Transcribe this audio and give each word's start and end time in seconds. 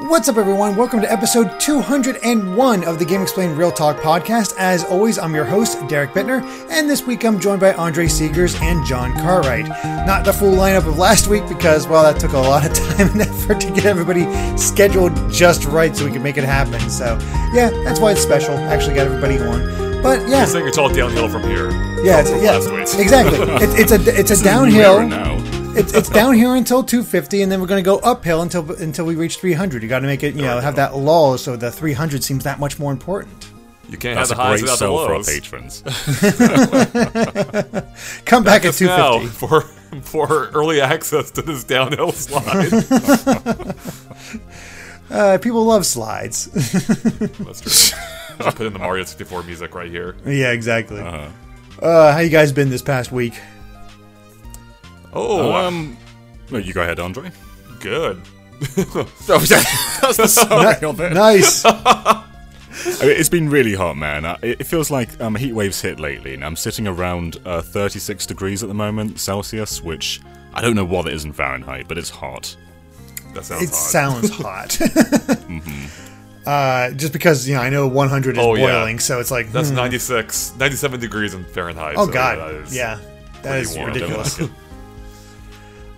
What's 0.00 0.28
up, 0.28 0.36
everyone? 0.38 0.74
Welcome 0.76 1.00
to 1.02 1.12
episode 1.12 1.60
201 1.60 2.84
of 2.84 2.98
the 2.98 3.04
Game 3.04 3.22
Explained 3.22 3.56
Real 3.56 3.70
Talk 3.70 3.96
podcast. 3.98 4.54
As 4.58 4.82
always, 4.84 5.18
I'm 5.18 5.34
your 5.34 5.44
host, 5.44 5.86
Derek 5.88 6.10
Bittner, 6.12 6.42
and 6.70 6.90
this 6.90 7.02
week 7.04 7.24
I'm 7.24 7.38
joined 7.38 7.60
by 7.60 7.74
Andre 7.74 8.06
Segers 8.06 8.60
and 8.60 8.84
John 8.84 9.12
Cartwright. 9.14 9.68
Not 10.06 10.24
the 10.24 10.32
full 10.32 10.52
lineup 10.52 10.86
of 10.88 10.98
last 10.98 11.28
week 11.28 11.46
because, 11.48 11.86
well, 11.86 12.02
that 12.02 12.18
took 12.20 12.32
a 12.32 12.38
lot 12.38 12.66
of 12.66 12.72
time 12.96 13.08
and 13.10 13.20
effort 13.22 13.60
to 13.60 13.70
get 13.72 13.84
everybody 13.84 14.24
scheduled 14.56 15.12
just 15.30 15.64
right 15.66 15.94
so 15.94 16.04
we 16.04 16.10
could 16.10 16.22
make 16.22 16.38
it 16.38 16.44
happen. 16.44 16.80
So, 16.90 17.16
yeah, 17.52 17.70
that's 17.84 18.00
why 18.00 18.12
it's 18.12 18.20
special. 18.22 18.56
Actually, 18.56 18.96
got 18.96 19.06
everybody 19.06 19.38
on. 19.38 20.02
But 20.02 20.28
yeah, 20.28 20.42
I 20.42 20.46
think 20.46 20.66
it's 20.66 20.76
all 20.78 20.88
downhill 20.92 21.28
from 21.28 21.42
here. 21.42 21.70
yeah, 22.02 22.20
it's, 22.20 22.30
yeah, 22.42 23.00
exactly. 23.00 23.38
It, 23.64 23.78
it's 23.80 23.92
a 23.92 23.94
it's 23.94 24.08
a 24.08 24.12
This 24.22 24.30
is 24.32 24.42
the 24.42 24.64
new 24.66 24.72
downhill. 24.72 25.08
now. 25.08 25.53
It's, 25.76 25.92
it's 25.92 26.08
down 26.08 26.34
here 26.34 26.54
until 26.54 26.82
250, 26.84 27.42
and 27.42 27.50
then 27.50 27.60
we're 27.60 27.66
going 27.66 27.82
to 27.82 27.88
go 27.88 27.98
uphill 27.98 28.42
until 28.42 28.70
until 28.72 29.04
we 29.06 29.14
reach 29.16 29.38
300. 29.38 29.82
You 29.82 29.88
got 29.88 30.00
to 30.00 30.06
make 30.06 30.22
it, 30.22 30.34
you 30.34 30.42
know, 30.42 30.60
have 30.60 30.76
that 30.76 30.94
lull, 30.96 31.36
so 31.38 31.56
the 31.56 31.70
300 31.70 32.22
seems 32.22 32.44
that 32.44 32.58
much 32.60 32.78
more 32.78 32.92
important. 32.92 33.50
You 33.88 33.98
can't 33.98 34.16
That's 34.16 34.30
a 34.30 34.36
have 34.36 34.38
the 34.38 34.42
highs 34.42 34.60
great 34.60 34.70
without 34.70 34.72
the 34.72 34.78
sell 34.78 34.96
for 34.96 35.10
our 35.12 35.16
lows. 35.16 35.28
patrons. 35.28 35.82
Come 38.24 38.44
back, 38.44 38.62
Just 38.62 38.80
at 38.82 38.96
250. 38.96 39.28
for 39.46 39.60
for 40.02 40.48
early 40.48 40.80
access 40.80 41.30
to 41.32 41.42
this 41.42 41.64
downhill 41.64 42.10
slide. 42.12 42.72
Uh, 45.10 45.38
people 45.38 45.64
love 45.64 45.84
slides. 45.86 46.46
That's 46.46 47.60
true. 47.60 47.98
I'll 48.40 48.52
put 48.52 48.66
in 48.66 48.72
the 48.72 48.78
Mario 48.78 49.04
64 49.04 49.42
music 49.44 49.74
right 49.74 49.90
here. 49.90 50.16
yeah, 50.26 50.50
exactly. 50.50 51.00
Uh, 51.00 51.30
how 52.12 52.18
you 52.18 52.30
guys 52.30 52.52
been 52.52 52.70
this 52.70 52.82
past 52.82 53.12
week? 53.12 53.34
Oh, 55.14 55.52
um, 55.52 55.96
no, 56.50 56.58
you 56.58 56.72
go 56.72 56.82
ahead, 56.82 56.98
Andre. 56.98 57.30
good. 57.80 58.20
That's 58.60 60.16
the 60.16 60.26
summary 60.28 60.76
of 60.88 61.00
it. 61.00 61.12
Nice. 61.12 61.64
I 61.66 62.22
mean, 63.02 63.10
it's 63.10 63.28
been 63.28 63.48
really 63.48 63.74
hot, 63.74 63.96
man. 63.96 64.24
Uh, 64.24 64.36
It 64.42 64.60
it 64.60 64.64
feels 64.64 64.90
like 64.90 65.20
um, 65.20 65.34
heat 65.36 65.52
waves 65.52 65.80
hit 65.80 66.00
lately, 66.00 66.34
and 66.34 66.44
I'm 66.44 66.56
sitting 66.56 66.86
around 66.88 67.38
uh, 67.44 67.62
36 67.62 68.26
degrees 68.26 68.62
at 68.62 68.68
the 68.68 68.74
moment 68.74 69.20
Celsius, 69.20 69.82
which 69.82 70.20
I 70.52 70.60
don't 70.60 70.74
know 70.74 70.84
what 70.84 71.06
it 71.06 71.14
is 71.14 71.24
in 71.24 71.32
Fahrenheit, 71.32 71.86
but 71.88 71.98
it's 71.98 72.10
hot. 72.10 72.56
That 73.34 73.44
sounds 73.44 73.60
hot. 73.60 73.62
it 73.62 73.70
hot. 73.70 74.72
sounds 74.72 76.46
hot. 76.46 76.46
uh, 76.46 76.90
just 76.92 77.12
because 77.12 77.48
you 77.48 77.54
know, 77.54 77.60
I 77.62 77.70
know 77.70 77.86
100 77.86 78.36
is 78.36 78.42
Oh, 78.44 78.54
yeah. 78.54 78.66
boiling, 78.66 78.98
so 78.98 79.20
it's 79.20 79.30
like 79.30 79.50
That's 79.52 79.70
hmm. 79.70 79.76
96, 79.76 80.54
97 80.58 81.00
degrees 81.00 81.34
in 81.34 81.44
Fahrenheit. 81.44 81.94
Oh 81.96 82.06
so 82.06 82.12
god, 82.12 82.38
that 82.38 82.54
is 82.62 82.74
yeah, 82.76 82.98
that 83.42 83.42
pretty 83.42 83.60
is 83.62 83.76
warm. 83.76 83.92
ridiculous. 83.92 84.36
Don't 84.36 84.50
like 84.50 84.58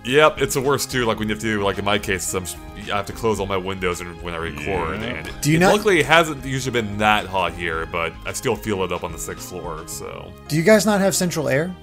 Yep, 0.07 0.41
it's 0.41 0.53
the 0.53 0.61
worst 0.61 0.89
too. 0.91 1.05
Like 1.05 1.19
when 1.19 1.27
you 1.27 1.35
have 1.35 1.41
to, 1.41 1.57
do 1.57 1.63
like 1.63 1.77
in 1.77 1.85
my 1.85 1.99
case, 1.99 2.33
I'm, 2.33 2.45
I 2.91 2.95
have 2.97 3.05
to 3.07 3.13
close 3.13 3.39
all 3.39 3.45
my 3.45 3.57
windows 3.57 3.99
and- 4.01 4.21
when 4.21 4.33
I 4.33 4.37
record. 4.37 5.01
Yeah. 5.01 5.07
And 5.07 5.41
Do 5.41 5.51
you 5.51 5.57
it, 5.57 5.59
not- 5.59 5.73
Luckily, 5.75 5.99
it 5.99 6.05
hasn't 6.05 6.45
usually 6.45 6.71
been 6.71 6.97
that 6.99 7.25
hot 7.25 7.53
here, 7.53 7.85
but 7.85 8.13
I 8.25 8.33
still 8.33 8.55
feel 8.55 8.83
it 8.83 8.91
up 8.91 9.03
on 9.03 9.11
the 9.11 9.17
sixth 9.19 9.49
floor. 9.49 9.87
So 9.87 10.31
Do 10.47 10.55
you 10.55 10.63
guys 10.63 10.85
not 10.85 11.01
have 11.01 11.13
central 11.15 11.49
air? 11.49 11.75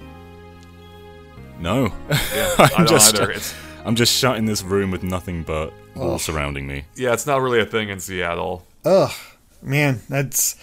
No. 1.59 1.85
yeah, 2.09 2.55
I'm 2.57 2.65
I 2.65 2.77
don't 2.77 2.87
just, 2.87 3.15
either. 3.15 3.31
It's, 3.31 3.53
I'm 3.85 3.95
just 3.95 4.13
shut 4.13 4.37
in 4.37 4.45
this 4.45 4.63
room 4.63 4.91
with 4.91 5.03
nothing 5.03 5.43
but 5.43 5.71
walls 5.95 6.23
surrounding 6.23 6.67
me. 6.67 6.85
yeah, 6.95 7.13
it's 7.13 7.25
not 7.27 7.41
really 7.41 7.59
a 7.59 7.65
thing 7.65 7.89
in 7.89 7.99
Seattle. 7.99 8.65
Ugh, 8.83 9.11
man, 9.61 10.01
that's 10.09 10.55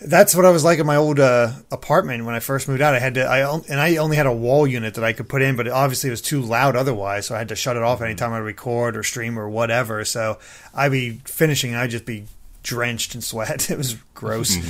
that's 0.00 0.34
what 0.34 0.44
I 0.44 0.50
was 0.50 0.62
like 0.62 0.78
in 0.78 0.86
my 0.86 0.96
old 0.96 1.18
uh, 1.18 1.52
apartment 1.72 2.24
when 2.24 2.34
I 2.34 2.40
first 2.40 2.68
moved 2.68 2.82
out. 2.82 2.94
I 2.94 2.98
had 2.98 3.14
to, 3.14 3.24
I 3.24 3.50
and 3.68 3.80
I 3.80 3.96
only 3.96 4.16
had 4.16 4.26
a 4.26 4.32
wall 4.32 4.66
unit 4.66 4.94
that 4.94 5.04
I 5.04 5.12
could 5.12 5.28
put 5.28 5.40
in, 5.42 5.56
but 5.56 5.66
it 5.66 5.72
obviously 5.72 6.08
it 6.08 6.12
was 6.12 6.22
too 6.22 6.42
loud 6.42 6.76
otherwise, 6.76 7.26
so 7.26 7.34
I 7.34 7.38
had 7.38 7.48
to 7.48 7.56
shut 7.56 7.76
it 7.76 7.82
off 7.82 8.02
anytime 8.02 8.32
I 8.32 8.38
record 8.38 8.96
or 8.96 9.02
stream 9.02 9.38
or 9.38 9.48
whatever. 9.48 10.04
So 10.04 10.38
I'd 10.74 10.92
be 10.92 11.20
finishing, 11.24 11.70
and 11.72 11.80
I'd 11.80 11.90
just 11.90 12.04
be 12.04 12.26
drenched 12.62 13.14
in 13.14 13.20
sweat. 13.22 13.70
It 13.70 13.78
was 13.78 13.94
gross. 14.14 14.56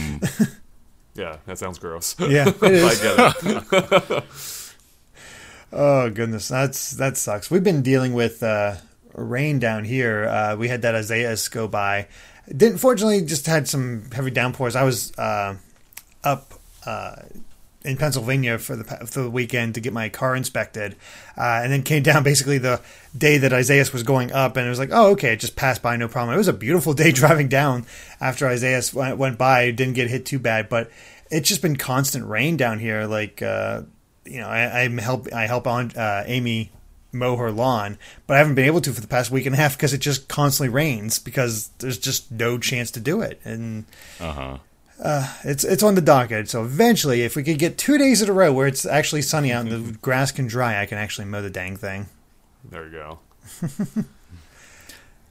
Yeah, 1.14 1.38
that 1.46 1.56
sounds 1.58 1.78
gross. 1.78 2.14
Yeah, 2.20 2.48
it 2.48 2.62
I 2.62 2.94
get 3.00 4.20
it. 4.20 4.24
Oh 5.72 6.10
goodness, 6.10 6.48
that's 6.48 6.92
that 6.92 7.16
sucks. 7.16 7.50
We've 7.50 7.64
been 7.64 7.82
dealing 7.82 8.12
with 8.12 8.42
uh, 8.42 8.76
rain 9.16 9.58
down 9.58 9.84
here. 9.84 10.26
Uh, 10.26 10.56
we 10.56 10.68
had 10.68 10.82
that 10.82 10.94
Isaias 10.94 11.48
go 11.48 11.66
by. 11.66 12.06
Didn't 12.48 12.78
fortunately 12.78 13.22
just 13.22 13.46
had 13.46 13.66
some 13.66 14.10
heavy 14.12 14.30
downpours. 14.30 14.76
I 14.76 14.84
was 14.84 15.16
uh, 15.18 15.56
up 16.22 16.52
uh, 16.84 17.16
in 17.84 17.96
Pennsylvania 17.96 18.58
for 18.58 18.76
the 18.76 18.84
for 18.84 19.22
the 19.22 19.30
weekend 19.30 19.74
to 19.74 19.80
get 19.80 19.92
my 19.92 20.08
car 20.08 20.36
inspected, 20.36 20.94
uh, 21.36 21.60
and 21.62 21.72
then 21.72 21.82
came 21.82 22.02
down 22.02 22.22
basically 22.22 22.58
the 22.58 22.80
day 23.16 23.38
that 23.38 23.52
Isaias 23.52 23.92
was 23.92 24.04
going 24.04 24.32
up, 24.32 24.56
and 24.56 24.66
it 24.66 24.70
was 24.70 24.78
like, 24.78 24.90
oh 24.92 25.12
okay, 25.12 25.32
it 25.32 25.40
just 25.40 25.56
passed 25.56 25.82
by, 25.82 25.96
no 25.96 26.06
problem. 26.06 26.34
It 26.34 26.38
was 26.38 26.48
a 26.48 26.52
beautiful 26.52 26.92
day 26.92 27.10
driving 27.12 27.48
down 27.48 27.86
after 28.20 28.46
Isaias 28.46 28.94
went, 28.94 29.18
went 29.18 29.38
by. 29.38 29.70
Didn't 29.72 29.94
get 29.94 30.08
hit 30.08 30.26
too 30.26 30.38
bad, 30.38 30.68
but 30.68 30.90
it's 31.30 31.48
just 31.48 31.62
been 31.62 31.76
constant 31.76 32.26
rain 32.26 32.56
down 32.56 32.78
here. 32.78 33.06
Like 33.06 33.42
uh, 33.42 33.82
you 34.24 34.38
know, 34.38 34.48
I, 34.48 34.82
I 34.82 34.88
help 35.00 35.32
I 35.32 35.46
help 35.46 35.66
on 35.66 35.90
uh, 35.96 36.24
Amy 36.26 36.70
mow 37.18 37.36
her 37.36 37.50
lawn, 37.50 37.98
but 38.26 38.34
I 38.34 38.38
haven't 38.38 38.54
been 38.54 38.66
able 38.66 38.80
to 38.82 38.92
for 38.92 39.00
the 39.00 39.06
past 39.08 39.30
week 39.30 39.46
and 39.46 39.54
a 39.54 39.58
half 39.58 39.76
because 39.76 39.92
it 39.92 39.98
just 39.98 40.28
constantly 40.28 40.72
rains 40.72 41.18
because 41.18 41.68
there's 41.78 41.98
just 41.98 42.30
no 42.30 42.58
chance 42.58 42.90
to 42.92 43.00
do 43.00 43.20
it, 43.20 43.40
and 43.44 43.84
Uh 44.20 44.32
huh. 44.32 44.58
it's 45.44 45.64
it's 45.64 45.82
on 45.82 45.94
the 45.94 46.00
docket. 46.00 46.48
So 46.48 46.62
eventually, 46.62 47.22
if 47.22 47.36
we 47.36 47.42
could 47.42 47.58
get 47.58 47.76
two 47.78 47.98
days 47.98 48.22
in 48.22 48.28
a 48.28 48.32
row 48.32 48.52
where 48.52 48.66
it's 48.66 48.86
actually 48.86 49.22
sunny 49.22 49.52
out 49.52 49.66
and 49.66 49.72
the 49.72 49.92
grass 50.02 50.30
can 50.32 50.46
dry, 50.46 50.80
I 50.80 50.86
can 50.86 50.98
actually 50.98 51.26
mow 51.26 51.42
the 51.42 51.50
dang 51.50 51.76
thing. 51.76 52.06
There 52.68 52.84
you 52.86 52.92
go. 52.92 53.18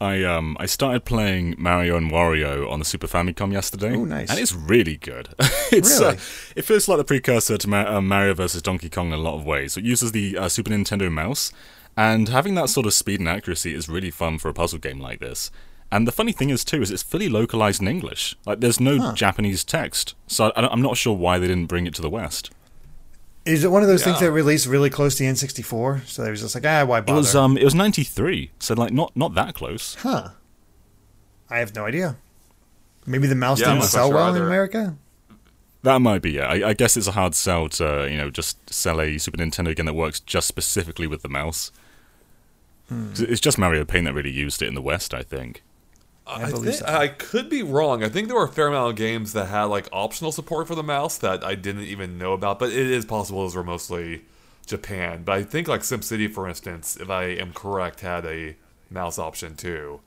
I 0.02 0.23
um 0.25 0.57
I 0.59 0.66
started 0.66 1.06
playing 1.06 1.56
Mario 1.57 1.96
and 1.96 2.12
Wario 2.12 2.69
on 2.69 2.79
the 2.79 2.85
Super 2.85 3.07
Famicom 3.07 3.53
yesterday. 3.53 3.96
Oh, 3.96 4.03
nice. 4.03 4.29
And 4.29 4.38
it's 4.40 4.53
really 4.53 4.97
good. 4.97 5.29
it's 5.72 6.00
Really? 6.02 6.16
uh, 6.17 6.19
it 6.57 6.62
feels 6.66 6.88
like 6.90 6.97
the 6.97 7.06
precursor 7.06 7.57
to 7.57 7.73
uh, 7.96 8.02
Mario 8.02 8.34
versus 8.34 8.62
Donkey 8.62 8.90
Kong 8.90 9.07
in 9.07 9.13
a 9.13 9.17
lot 9.17 9.35
of 9.35 9.46
ways. 9.46 9.73
So 9.73 9.79
It 9.79 9.85
uses 9.85 10.12
the 10.12 10.38
uh, 10.38 10.50
Super 10.50 10.72
Nintendo 10.72 11.09
mouse, 11.09 11.53
and 11.97 12.29
having 12.29 12.56
that 12.56 12.69
sort 12.69 12.85
of 12.85 12.94
speed 12.94 13.19
and 13.19 13.29
accuracy 13.29 13.73
is 13.73 13.88
really 13.89 14.11
fun 14.11 14.38
for 14.38 14.50
a 14.50 14.53
puzzle 14.53 14.79
game 14.79 15.00
like 15.00 15.19
this. 15.19 15.51
And 15.91 16.07
the 16.07 16.11
funny 16.11 16.31
thing 16.31 16.50
is 16.50 16.66
too 16.66 16.81
is 16.81 16.91
it's 16.91 17.03
fully 17.03 17.29
localized 17.29 17.81
in 17.81 17.88
English. 17.88 18.35
Like 18.45 18.59
there's 18.59 18.79
no 18.79 19.13
Japanese 19.13 19.63
text, 19.63 20.16
so 20.28 20.51
I, 20.55 20.67
I'm 20.67 20.81
not 20.81 20.97
sure 20.97 21.16
why 21.16 21.38
they 21.39 21.47
didn't 21.47 21.67
bring 21.67 21.85
it 21.88 21.94
to 21.95 22.01
the 22.01 22.09
West. 22.09 22.51
Is 23.45 23.63
it 23.63 23.69
one 23.69 23.84
of 23.84 23.88
those 23.88 24.03
things 24.03 24.19
that 24.22 24.31
released 24.31 24.66
really 24.66 24.89
close 24.89 25.16
to 25.17 25.23
the 25.23 25.29
N64? 25.29 26.07
So 26.07 26.23
they 26.23 26.31
was 26.31 26.41
just 26.41 26.55
like, 26.55 26.66
ah, 26.66 26.84
why 26.84 26.97
It 26.97 27.05
bother? 27.05 27.17
was 27.17 27.35
um 27.35 27.57
it 27.57 27.63
was 27.63 27.75
93, 27.75 28.51
so 28.59 28.73
like 28.73 28.91
not 28.91 29.16
not 29.16 29.35
that 29.35 29.53
close. 29.53 29.95
huh? 30.00 30.29
I 31.50 31.59
have 31.59 31.75
no 31.75 31.85
idea. 31.85 32.17
Maybe 33.05 33.28
the 33.28 33.35
mouse 33.35 33.59
Yeah, 33.61 33.73
didn't 33.73 33.84
sell 33.85 34.11
well 34.11 34.34
in. 34.35 34.41
America. 34.41 34.97
That 35.84 36.00
might 36.01 36.23
be, 36.23 36.31
yeah. 36.31 36.47
I, 36.47 36.69
I 36.69 36.73
guess 36.73 36.97
it's 36.97 37.05
a 37.05 37.11
hard 37.11 37.35
sell 37.35 37.69
to, 37.69 38.07
you 38.09 38.17
know, 38.17 38.31
just 38.31 38.73
sell 38.73 39.00
a 39.00 39.19
Super 39.19 39.38
Nintendo 39.38 39.75
game 39.75 39.85
that 39.85 39.94
works 39.94 40.19
just 40.19 40.47
specifically 40.47 41.05
with 41.05 41.22
the 41.22 41.29
mouse. 41.29 41.72
'Cause 42.90 43.22
It's 43.22 43.41
just 43.41 43.57
Mario 43.57 43.85
Paint 43.85 44.06
that 44.06 44.13
really 44.13 44.31
used 44.31 44.62
it 44.62 44.68
in 44.68 44.75
the 44.75 44.81
West, 44.81 45.13
I 45.13 45.23
think. 45.23 45.63
I, 46.28 46.50
believe 46.50 46.75
think, 46.75 46.88
so. 46.88 46.94
I 46.96 47.07
could 47.07 47.50
be 47.50 47.62
wrong. 47.62 48.03
I 48.03 48.09
think 48.09 48.28
there 48.28 48.38
were 48.38 48.46
a 48.46 48.51
fair 48.51 48.68
amount 48.68 48.91
of 48.91 48.96
games 48.96 49.34
that 49.34 49.46
had 49.46 49.66
like 49.66 49.88
optional 49.91 50.31
support 50.31 50.68
for 50.68 50.73
the 50.75 50.84
mouse 50.84 51.18
that 51.19 51.44
I 51.44 51.53
didn't 51.56 51.84
even 51.84 52.18
know 52.18 52.34
about. 52.34 52.57
But 52.57 52.72
it 52.72 52.90
is 52.90 53.06
possible 53.06 53.44
those 53.44 53.56
were 53.56 53.63
mostly 53.63 54.23
Japan. 54.66 55.23
But 55.23 55.34
I 55.34 55.44
think 55.44 55.68
like 55.68 55.81
SimCity, 55.81 56.31
for 56.34 56.47
instance, 56.47 56.97
if 57.00 57.09
I 57.09 57.25
am 57.25 57.53
correct, 57.53 58.00
had 58.01 58.25
a 58.25 58.56
mouse 58.90 59.19
option 59.19 59.56
too. 59.56 60.02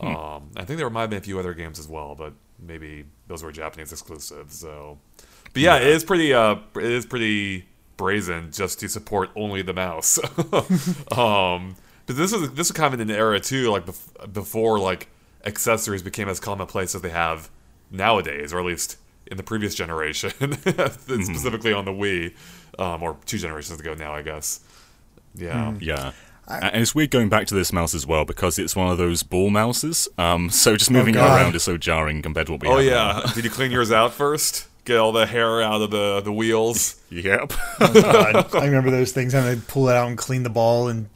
Um, 0.00 0.50
I 0.56 0.64
think 0.64 0.78
there 0.78 0.90
might 0.90 1.02
have 1.02 1.10
been 1.10 1.20
a 1.20 1.22
few 1.22 1.38
other 1.38 1.54
games 1.54 1.78
as 1.78 1.86
well, 1.86 2.16
but 2.16 2.32
maybe 2.58 3.04
those 3.28 3.44
were 3.44 3.52
Japanese 3.52 3.92
exclusives. 3.92 4.58
So, 4.58 4.98
but 5.52 5.62
yeah, 5.62 5.76
it 5.76 5.86
is 5.86 6.02
pretty. 6.02 6.34
Uh, 6.34 6.56
it 6.74 6.82
is 6.82 7.06
pretty 7.06 7.66
brazen 7.96 8.50
just 8.50 8.80
to 8.80 8.88
support 8.88 9.30
only 9.36 9.62
the 9.62 9.72
mouse. 9.74 10.18
um, 11.16 11.76
but 12.06 12.16
this 12.16 12.32
is 12.32 12.50
this 12.52 12.66
is 12.68 12.72
kind 12.72 12.92
of 12.92 13.00
in 13.00 13.10
an 13.10 13.14
era 13.16 13.40
too, 13.40 13.70
like 13.70 13.86
bef- 13.86 14.32
before 14.32 14.78
like 14.78 15.08
accessories 15.44 16.02
became 16.02 16.28
as 16.28 16.38
commonplace 16.40 16.94
as 16.94 17.02
they 17.02 17.10
have 17.10 17.50
nowadays, 17.90 18.52
or 18.52 18.60
at 18.60 18.64
least 18.66 18.96
in 19.30 19.36
the 19.36 19.42
previous 19.42 19.74
generation, 19.74 20.30
specifically 21.22 21.72
on 21.72 21.84
the 21.84 21.90
Wii, 21.92 22.34
um, 22.78 23.02
or 23.02 23.16
two 23.26 23.38
generations 23.38 23.80
ago 23.80 23.94
now, 23.94 24.14
I 24.14 24.22
guess. 24.22 24.60
Yeah. 25.34 25.74
Yeah. 25.80 26.12
and 26.48 26.82
it's 26.82 26.94
weird 26.94 27.10
going 27.10 27.28
back 27.28 27.46
to 27.46 27.54
this 27.54 27.72
mouse 27.72 27.94
as 27.94 28.06
well 28.06 28.24
because 28.24 28.58
it's 28.58 28.76
one 28.76 28.90
of 28.90 28.98
those 28.98 29.22
ball 29.22 29.48
mouses. 29.50 30.08
Um, 30.18 30.50
so 30.50 30.76
just 30.76 30.90
moving 30.90 31.14
it 31.14 31.18
around 31.18 31.54
is 31.54 31.62
so 31.62 31.76
jarring 31.78 32.20
compared 32.20 32.46
to 32.48 32.52
what 32.52 32.62
we 32.62 32.68
Oh 32.68 32.76
have 32.76 32.84
yeah. 32.84 33.32
Did 33.34 33.44
you 33.44 33.50
clean 33.50 33.70
yours 33.70 33.90
out 33.92 34.12
first? 34.12 34.68
Get 34.84 34.98
all 34.98 35.12
the 35.12 35.26
hair 35.26 35.62
out 35.62 35.80
of 35.80 35.90
the 35.90 36.20
the 36.20 36.32
wheels. 36.32 37.00
now. 37.10 37.20
Yep. 37.22 37.52
God, 37.78 38.54
I 38.54 38.64
remember 38.66 38.90
those 38.90 39.12
things 39.12 39.32
having 39.32 39.58
to 39.60 39.66
pull 39.66 39.88
it 39.88 39.94
out 39.96 40.08
and 40.08 40.18
clean 40.18 40.42
the 40.42 40.50
ball 40.50 40.88
and 40.88 41.08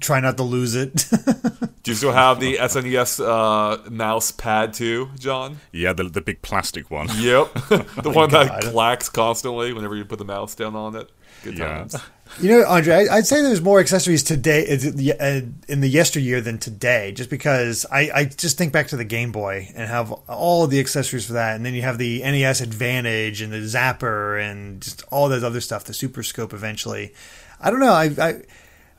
try 0.00 0.20
not 0.20 0.36
to 0.36 0.42
lose 0.42 0.74
it. 0.74 1.08
Do 1.82 1.90
you 1.90 1.94
still 1.94 2.12
have 2.12 2.40
the 2.40 2.56
SNES 2.56 3.20
uh, 3.24 3.90
mouse 3.90 4.30
pad 4.30 4.72
too, 4.72 5.10
John? 5.18 5.58
yeah, 5.72 5.92
the, 5.92 6.04
the 6.04 6.20
big 6.20 6.40
plastic 6.42 6.90
one. 6.90 7.08
Yep. 7.14 7.52
the 8.02 8.10
one 8.10 8.30
that 8.30 8.62
clacks 8.62 9.08
constantly 9.08 9.72
whenever 9.72 9.94
you 9.96 10.04
put 10.04 10.18
the 10.18 10.24
mouse 10.24 10.54
down 10.54 10.74
on 10.76 10.96
it. 10.96 11.10
Good 11.42 11.58
Yeah. 11.58 11.68
times. 11.78 11.96
You 12.40 12.48
know, 12.50 12.64
Andre, 12.66 13.06
I- 13.06 13.16
I'd 13.16 13.26
say 13.26 13.42
there's 13.42 13.60
more 13.60 13.80
accessories 13.80 14.22
today 14.22 14.66
uh, 14.72 15.42
in 15.68 15.80
the 15.80 15.88
yesteryear 15.88 16.40
than 16.40 16.56
today, 16.58 17.12
just 17.12 17.28
because 17.28 17.84
I, 17.92 18.10
I 18.14 18.24
just 18.24 18.56
think 18.56 18.72
back 18.72 18.88
to 18.88 18.96
the 18.96 19.04
Game 19.04 19.30
Boy 19.30 19.68
and 19.76 19.88
have 19.88 20.10
all 20.10 20.64
of 20.64 20.70
the 20.70 20.80
accessories 20.80 21.26
for 21.26 21.34
that, 21.34 21.54
and 21.54 21.66
then 21.66 21.74
you 21.74 21.82
have 21.82 21.98
the 21.98 22.20
NES 22.22 22.62
Advantage 22.62 23.42
and 23.42 23.52
the 23.52 23.58
Zapper 23.58 24.40
and 24.42 24.80
just 24.80 25.04
all 25.10 25.28
that 25.28 25.44
other 25.44 25.60
stuff, 25.60 25.84
the 25.84 25.92
Super 25.94 26.22
Scope 26.22 26.54
eventually. 26.54 27.12
I 27.60 27.70
don't 27.70 27.80
know. 27.80 27.92
I, 27.92 28.04
I 28.18 28.42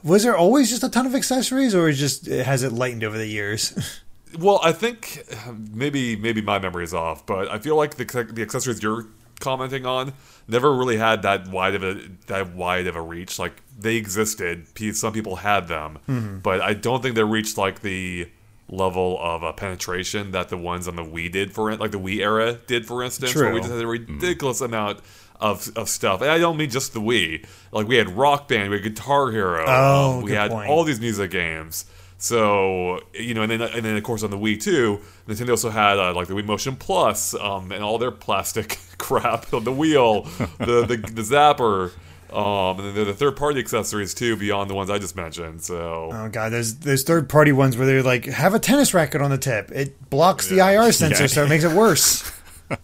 was 0.06 0.24
there 0.24 0.38
always 0.38 0.69
just 0.69 0.84
a 0.84 0.90
ton 0.90 1.06
of 1.06 1.16
accessories, 1.16 1.75
or 1.75 1.92
just 1.92 2.28
has 2.28 2.63
it 2.63 2.72
lightened 2.72 3.04
over 3.04 3.18
the 3.18 3.28
years? 3.28 4.02
Well, 4.38 4.60
I 4.62 4.74
think 4.74 5.24
maybe 5.72 6.18
maybe 6.18 6.42
my 6.42 6.60
memory 6.60 6.84
is 6.84 6.94
off, 6.94 7.25
but 7.25 7.50
I 7.50 7.57
feel 7.57 7.78
like 7.78 7.96
the 7.96 8.04
the 8.34 8.42
accessories 8.42 8.84
you're 8.84 9.06
commenting 9.40 9.86
on 9.86 10.12
never 10.48 10.74
really 10.74 10.98
had 10.98 11.22
that 11.22 11.48
wide 11.48 11.75
of 11.75 11.84
a 11.84 12.02
that 12.28 12.54
wide 12.54 12.88
of 12.88 12.98
a 12.98 13.02
reach. 13.02 13.40
Like 13.40 13.62
they 13.80 13.96
existed, 13.96 14.68
some 14.96 15.13
people 15.13 15.38
had 15.38 15.69
them, 15.69 16.00
mm-hmm. 16.10 16.40
but 16.40 16.60
I 16.60 16.74
don't 16.74 17.01
think 17.01 17.16
they 17.16 17.24
reached 17.24 17.58
like 17.58 17.80
the 17.80 18.30
level 18.68 19.18
of 19.22 19.44
uh, 19.44 19.54
penetration 19.54 20.31
that 20.31 20.50
the 20.50 20.58
ones 20.58 20.88
on 20.88 20.96
the 20.96 21.04
Wii 21.06 21.31
did 21.31 21.54
for 21.54 21.72
it, 21.72 21.80
like 21.80 21.92
the 21.92 22.00
Wii 22.00 22.19
era 22.19 22.60
did, 22.68 22.86
for 22.86 23.04
instance. 23.04 23.31
True. 23.31 23.46
Where 23.46 23.54
we 23.54 23.60
just 23.62 23.72
had 23.72 23.81
a 23.81 23.88
ridiculous 23.88 24.58
mm-hmm. 24.58 24.74
amount 24.74 25.00
of, 25.40 25.70
of 25.76 25.90
stuff. 25.90 26.22
And 26.22 26.30
I 26.30 26.38
don't 26.38 26.58
mean 26.58 26.70
just 26.70 26.94
the 26.94 27.02
Wii. 27.02 27.46
Like 27.72 27.88
we 27.88 27.96
had 27.96 28.10
Rock 28.10 28.48
Band, 28.48 28.70
we 28.70 28.78
had 28.78 28.84
Guitar 28.84 29.32
Hero, 29.32 29.66
oh, 29.68 30.18
um, 30.18 30.24
we 30.24 30.32
had 30.32 30.52
point. 30.52 30.70
all 30.70 30.84
these 30.84 31.00
music 31.00 31.32
games. 31.32 31.86
So 32.18 33.02
you 33.14 33.34
know, 33.34 33.42
and 33.42 33.52
then 33.52 33.62
and 33.62 33.84
then 33.84 33.98
of 33.98 34.04
course 34.04 34.24
on 34.24 34.32
the 34.32 34.38
Wii 34.38 34.62
too, 34.62 35.02
Nintendo 35.28 35.50
also 35.52 35.70
had 35.70 36.00
uh, 36.00 36.14
like 36.14 36.28
the 36.28 36.34
Wii 36.34 36.46
Motion 36.46 36.76
Plus, 36.76 37.36
um, 37.36 37.72
and 37.72 37.84
all 37.84 37.98
their 37.98 38.12
plastic 38.12 38.80
crap 38.98 39.54
on 39.54 39.64
the 39.64 39.74
wheel, 39.74 40.24
the, 40.60 40.86
the 40.88 40.98
the 40.98 41.22
zapper. 41.22 41.92
Um, 42.34 42.80
and 42.80 42.98
then 42.98 43.06
the 43.06 43.14
third 43.14 43.38
party 43.38 43.60
accessories 43.60 44.14
too, 44.14 44.36
beyond 44.36 44.70
the 44.70 44.74
ones 44.74 44.90
I 44.90 44.98
just 44.98 45.16
mentioned. 45.16 45.62
So, 45.62 46.10
oh 46.12 46.30
god, 46.30 46.52
there's 46.52 46.76
there's 46.76 47.04
third 47.04 47.30
party 47.30 47.52
ones 47.52 47.78
where 47.78 47.86
they're 47.86 48.04
like 48.04 48.26
have 48.26 48.54
a 48.54 48.60
tennis 48.60 48.94
racket 48.94 49.22
on 49.22 49.30
the 49.30 49.38
tip. 49.38 49.72
It 49.72 50.10
blocks 50.10 50.50
yeah. 50.52 50.74
the 50.74 50.86
IR 50.86 50.92
sensor, 50.92 51.24
yeah. 51.24 51.28
so 51.28 51.44
it 51.44 51.50
makes 51.50 51.64
it 51.64 51.72
worse. 51.74 52.30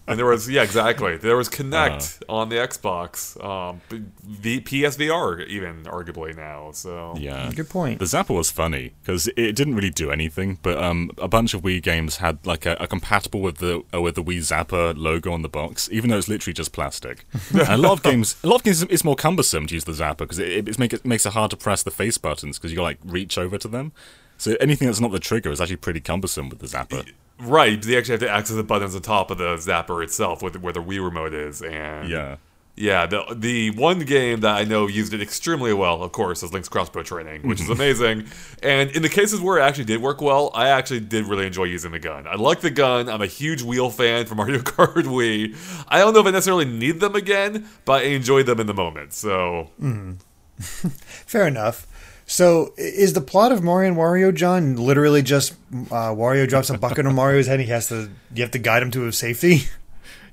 And 0.08 0.20
there 0.20 0.26
was 0.26 0.50
yeah 0.50 0.64
exactly 0.64 1.18
there 1.18 1.38
was 1.38 1.50
Kinect 1.50 2.22
uh, 2.28 2.34
on 2.34 2.50
the 2.50 2.58
Xbox, 2.58 3.42
um, 3.44 3.82
the 4.24 4.60
PSVR 4.62 5.48
even 5.48 5.84
arguably 5.84 6.36
now. 6.36 6.72
So 6.72 7.16
yeah, 7.18 7.52
good 7.56 7.70
point. 7.70 8.00
The 8.00 8.06
Zapper 8.06 8.36
was 8.36 8.52
funny 8.52 8.94
because 9.02 9.28
it 9.30 9.56
didn't 9.56 9.76
really 9.76 9.90
do 9.90 10.12
anything, 10.12 10.60
but 10.62 10.78
um, 10.78 11.12
a 11.18 11.28
bunch 11.28 11.54
of 11.54 11.62
Wii 11.62 11.82
games 11.82 12.18
had 12.18 12.46
like 12.46 12.66
a, 12.66 12.76
a 12.80 12.88
compatible 12.88 13.42
with 13.42 13.58
the 13.58 13.84
uh, 13.94 14.02
with 14.02 14.16
the 14.16 14.24
Wii 14.24 14.40
Zapper 14.40 14.94
logo 14.96 15.32
on 15.32 15.42
the 15.42 15.50
box, 15.50 15.90
even 15.92 16.10
though 16.10 16.18
it's 16.18 16.28
literally 16.28 16.54
just 16.54 16.74
plastic. 16.74 17.26
and 17.52 17.70
a 17.70 17.78
lot 17.78 17.94
of 17.94 18.04
games, 18.04 18.36
a 18.44 18.48
lot 18.48 18.58
of 18.58 18.64
games, 18.64 18.84
it's 18.84 19.04
more 19.04 19.16
cumbersome 19.16 19.68
to 19.68 19.74
use 19.74 19.86
the 19.86 19.94
Zapper 19.94 20.20
because 20.20 20.40
it, 20.40 20.68
it, 20.68 20.80
make 20.80 20.94
it 20.94 21.06
makes 21.06 21.26
it 21.26 21.34
hard 21.34 21.52
to 21.52 21.58
press 21.58 21.84
the 21.84 21.92
face 21.92 22.18
buttons 22.18 22.58
because 22.58 22.72
you 22.72 22.78
got 22.78 22.84
like 22.84 23.00
reach 23.06 23.38
over 23.38 23.58
to 23.58 23.68
them. 23.68 23.92
So 24.38 24.56
anything 24.60 24.88
that's 24.88 25.00
not 25.00 25.12
the 25.12 25.20
trigger 25.20 25.52
is 25.52 25.62
actually 25.62 25.76
pretty 25.76 26.00
cumbersome 26.00 26.50
with 26.50 26.60
the 26.60 26.68
Zapper. 26.68 27.08
Right, 27.42 27.82
they 27.82 27.98
actually 27.98 28.14
have 28.14 28.20
to 28.22 28.30
access 28.30 28.56
the 28.56 28.64
buttons 28.64 28.94
on 28.96 29.02
top 29.02 29.32
of 29.32 29.40
the 29.40 29.56
zapper 29.56 30.04
itself, 30.04 30.44
with 30.44 30.58
where 30.58 30.74
the 30.74 30.82
Wii 30.82 31.04
remote 31.04 31.34
is, 31.34 31.64
and 31.64 32.08
yeah, 32.08 32.38
yeah. 32.76 33.08
The 33.08 33.36
the 33.36 33.72
one 33.72 34.02
game 34.02 34.42
that 34.42 34.56
I 34.56 34.64
know 34.64 34.86
used 34.86 35.12
it 35.12 35.22
extremely 35.22 35.74
well, 35.74 36.04
of 36.04 36.12
course, 36.12 36.44
is 36.44 36.54
Link's 36.54 36.70
crossbow 36.70 37.02
training, 37.02 37.48
which 37.48 37.60
is 37.60 37.70
amazing. 37.78 38.28
And 38.62 38.92
in 38.92 39.02
the 39.02 39.10
cases 39.10 39.42
where 39.42 39.58
it 39.58 39.64
actually 39.64 39.86
did 39.86 40.04
work 40.04 40.22
well, 40.22 40.52
I 40.54 40.68
actually 40.68 41.00
did 41.00 41.26
really 41.26 41.48
enjoy 41.48 41.64
using 41.64 41.92
the 41.92 42.00
gun. 42.00 42.28
I 42.28 42.36
like 42.36 42.62
the 42.62 42.70
gun. 42.70 43.10
I'm 43.10 43.24
a 43.24 43.28
huge 43.28 43.64
wheel 43.64 43.90
fan 43.90 44.28
from 44.28 44.38
Mario 44.38 44.60
Kart 44.60 45.06
Wii. 45.06 45.56
I 45.88 45.98
don't 45.98 46.14
know 46.14 46.20
if 46.20 46.28
I 46.28 46.32
necessarily 46.32 46.66
need 46.66 47.00
them 47.00 47.16
again, 47.16 47.68
but 47.86 48.04
I 48.04 48.10
enjoyed 48.10 48.46
them 48.46 48.60
in 48.60 48.68
the 48.68 48.76
moment. 48.76 49.14
So, 49.14 49.72
mm. 49.82 50.18
fair 50.60 51.48
enough. 51.48 51.88
So 52.32 52.74
is 52.78 53.12
the 53.12 53.20
plot 53.20 53.52
of 53.52 53.62
Mario 53.62 53.90
and 53.90 53.98
Wario, 53.98 54.34
John, 54.34 54.78
literally 54.78 55.22
just 55.22 55.52
uh, 55.92 56.16
Wario 56.16 56.48
drops 56.48 56.70
a 56.70 56.78
bucket 56.78 57.06
on 57.06 57.14
Mario's 57.14 57.48
head 57.48 57.56
and 57.56 57.64
he 57.64 57.72
has 57.72 57.90
to 57.90 58.10
you 58.34 58.42
have 58.42 58.52
to 58.52 58.58
guide 58.58 58.82
him 58.82 58.90
to 58.92 59.02
his 59.02 59.18
safety? 59.18 59.64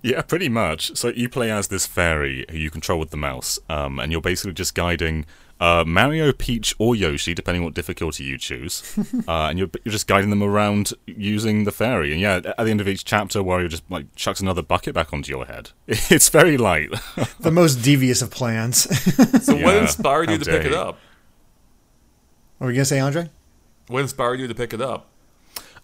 Yeah, 0.01 0.23
pretty 0.23 0.49
much. 0.49 0.97
So 0.97 1.09
you 1.09 1.29
play 1.29 1.51
as 1.51 1.67
this 1.67 1.85
fairy 1.85 2.45
who 2.53 2.57
you 2.57 2.71
control 2.71 3.01
with 3.01 3.11
the 3.11 3.17
mouse, 3.17 3.59
um, 3.69 3.99
and 3.99 4.13
you're 4.13 4.21
basically 4.21 4.53
just 4.53 4.77
guiding 4.77 5.27
uh, 5.59 5.83
Mario, 5.85 6.33
Peach, 6.33 6.73
or 6.79 6.95
Yoshi, 6.95 7.35
depending 7.35 7.65
what 7.65 7.75
difficulty 7.75 8.23
you 8.23 8.39
choose, 8.39 8.97
uh, 9.29 9.49
and 9.49 9.59
you're, 9.59 9.69
you're 9.85 9.91
just 9.91 10.07
guiding 10.07 10.31
them 10.31 10.41
around 10.41 10.93
using 11.07 11.65
the 11.65 11.73
fairy. 11.73 12.13
And 12.13 12.21
yeah, 12.21 12.37
at 12.37 12.57
the 12.59 12.71
end 12.71 12.81
of 12.81 12.87
each 12.87 13.05
chapter, 13.05 13.41
Wario 13.41 13.69
just 13.69 13.83
like 13.91 14.15
chucks 14.15 14.41
another 14.41 14.63
bucket 14.63 14.95
back 14.95 15.13
onto 15.13 15.31
your 15.31 15.47
head. 15.47 15.71
It's 15.89 16.29
very 16.29 16.57
light. 16.57 16.91
the 17.41 17.51
most 17.51 17.83
devious 17.83 18.23
of 18.23 18.31
plans. 18.31 18.85
so, 19.45 19.57
yeah, 19.57 19.65
what 19.65 19.77
inspired 19.77 20.31
you 20.31 20.39
to 20.39 20.45
pick 20.45 20.65
it 20.65 20.73
up? 20.73 21.01
What 22.59 22.67
were 22.67 22.71
you 22.73 22.77
gonna 22.77 22.85
say, 22.85 22.99
Andre? 22.99 23.31
What 23.87 24.01
inspired 24.01 24.41
you 24.41 24.49
to 24.49 24.55
pick 24.55 24.75
it 24.75 24.81
up? 24.81 25.07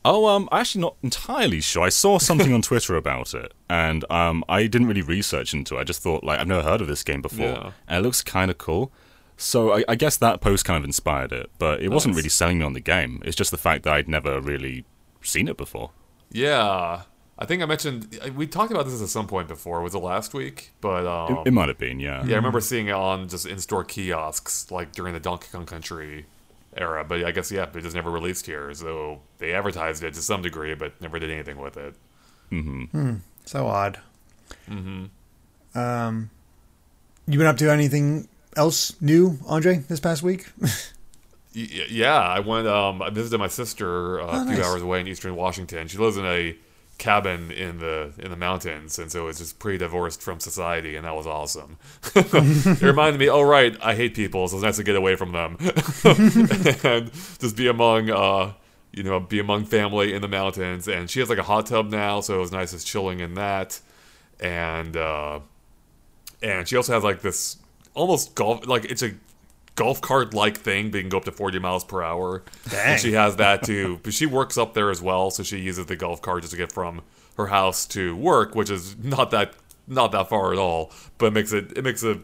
Oh, 0.05 0.27
um, 0.27 0.49
I'm 0.53 0.61
actually 0.61 0.83
not 0.83 0.97
entirely 1.03 1.63
sure. 1.63 1.85
I 1.85 1.89
saw 1.89 2.19
something 2.19 2.53
on 2.53 2.61
Twitter 2.63 2.97
about 2.97 3.33
it, 3.33 3.55
and 3.71 4.05
um, 4.11 4.45
I 4.49 4.67
didn't 4.67 4.89
really 4.89 5.01
research 5.01 5.55
into 5.55 5.77
it. 5.77 5.81
I 5.81 5.85
just 5.85 6.03
thought, 6.03 6.23
like, 6.23 6.41
I've 6.41 6.47
never 6.47 6.63
heard 6.63 6.83
of 6.83 6.89
this 6.89 7.03
game 7.03 7.23
before, 7.23 7.47
yeah. 7.47 7.71
and 7.89 7.99
it 7.99 8.03
looks 8.03 8.23
kind 8.23 8.51
of 8.51 8.59
cool. 8.59 8.93
So 9.37 9.73
I, 9.73 9.85
I, 9.89 9.95
guess 9.95 10.17
that 10.19 10.41
post 10.41 10.65
kind 10.65 10.77
of 10.77 10.85
inspired 10.85 11.33
it, 11.33 11.51
but 11.59 11.81
it 11.81 11.89
nice. 11.89 11.95
wasn't 11.95 12.17
really 12.17 12.29
selling 12.29 12.59
me 12.59 12.65
on 12.65 12.75
the 12.75 12.81
game. 12.81 13.23
It's 13.25 13.35
just 13.35 13.51
the 13.51 13.57
fact 13.57 13.85
that 13.85 13.95
I'd 13.95 14.09
never 14.09 14.41
really 14.41 14.85
seen 15.23 15.49
it 15.49 15.57
before. 15.57 15.91
Yeah, 16.31 17.03
I 17.39 17.47
think 17.47 17.63
I 17.63 17.67
mentioned 17.67 18.21
we 18.37 18.47
talked 18.47 18.71
about 18.71 18.85
this 18.85 19.01
at 19.01 19.09
some 19.09 19.27
point 19.27 19.49
before. 19.49 19.81
Was 19.81 19.95
it 19.95 19.99
last 19.99 20.35
week? 20.35 20.73
But 20.81 21.07
um, 21.07 21.39
it, 21.39 21.49
it 21.49 21.51
might 21.53 21.69
have 21.69 21.79
been, 21.79 21.99
yeah. 21.99 22.25
Yeah, 22.25 22.35
I 22.35 22.37
remember 22.37 22.61
seeing 22.61 22.89
it 22.89 22.95
on 22.95 23.29
just 23.29 23.47
in-store 23.47 23.85
kiosks, 23.85 24.71
like 24.71 24.93
during 24.93 25.15
the 25.15 25.21
Donkey 25.21 25.49
Kong 25.51 25.67
Country 25.67 26.27
era. 26.77 27.05
But 27.05 27.25
I 27.25 27.31
guess 27.31 27.51
yeah, 27.51 27.69
it 27.73 27.81
just 27.81 27.95
never 27.95 28.11
released 28.11 28.47
here. 28.47 28.73
So 28.75 29.21
they 29.39 29.53
advertised 29.53 30.03
it 30.03 30.15
to 30.15 30.23
some 30.23 30.43
degree, 30.43 30.75
but 30.75 31.01
never 31.01 31.19
did 31.19 31.31
anything 31.31 31.59
with 31.59 31.77
it. 31.77 31.95
Mm-hmm. 32.51 32.85
Hmm. 32.85 33.17
So 33.45 33.67
odd. 33.67 34.01
Mm-hmm. 34.69 35.79
Um, 35.79 36.31
you 37.27 37.39
been 37.39 37.47
up 37.47 37.57
to 37.59 37.71
anything 37.71 38.29
else 38.57 39.01
new, 39.01 39.39
Andre, 39.47 39.79
this 39.79 40.01
past 40.01 40.23
week? 40.23 40.47
yeah, 41.53 42.19
I 42.19 42.41
went. 42.41 42.67
Um, 42.67 43.03
I 43.03 43.11
visited 43.11 43.39
my 43.39 43.49
sister 43.49 44.21
uh, 44.21 44.25
oh, 44.25 44.43
a 44.43 44.47
few 44.47 44.57
nice. 44.57 44.67
hours 44.67 44.83
away 44.83 45.01
in 45.01 45.09
Eastern 45.09 45.37
Washington. 45.37 45.89
She 45.89 45.99
lives 45.99 46.17
in 46.17 46.25
a 46.25 46.57
cabin 46.99 47.51
in 47.51 47.79
the 47.79 48.13
in 48.19 48.31
the 48.31 48.37
mountains, 48.37 48.99
and 48.99 49.11
so 49.11 49.23
it 49.23 49.27
was 49.27 49.39
just 49.39 49.59
pretty 49.59 49.79
divorced 49.79 50.23
from 50.23 50.41
society, 50.41 50.97
and 50.97 51.05
that 51.05 51.15
was 51.15 51.27
awesome. 51.27 51.79
it 52.15 52.83
reminded 52.83 53.19
me, 53.19 53.29
oh 53.29 53.43
right, 53.43 53.77
I 53.83 53.95
hate 53.95 54.15
people, 54.15 54.47
so 54.49 54.57
it's 54.57 54.65
nice 54.65 54.77
to 54.77 54.85
get 54.85 54.97
away 54.97 55.17
from 55.17 55.33
them 55.33 55.57
and 56.05 57.13
just 57.13 57.57
be 57.57 57.67
among, 57.67 58.11
uh, 58.11 58.53
you 58.93 59.03
know, 59.03 59.21
be 59.21 59.41
among 59.41 59.65
family 59.65 60.15
in 60.15 60.23
the 60.23 60.29
mountains. 60.29 60.87
And 60.89 61.11
she 61.11 61.21
has 61.21 61.29
like 61.29 61.39
a 61.39 61.43
hot 61.43 61.67
tub 61.67 61.91
now, 61.91 62.21
so 62.21 62.37
it 62.37 62.39
was 62.39 62.53
nice 62.53 62.73
just 62.73 62.87
chilling 62.87 63.21
in 63.21 63.35
that, 63.35 63.81
and 64.41 64.97
uh, 64.97 65.41
and 66.43 66.69
she 66.69 66.77
also 66.77 66.93
has 66.93 67.03
like 67.03 67.23
this 67.23 67.57
almost 67.95 68.35
golf, 68.35 68.67
like 68.67 68.85
it's 68.85 69.03
a 69.03 69.15
golf 69.77 70.01
cart 70.01 70.35
like 70.35 70.59
thing, 70.59 70.91
but 70.91 70.99
you 70.99 71.03
can 71.03 71.11
go 71.11 71.19
up 71.19 71.25
to 71.25 71.33
40 71.33 71.59
miles 71.59 71.85
per 71.85 72.03
hour. 72.03 72.43
Dang. 72.69 72.93
And 72.93 73.01
she 73.01 73.13
has 73.13 73.37
that 73.37 73.63
too. 73.65 74.01
but 74.03 74.15
she 74.15 74.27
works 74.27 74.57
up 74.59 74.75
there 74.75 74.91
as 74.91 75.03
well, 75.03 75.31
so 75.31 75.43
she 75.43 75.59
uses 75.59 75.87
the 75.87 75.97
golf 75.97 76.23
cart 76.23 76.43
just 76.43 76.53
to 76.53 76.57
get 76.57 76.73
from 76.73 77.03
her 77.37 77.47
house 77.49 77.87
to 77.87 78.15
work, 78.17 78.55
which 78.55 78.71
is 78.71 78.97
not 78.99 79.31
that 79.33 79.55
not 79.87 80.13
that 80.13 80.29
far 80.29 80.53
at 80.53 80.59
all, 80.59 80.91
but 81.19 81.27
it 81.27 81.33
makes 81.33 81.53
it 81.53 81.73
it 81.77 81.83
makes 81.85 82.03
it 82.03 82.19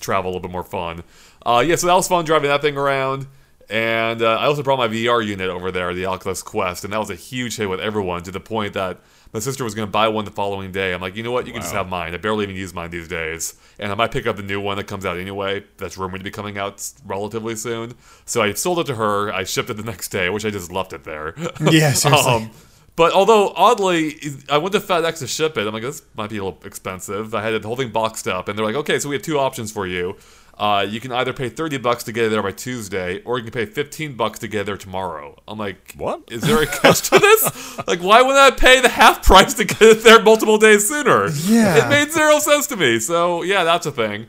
travel 0.00 0.28
a 0.28 0.32
little 0.32 0.40
bit 0.42 0.50
more 0.50 0.64
fun. 0.64 1.02
Uh, 1.46 1.62
yeah, 1.66 1.76
so 1.76 1.86
that 1.86 1.94
was 1.94 2.08
fun 2.08 2.24
driving 2.24 2.48
that 2.50 2.60
thing 2.60 2.76
around. 2.76 3.26
And 3.70 4.20
uh, 4.20 4.36
I 4.36 4.46
also 4.46 4.64
brought 4.64 4.78
my 4.78 4.88
VR 4.88 5.24
unit 5.24 5.48
over 5.48 5.70
there, 5.70 5.94
the 5.94 6.06
Oculus 6.06 6.42
Quest, 6.42 6.82
and 6.82 6.92
that 6.92 6.98
was 6.98 7.10
a 7.10 7.14
huge 7.14 7.56
hit 7.56 7.70
with 7.70 7.80
everyone 7.80 8.24
to 8.24 8.32
the 8.32 8.40
point 8.40 8.74
that 8.74 8.98
my 9.32 9.38
sister 9.38 9.62
was 9.62 9.76
going 9.76 9.86
to 9.86 9.90
buy 9.90 10.08
one 10.08 10.24
the 10.24 10.32
following 10.32 10.72
day. 10.72 10.92
I'm 10.92 11.00
like, 11.00 11.14
you 11.14 11.22
know 11.22 11.30
what? 11.30 11.46
You 11.46 11.52
can 11.52 11.60
wow. 11.60 11.64
just 11.64 11.74
have 11.74 11.88
mine. 11.88 12.12
I 12.12 12.16
barely 12.16 12.42
even 12.42 12.56
use 12.56 12.74
mine 12.74 12.90
these 12.90 13.06
days. 13.06 13.54
And 13.78 13.92
I 13.92 13.94
might 13.94 14.10
pick 14.10 14.26
up 14.26 14.36
the 14.36 14.42
new 14.42 14.60
one 14.60 14.76
that 14.78 14.88
comes 14.88 15.06
out 15.06 15.18
anyway. 15.18 15.64
That's 15.76 15.96
rumored 15.96 16.18
to 16.18 16.24
be 16.24 16.32
coming 16.32 16.58
out 16.58 16.84
relatively 17.06 17.54
soon. 17.54 17.94
So 18.24 18.42
I 18.42 18.52
sold 18.54 18.80
it 18.80 18.86
to 18.86 18.96
her. 18.96 19.32
I 19.32 19.44
shipped 19.44 19.70
it 19.70 19.74
the 19.74 19.84
next 19.84 20.08
day, 20.08 20.30
which 20.30 20.44
I 20.44 20.50
just 20.50 20.72
left 20.72 20.92
it 20.92 21.04
there. 21.04 21.34
Yeah, 21.70 21.92
seriously. 21.92 22.32
um, 22.32 22.50
but 22.96 23.12
although 23.12 23.52
oddly, 23.54 24.18
I 24.50 24.58
went 24.58 24.72
to 24.72 24.80
FedEx 24.80 25.20
to 25.20 25.26
ship 25.26 25.56
it. 25.56 25.66
I'm 25.66 25.72
like, 25.72 25.82
this 25.82 26.02
might 26.16 26.30
be 26.30 26.38
a 26.38 26.44
little 26.44 26.60
expensive. 26.64 27.34
I 27.34 27.42
had 27.42 27.62
the 27.62 27.66
whole 27.68 27.76
thing 27.76 27.90
boxed 27.90 28.26
up, 28.26 28.48
and 28.48 28.58
they're 28.58 28.66
like, 28.66 28.74
okay, 28.74 28.98
so 28.98 29.08
we 29.08 29.14
have 29.14 29.22
two 29.22 29.38
options 29.38 29.70
for 29.70 29.86
you. 29.86 30.16
Uh, 30.60 30.82
you 30.82 31.00
can 31.00 31.10
either 31.10 31.32
pay 31.32 31.48
30 31.48 31.78
bucks 31.78 32.04
to 32.04 32.12
get 32.12 32.26
it 32.26 32.28
there 32.28 32.42
by 32.42 32.52
Tuesday, 32.52 33.22
or 33.22 33.38
you 33.38 33.44
can 33.44 33.50
pay 33.50 33.64
15 33.64 34.14
bucks 34.14 34.40
to 34.40 34.46
get 34.46 34.60
it 34.60 34.66
there 34.66 34.76
tomorrow. 34.76 35.34
I'm 35.48 35.56
like, 35.56 35.94
what? 35.96 36.24
Is 36.30 36.42
there 36.42 36.60
a 36.60 36.66
catch 36.66 37.08
to 37.08 37.18
this? 37.18 37.78
like, 37.86 38.00
why 38.00 38.20
would 38.20 38.36
I 38.36 38.50
pay 38.50 38.82
the 38.82 38.90
half 38.90 39.24
price 39.24 39.54
to 39.54 39.64
get 39.64 39.80
it 39.80 40.04
there 40.04 40.22
multiple 40.22 40.58
days 40.58 40.86
sooner? 40.86 41.28
Yeah. 41.28 41.86
It 41.86 41.88
made 41.88 42.12
zero 42.12 42.38
sense 42.40 42.66
to 42.66 42.76
me. 42.76 42.98
So, 42.98 43.42
yeah, 43.42 43.64
that's 43.64 43.86
a 43.86 43.90
thing. 43.90 44.26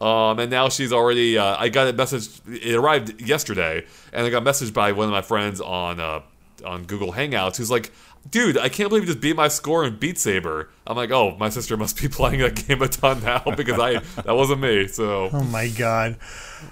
Um, 0.00 0.38
and 0.38 0.50
now 0.50 0.70
she's 0.70 0.90
already, 0.90 1.36
uh, 1.36 1.54
I 1.58 1.68
got 1.68 1.86
a 1.86 1.92
message, 1.92 2.30
it 2.48 2.74
arrived 2.74 3.20
yesterday, 3.20 3.84
and 4.10 4.26
I 4.26 4.30
got 4.30 4.42
messaged 4.42 4.72
by 4.72 4.92
one 4.92 5.08
of 5.08 5.12
my 5.12 5.20
friends 5.20 5.60
on 5.60 6.00
uh, 6.00 6.22
on 6.64 6.84
Google 6.84 7.12
Hangouts 7.12 7.56
who's 7.58 7.70
like, 7.70 7.92
"Dude, 8.30 8.56
I 8.58 8.68
can't 8.68 8.88
believe 8.88 9.04
you 9.04 9.08
just 9.08 9.20
beat 9.20 9.36
my 9.36 9.48
score 9.48 9.84
in 9.84 9.96
Beat 9.96 10.18
Saber." 10.18 10.68
I'm 10.86 10.96
like, 10.96 11.10
"Oh, 11.10 11.36
my 11.38 11.48
sister 11.48 11.76
must 11.76 12.00
be 12.00 12.08
playing 12.18 12.40
that 12.40 12.54
game 12.66 12.82
a 12.82 12.88
ton 12.88 13.22
now 13.22 13.42
because 13.56 13.78
I 13.78 13.98
that 14.22 14.34
wasn't 14.34 14.60
me." 14.60 14.86
So 14.88 15.30
Oh 15.32 15.42
my 15.44 15.68
god. 15.68 16.16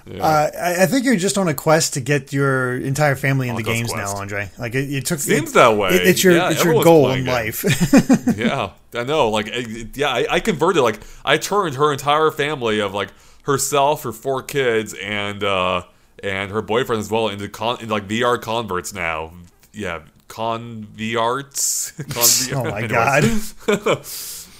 Uh, 0.09 0.49
I, 0.59 0.83
I 0.83 0.85
think 0.87 1.05
you're 1.05 1.15
just 1.15 1.37
on 1.37 1.47
a 1.47 1.53
quest 1.53 1.93
to 1.93 2.01
get 2.01 2.33
your 2.33 2.75
entire 2.77 3.15
family 3.15 3.47
into 3.47 3.61
games 3.61 3.91
Quest. 3.93 4.15
now, 4.15 4.19
Andre. 4.19 4.49
Like 4.57 4.73
it, 4.73 4.91
it 4.91 5.05
took 5.05 5.19
Seems 5.19 5.51
it- 5.51 5.53
that 5.53 5.77
way. 5.77 5.89
it- 5.95 6.07
it's 6.07 6.23
your 6.23 6.33
Yeah, 6.35 6.49
it's 6.51 6.63
your 6.63 6.83
goal 6.83 7.11
in 7.11 7.25
life. 7.25 7.63
yeah, 8.37 8.71
I 8.95 9.03
know. 9.03 9.29
Like, 9.29 9.49
I- 9.53 9.85
yeah, 9.93 10.09
I, 10.09 10.25
I 10.29 10.39
converted. 10.39 10.81
Like, 10.81 10.99
I 11.23 11.37
turned 11.37 11.75
her 11.75 11.91
entire 11.91 12.31
family 12.31 12.79
of 12.79 12.93
like 12.93 13.09
herself, 13.43 14.03
her 14.03 14.11
four 14.11 14.41
kids, 14.41 14.93
and 14.95 15.43
uh 15.43 15.83
and 16.23 16.51
her 16.51 16.61
boyfriend 16.61 16.99
as 17.01 17.11
well 17.11 17.27
into 17.27 17.47
con 17.49 17.79
into 17.79 17.93
like 17.93 18.07
VR 18.07 18.41
converts 18.41 18.93
now. 18.93 19.31
Yeah, 19.73 20.01
con 20.27 20.87
VRs. 20.95 21.93
con 22.53 22.65
Oh 22.65 22.71
my 22.71 22.87
god. 22.87 23.23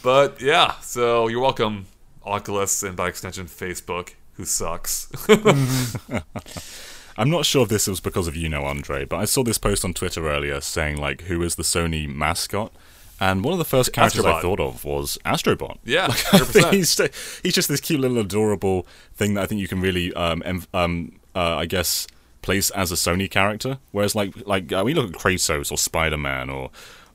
But 0.04 0.42
yeah, 0.42 0.74
so 0.82 1.30
you're 1.30 1.40
welcome, 1.40 1.86
Oculus, 2.26 2.84
and 2.84 2.98
by 2.98 3.08
extension, 3.08 3.46
Facebook, 3.46 4.10
who 4.34 4.44
sucks. 4.44 5.08
I'm 7.18 7.30
not 7.30 7.46
sure 7.46 7.64
if 7.64 7.70
this 7.70 7.88
was 7.88 8.00
because 8.02 8.28
of 8.28 8.36
you 8.36 8.50
know, 8.50 8.64
Andre, 8.66 9.06
but 9.06 9.18
I 9.18 9.26
saw 9.26 9.44
this 9.44 9.58
post 9.58 9.86
on 9.86 9.94
Twitter 9.94 10.28
earlier 10.30 10.60
saying 10.62 10.98
like 10.98 11.22
who 11.24 11.42
is 11.44 11.56
the 11.56 11.64
Sony 11.64 12.08
mascot, 12.08 12.74
and 13.20 13.44
one 13.46 13.54
of 13.54 13.60
the 13.60 13.66
first 13.66 13.94
characters 13.94 14.26
I 14.26 14.42
thought 14.42 14.60
of 14.60 14.84
was 14.84 15.18
Astrobot. 15.26 15.78
Yeah, 15.86 16.08
Like, 16.08 16.18
100%. 16.18 16.74
he's 16.74 17.00
he's 17.44 17.54
just 17.54 17.70
this 17.70 17.80
cute 17.80 18.00
little 18.02 18.18
adorable 18.20 18.86
thing 19.16 19.36
that 19.36 19.44
I 19.44 19.46
think 19.46 19.62
you 19.62 19.68
can 19.68 19.80
really 19.80 20.14
um 20.16 20.44
um 20.74 21.14
uh, 21.36 21.56
I 21.56 21.66
guess 21.66 22.08
place 22.44 22.70
as 22.72 22.92
a 22.92 22.96
Sony 22.96 23.30
character. 23.32 23.80
Whereas 23.92 24.14
like 24.14 24.34
like 24.46 24.72
uh, 24.72 24.84
we 24.86 24.94
look 24.94 25.10
at 25.16 25.20
Kratos 25.20 25.72
or 25.72 25.78
Spider 25.78 26.18
Man 26.18 26.50
or 26.52 26.70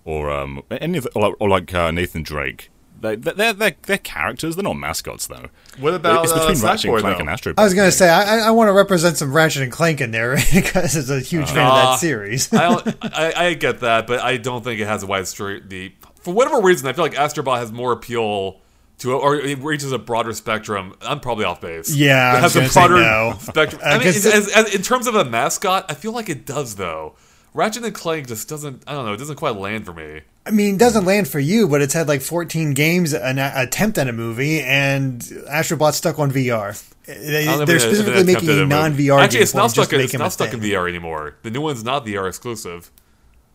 or 0.04 0.30
um 0.30 0.62
any 0.70 0.98
of 0.98 1.04
the, 1.04 1.10
or, 1.14 1.36
or 1.38 1.48
like 1.48 1.72
uh, 1.72 1.90
Nathan 1.92 2.22
Drake. 2.24 2.70
They, 3.00 3.14
they're, 3.14 3.52
they're, 3.52 3.76
they're 3.82 3.98
characters. 3.98 4.56
They're 4.56 4.64
not 4.64 4.72
mascots, 4.74 5.28
though. 5.28 5.50
What 5.78 5.94
about, 5.94 6.24
it's 6.24 6.32
uh, 6.32 6.48
between 6.48 6.60
Ratchet 6.64 6.90
Sackboy, 6.90 6.94
and 6.94 7.00
Clank 7.02 7.16
though? 7.18 7.20
and 7.20 7.30
Astro. 7.30 7.54
I 7.56 7.62
was 7.62 7.72
gonna 7.74 7.92
say 7.92 8.08
I, 8.08 8.38
I- 8.38 8.48
I 8.48 8.50
want 8.50 8.66
to 8.70 8.72
represent 8.72 9.16
some 9.16 9.32
Ratchet 9.32 9.62
and 9.62 9.70
Clank 9.70 10.00
in 10.00 10.10
there 10.10 10.34
because 10.52 10.96
it's 10.96 11.08
a 11.08 11.20
huge 11.20 11.46
fan 11.48 11.64
of 11.64 11.74
that 11.74 11.98
series. 12.00 12.52
I, 12.52 12.68
don't, 12.68 12.96
I 13.14 13.32
I 13.50 13.54
get 13.54 13.78
that, 13.80 14.08
but 14.08 14.18
I 14.20 14.36
don't 14.36 14.64
think 14.64 14.80
it 14.80 14.86
has 14.86 15.04
a 15.04 15.06
wide 15.06 15.28
street. 15.28 15.68
The 15.68 15.92
for 16.22 16.34
whatever 16.34 16.60
reason, 16.60 16.88
I 16.88 16.92
feel 16.92 17.04
like 17.04 17.14
Astrobot 17.14 17.58
has 17.58 17.70
more 17.70 17.92
appeal 17.92 18.60
to, 18.98 19.12
or 19.14 19.36
it 19.36 19.58
reaches 19.58 19.92
a 19.92 19.98
broader 19.98 20.32
spectrum. 20.32 20.94
I'm 21.02 21.20
probably 21.20 21.44
off 21.44 21.60
base. 21.60 21.94
Yeah, 21.94 22.34
it 22.34 22.36
I 22.38 22.40
has 22.40 22.56
a 22.56 22.68
broader 22.72 22.96
no. 22.96 23.34
spectrum. 23.40 23.80
I 23.84 23.90
I 23.90 23.92
mean, 23.94 24.02
guess 24.04 24.26
as, 24.26 24.48
as, 24.48 24.74
in 24.74 24.82
terms 24.82 25.06
of 25.06 25.14
a 25.14 25.24
mascot, 25.24 25.86
I 25.88 25.94
feel 25.94 26.12
like 26.12 26.28
it 26.28 26.44
does 26.46 26.76
though. 26.76 27.14
Ratchet 27.54 27.82
and 27.84 27.94
Clank 27.94 28.28
just 28.28 28.48
doesn't. 28.48 28.84
I 28.86 28.92
don't 28.92 29.06
know. 29.06 29.12
It 29.12 29.16
doesn't 29.16 29.36
quite 29.36 29.56
land 29.56 29.86
for 29.86 29.94
me. 29.94 30.20
I 30.46 30.50
mean, 30.50 30.76
it 30.76 30.78
doesn't 30.78 31.04
land 31.04 31.28
for 31.28 31.38
you, 31.40 31.66
but 31.68 31.82
it's 31.82 31.92
had 31.94 32.08
like 32.08 32.22
14 32.22 32.72
games, 32.74 33.12
an 33.12 33.38
attempt 33.38 33.98
at 33.98 34.08
a 34.08 34.12
movie, 34.12 34.60
and 34.62 35.20
Astrobot's 35.20 35.96
stuck 35.96 36.18
on 36.18 36.30
VR. 36.30 36.82
They, 37.06 37.46
uh, 37.46 37.52
I 37.52 37.56
don't 37.56 37.58
know 37.60 37.64
they're 37.66 37.76
if 37.76 37.84
it- 37.84 37.86
if 37.86 37.92
it 37.92 37.96
specifically 37.96 38.34
making 38.34 38.48
a 38.50 38.66
non-VR 38.66 39.20
Actually, 39.20 39.40
it's 39.40 39.54
not 39.54 39.70
stuck. 39.70 39.92
In, 39.92 40.00
it's 40.00 40.12
not 40.14 40.32
stuck 40.32 40.52
in. 40.52 40.60
VR 40.60 40.88
anymore. 40.88 41.36
The 41.42 41.50
new 41.50 41.60
one's 41.62 41.84
not 41.84 42.04
VR 42.06 42.28
exclusive. 42.28 42.90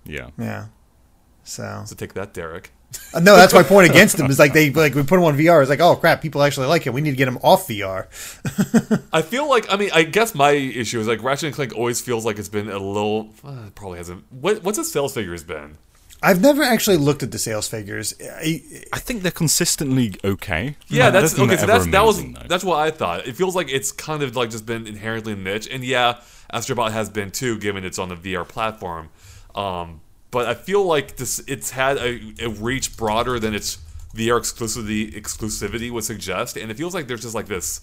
Yeah. 0.06 0.30
Yeah. 0.38 0.66
So 1.44 1.84
So 1.86 1.96
take 1.96 2.14
that, 2.14 2.34
Derek. 2.34 2.72
No, 3.14 3.36
that's 3.36 3.54
my 3.54 3.64
point 3.64 3.90
against 3.90 4.18
them. 4.18 4.30
Is 4.30 4.40
like 4.40 4.54
they 4.54 4.72
like 4.72 4.96
we 4.96 5.02
put 5.04 5.18
them 5.18 5.24
on 5.24 5.38
VR. 5.38 5.62
It's 5.62 5.70
like 5.70 5.80
oh 5.80 5.96
crap, 5.96 6.22
people 6.22 6.42
actually 6.42 6.68
like 6.68 6.88
it. 6.88 6.94
We 6.94 7.02
need 7.02 7.12
to 7.12 7.16
get 7.16 7.26
them 7.26 7.38
off 7.44 7.68
VR. 7.68 8.08
I 9.14 9.22
feel 9.22 9.48
like 9.50 9.72
I 9.72 9.78
mean 9.78 9.90
I 9.94 10.04
guess 10.04 10.34
my 10.34 10.52
issue 10.52 11.00
is 11.00 11.08
like 11.08 11.24
Ratchet 11.24 11.48
and 11.48 11.56
Clank 11.56 11.76
always 11.76 12.02
feels 12.02 12.26
like 12.26 12.40
it's 12.40 12.50
been 12.50 12.70
a 12.70 12.80
little 12.80 13.30
uh, 13.44 13.70
probably 13.76 14.00
hasn't 14.00 14.26
what 14.32 14.64
what's 14.64 14.78
its 14.78 14.92
sales 14.92 15.14
figures 15.14 15.44
been 15.44 15.78
I've 16.24 16.42
never 16.42 16.64
actually 16.64 16.96
looked 16.98 17.22
at 17.22 17.32
the 17.32 17.38
sales 17.38 17.68
figures. 17.68 18.14
I, 18.22 18.64
I 18.94 19.00
think 19.00 19.24
they're 19.24 19.32
consistently 19.32 20.16
okay. 20.24 20.78
yeah 20.88 21.08
I 21.08 21.12
don't 21.12 21.22
that's 21.22 21.34
think 21.34 21.52
okay 21.52 21.60
so 21.60 21.68
that's 21.68 21.86
that 21.88 22.06
was 22.06 22.24
though. 22.24 22.42
that's 22.48 22.64
what 22.64 22.80
I 22.80 22.92
thought 22.92 23.28
it 23.28 23.36
feels 23.36 23.56
like 23.56 23.70
it's 23.70 23.92
kind 23.92 24.24
of 24.24 24.36
like 24.36 24.50
just 24.50 24.66
been 24.66 24.88
inherently 24.88 25.36
niche 25.36 25.68
and 25.70 25.84
yeah 25.84 26.22
Astrobot 26.54 26.92
has 26.92 27.10
been 27.10 27.32
too 27.32 27.60
given 27.60 27.84
it's 27.84 28.00
on 28.00 28.10
the 28.10 28.16
VR 28.16 28.48
platform 28.48 29.10
um 29.54 30.02
but 30.34 30.48
I 30.48 30.54
feel 30.56 30.84
like 30.84 31.16
this 31.16 31.40
it's 31.48 31.70
had 31.72 31.96
a, 31.98 32.20
a 32.42 32.50
reach 32.50 32.98
broader 32.98 33.40
than 33.40 33.56
its 33.56 33.78
VR 34.14 34.40
exclusivity 34.40 35.14
exclusivity 35.14 35.90
would 35.90 36.04
suggest 36.04 36.58
and 36.58 36.70
it 36.70 36.74
feels 36.76 36.94
like 36.94 37.08
there's 37.08 37.22
just 37.22 37.36
like 37.36 37.48
this 37.48 37.82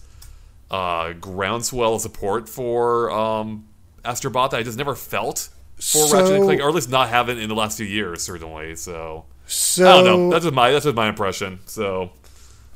uh, 0.71 1.14
groundswell 1.14 1.95
of 1.95 2.00
support 2.00 2.49
for 2.49 3.11
um, 3.11 3.66
Astrobot 4.04 4.50
that 4.50 4.59
I 4.59 4.62
just 4.62 4.78
never 4.78 4.95
felt 4.95 5.49
for 5.80 6.12
Ratchet 6.12 6.37
and 6.37 6.45
Clank, 6.45 6.61
or 6.61 6.69
at 6.69 6.75
least 6.75 6.90
not 6.90 7.09
having 7.09 7.38
in 7.38 7.49
the 7.49 7.54
last 7.54 7.76
few 7.78 7.87
years, 7.87 8.23
certainly. 8.23 8.76
So 8.76 9.25
so 9.47 9.88
I 9.88 10.02
don't 10.02 10.04
know. 10.04 10.30
That's 10.30 10.45
just 10.45 10.54
my 10.54 10.71
that's 10.71 10.85
just 10.85 10.97
my 10.97 11.09
impression. 11.09 11.61
So 11.66 12.11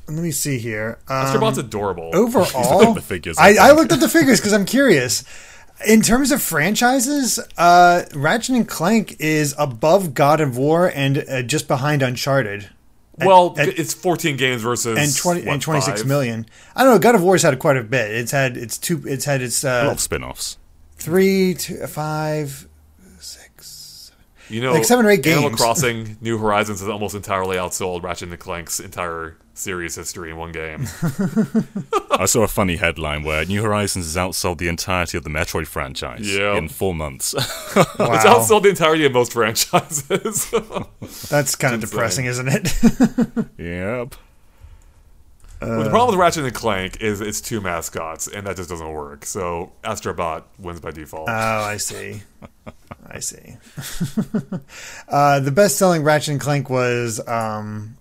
let 0.07 0.17
me 0.17 0.31
see 0.31 0.57
here. 0.57 0.99
Um, 1.07 1.25
Astrobot's 1.25 1.57
adorable. 1.57 2.11
overall, 2.13 2.93
the 2.93 3.01
figures, 3.01 3.37
I, 3.37 3.55
I 3.55 3.69
I 3.69 3.71
looked 3.71 3.91
at 3.91 3.99
the 3.99 4.09
figures 4.09 4.39
because 4.39 4.53
I'm 4.53 4.65
curious. 4.65 5.23
In 5.85 6.01
terms 6.01 6.31
of 6.31 6.41
franchises, 6.41 7.39
uh, 7.57 8.03
Ratchet 8.13 8.55
and 8.55 8.67
Clank 8.67 9.17
is 9.19 9.53
above 9.57 10.13
God 10.13 10.39
of 10.39 10.57
War 10.57 10.89
and 10.93 11.17
uh, 11.29 11.41
just 11.41 11.67
behind 11.67 12.01
Uncharted. 12.01 12.69
well, 13.17 13.53
at- 13.57 13.67
it's 13.79 13.93
14 13.93 14.37
games 14.37 14.61
versus 14.61 14.97
and 14.97 15.15
twenty 15.15 15.41
what, 15.45 15.53
and 15.53 15.61
twenty 15.61 15.81
six 15.81 16.01
five? 16.01 16.07
million. 16.07 16.45
I 16.75 16.83
don't 16.83 16.93
know. 16.93 16.99
God 16.99 17.15
of 17.15 17.23
War's 17.23 17.41
had 17.43 17.57
quite 17.59 17.77
a 17.77 17.83
bit. 17.83 18.11
It's 18.11 18.31
had 18.31 18.55
it's 18.57 18.77
two. 18.77 19.03
It's 19.05 19.25
had 19.25 19.41
its 19.41 19.63
a 19.63 19.67
lot 19.67 19.87
uh, 19.87 19.91
of 19.91 19.99
spin-offs. 19.99 20.57
three, 20.95 21.53
two, 21.55 21.85
five, 21.87 22.67
six. 23.19 24.11
You 24.49 24.61
know, 24.61 24.73
like 24.73 24.85
seven 24.85 25.05
or 25.05 25.09
eight 25.11 25.25
Animal 25.27 25.49
games. 25.49 25.59
Crossing 25.61 26.17
New 26.21 26.37
Horizons 26.37 26.81
is 26.81 26.87
almost 26.87 27.15
entirely 27.15 27.57
outsold 27.57 28.03
Ratchet 28.03 28.29
and 28.29 28.39
Clank's 28.39 28.79
entire 28.79 29.37
series 29.57 29.95
history 29.95 30.29
in 30.31 30.37
one 30.37 30.51
game. 30.51 30.87
I 32.11 32.25
saw 32.25 32.43
a 32.43 32.47
funny 32.47 32.75
headline 32.75 33.23
where 33.23 33.45
New 33.45 33.61
Horizons 33.63 34.05
has 34.05 34.15
outsold 34.15 34.57
the 34.57 34.67
entirety 34.67 35.17
of 35.17 35.23
the 35.23 35.29
Metroid 35.29 35.67
franchise 35.67 36.33
Yeah. 36.35 36.55
in 36.57 36.67
four 36.69 36.93
months. 36.93 37.33
Wow, 37.33 37.41
It's 38.15 38.25
outsold 38.25 38.63
the 38.63 38.69
entirety 38.69 39.05
of 39.05 39.11
most 39.13 39.33
franchises. 39.33 40.49
that's 41.29 41.55
kind 41.55 41.73
of 41.75 41.81
depressing, 41.81 42.25
isn't 42.25 42.47
it? 42.47 42.73
yep. 43.57 44.15
Well, 45.61 45.83
the 45.83 45.89
problem 45.89 46.09
with 46.15 46.19
Ratchet 46.19 46.43
and 46.45 46.53
Clank 46.53 47.01
is 47.01 47.21
it's 47.21 47.41
two 47.41 47.59
mascots, 47.59 48.27
and 48.27 48.45
that 48.45 48.55
just 48.57 48.69
doesn't 48.69 48.91
work. 48.91 49.25
So 49.25 49.71
Astrobot 49.83 50.43
wins 50.59 50.79
by 50.79 50.91
default. 50.91 51.27
Oh, 51.29 51.33
I 51.33 51.77
see. 51.77 52.21
I 53.07 53.19
see. 53.19 53.55
uh, 55.07 55.39
the 55.39 55.51
best-selling 55.51 56.03
Ratchet 56.03 56.33
and 56.33 56.41
Clank 56.41 56.69
was, 56.69 57.25
um, 57.27 57.95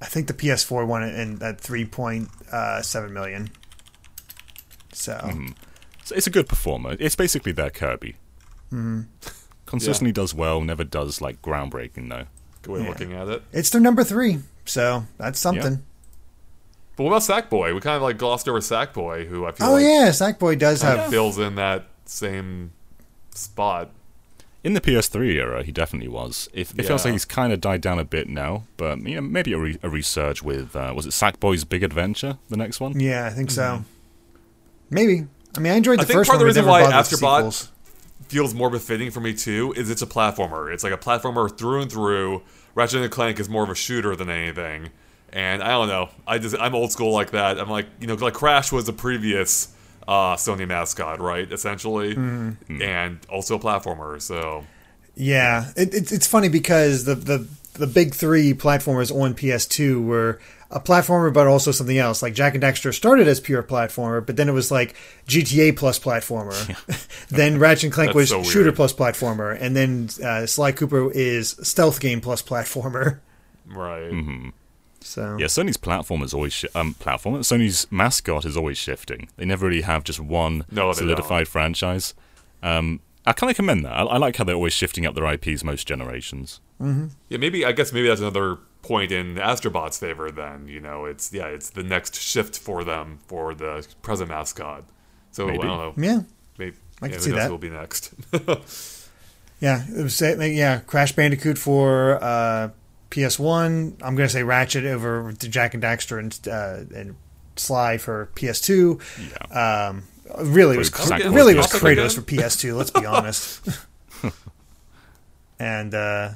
I 0.00 0.06
think, 0.06 0.26
the 0.28 0.34
PS4 0.34 0.86
one 0.86 1.02
in 1.02 1.42
at 1.42 1.60
three 1.60 1.84
point 1.84 2.28
seven 2.82 3.12
million. 3.12 3.50
So 4.92 5.18
So 6.04 6.14
it's 6.14 6.26
a 6.26 6.30
good 6.30 6.48
performer. 6.48 6.96
It's 6.98 7.16
basically 7.16 7.52
their 7.52 7.70
Kirby. 7.70 8.16
Mm-hmm. 8.72 9.02
Consistently 9.66 10.12
does 10.12 10.34
well, 10.34 10.60
never 10.60 10.84
does 10.84 11.20
like 11.20 11.40
groundbreaking 11.42 12.08
though. 12.08 12.24
Good 12.62 12.72
way 12.72 12.82
yeah. 12.82 12.88
looking 12.88 13.12
at 13.12 13.28
it. 13.28 13.42
it's 13.52 13.70
their 13.70 13.80
number 13.80 14.04
three. 14.04 14.38
So 14.64 15.04
that's 15.18 15.38
something. 15.38 15.82
But 16.96 17.04
what 17.04 17.10
about 17.10 17.22
Sackboy? 17.22 17.74
We 17.74 17.80
kind 17.80 17.96
of 17.96 18.02
like 18.02 18.18
glossed 18.18 18.48
over 18.48 18.60
Sackboy, 18.60 19.26
who 19.26 19.46
I 19.46 19.52
feel 19.52 19.68
Oh 19.68 19.72
like 19.74 19.82
yeah, 19.84 20.08
Sackboy 20.10 20.58
does 20.58 20.82
have. 20.82 21.08
fills 21.10 21.38
in 21.38 21.54
that 21.54 21.86
same 22.04 22.72
spot. 23.34 23.90
In 24.62 24.74
the 24.74 24.80
PS3 24.80 25.34
era, 25.36 25.62
he 25.62 25.72
definitely 25.72 26.08
was. 26.08 26.48
It, 26.52 26.72
it 26.76 26.84
feels 26.84 27.04
like 27.06 27.12
he's 27.12 27.24
kind 27.24 27.50
of 27.52 27.62
died 27.62 27.80
down 27.80 27.98
a 27.98 28.04
bit 28.04 28.28
now, 28.28 28.64
but 28.76 29.00
you 29.00 29.14
know, 29.14 29.22
maybe 29.22 29.54
a, 29.54 29.58
re- 29.58 29.78
a 29.82 29.88
resurge 29.88 30.42
with 30.42 30.76
uh, 30.76 30.92
was 30.94 31.06
it 31.06 31.10
Sackboy's 31.10 31.64
Big 31.64 31.82
Adventure, 31.82 32.36
the 32.50 32.58
next 32.58 32.78
one? 32.78 32.98
Yeah, 33.00 33.24
I 33.26 33.30
think 33.30 33.50
so. 33.50 33.84
Maybe. 34.90 35.26
I 35.56 35.60
mean, 35.60 35.72
I 35.72 35.76
enjoyed 35.76 35.98
the 35.98 36.02
I 36.02 36.04
think 36.04 36.18
first 36.18 36.28
part 36.28 36.36
of 36.36 36.40
one. 36.40 36.44
the 36.54 36.60
reason 36.60 36.66
why 36.66 36.82
bothered 36.82 37.06
Astrobot- 37.06 37.68
Feels 38.28 38.54
more 38.54 38.70
befitting 38.70 39.10
for 39.10 39.20
me 39.20 39.34
too. 39.34 39.72
Is 39.76 39.90
it's 39.90 40.02
a 40.02 40.06
platformer. 40.06 40.72
It's 40.72 40.84
like 40.84 40.92
a 40.92 40.98
platformer 40.98 41.56
through 41.56 41.82
and 41.82 41.90
through. 41.90 42.42
Ratchet 42.76 43.02
and 43.02 43.10
Clank 43.10 43.40
is 43.40 43.48
more 43.48 43.64
of 43.64 43.70
a 43.70 43.74
shooter 43.74 44.14
than 44.14 44.30
anything. 44.30 44.90
And 45.32 45.62
I 45.62 45.70
don't 45.70 45.88
know. 45.88 46.10
I 46.26 46.38
just 46.38 46.54
I'm 46.60 46.74
old 46.74 46.92
school 46.92 47.12
like 47.12 47.30
that. 47.30 47.58
I'm 47.58 47.70
like 47.70 47.86
you 47.98 48.06
know 48.06 48.14
like 48.14 48.34
Crash 48.34 48.70
was 48.70 48.84
the 48.84 48.92
previous 48.92 49.74
uh, 50.10 50.34
Sony 50.36 50.66
mascot, 50.66 51.20
right? 51.20 51.50
Essentially, 51.52 52.14
Mm-hmm. 52.16 52.82
and 52.82 53.18
also 53.30 53.56
a 53.56 53.60
platformer. 53.60 54.20
So 54.20 54.64
Yeah, 55.14 55.70
it, 55.76 55.94
it, 55.94 56.10
it's 56.12 56.26
funny 56.26 56.48
because 56.48 57.04
the, 57.04 57.14
the 57.14 57.46
the 57.74 57.86
big 57.86 58.14
three 58.14 58.52
platformers 58.52 59.14
on 59.14 59.34
PS2 59.34 60.04
were 60.04 60.40
a 60.72 60.80
platformer, 60.80 61.32
but 61.32 61.46
also 61.46 61.70
something 61.70 61.98
else. 61.98 62.22
Like 62.22 62.34
Jak 62.34 62.54
and 62.54 62.62
Daxter 62.62 62.92
started 62.92 63.26
as 63.28 63.40
pure 63.40 63.62
platformer, 63.62 64.24
but 64.24 64.36
then 64.36 64.48
it 64.48 64.52
was 64.52 64.70
like 64.70 64.94
GTA 65.28 65.76
plus 65.76 65.98
platformer. 65.98 66.54
then 67.28 67.58
Ratchet 67.58 67.84
and 67.84 67.92
Clank 67.92 68.14
was 68.14 68.28
so 68.30 68.38
weird. 68.38 68.46
shooter 68.52 68.72
plus 68.72 68.92
platformer, 68.92 69.56
and 69.60 69.74
then 69.76 70.08
uh, 70.22 70.46
Sly 70.46 70.72
Cooper 70.72 71.10
is 71.12 71.56
stealth 71.62 72.00
game 72.00 72.20
plus 72.20 72.42
platformer. 72.42 73.20
right. 73.66 74.52
So 75.10 75.36
Yeah, 75.38 75.46
Sony's 75.46 75.76
platform 75.76 76.22
is 76.22 76.32
always 76.32 76.52
shi- 76.52 76.68
um 76.74 76.94
platform. 76.94 77.34
Sony's 77.40 77.86
mascot 77.90 78.44
is 78.44 78.56
always 78.56 78.78
shifting. 78.78 79.28
They 79.36 79.44
never 79.44 79.66
really 79.66 79.82
have 79.82 80.04
just 80.04 80.20
one 80.20 80.64
No, 80.70 80.92
they 80.92 80.98
solidified 81.00 81.48
franchise. 81.48 82.14
Um, 82.62 83.00
I 83.26 83.32
kind 83.32 83.50
of 83.50 83.56
commend 83.56 83.84
that. 83.84 83.92
I, 83.92 84.02
I 84.02 84.16
like 84.18 84.36
how 84.36 84.44
they're 84.44 84.54
always 84.54 84.72
shifting 84.72 85.04
up 85.06 85.14
their 85.14 85.26
IPs 85.26 85.64
most 85.64 85.86
generations. 85.86 86.60
Yeah, 87.28 87.36
maybe 87.38 87.64
I 87.66 87.72
guess 87.72 87.92
maybe 87.92 88.08
that's 88.08 88.20
another 88.22 88.56
point 88.82 89.12
in 89.12 89.34
Astrobot's 89.34 89.98
favor. 89.98 90.30
Then 90.30 90.66
you 90.68 90.80
know, 90.80 91.04
it's 91.04 91.30
yeah, 91.32 91.46
it's 91.46 91.70
the 91.70 91.82
next 91.82 92.20
shift 92.20 92.58
for 92.58 92.84
them 92.84 93.18
for 93.26 93.52
the 93.54 93.86
present 94.00 94.30
mascot. 94.30 94.84
So 95.32 95.46
Maybe. 95.46 95.58
I 95.58 95.66
don't 95.66 95.78
know. 95.98 96.02
Yeah, 96.02 96.20
Maybe 96.58 96.76
I 97.02 97.08
can 97.08 97.10
yeah, 97.10 97.16
who 97.16 97.22
see 97.24 97.30
that. 97.32 97.50
will 97.50 97.58
be 97.58 97.70
next. 97.70 98.14
yeah, 99.60 99.84
it 99.88 100.02
was 100.02 100.20
yeah. 100.20 100.80
Crash 100.80 101.12
Bandicoot 101.12 101.58
for 101.58 102.22
uh, 102.22 102.70
PS1. 103.10 104.02
I'm 104.02 104.14
gonna 104.16 104.28
say 104.28 104.42
Ratchet 104.42 104.84
over 104.84 105.32
to 105.32 105.48
Jak 105.48 105.74
and 105.74 105.82
Daxter 105.82 106.18
and 106.18 106.38
uh, 106.48 106.96
and 106.98 107.16
Sly 107.56 107.98
for 107.98 108.30
PS2. 108.34 109.00
Yeah. 109.52 109.86
Um, 109.88 110.04
really, 110.38 110.76
it 110.76 110.78
was 110.78 110.92
really 111.10 111.54
it 111.54 111.56
was 111.56 111.66
Kratos 111.66 112.14
for 112.14 112.22
PS2. 112.22 112.76
Let's 112.76 112.90
be 112.90 113.06
honest. 113.06 113.66
and 115.58 115.94
uh, 115.94 116.30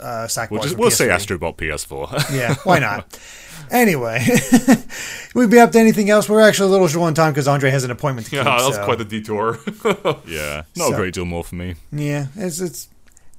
uh, 0.00 0.26
Sackboy 0.26 0.50
we'll 0.50 0.62
just 0.62 0.78
we'll 0.78 0.90
say 0.90 1.08
PS3. 1.08 1.38
Astrobot 1.38 1.56
PS4. 1.56 2.36
Yeah, 2.36 2.54
why 2.64 2.78
not? 2.78 3.18
anyway, 3.70 4.24
we'd 5.34 5.50
be 5.50 5.58
up 5.58 5.72
to 5.72 5.78
anything 5.78 6.08
else. 6.10 6.28
We're 6.28 6.40
actually 6.40 6.68
a 6.68 6.72
little 6.72 6.88
short 6.88 7.06
on 7.08 7.14
time 7.14 7.32
because 7.32 7.48
Andre 7.48 7.70
has 7.70 7.84
an 7.84 7.90
appointment 7.90 8.28
to 8.28 8.36
yeah, 8.36 8.42
keep. 8.42 8.58
that 8.58 8.66
was 8.66 8.76
so- 8.76 8.84
quite 8.84 8.98
the 8.98 9.04
detour. 9.04 9.58
yeah, 10.26 10.62
not 10.76 10.88
So- 10.88 10.94
a 10.94 10.96
great 10.96 11.14
deal 11.14 11.24
more 11.24 11.44
for 11.44 11.54
me. 11.56 11.74
yeah, 11.92 12.26
it's 12.36 12.60
it's 12.60 12.88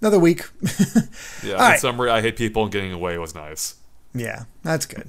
another 0.01 0.19
week. 0.19 0.43
yeah. 1.43 1.53
All 1.53 1.59
right. 1.59 1.73
In 1.73 1.79
summary, 1.79 2.09
I 2.09 2.21
hate 2.21 2.35
people 2.37 2.63
and 2.63 2.71
getting 2.71 2.93
away 2.93 3.17
was 3.17 3.35
nice. 3.35 3.75
yeah, 4.13 4.43
that's 4.63 4.85
good. 4.85 5.07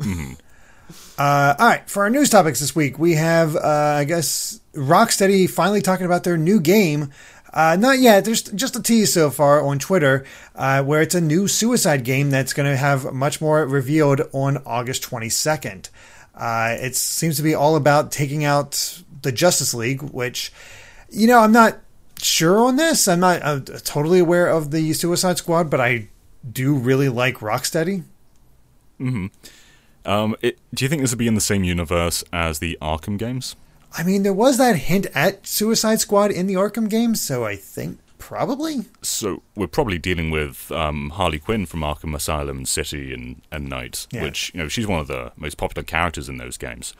Uh, 1.19 1.55
all 1.59 1.67
right, 1.67 1.89
for 1.91 2.05
our 2.05 2.11
news 2.11 2.31
topics 2.31 2.61
this 2.61 2.77
week, 2.77 2.99
we 2.99 3.15
have 3.15 3.57
uh, 3.57 3.61
I 3.99 4.05
guess 4.05 4.61
Rocksteady 4.75 5.51
finally 5.51 5.83
talking 5.83 6.07
about 6.07 6.25
their 6.25 6.37
new 6.37 6.61
game. 6.61 7.11
Uh, 7.53 7.77
not 7.79 7.99
yet. 7.99 8.25
There's 8.25 8.43
just 8.43 8.77
a 8.77 8.83
tease 8.83 9.13
so 9.13 9.31
far 9.31 9.63
on 9.63 9.79
Twitter, 9.79 10.25
uh, 10.55 10.83
where 10.83 11.01
it's 11.03 11.15
a 11.15 11.21
new 11.21 11.49
Suicide 11.49 12.05
game 12.05 12.31
that's 12.31 12.53
going 12.53 12.71
to 12.71 12.77
have 12.77 13.13
much 13.13 13.41
more 13.41 13.67
revealed 13.67 14.21
on 14.33 14.59
August 14.67 15.03
22nd. 15.05 15.89
Uh, 16.35 16.77
it 16.79 16.95
seems 16.95 17.37
to 17.39 17.43
be 17.43 17.55
all 17.55 17.75
about 17.75 18.13
taking 18.13 18.45
out 18.45 19.03
the 19.23 19.33
Justice 19.33 19.75
League, 19.75 20.03
which, 20.03 20.53
you 21.11 21.27
know, 21.27 21.41
I'm 21.41 21.53
not 21.53 21.79
sure 22.23 22.59
on 22.59 22.77
this. 22.77 23.07
I'm 23.09 23.21
not 23.21 23.43
uh, 23.43 23.61
totally 23.85 24.19
aware 24.19 24.47
of 24.49 24.71
the 24.71 24.93
Suicide 24.93 25.39
Squad, 25.39 25.71
but 25.71 25.81
I 25.81 26.09
do 26.51 26.75
really 26.75 27.09
like 27.09 27.37
Rocksteady. 27.39 28.05
Um, 29.01 30.37
it, 30.41 30.59
do 30.75 30.85
you 30.85 30.89
think 30.89 31.03
this 31.03 31.11
would 31.13 31.19
be 31.19 31.27
in 31.27 31.35
the 31.35 31.41
same 31.41 31.65
universe 31.65 32.25
as 32.33 32.59
the 32.59 32.79
Arkham 32.81 33.19
games? 33.19 33.57
I 33.97 34.03
mean, 34.03 34.23
there 34.23 34.33
was 34.35 34.59
that 34.59 34.77
hint 34.77 35.07
at 35.15 35.47
Suicide 35.47 36.01
Squad 36.01 36.31
in 36.31 36.47
the 36.47 36.55
Arkham 36.55 36.89
games, 36.91 37.21
so 37.21 37.45
I 37.45 37.57
think 37.57 37.99
probably. 38.19 38.85
So 39.03 39.43
we're 39.55 39.67
probably 39.67 39.99
dealing 39.99 40.31
with 40.31 40.71
um, 40.73 41.11
Harley 41.11 41.39
Quinn 41.39 41.67
from 41.67 41.81
Arkham 41.81 42.15
Asylum 42.15 42.59
and 42.59 42.69
City 42.69 43.15
and, 43.15 43.41
and 43.51 43.69
Knight, 43.69 44.07
Yeah. 44.11 44.23
which 44.25 44.53
you 44.55 44.61
know 44.61 44.69
she's 44.69 44.87
one 44.87 45.01
of 45.01 45.07
the 45.07 45.33
most 45.37 45.57
popular 45.57 45.85
characters 45.85 46.29
in 46.29 46.37
those 46.39 46.57
games. 46.57 46.95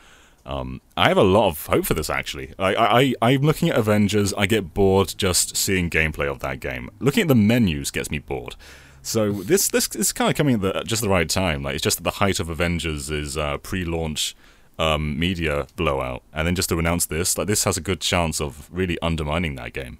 Um, 0.49 0.81
I 0.97 1.09
have 1.09 1.17
a 1.17 1.23
lot 1.23 1.47
of 1.47 1.67
hope 1.67 1.85
for 1.85 1.93
this 1.93 2.09
actually. 2.09 2.55
I, 2.57 2.75
I, 2.75 3.13
I'm 3.21 3.41
looking 3.41 3.69
at 3.69 3.77
Avengers. 3.77 4.33
I 4.33 4.47
get 4.47 4.73
bored 4.73 5.13
just 5.15 5.55
seeing 5.55 5.91
gameplay 5.91 6.27
of 6.27 6.39
that 6.39 6.59
game. 6.59 6.89
Looking 6.99 7.21
at 7.21 7.27
the 7.27 7.35
menus 7.35 7.91
gets 7.91 8.09
me 8.09 8.17
bored. 8.17 8.55
So 9.03 9.31
this 9.31 9.67
this 9.67 9.87
is 9.95 10.11
kind 10.11 10.31
of 10.31 10.35
coming 10.35 10.55
at 10.55 10.61
the, 10.61 10.83
just 10.87 11.03
the 11.03 11.09
right 11.09 11.29
time. 11.29 11.61
Like 11.61 11.75
it's 11.75 11.83
just 11.83 11.99
at 11.99 12.03
the 12.03 12.11
height 12.11 12.39
of 12.39 12.49
Avengers 12.49 13.11
is 13.11 13.37
uh, 13.37 13.59
pre-launch 13.59 14.35
um, 14.79 15.19
media 15.19 15.67
blowout, 15.75 16.23
and 16.33 16.47
then 16.47 16.55
just 16.55 16.69
to 16.69 16.79
announce 16.79 17.05
this, 17.05 17.37
like 17.37 17.45
this 17.45 17.65
has 17.65 17.77
a 17.77 17.81
good 17.81 18.01
chance 18.01 18.41
of 18.41 18.69
really 18.71 18.97
undermining 19.03 19.53
that 19.55 19.73
game. 19.73 19.99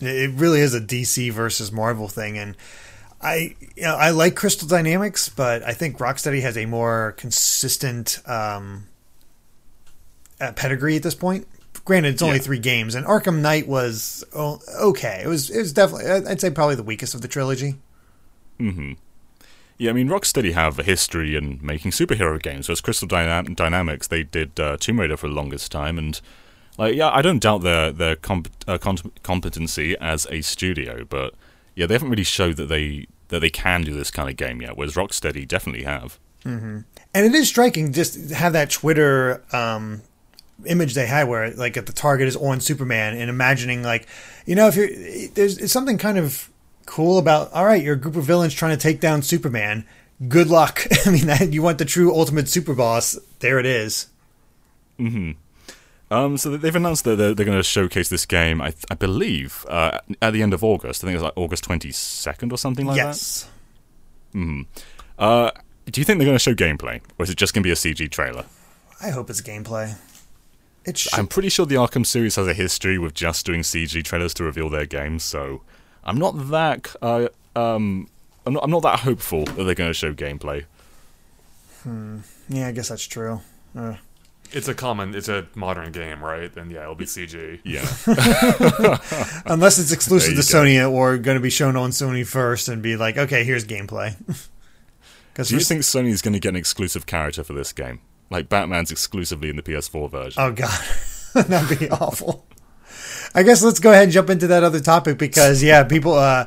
It 0.00 0.30
really 0.38 0.60
is 0.60 0.72
a 0.72 0.80
DC 0.80 1.32
versus 1.32 1.72
Marvel 1.72 2.06
thing, 2.06 2.38
and 2.38 2.56
I, 3.20 3.56
you 3.74 3.82
know, 3.82 3.96
I 3.96 4.10
like 4.10 4.36
Crystal 4.36 4.68
Dynamics, 4.68 5.28
but 5.28 5.64
I 5.64 5.72
think 5.72 5.98
Rocksteady 5.98 6.42
has 6.42 6.56
a 6.56 6.66
more 6.66 7.14
consistent 7.16 8.20
um, 8.26 8.86
uh, 10.40 10.52
pedigree 10.52 10.96
at 10.96 11.02
this 11.02 11.14
point. 11.14 11.46
Granted, 11.84 12.14
it's 12.14 12.22
only 12.22 12.36
Yeah. 12.36 12.42
three 12.42 12.58
games, 12.58 12.94
and 12.94 13.06
Arkham 13.06 13.40
Knight 13.40 13.68
was 13.68 14.24
oh, 14.34 14.60
okay. 14.80 15.20
It 15.24 15.28
was 15.28 15.50
it 15.50 15.58
was 15.58 15.72
definitely 15.72 16.10
I'd 16.10 16.40
say 16.40 16.50
probably 16.50 16.74
the 16.74 16.82
weakest 16.82 17.14
of 17.14 17.20
the 17.22 17.28
trilogy. 17.28 17.76
Hmm. 18.58 18.92
Yeah, 19.78 19.90
I 19.90 19.92
mean, 19.92 20.08
Rocksteady 20.08 20.52
have 20.54 20.78
a 20.78 20.82
history 20.82 21.36
in 21.36 21.60
making 21.62 21.90
superhero 21.90 22.40
games. 22.42 22.66
So 22.66 22.70
Whereas 22.72 22.80
Crystal 22.80 23.06
Dynam- 23.06 23.54
Dynamics, 23.54 24.06
they 24.06 24.22
did 24.22 24.58
uh, 24.58 24.78
Tomb 24.80 24.98
Raider 25.00 25.18
for 25.18 25.28
the 25.28 25.34
longest 25.34 25.70
time, 25.70 25.98
and 25.98 26.18
like, 26.78 26.94
yeah, 26.94 27.10
I 27.10 27.20
don't 27.20 27.40
doubt 27.42 27.58
their 27.62 27.92
their 27.92 28.16
comp- 28.16 28.50
uh, 28.66 28.78
com- 28.78 29.12
competency 29.22 29.94
as 30.00 30.26
a 30.30 30.40
studio, 30.40 31.04
but 31.04 31.34
yeah, 31.74 31.84
they 31.86 31.94
haven't 31.94 32.08
really 32.10 32.24
showed 32.24 32.56
that 32.56 32.66
they 32.70 33.06
that 33.28 33.40
they 33.40 33.50
can 33.50 33.82
do 33.82 33.92
this 33.92 34.10
kind 34.10 34.30
of 34.30 34.36
game 34.36 34.62
yet. 34.62 34.76
Whereas 34.78 34.94
Rocksteady 34.94 35.46
definitely 35.46 35.82
have. 35.84 36.18
Hmm. 36.42 36.80
And 37.12 37.26
it 37.26 37.34
is 37.34 37.48
striking 37.48 37.92
just 37.92 38.28
to 38.30 38.34
have 38.34 38.54
that 38.54 38.70
Twitter 38.70 39.42
um, 39.52 40.00
image 40.64 40.94
they 40.94 41.06
had 41.06 41.28
where 41.28 41.50
like 41.50 41.76
if 41.76 41.84
the 41.86 41.92
target 41.92 42.26
is 42.28 42.36
on 42.36 42.60
Superman 42.60 43.16
and 43.16 43.28
imagining 43.28 43.82
like 43.82 44.06
you 44.46 44.54
know 44.54 44.68
if 44.68 44.76
you're 44.76 44.88
there's 45.34 45.58
it's 45.58 45.72
something 45.72 45.98
kind 45.98 46.16
of 46.18 46.50
cool 46.86 47.18
about 47.18 47.52
all 47.52 47.66
right 47.66 47.82
you're 47.82 47.94
a 47.94 47.98
group 47.98 48.16
of 48.16 48.24
villains 48.24 48.54
trying 48.54 48.74
to 48.76 48.82
take 48.82 49.00
down 49.00 49.20
Superman 49.20 49.84
good 50.28 50.48
luck 50.48 50.86
I 51.06 51.10
mean 51.10 51.26
that 51.26 51.52
you 51.52 51.62
want 51.62 51.78
the 51.78 51.84
true 51.84 52.14
ultimate 52.14 52.48
super 52.48 52.74
boss 52.74 53.18
there 53.40 53.58
it 53.58 53.66
is 53.66 54.06
mm-hmm 54.98 55.32
Um, 56.08 56.36
so 56.38 56.56
they've 56.56 56.76
announced 56.76 57.04
that 57.04 57.16
they're, 57.16 57.34
they're 57.34 57.44
going 57.44 57.58
to 57.58 57.64
showcase 57.64 58.08
this 58.08 58.24
game. 58.26 58.62
I, 58.62 58.72
I 58.88 58.94
believe 58.94 59.66
uh, 59.68 59.98
at 60.22 60.32
the 60.32 60.40
end 60.40 60.54
of 60.54 60.62
August. 60.62 61.02
I 61.02 61.08
think 61.08 61.16
it's 61.16 61.24
like 61.24 61.32
August 61.36 61.64
twenty 61.64 61.90
second 61.90 62.52
or 62.52 62.58
something 62.58 62.86
like 62.86 62.96
that. 62.96 63.06
yes 63.06 63.48
that. 64.32 64.66
Uh, 65.18 65.50
do 65.86 66.00
you 66.00 66.04
think 66.04 66.18
they're 66.18 66.26
going 66.26 66.36
to 66.36 66.38
show 66.38 66.54
gameplay, 66.54 67.00
or 67.18 67.24
is 67.24 67.30
it 67.30 67.36
just 67.36 67.54
going 67.54 67.62
to 67.62 67.66
be 67.66 67.72
a 67.72 67.74
CG 67.74 68.08
trailer? 68.10 68.44
I 69.02 69.10
hope 69.10 69.30
it's 69.30 69.40
gameplay 69.42 69.96
should, 70.94 71.14
I'm 71.14 71.26
pretty 71.26 71.48
sure 71.48 71.66
the 71.66 71.74
Arkham 71.76 72.04
series 72.06 72.36
has 72.36 72.46
a 72.46 72.54
history 72.54 72.98
with 72.98 73.14
just 73.14 73.44
doing 73.46 73.62
CG 73.62 74.02
trailers 74.04 74.34
to 74.34 74.44
reveal 74.44 74.68
their 74.68 74.86
games, 74.86 75.24
so 75.24 75.62
I'm 76.04 76.18
not 76.18 76.50
that 76.50 76.94
uh, 77.02 77.28
um, 77.56 78.08
I'm 78.46 78.52
not, 78.52 78.64
I'm 78.64 78.70
not 78.70 78.82
that 78.82 79.00
hopeful 79.00 79.44
that 79.44 79.64
they're 79.64 79.74
going 79.74 79.90
to 79.90 79.94
show 79.94 80.12
gameplay. 80.14 80.64
Hmm. 81.82 82.18
yeah 82.48 82.66
I 82.68 82.72
guess 82.72 82.88
that's 82.88 83.06
true 83.06 83.40
uh, 83.76 83.94
It's 84.50 84.66
a 84.66 84.74
common, 84.74 85.14
it's 85.14 85.28
a 85.28 85.46
modern 85.54 85.92
game, 85.92 86.22
right? 86.22 86.52
Then 86.52 86.70
yeah, 86.70 86.82
it'll 86.82 86.94
be 86.96 87.04
CG. 87.04 87.60
Yeah, 87.64 87.82
unless 89.46 89.78
it's 89.78 89.92
exclusive 89.92 90.30
to 90.30 90.36
go. 90.36 90.40
Sony 90.40 90.90
or 90.90 91.16
going 91.18 91.36
to 91.36 91.42
be 91.42 91.50
shown 91.50 91.76
on 91.76 91.90
Sony 91.90 92.26
first 92.26 92.68
and 92.68 92.82
be 92.82 92.96
like 92.96 93.16
okay 93.18 93.44
here's 93.44 93.64
gameplay 93.64 94.16
do 95.44 95.54
you 95.54 95.60
think 95.60 95.82
Sony's 95.82 96.22
going 96.22 96.32
to 96.34 96.40
get 96.40 96.50
an 96.50 96.56
exclusive 96.56 97.06
character 97.06 97.44
for 97.44 97.52
this 97.52 97.72
game, 97.72 98.00
like 98.30 98.48
Batman's 98.48 98.90
exclusively 98.90 99.50
in 99.50 99.56
the 99.56 99.62
PS4 99.62 100.10
version? 100.10 100.42
Oh 100.42 100.52
god, 100.52 100.84
that'd 101.34 101.78
be 101.78 101.90
awful. 101.90 102.46
I 103.34 103.42
guess 103.42 103.62
let's 103.62 103.80
go 103.80 103.90
ahead 103.90 104.04
and 104.04 104.12
jump 104.12 104.30
into 104.30 104.46
that 104.46 104.62
other 104.62 104.80
topic 104.80 105.18
because 105.18 105.62
yeah, 105.62 105.84
people. 105.84 106.14
Uh, 106.14 106.46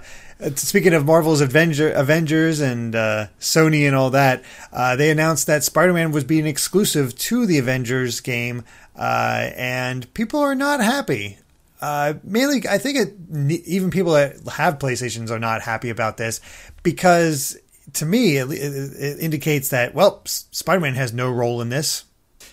speaking 0.55 0.93
of 0.93 1.05
Marvel's 1.05 1.41
Avenger, 1.41 1.91
Avengers 1.91 2.61
and 2.61 2.95
uh, 2.95 3.27
Sony 3.39 3.85
and 3.85 3.95
all 3.95 4.09
that, 4.11 4.43
uh, 4.71 4.95
they 4.95 5.09
announced 5.09 5.47
that 5.47 5.63
Spider-Man 5.63 6.11
was 6.11 6.23
being 6.23 6.47
exclusive 6.47 7.15
to 7.17 7.45
the 7.45 7.57
Avengers 7.57 8.21
game, 8.21 8.63
uh, 8.95 9.49
and 9.55 10.11
people 10.13 10.39
are 10.39 10.55
not 10.55 10.79
happy. 10.79 11.37
Uh, 11.81 12.15
mainly, 12.23 12.63
I 12.69 12.77
think 12.77 12.97
it, 12.97 13.63
even 13.65 13.89
people 13.89 14.13
that 14.13 14.35
have 14.53 14.79
PlayStations 14.79 15.29
are 15.29 15.39
not 15.39 15.61
happy 15.61 15.89
about 15.89 16.17
this 16.17 16.41
because, 16.83 17.57
to 17.93 18.05
me, 18.05 18.37
it, 18.37 18.49
it, 18.51 19.19
indicates 19.19 19.69
that 19.69 19.93
well, 19.93 20.21
S- 20.25 20.47
Spider-Man 20.51 20.95
has 20.95 21.13
no 21.13 21.29
role 21.29 21.61
in 21.61 21.69
this. 21.69 22.05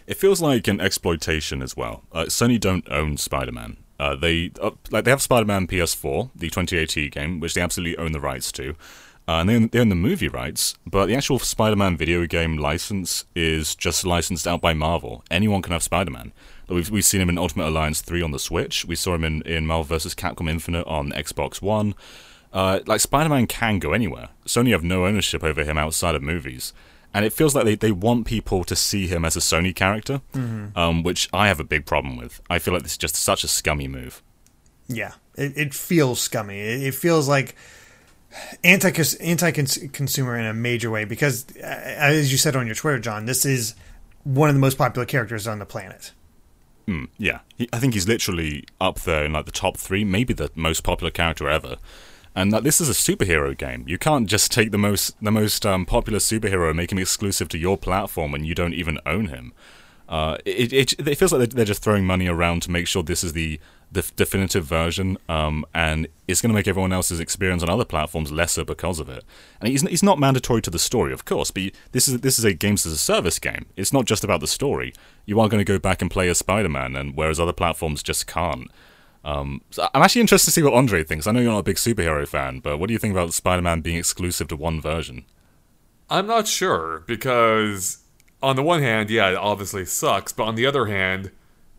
It 0.07 0.16
feels 0.16 0.40
like 0.40 0.68
an 0.68 0.81
exploitation 0.81 1.62
as 1.62 1.77
well. 1.77 2.03
Uh, 2.12 2.25
Sony 2.25 2.61
don't 2.61 2.87
own 2.90 3.16
Spider-Man. 3.16 3.77
Uh, 3.99 4.14
they 4.14 4.53
uh, 4.61 4.72
like 4.90 5.05
they 5.05 5.11
have 5.11 5.22
Spider-Man 5.22 5.66
PS4, 5.66 6.31
the 6.35 6.49
2018 6.51 7.11
game, 7.11 7.40
which 7.40 7.55
they 7.55 7.61
absolutely 7.61 7.96
own 7.96 8.12
the 8.12 8.20
rights 8.20 8.53
to, 8.53 8.70
uh, 9.29 9.40
and 9.40 9.49
they 9.49 9.57
own, 9.57 9.68
they 9.68 9.81
own 9.81 9.88
the 9.88 9.94
movie 9.94 10.29
rights. 10.29 10.77
But 10.87 11.07
the 11.07 11.16
actual 11.16 11.38
Spider-Man 11.38 11.96
video 11.96 12.27
game 12.27 12.59
license 12.59 13.25
is 13.35 13.75
just 13.75 14.05
licensed 14.05 14.46
out 14.46 14.61
by 14.61 14.75
Marvel. 14.75 15.25
Anyone 15.31 15.62
can 15.62 15.72
have 15.72 15.83
Spider-Man. 15.83 16.33
We've 16.68 16.90
we've 16.90 17.05
seen 17.05 17.20
him 17.20 17.29
in 17.29 17.38
Ultimate 17.38 17.68
Alliance 17.68 18.03
3 18.03 18.22
on 18.22 18.33
the 18.33 18.38
Switch. 18.38 18.85
We 18.85 18.96
saw 18.96 19.14
him 19.14 19.25
in 19.25 19.42
in 19.42 19.66
Marvel 19.66 19.85
vs. 19.85 20.14
Capcom 20.14 20.51
Infinite 20.51 20.87
on 20.87 21.12
Xbox 21.12 21.62
One. 21.62 21.94
Uh, 22.52 22.80
like 22.87 23.00
Spider-Man 23.00 23.46
can 23.46 23.78
go 23.78 23.92
anywhere. 23.92 24.30
Sony 24.46 24.70
have 24.70 24.85
no 24.85 25.06
ownership 25.06 25.44
over 25.44 25.64
him 25.64 25.76
outside 25.76 26.14
of 26.14 26.22
movies 26.22 26.72
and 27.16 27.24
it 27.24 27.32
feels 27.32 27.54
like 27.54 27.64
they, 27.64 27.74
they 27.74 27.92
want 27.92 28.26
people 28.26 28.62
to 28.62 28.76
see 28.76 29.06
him 29.06 29.24
as 29.24 29.37
a 29.37 29.40
Sony 29.40 29.74
character, 29.74 30.20
um, 30.76 31.02
which 31.02 31.30
I 31.32 31.48
have 31.48 31.59
a 31.59 31.64
big 31.64 31.87
problem 31.87 32.18
with. 32.18 32.42
I 32.50 32.59
feel 32.59 32.74
like 32.74 32.82
this 32.82 32.92
is 32.92 32.98
just 32.98 33.16
such 33.16 33.42
a 33.42 33.48
scummy 33.48 33.88
move. 33.88 34.22
Yeah, 34.87 35.12
it, 35.35 35.56
it 35.56 35.74
feels 35.74 36.20
scummy. 36.20 36.61
It, 36.61 36.82
it 36.82 36.94
feels 36.94 37.26
like 37.26 37.56
anti 38.62 38.90
anti 39.18 39.50
consumer 39.50 40.38
in 40.38 40.44
a 40.44 40.52
major 40.52 40.90
way 40.90 41.06
because, 41.06 41.46
uh, 41.56 41.64
as 41.64 42.30
you 42.30 42.37
said 42.37 42.54
on 42.54 42.66
your 42.66 42.74
Twitter, 42.74 42.98
John, 42.98 43.24
this 43.24 43.46
is 43.46 43.74
one 44.24 44.50
of 44.50 44.54
the 44.54 44.61
most 44.61 44.76
popular 44.76 45.06
characters 45.06 45.46
on 45.46 45.59
the 45.59 45.64
planet. 45.64 46.12
Mm, 46.87 47.09
yeah, 47.16 47.38
he, 47.56 47.66
I 47.72 47.78
think 47.78 47.94
he's 47.94 48.06
literally 48.06 48.64
up 48.78 49.00
there 49.00 49.24
in 49.24 49.32
like 49.32 49.46
the 49.46 49.52
top 49.52 49.78
three, 49.78 50.04
maybe 50.04 50.35
the 50.35 50.50
most 50.54 50.85
popular 50.85 51.11
character 51.11 51.48
ever. 51.48 51.76
And 52.37 52.53
that 52.53 52.62
this 52.62 52.81
is 52.81 52.88
a 52.90 52.92
superhero 52.92 53.57
game. 53.57 53.85
You 53.88 53.96
can't 53.96 54.29
just 54.29 54.53
take 54.53 54.70
the 54.70 54.79
most 54.79 55.16
the 55.22 55.33
most 55.33 55.64
um, 55.64 55.87
popular 55.87 56.18
superhero 56.18 56.68
and 56.68 56.77
make 56.77 56.92
him 56.92 56.99
exclusive 56.99 57.49
to 57.49 57.59
your 57.59 57.79
platform 57.79 58.35
and 58.35 58.46
you 58.46 58.55
don't 58.55 58.75
even 58.75 58.99
own 59.07 59.29
him. 59.29 59.55
Uh, 60.09 60.37
it, 60.44 60.72
it, 60.72 60.92
it 61.09 61.16
feels 61.16 61.33
like 61.33 61.51
they're 61.51 61.64
just 61.64 61.83
throwing 61.83 62.07
money 62.07 62.29
around 62.29 62.62
to 62.62 62.70
make 62.70 62.87
sure 62.87 63.03
this 63.03 63.25
is 63.25 63.33
the 63.33 63.59
the 63.90 64.03
definitive 64.16 64.64
version, 64.64 65.16
um, 65.29 65.64
and 65.72 66.09
it's 66.27 66.42
going 66.42 66.51
to 66.51 66.55
make 66.55 66.66
everyone 66.66 66.92
else's 66.92 67.20
experience 67.20 67.62
on 67.62 67.70
other 67.70 67.85
platforms 67.85 68.33
lesser 68.33 68.64
because 68.64 68.99
of 68.99 69.09
it. 69.09 69.25
And 69.61 69.68
he's, 69.68 69.83
he's 69.83 70.03
not 70.03 70.18
mandatory 70.18 70.61
to 70.62 70.70
the 70.70 70.79
story, 70.79 71.12
of 71.12 71.25
course, 71.25 71.53
but 71.53 71.70
this 71.92 72.09
is 72.09 72.20
this 72.20 72.38
is 72.38 72.44
a 72.44 72.53
games 72.53 72.85
as 72.85 72.92
a 72.92 72.99
service 72.99 73.38
game. 73.38 73.66
It's 73.77 73.92
not 73.92 74.05
just 74.05 74.25
about 74.25 74.40
the 74.40 74.49
story. 74.49 74.92
You 75.25 75.40
are 75.40 75.49
going 75.49 75.64
to 75.64 75.72
go 75.72 75.79
back 75.79 76.03
and 76.03 76.11
play 76.11 76.29
as 76.29 76.38
Spider-Man, 76.38 76.96
and 76.96 77.16
whereas 77.16 77.40
other 77.40 77.53
platforms 77.53 78.03
just 78.03 78.27
can't. 78.27 78.70
Um, 79.26 79.60
so 79.70 79.88
I'm 79.92 80.02
actually 80.02 80.20
interested 80.20 80.46
to 80.46 80.52
see 80.52 80.62
what 80.62 80.72
Andre 80.72 81.02
thinks. 81.02 81.26
I 81.26 81.32
know 81.32 81.40
you're 81.40 81.50
not 81.50 81.58
a 81.58 81.64
big 81.64 81.76
superhero 81.76 82.26
fan, 82.28 82.60
but 82.60 82.78
what 82.78 82.86
do 82.86 82.92
you 82.92 82.98
think 82.98 83.12
about 83.12 83.34
Spider-Man 83.34 83.80
being 83.80 83.98
exclusive 83.98 84.46
to 84.48 84.56
one 84.56 84.80
version? 84.80 85.24
I'm 86.08 86.28
not 86.28 86.46
sure 86.46 87.02
because 87.08 88.04
on 88.40 88.54
the 88.54 88.62
one 88.62 88.82
hand, 88.82 89.10
yeah, 89.10 89.30
it 89.30 89.36
obviously 89.36 89.84
sucks, 89.84 90.32
but 90.32 90.44
on 90.44 90.54
the 90.54 90.64
other 90.64 90.86
hand 90.86 91.32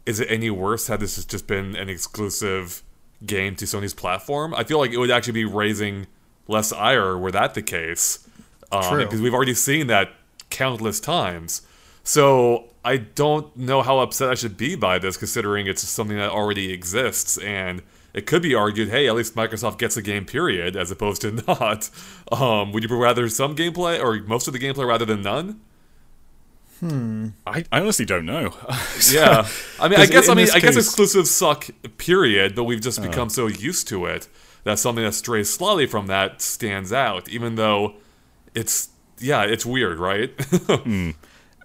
is 0.05 0.21
it 0.21 0.31
any 0.31 0.49
worse 0.49 0.87
had 0.87 1.01
this 1.01 1.23
just 1.25 1.47
been 1.47 1.75
an 1.75 1.89
exclusive 1.89 2.81
game 3.25 3.55
to 3.57 3.65
Sony's 3.65 3.93
platform? 3.93 4.53
I 4.53 4.63
feel 4.63 4.79
like 4.79 4.91
it 4.91 4.97
would 4.97 5.11
actually 5.11 5.33
be 5.33 5.45
raising 5.45 6.07
less 6.47 6.71
ire 6.71 7.17
were 7.17 7.31
that 7.31 7.53
the 7.53 7.61
case. 7.61 8.27
Um, 8.71 8.99
because 8.99 9.21
we've 9.21 9.33
already 9.33 9.53
seen 9.53 9.87
that 9.87 10.11
countless 10.49 11.01
times. 11.01 11.61
So 12.07 12.69
I 12.85 12.95
don't 12.95 13.53
know 13.57 13.81
how 13.81 13.99
upset 13.99 14.29
I 14.29 14.35
should 14.35 14.55
be 14.55 14.75
by 14.77 14.97
this, 14.97 15.17
considering 15.17 15.67
it's 15.67 15.85
something 15.85 16.15
that 16.15 16.29
already 16.29 16.71
exists, 16.71 17.37
and 17.37 17.81
it 18.13 18.25
could 18.25 18.41
be 18.41 18.55
argued, 18.55 18.87
hey, 18.87 19.09
at 19.09 19.15
least 19.15 19.35
Microsoft 19.35 19.77
gets 19.77 19.97
a 19.97 20.01
game, 20.01 20.23
period, 20.23 20.77
as 20.77 20.89
opposed 20.89 21.21
to 21.23 21.31
not. 21.47 21.89
Um, 22.31 22.71
would 22.71 22.89
you 22.89 22.95
rather 22.95 23.27
some 23.27 23.57
gameplay 23.57 24.01
or 24.01 24.23
most 24.25 24.47
of 24.47 24.53
the 24.53 24.59
gameplay 24.59 24.87
rather 24.87 25.03
than 25.03 25.21
none? 25.21 25.59
Hmm. 26.79 27.27
I, 27.45 27.65
I 27.73 27.81
honestly 27.81 28.05
don't 28.05 28.25
know. 28.25 28.55
yeah, 29.11 29.45
I 29.77 29.89
mean, 29.89 29.99
I 29.99 30.05
guess 30.05 30.29
I 30.29 30.33
mean, 30.33 30.47
I 30.53 30.61
guess 30.61 30.77
exclusives 30.77 31.29
suck. 31.29 31.67
Period. 31.97 32.55
But 32.55 32.63
we've 32.63 32.79
just 32.79 33.01
become 33.01 33.27
uh. 33.27 33.31
so 33.31 33.47
used 33.47 33.89
to 33.89 34.05
it 34.05 34.29
that 34.63 34.79
something 34.79 35.03
that 35.03 35.13
strays 35.13 35.49
slightly 35.49 35.87
from 35.87 36.07
that 36.07 36.41
stands 36.41 36.93
out, 36.93 37.27
even 37.27 37.55
though 37.55 37.95
it's 38.55 38.91
yeah, 39.19 39.43
it's 39.43 39.65
weird, 39.65 39.99
right? 39.99 40.37
mm. 40.37 41.15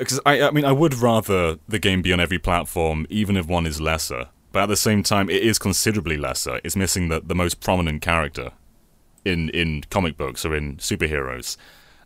Because 0.04 0.20
I, 0.26 0.42
I 0.42 0.50
mean, 0.50 0.64
I 0.64 0.72
would 0.72 0.94
rather 0.94 1.58
the 1.68 1.78
game 1.78 2.02
be 2.02 2.12
on 2.12 2.20
every 2.20 2.38
platform, 2.38 3.06
even 3.08 3.36
if 3.36 3.46
one 3.46 3.66
is 3.66 3.80
lesser. 3.80 4.28
But 4.52 4.64
at 4.64 4.66
the 4.66 4.76
same 4.76 5.02
time, 5.02 5.30
it 5.30 5.42
is 5.42 5.58
considerably 5.58 6.16
lesser. 6.16 6.60
It's 6.62 6.76
missing 6.76 7.08
the, 7.08 7.20
the 7.20 7.34
most 7.34 7.60
prominent 7.60 8.02
character 8.02 8.52
in 9.24 9.48
in 9.50 9.84
comic 9.90 10.16
books 10.16 10.44
or 10.44 10.54
in 10.54 10.76
superheroes. 10.76 11.56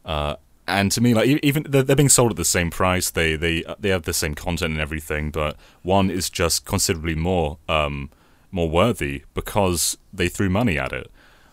Uh, 0.04 0.36
and 0.68 0.90
to 0.92 1.00
me, 1.00 1.14
like 1.14 1.26
even 1.42 1.64
they're, 1.68 1.82
they're, 1.82 1.96
being 1.96 2.08
sold 2.08 2.32
at 2.32 2.36
the 2.36 2.44
same 2.44 2.70
price. 2.70 3.10
They 3.10 3.36
they 3.36 3.64
they 3.78 3.90
have 3.90 4.02
the 4.02 4.12
same 4.12 4.34
content 4.34 4.72
and 4.72 4.80
everything, 4.80 5.30
but 5.30 5.56
one 5.82 6.10
is 6.10 6.30
just 6.30 6.64
considerably 6.64 7.14
more 7.14 7.58
um, 7.68 8.10
more 8.50 8.68
worthy 8.68 9.24
because 9.34 9.96
they 10.12 10.28
threw 10.28 10.48
money 10.48 10.78
at 10.78 10.92
it. 10.92 11.10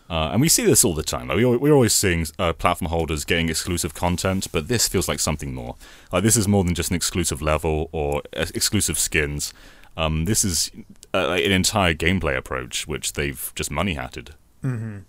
Uh, 0.10 0.30
and 0.32 0.42
we 0.42 0.50
see 0.50 0.66
this 0.66 0.84
all 0.84 0.94
the 0.94 1.04
time. 1.04 1.28
Like 1.28 1.38
we, 1.38 1.46
we're 1.46 1.74
always 1.74 1.94
seeing 1.94 2.26
uh, 2.38 2.54
platform 2.54 2.90
holders 2.90 3.26
getting 3.26 3.50
exclusive 3.50 3.94
content, 3.94 4.48
but 4.52 4.68
this 4.68 4.88
feels 4.88 5.08
like 5.08 5.20
something 5.20 5.54
more. 5.54 5.76
Like 6.12 6.24
this 6.24 6.36
is 6.36 6.48
more 6.48 6.64
than 6.64 6.76
just 6.76 6.90
an 6.90 6.96
exclusive 6.96 7.42
level 7.42 7.90
or 7.92 8.22
uh, 8.36 8.46
exclusive 8.54 9.00
skins. 9.00 9.54
Um, 9.96 10.26
this 10.26 10.44
is 10.44 10.72
uh, 11.14 11.32
an 11.32 11.52
entire 11.52 11.94
gameplay 11.94 12.36
approach, 12.36 12.88
which 12.88 13.14
they've 13.14 13.52
just 13.56 13.72
money 13.72 13.94
hatted. 13.94 14.34
Mm-hmm. 14.64 15.00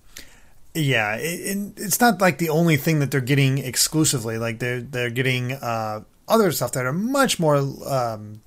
Yeah, 0.75 1.17
it, 1.17 1.73
it's 1.77 2.01
not 2.01 2.21
like 2.21 2.39
the 2.39 2.49
only 2.49 2.77
thing 2.77 2.99
that 3.01 3.11
they're 3.11 3.21
getting 3.21 3.59
exclusively. 3.59 4.39
Like 4.39 4.59
they're 4.59 4.81
they're 4.81 5.11
getting 5.11 5.53
uh, 5.53 6.03
other 6.29 6.51
stuff 6.53 6.73
that 6.73 6.85
are 6.85 6.93
much 6.93 7.39
more 7.39 7.57
um, 7.57 8.41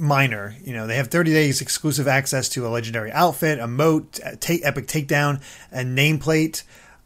minor. 0.00 0.56
You 0.64 0.72
know, 0.72 0.86
they 0.86 0.96
have 0.96 1.08
30 1.08 1.32
days 1.32 1.60
exclusive 1.60 2.08
access 2.08 2.48
to 2.50 2.66
a 2.66 2.68
legendary 2.68 3.12
outfit, 3.12 3.58
a 3.58 3.66
moat, 3.66 4.18
take 4.40 4.64
epic 4.64 4.86
takedown, 4.86 5.42
a 5.70 5.84
nameplate 5.84 6.62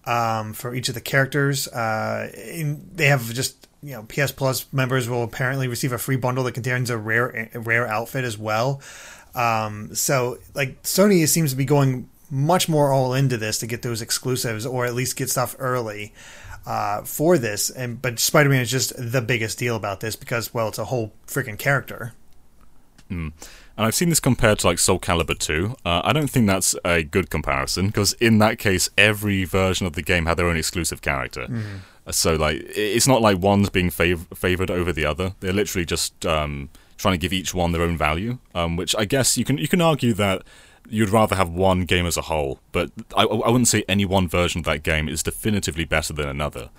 um, 0.06 0.52
for 0.52 0.74
each 0.74 0.88
of 0.88 0.94
the 0.94 1.00
characters. 1.00 1.68
Uh, 1.68 2.30
they 2.94 3.06
have 3.06 3.32
just 3.32 3.68
you 3.82 3.92
know 3.92 4.02
PS 4.04 4.32
Plus 4.32 4.72
members 4.72 5.08
will 5.08 5.22
apparently 5.22 5.68
receive 5.68 5.92
a 5.92 5.98
free 5.98 6.16
bundle 6.16 6.44
that 6.44 6.52
contains 6.52 6.90
a 6.90 6.96
rare 6.96 7.50
a 7.52 7.60
rare 7.60 7.86
outfit 7.86 8.24
as 8.24 8.38
well. 8.38 8.80
Um, 9.34 9.94
so 9.94 10.38
like 10.54 10.82
Sony 10.82 11.26
seems 11.28 11.50
to 11.50 11.56
be 11.56 11.64
going 11.64 12.08
much 12.30 12.68
more 12.68 12.92
all 12.92 13.14
into 13.14 13.36
this 13.36 13.58
to 13.58 13.66
get 13.66 13.82
those 13.82 14.00
exclusives 14.00 14.64
or 14.64 14.86
at 14.86 14.94
least 14.94 15.16
get 15.16 15.28
stuff 15.28 15.54
early 15.58 16.12
uh, 16.66 17.02
for 17.02 17.38
this. 17.38 17.70
And 17.70 18.00
but 18.00 18.18
Spider 18.18 18.48
Man 18.48 18.60
is 18.60 18.70
just 18.70 18.92
the 18.96 19.20
biggest 19.20 19.58
deal 19.58 19.76
about 19.76 20.00
this 20.00 20.16
because 20.16 20.54
well, 20.54 20.68
it's 20.68 20.78
a 20.78 20.86
whole 20.86 21.12
freaking 21.26 21.58
character. 21.58 22.14
Mm. 23.10 23.32
And 23.76 23.86
I've 23.86 23.94
seen 23.94 24.08
this 24.08 24.20
compared 24.20 24.60
to 24.60 24.66
like 24.66 24.78
Soul 24.78 24.98
Calibur 24.98 25.38
2. 25.38 25.76
Uh, 25.84 26.02
I 26.04 26.12
don't 26.12 26.30
think 26.30 26.46
that's 26.46 26.76
a 26.84 27.02
good 27.02 27.30
comparison 27.30 27.88
because 27.88 28.12
in 28.14 28.38
that 28.38 28.58
case, 28.58 28.88
every 28.96 29.44
version 29.44 29.86
of 29.86 29.94
the 29.94 30.02
game 30.02 30.26
had 30.26 30.36
their 30.36 30.46
own 30.46 30.56
exclusive 30.56 31.02
character. 31.02 31.46
Mm. 31.46 31.80
So 32.10 32.36
like, 32.36 32.62
it's 32.68 33.08
not 33.08 33.22
like 33.22 33.38
one's 33.38 33.70
being 33.70 33.90
fav- 33.90 34.36
favored 34.36 34.70
over 34.70 34.92
the 34.92 35.04
other. 35.04 35.34
They're 35.40 35.52
literally 35.52 35.84
just 35.84 36.24
um, 36.26 36.68
trying 36.96 37.14
to 37.14 37.18
give 37.18 37.32
each 37.32 37.54
one 37.54 37.72
their 37.72 37.82
own 37.82 37.96
value. 37.96 38.38
Um, 38.54 38.76
which 38.76 38.94
I 38.96 39.04
guess 39.04 39.36
you 39.36 39.44
can 39.44 39.58
you 39.58 39.68
can 39.68 39.80
argue 39.80 40.12
that 40.14 40.42
you'd 40.88 41.10
rather 41.10 41.34
have 41.34 41.48
one 41.48 41.84
game 41.84 42.06
as 42.06 42.16
a 42.16 42.22
whole, 42.22 42.60
but 42.72 42.90
I, 43.16 43.22
I 43.22 43.48
wouldn't 43.48 43.68
say 43.68 43.84
any 43.88 44.04
one 44.04 44.28
version 44.28 44.60
of 44.60 44.64
that 44.66 44.82
game 44.82 45.08
is 45.08 45.22
definitively 45.22 45.84
better 45.84 46.12
than 46.12 46.28
another. 46.28 46.70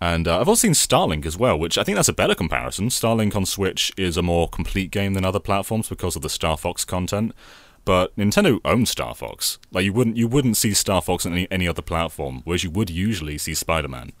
And 0.00 0.26
uh, 0.26 0.40
I've 0.40 0.48
also 0.48 0.66
seen 0.66 0.72
Starlink 0.72 1.26
as 1.26 1.36
well, 1.36 1.58
which 1.58 1.76
I 1.76 1.84
think 1.84 1.96
that's 1.96 2.08
a 2.08 2.14
better 2.14 2.34
comparison. 2.34 2.88
Starlink 2.88 3.36
on 3.36 3.44
Switch 3.44 3.92
is 3.98 4.16
a 4.16 4.22
more 4.22 4.48
complete 4.48 4.90
game 4.90 5.12
than 5.14 5.24
other 5.24 5.40
platforms 5.40 5.88
because 5.88 6.16
of 6.16 6.22
the 6.22 6.30
Star 6.30 6.56
Fox 6.56 6.84
content. 6.84 7.32
But 7.84 8.16
Nintendo 8.16 8.60
owns 8.64 8.90
Star 8.90 9.14
Fox. 9.14 9.58
Like 9.72 9.84
you 9.84 9.92
wouldn't 9.92 10.16
you 10.16 10.28
wouldn't 10.28 10.56
see 10.56 10.72
Star 10.74 11.02
Fox 11.02 11.26
on 11.26 11.32
any, 11.32 11.48
any 11.50 11.68
other 11.68 11.82
platform, 11.82 12.42
whereas 12.44 12.64
you 12.64 12.70
would 12.70 12.90
usually 12.90 13.38
see 13.38 13.54
Spider 13.54 13.88
Man. 13.88 14.12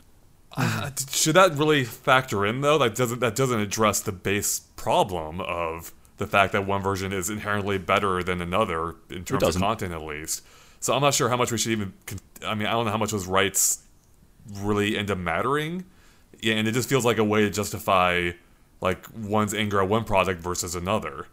Uh, 0.56 0.90
should 1.10 1.36
that 1.36 1.52
really 1.52 1.84
factor 1.84 2.44
in 2.44 2.60
though? 2.60 2.78
That 2.78 2.94
doesn't 2.94 3.20
that 3.20 3.36
doesn't 3.36 3.60
address 3.60 4.00
the 4.00 4.12
base 4.12 4.60
problem 4.76 5.40
of 5.40 5.92
the 6.16 6.26
fact 6.26 6.52
that 6.52 6.66
one 6.66 6.82
version 6.82 7.12
is 7.12 7.30
inherently 7.30 7.78
better 7.78 8.22
than 8.22 8.42
another 8.42 8.96
in 9.08 9.24
terms 9.24 9.42
of 9.42 9.56
content, 9.56 9.92
at 9.92 10.02
least. 10.02 10.42
So 10.80 10.94
I'm 10.94 11.02
not 11.02 11.14
sure 11.14 11.28
how 11.28 11.36
much 11.36 11.52
we 11.52 11.58
should 11.58 11.72
even. 11.72 11.92
I 12.44 12.54
mean, 12.54 12.66
I 12.66 12.72
don't 12.72 12.86
know 12.86 12.90
how 12.90 12.98
much 12.98 13.12
those 13.12 13.26
rights 13.26 13.82
really 14.54 14.96
end 14.96 15.10
up 15.10 15.18
mattering. 15.18 15.84
Yeah, 16.40 16.54
and 16.54 16.66
it 16.66 16.72
just 16.72 16.88
feels 16.88 17.04
like 17.04 17.18
a 17.18 17.24
way 17.24 17.42
to 17.42 17.50
justify 17.50 18.32
like 18.80 19.06
one's 19.14 19.52
anger 19.54 19.80
at 19.82 19.88
one 19.88 20.04
product 20.04 20.40
versus 20.40 20.74
another. 20.74 21.26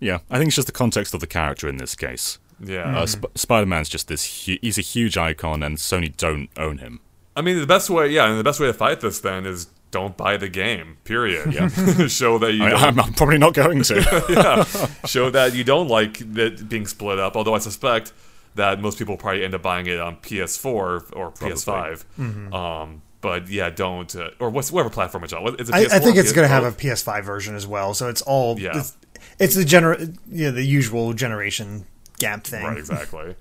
Yeah, 0.00 0.18
I 0.30 0.38
think 0.38 0.48
it's 0.48 0.56
just 0.56 0.66
the 0.66 0.72
context 0.72 1.14
of 1.14 1.20
the 1.20 1.26
character 1.26 1.68
in 1.68 1.76
this 1.76 1.94
case. 1.94 2.38
Yeah, 2.60 2.98
uh, 2.98 3.06
Sp- 3.08 3.32
Spider 3.34 3.66
Man's 3.66 3.88
just 3.88 4.08
this. 4.08 4.46
Hu- 4.46 4.58
he's 4.62 4.78
a 4.78 4.82
huge 4.82 5.16
icon, 5.16 5.62
and 5.62 5.76
Sony 5.76 6.14
don't 6.16 6.48
own 6.56 6.78
him. 6.78 7.00
I 7.34 7.42
mean, 7.42 7.58
the 7.58 7.66
best 7.66 7.90
way, 7.90 8.08
yeah, 8.08 8.28
and 8.28 8.38
the 8.38 8.44
best 8.44 8.60
way 8.60 8.66
to 8.66 8.72
fight 8.72 9.00
this 9.00 9.20
then 9.20 9.44
is 9.44 9.68
don't 9.90 10.16
buy 10.16 10.36
the 10.36 10.48
game. 10.48 10.96
Period. 11.04 11.52
Yeah. 11.52 11.68
show 12.08 12.38
that 12.38 12.52
you. 12.52 12.64
I, 12.64 12.88
am 12.88 12.96
probably 13.14 13.38
not 13.38 13.54
going 13.54 13.82
to. 13.84 14.24
yeah. 14.28 14.64
Show 15.06 15.30
that 15.30 15.54
you 15.54 15.64
don't 15.64 15.88
like 15.88 16.20
it 16.20 16.68
being 16.68 16.86
split 16.86 17.18
up. 17.18 17.36
Although 17.36 17.54
I 17.54 17.58
suspect 17.58 18.12
that 18.56 18.80
most 18.80 18.98
people 18.98 19.16
probably 19.16 19.44
end 19.44 19.54
up 19.54 19.62
buying 19.62 19.86
it 19.86 20.00
on 20.00 20.16
PS4 20.16 20.64
or 20.74 21.00
probably. 21.30 21.50
PS5. 21.50 22.04
Mm-hmm. 22.18 22.52
Um, 22.52 23.02
but 23.20 23.48
yeah, 23.48 23.70
don't 23.70 24.14
uh, 24.14 24.30
or 24.38 24.50
what's 24.50 24.70
whatever 24.70 24.90
platform 24.90 25.24
it's 25.24 25.32
on. 25.32 25.56
Is 25.58 25.68
it 25.68 25.74
I, 25.74 25.80
I, 25.96 25.98
think 25.98 26.16
it's 26.16 26.32
going 26.32 26.44
to 26.44 26.52
have 26.52 26.64
a 26.64 26.72
PS5 26.72 27.24
version 27.24 27.54
as 27.54 27.66
well. 27.66 27.94
So 27.94 28.08
it's 28.08 28.22
all 28.22 28.58
yeah. 28.58 28.78
It's, 28.78 28.96
it's 29.38 29.54
the 29.54 29.64
gener 29.64 30.16
yeah 30.30 30.50
the 30.50 30.62
usual 30.62 31.12
generation 31.12 31.86
gap 32.18 32.44
thing. 32.44 32.64
Right. 32.64 32.78
Exactly. 32.78 33.34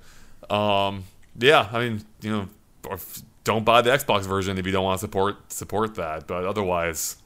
um, 0.50 1.04
yeah. 1.38 1.70
I 1.72 1.80
mean, 1.80 2.02
you 2.22 2.32
know, 2.32 2.98
don't 3.44 3.64
buy 3.64 3.82
the 3.82 3.92
Xbox 3.92 4.24
version 4.24 4.58
if 4.58 4.66
you 4.66 4.72
don't 4.72 4.84
want 4.84 5.00
to 5.00 5.06
support 5.06 5.52
support 5.52 5.96
that. 5.96 6.28
But 6.28 6.46
otherwise, 6.46 7.18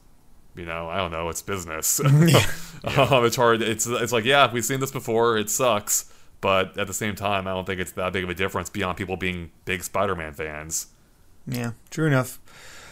you 0.56 0.65
know, 0.65 0.89
I 0.89 0.97
don't 0.97 1.12
know. 1.12 1.30
It's 1.30 1.41
business. 1.41 2.02
yeah. 2.06 2.45
um, 2.84 3.25
it's 3.25 3.36
hard. 3.36 3.62
It's 3.62 3.88
it's 3.88 4.12
like 4.12 4.25
yeah, 4.25 4.52
we've 4.52 4.65
seen 4.65 4.80
this 4.80 4.91
before. 4.91 5.38
It 5.38 5.49
sucks, 5.49 6.12
but 6.41 6.78
at 6.78 6.88
the 6.88 6.93
same 6.93 7.15
time, 7.15 7.47
I 7.47 7.52
don't 7.52 7.65
think 7.65 7.80
it's 7.82 7.91
that 7.93 8.13
big 8.13 8.23
of 8.23 8.30
a 8.30 8.36
difference 8.36 8.69
beyond 8.69 8.97
people 8.97 9.17
being 9.17 9.52
big 9.65 9.84
Spider-Man 9.84 10.34
fans. 10.34 10.88
Yeah, 11.47 11.71
true 11.89 12.08
enough. 12.08 12.39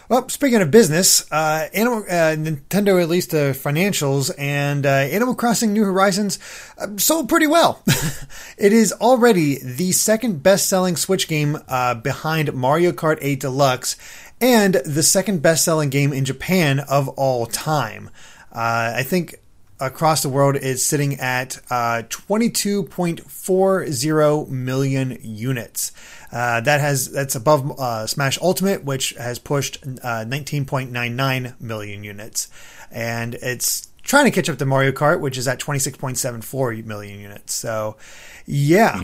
Well, 0.09 0.29
speaking 0.29 0.61
of 0.61 0.71
business, 0.71 1.29
uh, 1.33 1.67
Animal, 1.73 1.99
uh, 2.03 2.37
Nintendo 2.37 2.95
released 2.95 3.31
the 3.31 3.53
financials, 3.53 4.31
and 4.37 4.85
uh, 4.85 4.89
Animal 4.89 5.35
Crossing 5.35 5.73
New 5.73 5.83
Horizons 5.83 6.39
uh, 6.77 6.87
sold 6.95 7.27
pretty 7.27 7.47
well. 7.47 7.83
it 8.57 8.71
is 8.71 8.93
already 8.93 9.59
the 9.61 9.91
second 9.91 10.41
best-selling 10.41 10.95
Switch 10.95 11.27
game 11.27 11.57
uh, 11.67 11.93
behind 11.95 12.53
Mario 12.53 12.93
Kart 12.93 13.17
8 13.21 13.41
Deluxe, 13.41 13.97
and 14.39 14.75
the 14.75 15.03
second 15.03 15.41
best-selling 15.41 15.89
game 15.89 16.13
in 16.13 16.23
Japan 16.23 16.79
of 16.79 17.09
all 17.09 17.45
time. 17.45 18.09
Uh, 18.53 18.93
I 18.95 19.03
think 19.03 19.35
across 19.79 20.23
the 20.23 20.29
world 20.29 20.55
is 20.55 20.83
sitting 20.85 21.19
at 21.19 21.57
uh, 21.69 22.01
22.40 22.09 24.49
million 24.49 25.17
units. 25.21 25.91
Uh, 26.31 26.59
that 26.61 26.81
has 26.81 27.11
that's 27.11 27.35
above 27.35 27.79
uh, 27.79 28.05
Smash 28.07 28.37
Ultimate, 28.41 28.83
which 28.83 29.11
has 29.11 29.37
pushed 29.39 29.77
uh, 29.83 30.25
19.99 30.27 31.61
million 31.61 32.03
units, 32.03 32.49
and 32.91 33.35
it's 33.35 33.87
trying 34.03 34.25
to 34.25 34.31
catch 34.31 34.49
up 34.49 34.57
to 34.57 34.65
Mario 34.65 34.91
Kart, 34.91 35.19
which 35.19 35.37
is 35.37 35.47
at 35.47 35.59
26.74 35.59 36.83
million 36.85 37.19
units. 37.19 37.53
So, 37.53 37.97
yeah, 38.45 39.01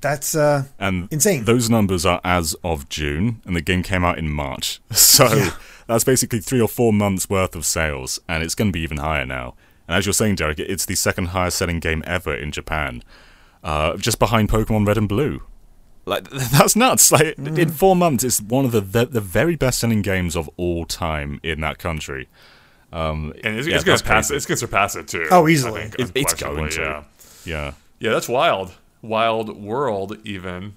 that's 0.00 0.34
uh, 0.34 0.64
And 0.78 1.08
insane. 1.12 1.44
Those 1.44 1.68
numbers 1.70 2.04
are 2.06 2.20
as 2.24 2.54
of 2.64 2.88
June, 2.88 3.42
and 3.44 3.54
the 3.56 3.60
game 3.60 3.82
came 3.82 4.04
out 4.04 4.18
in 4.18 4.30
March. 4.30 4.80
So 4.92 5.32
Yeah. 5.34 5.50
that's 5.86 6.04
basically 6.04 6.40
three 6.40 6.60
or 6.60 6.68
four 6.68 6.92
months 6.92 7.28
worth 7.30 7.54
of 7.56 7.64
sales, 7.66 8.18
and 8.28 8.42
it's 8.42 8.54
going 8.56 8.70
to 8.70 8.72
be 8.72 8.80
even 8.80 8.98
higher 8.98 9.26
now. 9.26 9.54
And 9.90 9.96
as 9.98 10.06
you're 10.06 10.12
saying, 10.12 10.36
Derek, 10.36 10.60
it's 10.60 10.86
the 10.86 10.94
second 10.94 11.26
highest 11.30 11.58
selling 11.58 11.80
game 11.80 12.04
ever 12.06 12.32
in 12.32 12.52
Japan, 12.52 13.02
uh, 13.64 13.96
just 13.96 14.20
behind 14.20 14.48
Pokemon 14.48 14.86
Red 14.86 14.96
and 14.96 15.08
Blue. 15.08 15.42
Like 16.06 16.30
that's 16.30 16.76
nuts! 16.76 17.10
Like 17.10 17.36
in 17.36 17.70
four 17.70 17.96
months, 17.96 18.22
it's 18.22 18.40
one 18.40 18.64
of 18.64 18.70
the 18.70 18.80
the, 18.82 19.06
the 19.06 19.20
very 19.20 19.56
best 19.56 19.80
selling 19.80 20.00
games 20.02 20.36
of 20.36 20.48
all 20.56 20.84
time 20.86 21.40
in 21.42 21.60
that 21.62 21.78
country. 21.78 22.28
Um, 22.92 23.32
And 23.42 23.56
it's, 23.58 23.66
yeah, 23.66 23.74
it's 23.74 23.84
going 23.84 23.98
to 23.98 24.04
pass. 24.04 24.28
crazy. 24.28 24.36
It's 24.36 24.46
going 24.46 24.56
to 24.56 24.60
surpass 24.60 24.94
it 24.94 25.08
too. 25.08 25.26
Oh, 25.32 25.48
easily. 25.48 25.82
Think, 25.88 25.98
It- 25.98 26.12
it's 26.22 26.34
going 26.34 26.70
to. 26.70 26.80
Yeah. 26.80 27.02
Yeah. 27.44 27.72
Yeah, 27.98 28.12
that's 28.12 28.28
wild. 28.28 28.72
Wild 29.02 29.60
world, 29.60 30.18
even. 30.24 30.74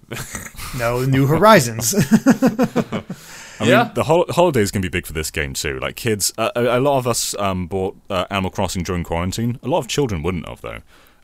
no 0.78 1.06
New 1.06 1.28
Horizons. 1.28 1.94
I 3.60 3.66
Yeah. 3.66 3.84
mean, 3.84 3.92
the 3.94 4.04
hol- 4.04 4.26
holidays 4.30 4.72
can 4.72 4.82
be 4.82 4.90
big 4.90 5.06
for 5.06 5.14
this 5.14 5.32
game 5.32 5.54
too. 5.54 5.80
Like 5.80 5.96
kids, 5.96 6.34
uh, 6.38 6.52
a, 6.56 6.78
a 6.78 6.82
lot 6.82 6.98
of 6.98 7.08
us 7.08 7.36
um, 7.40 7.68
bought 7.68 7.96
uh, 8.10 8.26
Animal 8.30 8.52
Crossing 8.52 8.84
during 8.84 9.04
quarantine. 9.04 9.60
A 9.64 9.68
lot 9.68 9.80
of 9.80 9.88
children 9.88 10.24
wouldn't 10.24 10.48
have 10.48 10.62
though. 10.62 10.80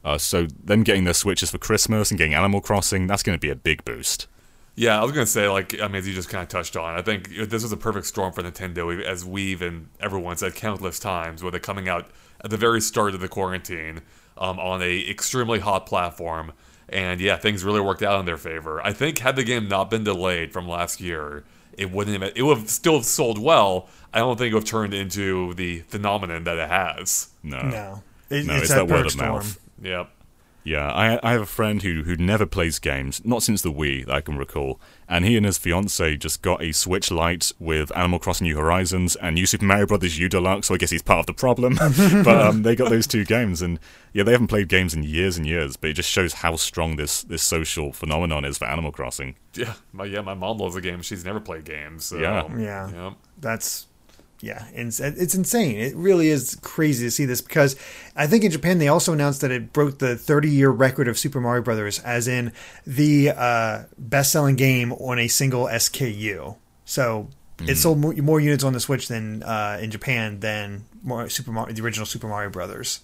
Uh, 0.06 0.18
so 0.18 0.48
them 0.64 0.84
getting 0.84 1.04
their 1.04 1.14
Switches 1.14 1.52
for 1.52 1.58
Christmas 1.58 2.10
and 2.12 2.18
getting 2.18 2.34
Animal 2.34 2.62
Crossing, 2.62 3.08
that's 3.08 3.24
going 3.24 3.38
to 3.38 3.40
be 3.42 3.50
a 3.50 3.56
big 3.56 3.84
boost. 3.84 4.28
Yeah, 4.76 4.98
I 4.98 5.04
was 5.04 5.12
gonna 5.12 5.26
say 5.26 5.50
like 5.50 5.78
I 5.82 5.88
mean, 5.88 5.96
as 5.98 6.08
you 6.08 6.14
just 6.14 6.30
kind 6.30 6.42
of 6.42 6.48
touched 6.48 6.78
on, 6.78 6.96
I 6.98 7.02
think 7.02 7.28
this 7.36 7.64
was 7.64 7.72
a 7.74 7.78
perfect 7.78 8.06
storm 8.06 8.32
for 8.32 8.42
Nintendo, 8.42 9.02
as 9.04 9.26
we've 9.26 9.62
and 9.62 9.90
everyone 10.00 10.38
said 10.38 10.56
countless 10.56 11.00
times, 11.00 11.44
with 11.44 11.54
it 11.54 11.62
coming 11.64 11.90
out 11.90 12.08
at 12.42 12.50
the 12.50 12.56
very 12.56 12.80
start 12.80 13.14
of 13.14 13.20
the 13.20 13.28
quarantine 13.28 14.00
um, 14.38 14.58
on 14.58 14.82
a 14.82 15.10
extremely 15.10 15.60
hot 15.60 15.86
platform, 15.86 16.54
and 16.88 17.20
yeah, 17.20 17.36
things 17.36 17.66
really 17.66 17.82
worked 17.82 18.02
out 18.04 18.22
in 18.22 18.26
their 18.26 18.38
favor. 18.38 18.80
I 18.82 18.94
think 18.94 19.18
had 19.20 19.36
the 19.36 19.44
game 19.44 19.68
not 19.68 19.90
been 19.90 20.06
delayed 20.06 20.54
from 20.54 20.66
last 20.66 21.02
year, 21.02 21.44
it 21.80 21.92
wouldn't 21.92 22.22
have, 22.22 22.32
it 22.36 22.42
would 22.44 22.58
have 22.58 22.70
still 22.70 22.96
have 22.96 23.06
sold 23.06 23.38
well. 23.40 23.88
I 24.14 24.20
don't 24.20 24.38
think 24.38 24.52
it 24.52 24.56
would 24.56 24.64
have 24.64 24.70
turned 24.70 24.94
into 24.94 25.54
the 25.54 25.80
phenomenon 25.88 26.44
that 26.44 26.58
it 26.58 26.70
has. 26.70 27.30
No, 27.44 27.62
no, 27.62 28.04
It- 28.30 28.46
No, 28.46 28.54
it's, 28.54 28.64
it's 28.64 28.70
that, 28.70 28.88
that 28.88 28.88
word 28.88 29.06
of 29.06 29.12
storm. 29.12 29.30
mouth. 29.36 29.60
Yep. 29.82 30.10
Yeah, 30.64 30.92
I 30.92 31.20
I 31.24 31.32
have 31.32 31.42
a 31.42 31.46
friend 31.46 31.82
who 31.82 32.04
who 32.04 32.16
never 32.18 32.46
plays 32.46 32.80
games, 32.80 33.22
not 33.24 33.44
since 33.44 33.62
the 33.62 33.72
Wii 33.72 34.06
that 34.06 34.16
I 34.16 34.22
can 34.22 34.38
recall, 34.38 34.80
and 35.08 35.26
he 35.26 35.38
and 35.38 35.46
his 35.46 35.58
fiance 35.58 36.18
just 36.18 36.42
got 36.42 36.62
a 36.62 36.72
Switch 36.72 37.12
Lite 37.12 37.52
with 37.60 37.96
Animal 37.98 38.20
Crossing: 38.20 38.46
New 38.46 38.58
Horizons 38.58 39.16
and 39.16 39.36
New 39.36 39.46
Super 39.46 39.66
Mario 39.66 39.86
Brothers 39.86 40.20
U 40.20 40.28
Deluxe. 40.30 40.68
So 40.68 40.76
I 40.76 40.78
guess 40.78 40.90
he's 40.90 41.02
part 41.02 41.22
of 41.22 41.26
the 41.26 41.34
problem. 41.34 41.76
but 42.24 42.42
um, 42.42 42.64
they 42.64 42.76
got 42.76 42.90
those 42.90 43.08
two 43.08 43.26
games, 43.26 43.62
and 43.62 43.80
yeah, 44.14 44.24
they 44.24 44.32
haven't 44.32 44.48
played 44.48 44.68
games 44.68 44.94
in 44.94 45.04
years 45.04 45.38
and 45.38 45.48
years. 45.48 45.78
But 45.78 45.92
it 45.92 45.94
just 45.94 46.10
shows 46.10 46.34
how 46.34 46.56
strong 46.58 46.98
this 46.98 47.24
this 47.24 47.44
social 47.44 47.94
phenomenon 47.94 48.46
is 48.46 48.58
for 48.58 48.66
Animal 48.66 48.92
Crossing. 48.92 49.36
Yeah, 49.54 49.74
my 49.94 50.06
yeah, 50.06 50.22
my 50.22 50.34
mom 50.34 50.58
loves 50.58 50.76
the 50.76 50.82
game. 50.82 51.02
She's 51.02 51.26
never 51.26 51.40
played 51.40 51.66
games. 51.66 52.06
So, 52.06 52.18
Yeah. 52.18 52.48
Yeah. 52.58 52.92
Yep. 52.92 53.14
That's 53.40 53.88
yeah, 54.42 54.66
it's, 54.74 55.00
it's 55.00 55.36
insane. 55.36 55.78
It 55.78 55.96
really 55.96 56.30
is 56.30 56.58
crazy 56.62 57.06
to 57.08 57.12
see 57.12 57.26
this 57.26 57.42
because 57.42 57.76
I 58.16 58.26
think 58.28 58.44
in 58.44 58.52
Japan 58.52 58.78
they 58.78 58.88
also 58.88 59.12
announced 59.14 59.42
that 59.42 59.52
it 59.52 59.74
broke 59.74 60.00
the 60.00 60.16
30 60.16 60.50
year 60.50 60.70
record 60.70 61.08
of 61.08 61.18
Super 61.18 61.42
Mario 61.42 61.62
Brothers, 61.62 62.00
as 62.00 62.28
in 62.28 62.54
the 62.88 63.32
uh, 63.32 63.84
best 63.98 64.32
selling 64.32 64.56
game 64.56 64.94
on 64.94 65.20
a 65.20 65.28
single 65.28 65.66
SKU. 65.66 66.56
So 66.86 67.30
it 67.68 67.76
sold 67.76 67.98
more, 68.00 68.14
more 68.14 68.40
units 68.40 68.64
on 68.64 68.72
the 68.74 68.80
Switch 68.80 69.10
than 69.10 69.44
uh, 69.44 69.78
in 69.82 69.92
Japan 69.92 70.40
than 70.40 70.86
more 71.04 71.28
Super 71.30 71.52
Mario, 71.52 71.74
the 71.74 71.84
original 71.84 72.06
Super 72.06 72.28
Mario 72.28 72.50
Brothers. 72.50 73.02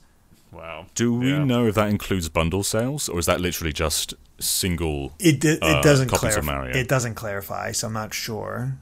Wow. 0.53 0.85
Do 0.95 1.13
we 1.15 1.31
Yeah. 1.31 1.43
know 1.43 1.67
if 1.67 1.75
that 1.75 1.89
includes 1.89 2.29
bundle 2.29 2.63
sales, 2.63 3.09
or 3.09 3.19
is 3.19 3.25
that 3.25 3.41
literally 3.41 3.73
just 3.73 4.13
single? 4.39 5.11
It 5.19 5.41
di- 5.41 5.49
it 5.55 5.61
Uh, 5.61 5.81
doesn't 5.81 6.07
copies 6.07 6.35
clarify. 6.37 6.69
It 6.69 6.87
doesn't 6.87 7.15
clarify, 7.15 7.73
so 7.73 7.87
I'm 7.87 7.93
not 7.93 8.13
sure 8.13 8.77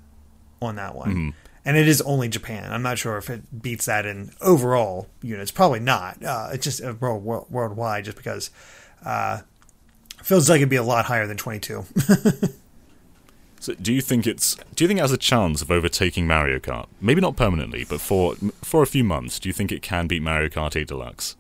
on 0.61 0.75
that 0.75 0.93
one. 0.93 1.09
Mm-hmm. 1.09 1.29
And 1.65 1.77
it 1.77 1.87
is 1.87 2.01
only 2.01 2.27
Japan. 2.27 2.71
I'm 2.71 2.81
not 2.81 2.97
sure 2.97 3.17
if 3.17 3.29
it 3.29 3.61
beats 3.61 3.85
that 3.85 4.05
in 4.05 4.31
overall 4.41 5.07
units. 5.21 5.51
Probably 5.51 5.79
not. 5.79 6.23
Uh, 6.23 6.49
it's 6.51 6.63
just 6.63 6.83
uh, 6.83 6.93
world, 6.99 7.23
world, 7.23 7.47
worldwide, 7.49 8.05
just 8.05 8.17
because 8.17 8.51
uh, 9.05 9.41
feels 10.21 10.49
like 10.49 10.57
it'd 10.57 10.69
be 10.69 10.75
a 10.75 10.83
lot 10.83 11.05
higher 11.05 11.27
than 11.27 11.37
22. 11.37 11.85
So 13.63 13.73
do 13.75 13.93
you 13.93 14.01
think 14.01 14.27
it's? 14.27 14.57
Do 14.75 14.83
you 14.83 14.89
think 14.89 14.97
it 14.97 15.03
has 15.03 15.13
a 15.13 15.17
chance 15.17 15.61
of 15.61 15.71
overtaking 15.71 16.27
Mario 16.27 16.59
Kart? 16.59 16.87
Maybe 16.99 17.21
not 17.21 17.37
permanently, 17.37 17.85
but 17.85 18.01
for 18.01 18.35
for 18.61 18.83
a 18.83 18.85
few 18.85 19.05
months. 19.05 19.39
Do 19.39 19.47
you 19.47 19.53
think 19.53 19.71
it 19.71 19.81
can 19.81 20.05
beat 20.05 20.21
Mario 20.21 20.49
Kart 20.49 20.75
8 20.75 20.85
Deluxe? 20.85 21.37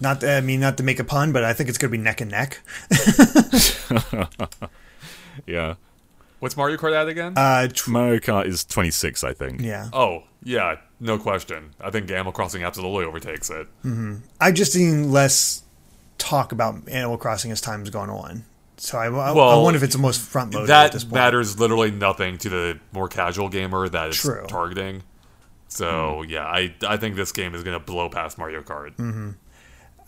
not, 0.00 0.22
I 0.22 0.40
mean, 0.40 0.60
not 0.60 0.76
to 0.76 0.82
make 0.82 1.00
a 1.00 1.04
pun, 1.04 1.32
but 1.32 1.42
I 1.42 1.52
think 1.52 1.68
it's 1.68 1.78
going 1.78 1.90
to 1.90 1.98
be 1.98 2.02
neck 2.02 2.20
and 2.20 2.30
neck. 2.30 2.60
Yeah, 5.46 5.74
What's 6.40 6.56
Mario 6.56 6.76
Kart 6.76 6.94
at 6.94 7.08
again? 7.08 7.34
Uh, 7.36 7.68
tr- 7.68 7.90
Mario 7.90 8.20
Kart 8.20 8.46
is 8.46 8.64
26, 8.64 9.24
I 9.24 9.32
think. 9.32 9.60
yeah, 9.60 9.88
oh, 9.92 10.24
yeah, 10.42 10.76
no 11.00 11.18
question. 11.18 11.74
I 11.80 11.90
think 11.90 12.10
Animal 12.10 12.32
Crossing 12.32 12.62
absolutely 12.62 13.04
overtakes 13.04 13.50
it. 13.50 13.66
Mm-hmm. 13.84 14.16
I've 14.40 14.54
just 14.54 14.72
seen 14.72 15.10
less 15.10 15.62
talk 16.16 16.52
about 16.52 16.88
Animal 16.88 17.18
Crossing 17.18 17.50
as 17.50 17.60
time's 17.60 17.90
gone 17.90 18.10
on. 18.10 18.44
So 18.76 18.96
I, 18.96 19.06
I, 19.06 19.32
I 19.32 19.56
wonder 19.56 19.76
if 19.76 19.82
it's 19.82 19.96
the 19.96 20.00
most 20.00 20.20
front 20.20 20.54
loaded 20.54 20.70
at 20.70 20.92
this 20.92 21.02
that 21.02 21.12
matters 21.12 21.58
literally 21.58 21.90
nothing 21.90 22.38
to 22.38 22.48
the 22.48 22.80
more 22.92 23.08
casual 23.08 23.48
gamer 23.48 23.88
that 23.88 24.08
it's 24.08 24.20
True. 24.20 24.44
targeting. 24.46 25.02
So 25.66 26.22
hmm. 26.22 26.30
yeah, 26.30 26.44
I 26.44 26.74
I 26.86 26.96
think 26.96 27.16
this 27.16 27.32
game 27.32 27.54
is 27.54 27.64
gonna 27.64 27.80
blow 27.80 28.08
past 28.08 28.38
Mario 28.38 28.62
Kart. 28.62 28.94
Mm-hmm. 28.96 29.30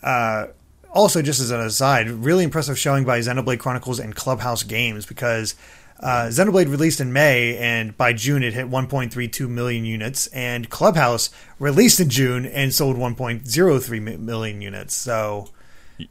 Uh, 0.01 0.47
also, 0.93 1.21
just 1.21 1.39
as 1.39 1.51
an 1.51 1.59
aside, 1.59 2.09
really 2.09 2.43
impressive 2.43 2.77
showing 2.77 3.05
by 3.05 3.19
Xenoblade 3.19 3.59
Chronicles 3.59 3.99
and 3.99 4.15
Clubhouse 4.15 4.63
Games 4.63 5.05
because 5.05 5.55
uh, 6.01 6.27
Xenoblade 6.29 6.69
released 6.69 6.99
in 6.99 7.13
May 7.13 7.57
and 7.57 7.95
by 7.97 8.13
June 8.13 8.43
it 8.43 8.53
hit 8.53 8.69
1.32 8.69 9.47
million 9.47 9.85
units, 9.85 10.27
and 10.27 10.69
Clubhouse 10.69 11.29
released 11.59 11.99
in 11.99 12.09
June 12.09 12.45
and 12.45 12.73
sold 12.73 12.97
1.03 12.97 14.19
million 14.19 14.61
units. 14.61 14.95
So, 14.95 15.49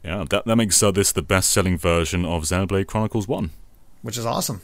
Yeah, 0.03 0.25
that 0.29 0.45
that 0.45 0.55
makes 0.55 0.81
uh, 0.81 0.91
this 0.91 1.11
the 1.11 1.21
best-selling 1.21 1.77
version 1.77 2.25
of 2.25 2.43
Xenoblade 2.43 2.87
Chronicles 2.87 3.27
1. 3.27 3.49
which 4.01 4.17
is 4.17 4.25
awesome. 4.25 4.61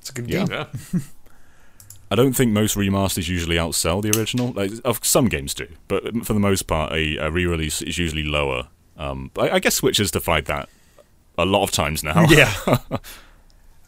It's 0.00 0.10
a 0.10 0.12
good 0.14 0.28
Yeah. 0.30 0.44
game. 0.46 0.66
Yeah, 0.92 1.00
I 2.10 2.14
don't 2.14 2.34
think 2.34 2.52
most 2.52 2.76
remasters 2.76 3.28
usually 3.28 3.56
outsell 3.56 4.02
the 4.02 4.16
original. 4.18 4.52
Like, 4.52 4.70
some 5.02 5.28
games 5.28 5.54
do, 5.54 5.66
but 5.88 6.24
for 6.26 6.34
the 6.34 6.40
most 6.40 6.62
part, 6.66 6.92
a, 6.92 7.16
a 7.16 7.30
re-release 7.30 7.80
is 7.82 7.96
usually 7.98 8.22
lower. 8.24 8.68
Um, 8.98 9.30
I, 9.38 9.50
I 9.50 9.58
guess 9.60 9.76
Switch 9.76 9.96
has 9.96 10.10
defied 10.10 10.44
that 10.46 10.68
a 11.38 11.46
lot 11.46 11.62
of 11.62 11.70
times 11.70 12.04
now. 12.04 12.26
Yeah. 12.28 12.52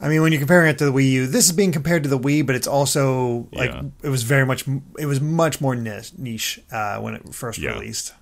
I 0.01 0.09
mean, 0.09 0.23
when 0.23 0.33
you're 0.33 0.41
comparing 0.41 0.69
it 0.71 0.79
to 0.79 0.85
the 0.85 0.93
Wii 0.93 1.11
U, 1.13 1.27
this 1.27 1.47
is 1.47 1.53
being 1.53 1.73
compared 1.73 2.03
to 2.03 2.09
the 2.09 2.19
Wii, 2.19 2.45
but 2.47 2.57
it's 2.57 2.67
also 2.67 3.49
like 3.53 3.71
Yeah. 3.71 3.83
it 4.03 4.09
was 4.09 4.23
very 4.25 4.45
much 4.45 4.65
it 4.99 5.07
was 5.07 5.21
much 5.21 5.61
more 5.61 5.75
niche, 5.75 6.61
uh, 6.73 6.99
when 6.99 7.15
it 7.15 7.35
first 7.35 7.59
Yeah. 7.59 7.73
released. 7.75 8.13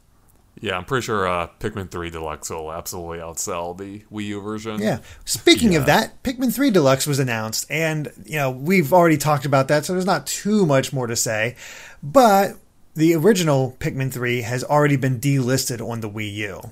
yeah. 0.61 0.77
I'm 0.77 0.85
pretty 0.85 1.05
sure 1.07 1.27
uh, 1.27 1.49
Pikmin 1.59 1.91
3 1.91 2.11
Deluxe 2.11 2.51
will 2.51 2.71
absolutely 2.73 3.19
outsell 3.19 3.77
the 3.77 4.05
Wii 4.13 4.27
U 4.27 4.41
version. 4.43 4.81
Yeah. 4.81 4.99
Speaking 5.25 5.75
of 5.75 5.87
that, 5.87 6.23
Pikmin 6.23 6.55
3 6.55 6.71
Deluxe 6.71 7.07
was 7.07 7.19
announced, 7.19 7.67
and 7.71 8.13
you 8.25 8.37
know 8.37 8.51
we've 8.51 8.93
already 8.93 9.17
talked 9.17 9.45
about 9.47 9.67
that, 9.69 9.85
so 9.87 9.93
there's 9.95 10.07
not 10.07 10.27
too 10.27 10.67
much 10.67 10.93
more 10.93 11.07
to 11.09 11.17
say. 11.17 11.57
But 12.03 12.57
the 12.95 13.15
original 13.15 13.77
Pikmin 13.81 14.13
3 14.13 14.43
has 14.43 14.63
already 14.63 14.97
been 14.97 15.19
delisted 15.19 15.81
on 15.85 16.01
the 16.03 16.11
Wii 16.11 16.33
U. 16.35 16.71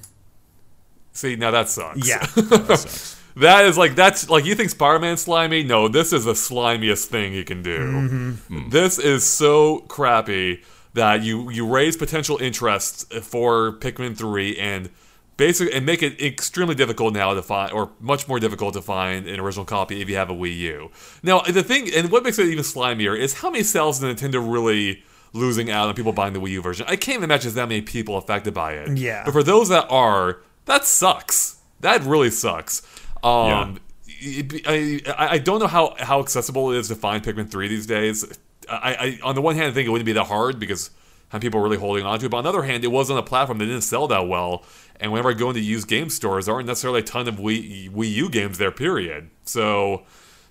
See, 1.14 1.34
now 1.34 1.50
that 1.50 1.68
sucks. 1.70 2.06
Yeah. 2.06 2.24
That 2.36 3.16
is 3.36 3.78
like 3.78 3.94
that's 3.94 4.28
like 4.28 4.44
you 4.44 4.54
think 4.54 4.70
Spider-Man 4.70 5.16
slimy? 5.16 5.62
No, 5.62 5.88
this 5.88 6.12
is 6.12 6.24
the 6.24 6.32
slimiest 6.32 7.06
thing 7.06 7.32
he 7.32 7.44
can 7.44 7.62
do. 7.62 7.78
Mm-hmm. 7.78 8.68
This 8.70 8.98
is 8.98 9.24
so 9.24 9.80
crappy 9.80 10.62
that 10.94 11.22
you 11.22 11.50
you 11.50 11.66
raise 11.66 11.96
potential 11.96 12.38
interest 12.40 13.12
for 13.22 13.72
Pikmin 13.74 14.16
3 14.16 14.56
and 14.56 14.90
basically 15.36 15.72
and 15.72 15.86
make 15.86 16.02
it 16.02 16.20
extremely 16.20 16.74
difficult 16.74 17.14
now 17.14 17.32
to 17.32 17.42
find 17.42 17.72
or 17.72 17.90
much 17.98 18.28
more 18.28 18.38
difficult 18.38 18.74
to 18.74 18.82
find 18.82 19.26
an 19.26 19.40
original 19.40 19.64
copy 19.64 20.02
if 20.02 20.08
you 20.08 20.16
have 20.16 20.28
a 20.30 20.34
Wii 20.34 20.56
U. 20.58 20.90
Now, 21.22 21.40
the 21.40 21.62
thing 21.62 21.90
and 21.94 22.10
what 22.10 22.24
makes 22.24 22.38
it 22.38 22.46
even 22.46 22.64
slimier 22.64 23.18
is 23.18 23.34
how 23.34 23.50
many 23.50 23.64
sales 23.64 24.02
is 24.02 24.04
Nintendo 24.04 24.34
really 24.52 25.02
losing 25.32 25.70
out 25.70 25.88
on 25.88 25.94
people 25.94 26.12
buying 26.12 26.32
the 26.32 26.40
Wii 26.40 26.50
U 26.50 26.62
version. 26.62 26.84
I 26.88 26.96
can't 26.96 27.16
even 27.16 27.24
imagine 27.24 27.54
that 27.54 27.68
many 27.68 27.82
people 27.82 28.16
affected 28.16 28.52
by 28.52 28.72
it. 28.74 28.98
Yeah. 28.98 29.22
But 29.24 29.32
for 29.32 29.42
those 29.42 29.68
that 29.68 29.86
are, 29.88 30.40
that 30.66 30.84
sucks. 30.84 31.56
That 31.80 32.02
really 32.02 32.30
sucks. 32.30 32.82
Um, 33.24 33.80
it- 34.06 35.08
I, 35.18 35.28
I 35.34 35.38
don't 35.38 35.60
know 35.60 35.66
how, 35.66 35.94
how 35.98 36.20
accessible 36.20 36.72
it 36.72 36.78
is 36.78 36.88
to 36.88 36.94
find 36.94 37.22
Pikmin 37.24 37.50
3 37.50 37.68
these 37.68 37.86
days. 37.86 38.24
I, 38.68 39.18
I 39.22 39.28
on 39.28 39.34
the 39.34 39.40
one 39.42 39.56
hand, 39.56 39.68
I 39.68 39.72
think 39.72 39.86
it 39.86 39.90
wouldn't 39.90 40.06
be 40.06 40.12
that 40.12 40.24
hard 40.24 40.58
because 40.60 40.90
and 41.32 41.40
people 41.40 41.60
were 41.60 41.64
really 41.64 41.78
holding 41.78 42.04
on 42.04 42.18
to 42.18 42.26
it. 42.26 42.28
But 42.28 42.38
on 42.38 42.44
the 42.44 42.50
other 42.50 42.62
hand, 42.62 42.82
it 42.84 42.88
was 42.88 43.08
on 43.10 43.16
a 43.16 43.22
platform 43.22 43.58
that 43.58 43.66
didn't 43.66 43.82
sell 43.82 44.08
that 44.08 44.26
well. 44.26 44.64
And 44.98 45.12
whenever 45.12 45.30
I 45.30 45.34
go 45.34 45.48
into 45.48 45.60
used 45.60 45.86
game 45.86 46.10
stores, 46.10 46.46
there 46.46 46.54
aren't 46.56 46.66
necessarily 46.66 47.00
a 47.00 47.04
ton 47.04 47.28
of 47.28 47.36
Wii, 47.36 47.88
Wii 47.90 48.10
U 48.14 48.28
games 48.28 48.58
there, 48.58 48.72
period. 48.72 49.30
So, 49.44 50.02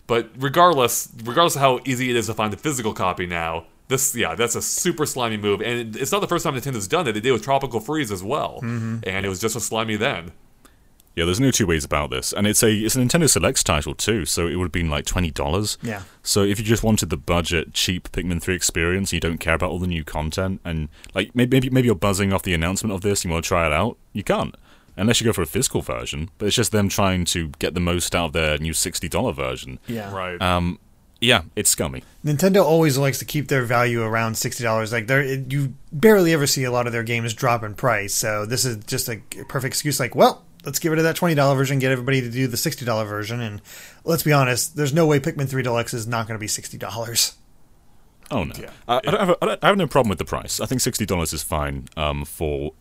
but 0.08 0.29
regardless, 0.38 1.10
regardless 1.25 1.55
of 1.55 1.62
how 1.62 1.79
easy 1.86 2.10
it 2.10 2.15
is 2.15 2.27
to 2.27 2.34
find 2.34 2.53
a 2.53 2.58
physical 2.58 2.93
copy 2.93 3.25
now, 3.25 3.65
this, 3.89 4.15
yeah, 4.15 4.36
that's 4.36 4.55
a 4.55 4.62
super 4.62 5.05
slimy 5.05 5.36
move. 5.38 5.62
And 5.62 5.95
it's 5.97 6.12
not 6.13 6.21
the 6.21 6.27
first 6.27 6.45
time 6.45 6.55
Nintendo's 6.55 6.88
done 6.88 7.08
it. 7.08 7.12
They 7.13 7.19
did 7.19 7.29
it 7.29 7.34
with 7.34 7.43
Tropical 7.43 7.79
Freeze 7.82 8.12
as 8.12 8.23
well. 8.23 8.60
And 9.05 9.25
it 9.25 9.29
was 9.29 9.39
just 9.39 9.55
as 9.58 9.65
slimy 9.65 9.97
then. 9.97 10.32
Yeah, 11.19 11.25
there's 11.25 11.41
no 11.41 11.51
two 11.51 11.67
ways 11.67 11.84
about 11.84 12.12
this, 12.12 12.32
and 12.32 12.47
it's 12.47 12.63
a 12.63 12.71
it's 12.71 12.95
a 12.95 12.99
Nintendo 12.99 13.29
Selects 13.29 13.62
title 13.62 13.93
too, 13.93 14.23
so 14.23 14.47
it 14.47 14.55
would 14.55 14.63
have 14.63 14.71
been 14.71 14.89
like 14.89 15.05
twenty 15.05 15.32
dollars. 15.32 15.77
Yeah. 15.82 16.03
So 16.23 16.43
if 16.43 16.60
you 16.60 16.63
just 16.63 16.82
wanted 16.82 17.10
the 17.10 17.17
budget, 17.17 17.73
cheap 17.73 18.10
Pikmin 18.13 18.41
three 18.41 18.55
experience, 18.55 19.12
and 19.12 19.17
you 19.17 19.19
don't 19.19 19.38
care 19.38 19.55
about 19.55 19.69
all 19.69 19.79
the 19.79 19.88
new 19.88 20.05
content, 20.05 20.62
and 20.63 20.88
like 21.13 21.36
maybe 21.36 21.58
maybe, 21.58 21.69
maybe 21.71 21.86
you're 21.88 21.95
buzzing 21.95 22.32
off 22.32 22.43
the 22.43 22.53
announcement 22.53 22.93
of 22.93 23.01
this, 23.01 23.25
and 23.25 23.32
you 23.32 23.34
want 23.34 23.43
to 23.43 23.49
try 23.49 23.65
it 23.65 23.73
out, 23.73 23.97
you 24.13 24.23
can't, 24.23 24.55
unless 24.95 25.19
you 25.19 25.25
go 25.25 25.34
for 25.34 25.41
a 25.41 25.45
physical 25.45 25.82
version. 25.82 26.29
But 26.38 26.45
it's 26.45 26.55
just 26.55 26.71
them 26.71 26.88
trying 26.88 27.25
to 27.25 27.49
get 27.60 27.73
the 27.73 27.82
most 27.82 28.15
out 28.15 28.27
of 28.27 28.32
their 28.32 28.58
new 28.58 28.71
sixty 28.71 29.10
dollar 29.10 29.34
version. 29.34 29.77
Yeah. 29.88 30.15
Right. 30.15 30.41
Um, 30.41 30.79
yeah, 31.19 31.41
it's 31.58 31.69
scummy. 31.69 32.01
Nintendo 32.23 32.63
always 32.63 32.97
likes 32.97 33.19
to 33.19 33.25
keep 33.25 33.49
their 33.49 33.65
value 33.65 34.03
around 34.03 34.36
sixty 34.36 34.63
dollars. 34.63 34.93
Like 34.93 35.08
there, 35.08 35.21
you 35.21 35.73
barely 35.91 36.32
ever 36.32 36.47
see 36.47 36.63
a 36.63 36.71
lot 36.71 36.88
of 36.88 36.93
their 36.93 37.03
games 37.03 37.34
drop 37.34 37.62
in 37.62 37.75
price. 37.75 38.15
So 38.15 38.45
this 38.45 38.63
is 38.63 38.77
just 38.86 39.10
a 39.10 39.17
perfect 39.49 39.73
excuse. 39.73 39.99
Like, 39.99 40.15
well, 40.15 40.45
let's 40.65 40.80
get 40.80 40.89
rid 40.89 41.00
of 41.00 41.04
that 41.04 41.15
twenty 41.15 41.36
dollar 41.36 41.56
version, 41.56 41.80
get 41.80 41.91
everybody 41.91 42.22
to 42.22 42.30
do 42.30 42.48
the 42.48 42.58
sixty 42.58 42.86
dollar 42.86 43.06
version, 43.06 43.41
and 43.41 43.62
let's 44.04 44.24
be 44.24 44.34
honest, 44.34 44.76
there's 44.76 44.93
no 44.93 45.06
way 45.06 45.19
Pikmin 45.19 45.50
Three 45.50 45.63
Deluxe 45.63 45.93
is 45.93 46.08
not 46.08 46.28
going 46.28 46.36
to 46.36 46.39
be 46.39 46.48
sixty 46.48 46.78
dollars. 46.78 47.36
Oh 48.32 48.43
no, 48.43 48.54
Yeah. 48.60 48.69
I, 48.88 48.98
I, 48.98 49.12
don't 49.12 49.19
have 49.19 49.30
a, 49.30 49.38
I, 49.41 49.45
don't, 49.45 49.63
I 49.63 49.67
have 49.67 49.78
no 49.78 49.88
problem 49.88 50.10
with 50.10 50.19
the 50.19 50.26
price. 50.26 50.60
I 50.60 50.65
think 50.65 50.82
sixty 50.82 51.06
dollars 51.06 51.34
is 51.34 51.43
fine. 51.43 51.88
Um, 51.98 52.26
for, 52.26 52.74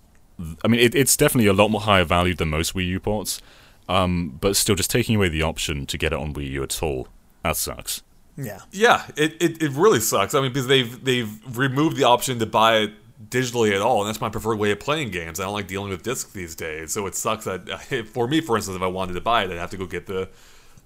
I 0.64 0.68
mean, 0.68 0.80
it, 0.80 0.94
it's 0.94 1.16
definitely 1.16 1.48
a 1.48 1.52
lot 1.52 1.68
more 1.68 1.80
higher 1.80 2.04
valued 2.04 2.38
than 2.38 2.50
most 2.50 2.74
Wii 2.74 2.86
U 2.86 3.00
ports. 3.00 3.40
Um, 3.88 4.36
but 4.40 4.56
still, 4.56 4.74
just 4.74 4.90
taking 4.90 5.16
away 5.16 5.30
the 5.30 5.42
option 5.42 5.86
to 5.86 5.96
get 5.96 6.12
it 6.12 6.18
on 6.18 6.34
Wii 6.34 6.50
U 6.50 6.62
at 6.62 6.82
all, 6.82 7.08
that 7.42 7.56
sucks. 7.56 8.02
Yeah, 8.36 8.60
Yeah, 8.70 9.04
it, 9.16 9.42
it, 9.42 9.62
it 9.62 9.72
really 9.72 9.98
sucks. 9.98 10.32
I 10.34 10.40
mean, 10.40 10.52
because 10.52 10.68
they've 10.68 11.04
they've 11.04 11.58
removed 11.58 11.96
the 11.96 12.04
option 12.04 12.38
to 12.38 12.46
buy 12.46 12.76
it 12.76 12.92
digitally 13.26 13.74
at 13.74 13.80
all, 13.80 14.00
and 14.00 14.08
that's 14.08 14.20
my 14.20 14.28
preferred 14.28 14.58
way 14.58 14.70
of 14.70 14.80
playing 14.80 15.10
games. 15.10 15.40
I 15.40 15.44
don't 15.44 15.52
like 15.52 15.66
dealing 15.66 15.90
with 15.90 16.02
discs 16.02 16.32
these 16.32 16.54
days, 16.54 16.92
so 16.92 17.06
it 17.06 17.14
sucks 17.14 17.44
that 17.44 17.68
for 18.12 18.28
me, 18.28 18.40
for 18.40 18.56
instance, 18.56 18.76
if 18.76 18.82
I 18.82 18.86
wanted 18.86 19.14
to 19.14 19.20
buy 19.20 19.44
it, 19.44 19.50
I'd 19.50 19.58
have 19.58 19.70
to 19.70 19.76
go 19.76 19.86
get 19.86 20.06
the 20.06 20.28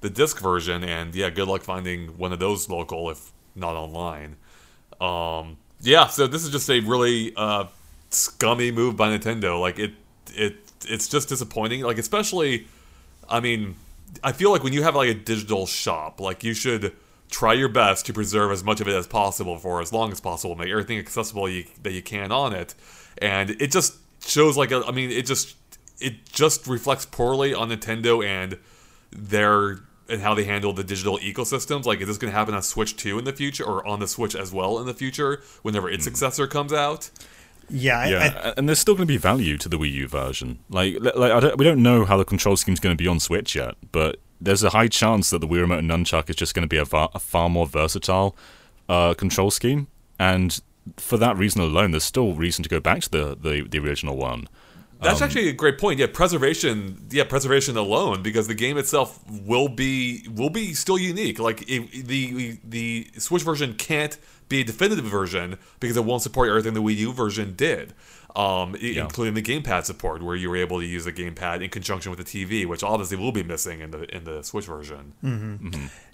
the 0.01 0.11
disc 0.11 0.40
version, 0.40 0.83
and 0.83 1.14
yeah, 1.14 1.31
good 1.31 1.49
luck 1.49 1.62
finding 1.62 2.18
one 2.18 2.33
of 2.33 2.38
those 2.38 2.68
local 2.68 3.11
if 3.11 3.33
not 3.55 3.77
online. 3.77 4.37
Um, 5.01 5.59
yeah, 5.81 6.07
so 6.07 6.27
this 6.27 6.45
is 6.45 6.51
just 6.51 6.68
a 6.71 6.81
really 6.81 7.33
uh, 7.37 7.66
scummy 8.11 8.71
move 8.71 8.97
by 8.97 9.16
Nintendo. 9.16 9.61
Like 9.61 9.79
it 9.79 9.92
it 10.35 10.57
it's 10.87 11.09
just 11.09 11.29
disappointing. 11.29 11.83
Like 11.83 11.99
especially, 11.99 12.66
I 13.29 13.40
mean, 13.40 13.77
I 14.23 14.33
feel 14.33 14.51
like 14.51 14.62
when 14.62 14.73
you 14.73 14.83
have 14.83 14.95
like 14.95 15.11
a 15.11 15.14
digital 15.14 15.66
shop, 15.66 16.21
like 16.21 16.45
you 16.45 16.55
should 16.55 16.95
try 17.33 17.55
your 17.55 17.68
best 17.68 18.07
to 18.07 18.12
preserve 18.12 18.53
as 18.53 18.62
much 18.62 18.81
of 18.81 18.87
it 18.87 18.95
as 18.95 19.07
possible 19.07 19.59
for 19.59 19.81
as 19.81 19.92
long 19.92 20.12
as 20.12 20.21
possible, 20.21 20.55
make 20.55 20.68
everything 20.68 20.99
accessible 20.99 21.49
you, 21.49 21.64
that 21.83 21.92
you 21.92 22.03
can 22.03 22.31
on 22.31 22.53
it, 22.53 22.75
and 23.18 23.51
it 23.51 23.73
just 23.73 23.97
shows 24.25 24.57
like 24.57 24.71
a, 24.71 24.85
I 24.87 24.92
mean, 24.92 25.11
it 25.11 25.27
just 25.27 25.57
it 25.99 26.27
just 26.27 26.66
reflects 26.66 27.07
poorly 27.07 27.55
on 27.55 27.71
Nintendo 27.71 28.25
and 28.25 28.59
their 29.11 29.81
and 30.09 30.21
how 30.21 30.35
they 30.35 30.45
handle 30.45 30.73
the 30.73 30.85
digital 30.85 31.18
ecosystems. 31.18 31.87
Like, 31.87 32.01
is 32.01 32.07
this 32.07 32.18
going 32.18 32.31
to 32.33 32.38
happen 32.38 32.55
on 32.55 32.62
Switch 32.62 32.97
2 32.97 33.18
in 33.18 33.25
the 33.25 33.33
future, 33.33 33.64
or 33.64 33.87
on 33.87 33.99
the 33.99 34.09
Switch 34.09 34.35
as 34.35 34.53
well 34.53 34.79
in 34.79 34.87
the 34.87 34.95
future, 34.95 35.42
whenever 35.62 35.88
its 35.88 36.05
hmm. 36.05 36.11
successor 36.11 36.47
comes 36.47 36.73
out? 36.73 37.11
yeah, 37.71 37.99
I, 37.99 38.07
Yeah, 38.11 38.40
I, 38.45 38.55
and 38.59 38.68
there's 38.68 38.79
still 38.79 38.95
going 38.95 39.07
to 39.07 39.12
be 39.12 39.16
value 39.16 39.57
to 39.57 39.68
the 39.68 39.79
Wii 39.79 39.92
U 39.92 40.09
version. 40.09 40.59
Like, 40.68 40.97
like 41.01 41.33
I 41.33 41.40
don't, 41.40 41.57
we 41.57 41.64
don't 41.64 41.83
know 41.83 42.05
how 42.05 42.18
the 42.18 42.25
control 42.25 42.57
scheme's 42.57 42.81
going 42.81 42.97
to 42.97 43.03
be 43.03 43.09
on 43.09 43.21
Switch 43.21 43.55
yet, 43.55 43.77
but 43.92 44.21
there's 44.42 44.62
a 44.62 44.70
high 44.70 44.88
chance 44.88 45.31
that 45.31 45.40
the 45.40 45.46
Wii 45.46 45.61
Remote 45.61 45.78
and 45.78 45.90
Nunchuk 45.90 46.28
is 46.28 46.37
just 46.37 46.55
going 46.55 46.64
to 46.64 46.68
be 46.68 46.76
a, 46.76 46.85
va- 46.85 47.11
a 47.14 47.18
far 47.18 47.48
more 47.48 47.66
versatile 47.66 48.37
uh, 48.88 49.14
control 49.14 49.50
scheme. 49.50 49.87
And 50.18 50.61
for 50.96 51.16
that 51.18 51.37
reason 51.37 51.61
alone, 51.61 51.92
there's 51.92 52.05
still 52.05 52.35
reason 52.35 52.62
to 52.62 52.68
go 52.68 52.81
back 52.81 53.02
to 53.02 53.11
the, 53.11 53.38
the, 53.40 53.66
the 53.68 53.78
original 53.78 54.16
one. 54.16 54.48
That's 55.00 55.20
actually 55.20 55.48
a 55.48 55.52
great 55.52 55.78
point. 55.78 55.98
Yeah, 55.98 56.07
preservation. 56.07 57.09
Yeah, 57.11 57.24
preservation 57.24 57.76
alone, 57.76 58.22
because 58.22 58.46
the 58.46 58.55
game 58.55 58.78
itself 58.78 59.18
will 59.28 59.68
be 59.68 60.24
will 60.33 60.48
be 60.48 60.74
still 60.74 60.96
unique. 60.96 61.40
Like 61.40 61.68
it, 61.68 62.07
the 62.07 62.59
the 62.62 63.11
Switch 63.18 63.42
version 63.42 63.74
can't 63.74 64.16
be 64.48 64.61
a 64.61 64.64
definitive 64.64 65.05
version 65.05 65.59
because 65.81 65.96
it 65.96 66.05
won't 66.05 66.22
support 66.22 66.50
everything 66.50 66.74
the 66.74 66.83
Wii 66.83 66.96
U 66.98 67.12
version 67.12 67.55
did, 67.55 67.94
um, 68.35 68.75
i- 68.75 68.79
including 68.99 69.35
the 69.35 69.42
gamepad 69.42 69.85
support, 69.85 70.23
where 70.23 70.35
you 70.37 70.49
were 70.51 70.57
able 70.57 70.81
to 70.81 70.87
use 70.87 71.05
the 71.05 71.12
gamepad 71.12 71.62
in 71.62 71.68
conjunction 71.71 72.11
with 72.11 72.18
the 72.18 72.25
TV, 72.47 72.66
which 72.66 72.83
obviously 72.83 73.16
will 73.16 73.33
be 73.33 73.42
missing 73.42 73.81
in 73.81 73.90
the 73.90 74.05
in 74.14 74.25
the 74.25 74.42
Switch 74.42 74.66
version. 74.66 75.12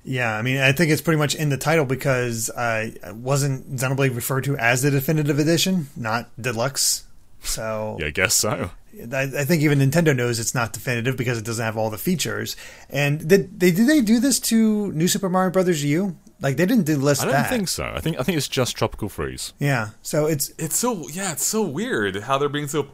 yeah. 0.04 0.36
I 0.36 0.42
mean, 0.42 0.58
I 0.58 0.72
think 0.72 0.90
it's 0.90 1.02
pretty 1.02 1.18
much 1.18 1.34
in 1.34 1.48
the 1.50 1.56
title 1.56 1.84
because 1.84 2.50
uh, 2.50 2.90
wasn't 3.14 3.76
Xenoblade 3.76 4.14
referred 4.14 4.44
to 4.44 4.56
as 4.56 4.82
the 4.82 4.90
definitive 4.90 5.38
edition, 5.38 5.88
not 5.96 6.28
deluxe. 6.40 7.04
So 7.40 7.96
Yeah, 8.00 8.06
I 8.06 8.10
guess 8.10 8.34
so. 8.34 8.70
I, 9.12 9.22
I 9.22 9.44
think 9.44 9.62
even 9.62 9.78
Nintendo 9.78 10.14
knows 10.16 10.40
it's 10.40 10.54
not 10.56 10.72
definitive 10.72 11.16
because 11.16 11.38
it 11.38 11.44
doesn't 11.44 11.64
have 11.64 11.76
all 11.76 11.88
the 11.88 11.98
features. 11.98 12.56
And 12.90 13.28
did 13.28 13.60
they 13.60 13.70
did 13.70 13.86
they 13.86 14.00
do 14.00 14.18
this 14.18 14.40
to 14.40 14.90
New 14.92 15.06
Super 15.06 15.28
Mario 15.28 15.50
Brothers 15.52 15.84
U? 15.84 16.16
Like 16.40 16.56
they 16.56 16.66
didn't 16.66 16.84
do 16.84 16.96
list 16.96 17.22
I 17.22 17.24
don't 17.24 17.32
that. 17.34 17.48
think 17.50 17.68
so. 17.68 17.84
I 17.94 18.00
think 18.00 18.18
I 18.18 18.22
think 18.22 18.38
it's 18.38 18.48
just 18.48 18.76
Tropical 18.76 19.08
Freeze. 19.08 19.52
Yeah. 19.58 19.90
So 20.02 20.26
it's 20.26 20.52
It's 20.58 20.76
so 20.76 21.08
yeah, 21.08 21.32
it's 21.32 21.44
so 21.44 21.62
weird 21.62 22.16
how 22.22 22.38
they're 22.38 22.48
being 22.48 22.68
so 22.68 22.88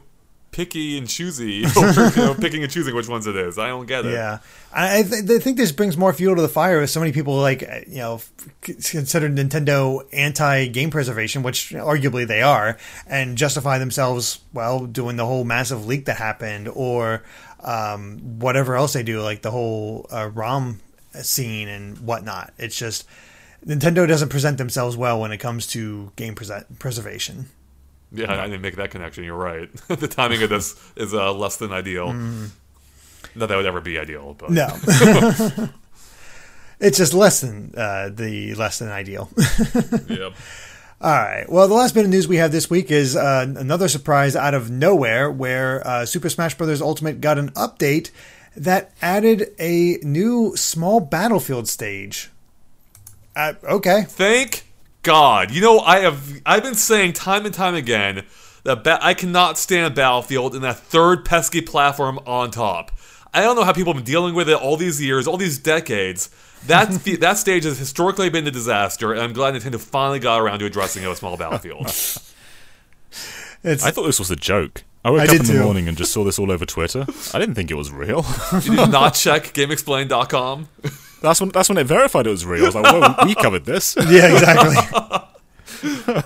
picky 0.51 0.97
and 0.97 1.09
choosy, 1.09 1.65
over, 1.77 2.07
you 2.17 2.25
know, 2.27 2.33
picking 2.35 2.63
and 2.63 2.71
choosing 2.73 2.95
which 2.95 3.09
ones 3.09 3.27
it 3.27 3.35
is. 3.37 3.59
I 3.59 3.67
don't 3.67 3.87
get 3.87 4.07
it. 4.07 4.13
yeah. 4.13 4.39
I, 4.73 4.99
I, 4.99 5.03
th- 5.03 5.29
I 5.29 5.39
think 5.41 5.57
this 5.57 5.73
brings 5.73 5.97
more 5.97 6.13
fuel 6.13 6.37
to 6.37 6.43
the 6.43 6.49
fire 6.49 6.81
with 6.81 6.91
so 6.91 7.01
many 7.01 7.11
people 7.13 7.35
like 7.37 7.63
uh, 7.65 7.81
you 7.89 7.99
know 7.99 8.21
c- 8.65 8.75
consider 8.75 9.29
Nintendo 9.29 10.07
anti 10.13 10.69
game 10.69 10.91
preservation, 10.91 11.43
which 11.43 11.71
arguably 11.71 12.27
they 12.27 12.41
are, 12.41 12.79
and 13.07 13.37
justify 13.37 13.79
themselves 13.79 14.41
well 14.53 14.87
doing 14.87 15.17
the 15.17 15.27
whole 15.27 15.45
massive 15.45 15.87
leak 15.87 16.05
that 16.07 16.17
happened 16.19 16.69
or 16.73 17.23
um, 17.61 18.39
whatever 18.39 18.75
else 18.77 18.93
they 18.95 19.03
do, 19.03 19.21
like 19.23 19.43
the 19.43 19.51
whole 19.51 20.07
uh, 20.11 20.31
ROM 20.33 20.81
scene 21.21 21.69
and 21.69 21.99
whatnot. 21.99 22.53
It's 22.59 22.77
just 22.79 23.07
Nintendo 23.67 24.07
doesn't 24.07 24.29
present 24.29 24.59
themselves 24.59 24.97
well 24.97 25.21
when 25.21 25.33
it 25.33 25.39
comes 25.39 25.67
to 25.69 26.13
game 26.17 26.35
pres- 26.35 26.51
preservation. 26.79 27.47
Yeah, 28.13 28.33
I 28.33 28.47
didn't 28.47 28.61
make 28.63 28.77
that 28.77 28.91
connection. 28.91 29.25
You're 29.25 29.37
right. 29.37 29.73
the 29.89 30.07
timing 30.09 30.43
of 30.43 30.51
this 30.51 30.75
is 30.97 31.13
uh, 31.15 31.33
less 31.33 31.57
than 31.57 31.73
ideal. 31.73 32.13
Not 32.13 33.49
that 33.49 33.57
would 33.57 33.67
ever 33.67 33.81
be 33.81 33.99
ideal, 33.99 34.37
but 34.39 34.51
No. 34.51 34.69
it's 36.81 36.99
just 36.99 37.15
less 37.15 37.41
than 37.41 37.73
uh, 37.77 38.11
the 38.13 38.55
less 38.55 38.79
than 38.79 38.89
ideal. 38.91 39.31
yeah. 40.09 40.31
All 41.01 41.11
right. 41.11 41.45
Well, 41.49 41.67
the 41.67 41.75
last 41.75 41.95
bit 41.95 42.05
of 42.05 42.11
news 42.11 42.29
we 42.29 42.37
have 42.37 42.53
this 42.53 42.71
week 42.71 42.91
is 42.91 43.17
uh, 43.17 43.47
another 43.57 43.89
surprise 43.89 44.37
out 44.37 44.55
of 44.55 44.71
nowhere, 44.71 45.31
where 45.31 45.87
uh, 45.87 46.07
Super 46.07 46.29
Smash 46.29 46.57
Bros. 46.57 46.81
Ultimate 46.81 47.21
got 47.21 47.39
an 47.39 47.51
update 47.53 48.11
that 48.57 48.93
added 49.03 49.51
a 49.59 49.99
new 50.03 50.55
small 50.57 51.01
battlefield 51.01 51.69
stage. 51.69 52.31
Uh, 53.37 53.55
okay. 53.65 54.05
Thank 54.09 54.65
God. 55.03 55.51
You 55.51 55.61
know, 55.61 55.81
I 55.81 56.01
have 56.01 56.41
I've 56.47 56.63
been 56.63 56.75
saying 56.75 57.15
time 57.15 57.45
and 57.47 57.55
time 57.55 57.75
again 57.75 58.25
that 58.65 58.85
ba- 58.85 58.99
I 59.03 59.15
cannot 59.15 59.59
stand 59.59 59.95
Battlefield 59.95 60.55
and 60.55 60.65
that 60.65 60.79
third 60.79 61.25
pesky 61.25 61.61
platform 61.61 62.19
on 62.27 62.51
top. 62.51 62.91
I 63.33 63.43
don't 63.43 63.57
know 63.57 63.65
how 63.65 63.73
people 63.73 63.93
have 63.93 64.05
been 64.05 64.11
dealing 64.13 64.35
with 64.35 64.49
it 64.49 64.55
all 64.57 64.77
these 64.77 65.03
years, 65.03 65.27
all 65.27 65.37
these 65.37 65.59
decades. 65.59 66.31
That 66.67 66.91
that 67.21 67.37
stage 67.39 67.65
has 67.65 67.79
historically 67.79 68.31
been 68.31 68.47
a 68.47 68.51
disaster, 68.51 69.13
and 69.13 69.21
I'm 69.21 69.33
glad 69.33 69.55
Nintendo 69.55 69.79
finally 69.81 70.21
got 70.21 70.41
around 70.41 70.61
to 70.61 70.65
addressing 70.67 71.03
it 71.03 71.09
with 71.09 71.19
small 71.19 71.37
Battlefield. 71.37 71.87
It's 73.67 73.83
I 73.83 73.91
thought 73.93 74.05
this 74.05 74.19
was 74.19 74.31
a 74.31 74.37
joke. 74.37 74.85
I 75.07 75.11
woke 75.11 75.21
I 75.21 75.25
up 75.25 75.31
in 75.31 75.39
the 75.47 75.53
too. 75.55 75.63
morning 75.63 75.89
and 75.89 75.97
just 75.97 76.13
saw 76.13 76.23
this 76.23 76.39
all 76.39 76.51
over 76.51 76.67
Twitter. 76.67 77.07
I 77.33 77.39
didn't 77.39 77.55
think 77.55 77.71
it 77.71 77.75
was 77.77 77.91
real. 77.91 78.27
you 78.63 78.77
did 78.77 78.91
not 78.91 79.15
check 79.15 79.45
GameExplain.com. 79.55 80.69
that's 81.21 81.41
when 81.41 81.51
that's 81.51 81.69
when 81.69 81.79
it 81.79 81.85
verified 81.85 82.27
it 82.27 82.31
was 82.31 82.45
real. 82.47 82.65
I 82.65 82.67
was 82.67 82.75
like, 82.75 82.93
"Whoa, 82.93 83.25
we 83.27 83.35
covered 83.43 83.65
this." 83.65 83.97
yeah, 84.09 84.33
exactly. 84.33 84.77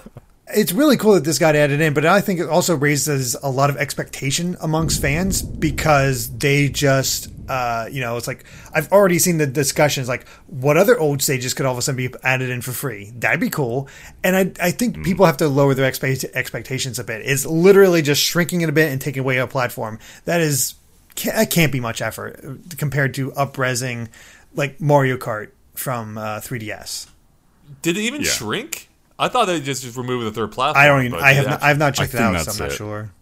it's 0.55 0.73
really 0.73 0.97
cool 0.97 1.15
that 1.15 1.25
this 1.25 1.39
got 1.39 1.55
added 1.55 1.81
in, 1.81 1.95
but 1.95 2.07
I 2.07 2.21
think 2.21 2.41
it 2.41 2.49
also 2.49 2.75
raises 2.77 3.35
a 3.43 3.51
lot 3.51 3.71
of 3.71 3.77
expectation 3.77 4.57
amongst 4.61 5.01
fans 5.01 5.43
because 5.43 6.37
they 6.39 6.69
just, 6.69 7.31
uh, 7.49 7.87
you 7.91 8.01
know, 8.01 8.17
it's 8.17 8.27
like 8.27 8.45
I've 8.73 8.91
already 8.91 9.19
seen 9.19 9.39
the 9.39 9.47
discussions 9.47 10.09
like 10.09 10.27
what 10.47 10.77
other 10.77 10.99
old 10.99 11.23
stages 11.23 11.55
could 11.55 11.67
all 11.67 11.73
of 11.73 11.79
a 11.79 11.83
sudden 11.83 11.97
be 11.97 12.15
added 12.23 12.51
in 12.51 12.63
for 12.63 12.73
free. 12.73 13.13
That'd 13.15 13.41
be 13.41 13.51
cool, 13.51 13.89
and 14.25 14.37
I 14.37 14.69
I 14.69 14.71
think 14.71 15.05
people 15.05 15.27
have 15.27 15.37
to 15.39 15.49
lower 15.49 15.75
their 15.75 15.91
expe- 15.91 16.33
expectations 16.35 16.99
a 16.99 17.05
bit. 17.05 17.23
It's 17.25 17.45
literally 17.45 18.03
just 18.03 18.23
shrinking 18.23 18.63
it 18.63 18.69
a 18.69 18.73
bit 18.73 18.91
and 18.91 19.01
taking 19.01 19.21
away 19.21 19.39
a 19.39 19.47
platform 19.47 19.99
that 20.25 20.41
is 20.41 20.75
ca- 21.17 21.33
that 21.33 21.51
can't 21.51 21.73
be 21.73 21.81
much 21.81 22.01
effort 22.01 22.41
compared 22.79 23.15
to 23.15 23.33
upresing 23.33 24.09
like 24.55 24.81
Mario 24.81 25.17
Kart 25.17 25.51
from 25.75 26.19
uh, 26.19 26.41
3DS. 26.41 27.09
Did 27.83 27.97
it 27.97 28.01
even 28.01 28.23
Yeah. 28.23 28.29
shrink? 28.31 28.89
I 29.19 29.29
thought 29.29 29.47
they 29.47 29.61
just 29.61 29.83
just 29.83 29.97
removed 29.97 30.27
the 30.27 30.31
third 30.33 30.53
platform. 30.53 30.83
I 30.85 30.87
don't. 30.89 31.05
Even, 31.05 31.19
I 31.21 31.33
have. 31.33 31.47
Not, 31.47 31.63
I 31.63 31.69
have 31.69 31.79
not 31.79 31.95
checked 31.95 32.15
it 32.15 32.19
think 32.19 32.37
out, 32.37 32.45
so 32.45 32.53
I'm 32.53 32.59
not 32.59 32.73
it. 32.73 32.77
sure. 32.77 33.13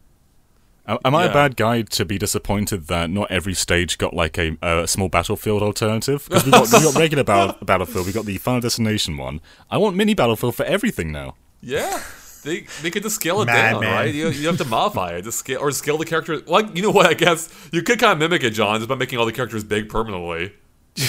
Am 0.87 0.99
am 1.05 1.14
I 1.16 1.24
Yeah. 1.24 1.31
a 1.31 1.33
bad 1.33 1.57
guy 1.57 1.83
to 1.83 2.05
be 2.05 2.16
disappointed 2.18 2.87
that 2.89 3.11
not 3.11 3.31
every 3.31 3.55
stage 3.55 3.99
got 3.99 4.14
like 4.14 4.39
a, 4.39 4.57
a 4.62 4.87
small 4.87 5.09
battlefield 5.09 5.62
alternative? 5.62 6.27
Because 6.29 6.45
we 6.45 6.51
got, 6.53 6.66
we 6.72 6.81
got 6.83 6.95
regular 6.95 7.24
battle, 7.24 7.57
battlefield, 7.64 8.07
we 8.07 8.12
got 8.12 8.24
the 8.27 8.37
Final 8.39 8.61
Destination 8.61 9.16
one. 9.16 9.41
I 9.70 9.79
want 9.79 9.97
mini 9.97 10.14
battlefield 10.14 10.55
for 10.55 10.64
everything 10.64 11.11
now. 11.11 11.35
Yeah. 11.61 12.03
They, 12.45 12.66
they 12.83 12.93
could 12.93 13.03
just 13.03 13.16
scale 13.16 13.43
it 13.43 13.47
Mad 13.47 13.72
down, 13.72 13.81
man. 13.81 13.93
right? 13.93 14.14
You, 14.14 14.29
you 14.29 14.47
have 14.47 14.59
to 14.59 14.64
modify 14.64 15.14
it, 15.16 15.22
just 15.22 15.39
scale 15.41 15.59
or 15.59 15.72
scale 15.72 15.99
the 15.99 16.05
character. 16.05 16.39
Like 16.47 16.77
you 16.77 16.83
know 16.83 16.93
what? 16.93 17.07
I 17.07 17.14
guess 17.14 17.49
you 17.72 17.83
could 17.83 17.99
kind 17.99 18.12
of 18.12 18.18
mimic 18.18 18.45
it, 18.45 18.51
John, 18.51 18.77
just 18.79 18.89
by 18.89 18.95
making 18.95 19.18
all 19.18 19.27
the 19.27 19.33
characters 19.33 19.64
big 19.64 19.89
permanently. 19.89 20.53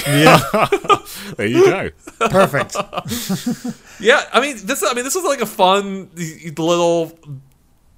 Yeah, 0.08 0.40
There 1.38 1.46
you 1.48 1.66
go. 1.66 1.90
perfect. 2.30 2.76
Yeah, 4.00 4.22
I 4.32 4.42
mean 4.42 4.58
this. 4.64 4.84
I 4.84 4.94
mean 4.94 5.04
this 5.06 5.16
was 5.16 5.24
like 5.24 5.42
a 5.42 5.46
fun 5.48 6.10
little 6.16 7.18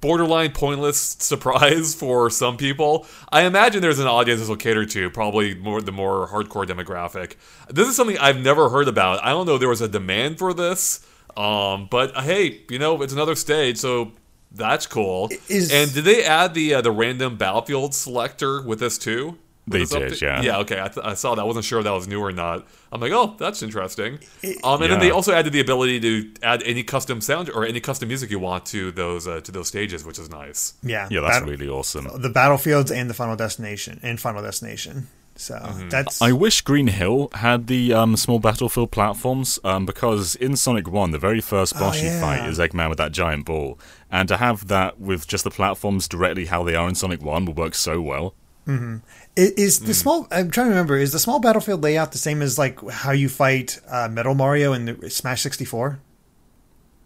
borderline 0.00 0.52
pointless 0.52 0.98
surprise 0.98 1.94
for 1.94 2.30
some 2.30 2.56
people. 2.56 3.06
I 3.30 3.42
imagine 3.42 3.82
there's 3.82 3.98
an 3.98 4.06
audience 4.06 4.40
this 4.40 4.48
will 4.48 4.56
cater 4.56 4.86
to, 4.86 5.10
probably 5.10 5.54
more 5.54 5.82
the 5.82 5.92
more 5.92 6.26
hardcore 6.28 6.66
demographic. 6.66 7.34
This 7.68 7.86
is 7.86 7.96
something 7.96 8.16
I've 8.18 8.40
never 8.40 8.70
heard 8.70 8.88
about. 8.88 9.22
I 9.22 9.28
don't 9.30 9.46
know 9.46 9.54
if 9.54 9.60
there 9.60 9.68
was 9.68 9.82
a 9.82 9.88
demand 9.88 10.38
for 10.38 10.54
this, 10.54 11.06
um, 11.36 11.86
but 11.90 12.16
uh, 12.16 12.22
hey, 12.22 12.62
you 12.70 12.78
know 12.78 13.02
it's 13.02 13.12
another 13.12 13.34
stage, 13.34 13.76
so 13.76 14.12
that's 14.52 14.86
cool. 14.86 15.28
Is- 15.48 15.70
and 15.70 15.92
did 15.92 16.04
they 16.04 16.24
add 16.24 16.54
the 16.54 16.74
uh, 16.74 16.80
the 16.80 16.92
random 16.92 17.36
battlefield 17.36 17.94
selector 17.94 18.62
with 18.62 18.80
this 18.80 18.96
too? 18.96 19.36
With 19.70 19.88
They 19.90 19.98
did, 20.00 20.12
update? 20.12 20.20
yeah. 20.20 20.42
Yeah, 20.42 20.58
okay. 20.58 20.80
I, 20.80 20.88
th- 20.88 21.06
I 21.06 21.14
saw 21.14 21.34
that. 21.34 21.40
I 21.42 21.44
wasn't 21.44 21.64
sure 21.64 21.78
if 21.78 21.84
that 21.84 21.92
was 21.92 22.06
new 22.08 22.20
or 22.20 22.32
not. 22.32 22.66
I'm 22.92 23.00
like, 23.00 23.12
oh, 23.12 23.36
that's 23.38 23.62
interesting. 23.62 24.18
Um, 24.64 24.82
and 24.82 24.90
then 24.92 24.98
they 25.00 25.10
also 25.10 25.32
added 25.32 25.52
the 25.52 25.60
ability 25.60 26.00
to 26.00 26.30
add 26.42 26.62
any 26.64 26.82
custom 26.82 27.20
sound 27.20 27.48
or 27.50 27.64
any 27.64 27.80
custom 27.80 28.08
music 28.08 28.30
you 28.30 28.38
want 28.40 28.66
to 28.66 28.90
those 28.90 29.26
uh, 29.28 29.40
to 29.42 29.52
those 29.52 29.68
stages, 29.68 30.04
which 30.04 30.18
is 30.18 30.28
nice. 30.28 30.74
Yeah, 30.82 31.06
Yeah, 31.10 31.20
that's 31.20 31.36
Battle- 31.38 31.48
really 31.50 31.68
awesome. 31.68 32.08
the 32.20 32.28
battlefields 32.30 32.90
and 32.90 33.08
the 33.08 33.14
Final 33.14 33.36
Destination 33.36 34.00
and 34.02 34.20
Final 34.20 34.42
Destination. 34.42 35.06
So 35.36 35.54
that's 35.88 36.20
I 36.20 36.32
wish 36.32 36.60
Green 36.60 36.88
Hill 36.88 37.30
had 37.32 37.66
the 37.66 37.94
um, 37.94 38.14
small 38.16 38.38
battlefield 38.40 38.90
platforms 38.90 39.58
um, 39.64 39.86
because 39.86 40.34
in 40.34 40.54
Sonic 40.54 40.86
1, 40.86 41.12
the 41.12 41.18
very 41.18 41.40
first 41.40 41.74
boss 41.78 42.02
you 42.02 42.08
Oh, 42.08 42.12
yeah. 42.12 42.20
fight 42.20 42.48
is 42.50 42.58
Eggman 42.58 42.90
with 42.90 42.98
that 42.98 43.12
giant 43.12 43.46
ball. 43.46 43.78
And 44.10 44.28
to 44.28 44.36
have 44.36 44.66
that 44.68 45.00
with 45.00 45.26
just 45.26 45.44
the 45.44 45.50
platforms 45.50 46.08
directly 46.08 46.44
how 46.46 46.62
they 46.64 46.74
are 46.74 46.86
in 46.86 46.94
Sonic 46.94 47.22
1 47.22 47.46
would 47.46 47.56
work 47.56 47.74
so 47.74 48.02
well. 48.02 48.34
I- 48.68 49.00
is 49.40 49.80
the 49.80 49.94
small. 49.94 50.26
I'm 50.30 50.50
trying 50.50 50.66
to 50.66 50.70
remember. 50.70 50.96
Is 50.96 51.12
the 51.12 51.18
small 51.18 51.40
battlefield 51.40 51.82
layout 51.82 52.12
the 52.12 52.18
same 52.18 52.42
as 52.42 52.58
like 52.58 52.80
how 52.90 53.12
you 53.12 53.28
fight 53.28 53.80
uh, 53.88 54.08
Metal 54.08 54.34
Mario 54.34 54.72
in 54.72 54.84
the 54.86 55.10
Smash 55.10 55.42
64? 55.42 56.00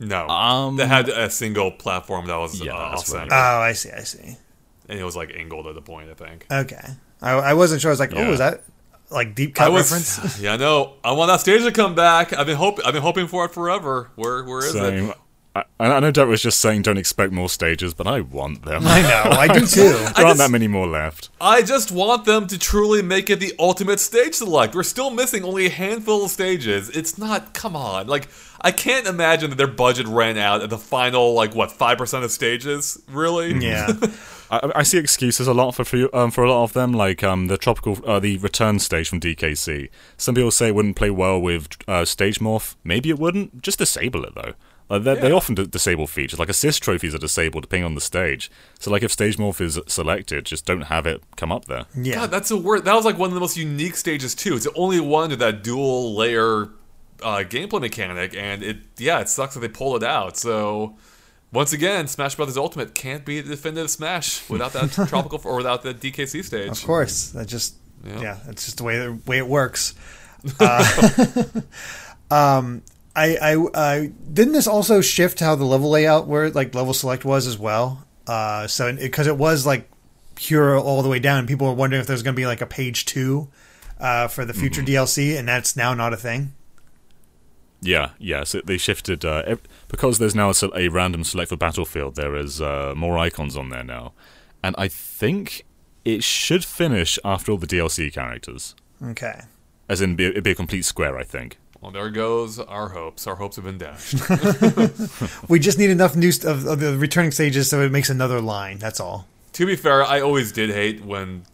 No, 0.01 0.26
Um, 0.28 0.76
they 0.76 0.87
had 0.87 1.09
a 1.09 1.30
single 1.30 1.70
platform 1.70 2.26
that 2.26 2.37
was 2.37 2.61
Yeah, 2.61 2.74
uh, 2.74 2.91
that's 2.91 3.03
off 3.03 3.07
center, 3.07 3.35
Oh, 3.35 3.37
I 3.61 3.72
see. 3.74 3.91
I 3.93 4.01
see. 4.01 4.37
and 4.89 4.99
it 4.99 5.05
was 5.05 5.14
like 5.16 5.32
angled 5.37 5.66
at 5.68 5.74
the 5.74 5.82
point. 5.82 6.11
I 6.11 6.14
think. 6.14 6.47
Okay, 6.51 6.85
I, 7.22 7.30
I 7.32 7.55
wasn't 7.55 7.80
sure. 7.80 7.91
I 7.91 7.93
was 7.93 8.01
like, 8.01 8.12
Yeah. 8.12 8.26
oh, 8.28 8.32
is 8.32 8.39
that 8.41 8.64
like 9.11 9.35
deep 9.37 9.55
cut 9.55 9.66
I 9.66 9.68
was, 9.70 9.93
reference? 9.93 10.41
yeah, 10.41 10.57
no. 10.57 10.95
I 11.05 11.12
want 11.12 11.28
that 11.28 11.41
stage 11.41 11.62
to 11.62 11.70
come 11.72 11.95
back. 11.95 12.32
I've 12.32 12.47
been 12.47 12.57
hope, 12.57 12.80
I've 12.85 12.93
been 12.93 13.03
hoping 13.03 13.28
for 13.28 13.45
it 13.45 13.53
forever. 13.53 14.11
Where, 14.16 14.43
where 14.45 14.64
is 14.66 14.74
it? 14.74 15.16
Same. 15.57 15.65
I, 15.79 15.87
I 15.87 16.01
know 16.01 16.11
Derek 16.11 16.31
was 16.31 16.43
just 16.43 16.59
saying 16.59 16.83
don't 16.83 16.99
expect 16.99 17.33
more 17.33 17.49
stages, 17.49 17.95
but 17.95 18.07
I 18.07 18.21
want 18.21 18.65
them. 18.65 18.83
I 18.87 19.03
know. 19.03 19.31
I 19.31 19.47
do 19.49 19.67
too. 19.67 19.83
there 19.91 20.05
aren't 20.07 20.17
just- 20.17 20.39
that 20.39 20.51
many 20.51 20.67
more 20.69 20.87
left. 20.87 21.31
I 21.41 21.63
just 21.63 21.93
want 21.93 22.25
them 22.25 22.47
to 22.49 22.59
truly 22.59 23.03
make 23.03 23.31
it 23.31 23.39
the 23.41 23.53
ultimate 23.59 24.01
stage 24.01 24.35
select. 24.35 24.75
We're 24.75 24.83
still 24.83 25.11
missing 25.11 25.45
only 25.45 25.67
a 25.67 25.71
handful 25.71 26.25
of 26.25 26.31
stages. 26.31 26.89
It's 26.91 27.19
not, 27.19 27.55
come 27.55 27.77
on. 27.77 28.07
Like, 28.07 28.29
I 28.61 28.73
can't 28.73 29.07
imagine 29.07 29.51
that 29.51 29.57
their 29.57 29.67
budget 29.67 30.07
ran 30.07 30.39
out 30.39 30.63
at 30.63 30.71
the 30.71 30.79
final, 30.79 31.35
like, 31.35 31.55
what, 31.55 31.71
5% 31.71 32.25
of 32.25 32.31
stages? 32.33 33.01
Really? 33.09 33.53
Yeah. 33.55 33.93
I, 34.51 34.73
I 34.77 34.83
see 34.83 34.99
excuses 34.99 35.47
a 35.47 35.55
lot 35.55 35.73
for 35.75 35.85
few, 35.85 36.11
um, 36.13 36.31
for 36.31 36.45
a 36.45 36.51
lot 36.51 36.65
of 36.65 36.73
them, 36.73 36.93
like 36.93 37.23
um, 37.23 37.47
the 37.47 37.57
tropical, 37.59 37.99
uh, 38.07 38.21
the 38.21 38.39
return 38.39 38.79
stage 38.79 39.09
from 39.09 39.21
DKC. 39.21 39.89
Some 40.17 40.35
people 40.35 40.51
say 40.51 40.69
it 40.69 40.75
wouldn't 40.75 40.97
play 40.97 41.11
well 41.11 41.41
with 41.41 41.69
uh, 41.87 42.05
stage 42.05 42.39
morph. 42.41 42.75
Maybe 42.85 43.11
it 43.11 43.19
wouldn't. 43.19 43.63
Just 43.63 43.79
disable 43.79 44.25
it 44.25 44.35
though. 44.35 44.55
Uh, 44.91 44.99
they 44.99 45.14
they 45.14 45.32
often 45.32 45.55
d- 45.55 45.66
disable 45.66 46.07
features, 46.07 46.39
like 46.39 46.51
assist 46.51 46.82
trophies 46.82 47.14
are 47.14 47.18
disabled 47.18 47.62
depending 47.62 47.87
on 47.87 47.95
the 47.95 48.01
stage. 48.01 48.51
So, 48.78 48.91
like 48.91 49.03
if 49.03 49.11
stage 49.11 49.39
morph 49.39 49.61
is 49.61 49.80
selected, 49.87 50.45
just 50.45 50.66
don't 50.66 50.82
have 50.82 51.07
it 51.07 51.22
come 51.37 51.51
up 51.51 51.64
there. 51.64 51.87
Yeah. 51.97 52.16
God, 52.16 52.30
that's 52.30 52.51
a 52.51 52.57
word. 52.57 52.85
That 52.85 52.95
was 52.95 53.05
like 53.07 53.18
one 53.18 53.28
of 53.30 53.35
the 53.35 53.41
most 53.41 53.57
unique 53.57 53.97
stages 53.97 54.35
too. 54.35 54.57
It's 54.57 54.64
the 54.66 54.74
only 54.74 55.01
one 55.01 55.30
with 55.30 55.39
that 55.39 55.62
dual 55.64 56.14
layer 56.14 56.68
uh, 57.22 57.39
gameplay 57.49 57.80
mechanic, 57.80 58.35
and 58.37 58.62
it 58.62 58.76
yeah, 58.99 59.20
it 59.20 59.28
sucks 59.30 59.55
that 59.55 59.61
they 59.61 59.68
pulled 59.68 60.03
it 60.03 60.07
out. 60.07 60.37
So 60.37 60.97
once 61.51 61.72
again, 61.72 62.07
Smash 62.07 62.35
Brothers 62.35 62.59
Ultimate 62.59 62.95
can't 62.95 63.24
be 63.24 63.41
the 63.41 63.49
definitive 63.51 63.91
Smash 63.91 64.49
without 64.51 64.74
that 64.74 64.91
tropical 65.09 65.41
or 65.45 65.57
without 65.57 65.82
the 65.82 65.95
DKC 65.95 66.45
stage. 66.45 66.68
Of 66.70 66.85
course, 66.85 67.30
that 67.30 67.49
just 67.49 67.76
Yeah. 68.05 68.20
yeah, 68.20 68.39
that's 68.45 68.66
just 68.66 68.76
the 68.76 68.85
way 68.85 68.99
the 68.99 69.18
way 69.26 69.39
it 69.39 69.49
works. 69.49 69.95
Uh, 70.61 71.45
um, 72.30 72.82
I, 73.17 73.37
I, 73.37 73.67
I 73.75 74.07
didn't 74.33 74.55
this 74.55 74.67
also 74.67 75.01
shift 75.01 75.41
how 75.41 75.55
the 75.55 75.65
level 75.65 75.91
layout 75.91 76.27
where 76.27 76.51
like 76.51 76.75
level 76.75 76.95
select 76.95 77.25
was 77.25 77.47
as 77.47 77.59
well. 77.59 78.05
Uh, 78.27 78.67
so 78.67 78.93
because 78.95 79.27
it 79.27 79.37
was 79.37 79.67
like 79.67 79.89
pure 80.35 80.77
all 80.79 81.03
the 81.03 81.09
way 81.09 81.19
down, 81.19 81.39
and 81.41 81.49
people 81.49 81.67
were 81.67 81.75
wondering 81.75 82.01
if 82.01 82.07
there's 82.07 82.23
going 82.23 82.35
to 82.35 82.41
be 82.41 82.47
like 82.47 82.61
a 82.61 82.67
page 82.67 83.05
two 83.05 83.49
uh, 84.01 84.29
for 84.29 84.45
the 84.45 84.55
future 84.55 84.83
DLC, 84.83 85.39
and 85.39 85.47
that's 85.47 85.77
now 85.77 85.95
not 85.95 86.12
a 86.12 86.17
thing. 86.17 86.55
Yeah, 87.81 88.11
yeah. 88.19 88.45
So 88.45 88.61
they 88.65 88.79
shifted 88.79 89.25
uh, 89.25 89.43
ev- 89.47 89.62
because 89.89 90.19
there's 90.19 90.35
now 90.35 90.51
a, 90.51 90.55
a 90.75 90.89
random 90.89 91.23
select 91.23 91.51
for 91.51 91.57
battlefield. 91.57 92.17
There 92.17 92.35
is 92.35 92.61
uh, 92.61 92.95
more 92.97 93.19
icons 93.19 93.57
on 93.57 93.69
there 93.69 93.85
now, 93.85 94.12
and 94.62 94.75
I 94.79 94.89
think 94.89 95.67
it 96.05 96.25
should 96.25 96.65
finish 96.65 97.19
after 97.25 97.53
all 97.53 97.59
the 97.59 97.67
DLC 97.67 98.12
characters. 98.12 98.75
Okay. 99.03 99.43
As 99.89 100.01
in, 100.01 100.17
be, 100.17 100.25
it'd 100.25 100.43
be 100.45 100.53
a 100.53 100.55
complete 100.55 100.85
square. 100.85 101.19
I 101.19 101.25
think. 101.25 101.59
Well, 101.85 101.93
there 101.93 102.09
goes 102.09 102.59
our 102.59 102.89
hopes. 102.89 103.26
Our 103.26 103.35
hopes 103.37 103.57
have 103.57 103.66
been 103.66 103.76
dashed. 103.76 104.14
We 105.51 105.59
just 105.59 105.78
need 105.78 105.91
enough 105.91 106.16
new 106.16 106.32
st- 106.32 106.51
of, 106.51 106.64
of 106.66 106.80
the 106.80 106.97
returning 106.97 107.30
stages 107.30 107.68
so 107.68 107.82
it 107.82 107.93
makes 107.93 108.09
another 108.09 108.41
line. 108.41 108.78
That's 108.78 109.01
all. 109.01 109.26
to 109.53 109.66
be 109.66 109.76
fair, 109.76 110.03
I 110.03 110.20
always 110.22 110.51
did 110.51 110.70
hate 110.70 111.05
when 111.05 111.45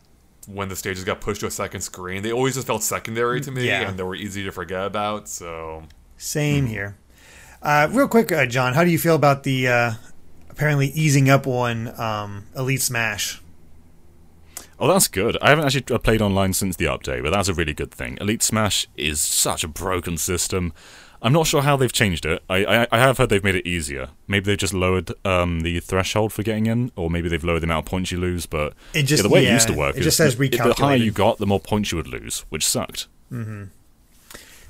when 0.46 0.68
the 0.68 0.76
stages 0.76 1.02
got 1.04 1.20
pushed 1.20 1.40
to 1.40 1.46
a 1.46 1.50
second 1.50 1.80
screen. 1.80 2.22
They 2.22 2.32
always 2.32 2.54
just 2.54 2.66
felt 2.68 2.82
secondary 2.84 3.40
to 3.40 3.50
me, 3.50 3.66
Yeah. 3.66 3.88
and 3.88 3.98
they 3.98 4.02
were 4.04 4.14
easy 4.14 4.44
to 4.44 4.52
forget 4.52 4.86
about. 4.86 5.28
So 5.28 5.82
Same 6.16 6.66
here. 6.66 6.96
Uh, 7.62 7.88
real 7.90 8.08
quick, 8.08 8.30
uh, 8.32 8.46
John, 8.46 8.74
how 8.74 8.84
do 8.84 8.90
you 8.90 8.98
feel 8.98 9.14
about 9.16 9.42
the 9.42 9.66
uh, 9.68 9.92
apparently 10.48 10.86
easing 10.88 11.28
up 11.28 11.46
on 11.48 11.88
um, 12.00 12.46
Elite 12.56 12.82
Smash? 12.82 13.42
Oh, 14.80 14.88
that's 14.88 15.08
good. 15.08 15.36
I 15.42 15.50
haven't 15.50 15.66
actually 15.66 15.94
uh, 15.94 15.98
played 15.98 16.22
online 16.22 16.54
since 16.54 16.76
the 16.76 16.86
update, 16.86 17.22
but 17.22 17.30
that's 17.30 17.48
a 17.48 17.54
really 17.54 17.74
good 17.74 17.90
thing. 17.92 18.16
Elite 18.20 18.42
Smash 18.42 18.86
is 18.96 19.20
such 19.20 19.62
a 19.62 19.68
broken 19.68 20.16
system. 20.16 20.72
I'm 21.22 21.34
not 21.34 21.46
sure 21.46 21.60
how 21.60 21.76
they've 21.76 21.92
changed 21.92 22.24
it. 22.24 22.42
I, 22.48 22.64
I, 22.64 22.86
I 22.90 22.98
have 22.98 23.18
heard 23.18 23.28
they've 23.28 23.44
made 23.44 23.56
it 23.56 23.66
easier. 23.68 24.08
Maybe 24.26 24.46
they've 24.46 24.56
just 24.56 24.72
lowered 24.72 25.12
um, 25.26 25.60
the 25.60 25.78
threshold 25.80 26.32
for 26.32 26.42
getting 26.42 26.64
in, 26.64 26.92
or 26.96 27.10
maybe 27.10 27.28
they've 27.28 27.44
lowered 27.44 27.60
the 27.60 27.66
amount 27.66 27.84
of 27.86 27.90
points 27.90 28.10
you 28.10 28.18
lose. 28.18 28.46
But 28.46 28.72
It 28.94 29.02
just- 29.02 29.22
yeah, 29.22 29.28
the 29.28 29.34
way 29.34 29.42
yeah, 29.44 29.50
it 29.50 29.52
used 29.54 29.68
to 29.68 29.74
work 29.74 29.96
it 29.96 30.00
is 30.00 30.04
just 30.06 30.16
says 30.16 30.36
the, 30.38 30.48
the 30.48 30.72
higher 30.78 30.96
you 30.96 31.10
got, 31.10 31.36
the 31.36 31.46
more 31.46 31.60
points 31.60 31.92
you 31.92 31.96
would 31.96 32.08
lose, 32.08 32.46
which 32.48 32.66
sucked. 32.66 33.06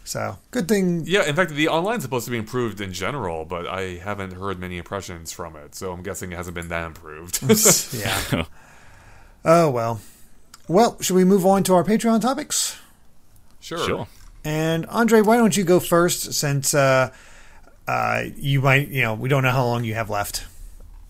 So 0.02 0.38
good 0.50 0.66
thing. 0.66 1.04
yeah, 1.06 1.24
in 1.24 1.36
fact, 1.36 1.52
the 1.52 1.68
online's 1.68 2.02
supposed 2.02 2.24
to 2.24 2.32
be 2.32 2.38
improved 2.38 2.80
in 2.80 2.92
general, 2.92 3.44
but 3.44 3.68
I 3.68 3.98
haven't 3.98 4.32
heard 4.32 4.58
many 4.58 4.76
impressions 4.78 5.30
from 5.30 5.54
it. 5.54 5.76
So 5.76 5.92
I'm 5.92 6.02
guessing 6.02 6.32
it 6.32 6.36
hasn't 6.36 6.56
been 6.56 6.68
that 6.68 6.84
improved. 6.86 7.40
Yeah. 7.94 8.44
oh 9.45 9.70
well. 9.70 10.01
Well, 10.68 10.97
should 11.01 11.16
we 11.16 11.24
move 11.24 11.45
on 11.45 11.62
to 11.64 11.74
our 11.74 11.84
Patreon 11.84 12.20
topics? 12.20 12.76
sure. 13.61 13.78
Sure. 13.78 14.09
And 14.45 14.86
Andre, 14.86 15.20
why 15.20 15.36
don't 15.36 15.55
you 15.57 15.64
go 15.64 15.80
first, 15.80 16.32
since 16.32 16.72
uh, 16.72 17.11
uh, 17.86 18.22
you 18.36 18.62
might, 18.62 18.88
you 18.88 19.03
know, 19.03 19.14
we 19.14 19.28
don't 19.28 19.43
know 19.43 19.51
how 19.51 19.64
long 19.66 19.84
you 19.84 19.95
have 19.95 20.09
left. 20.09 20.47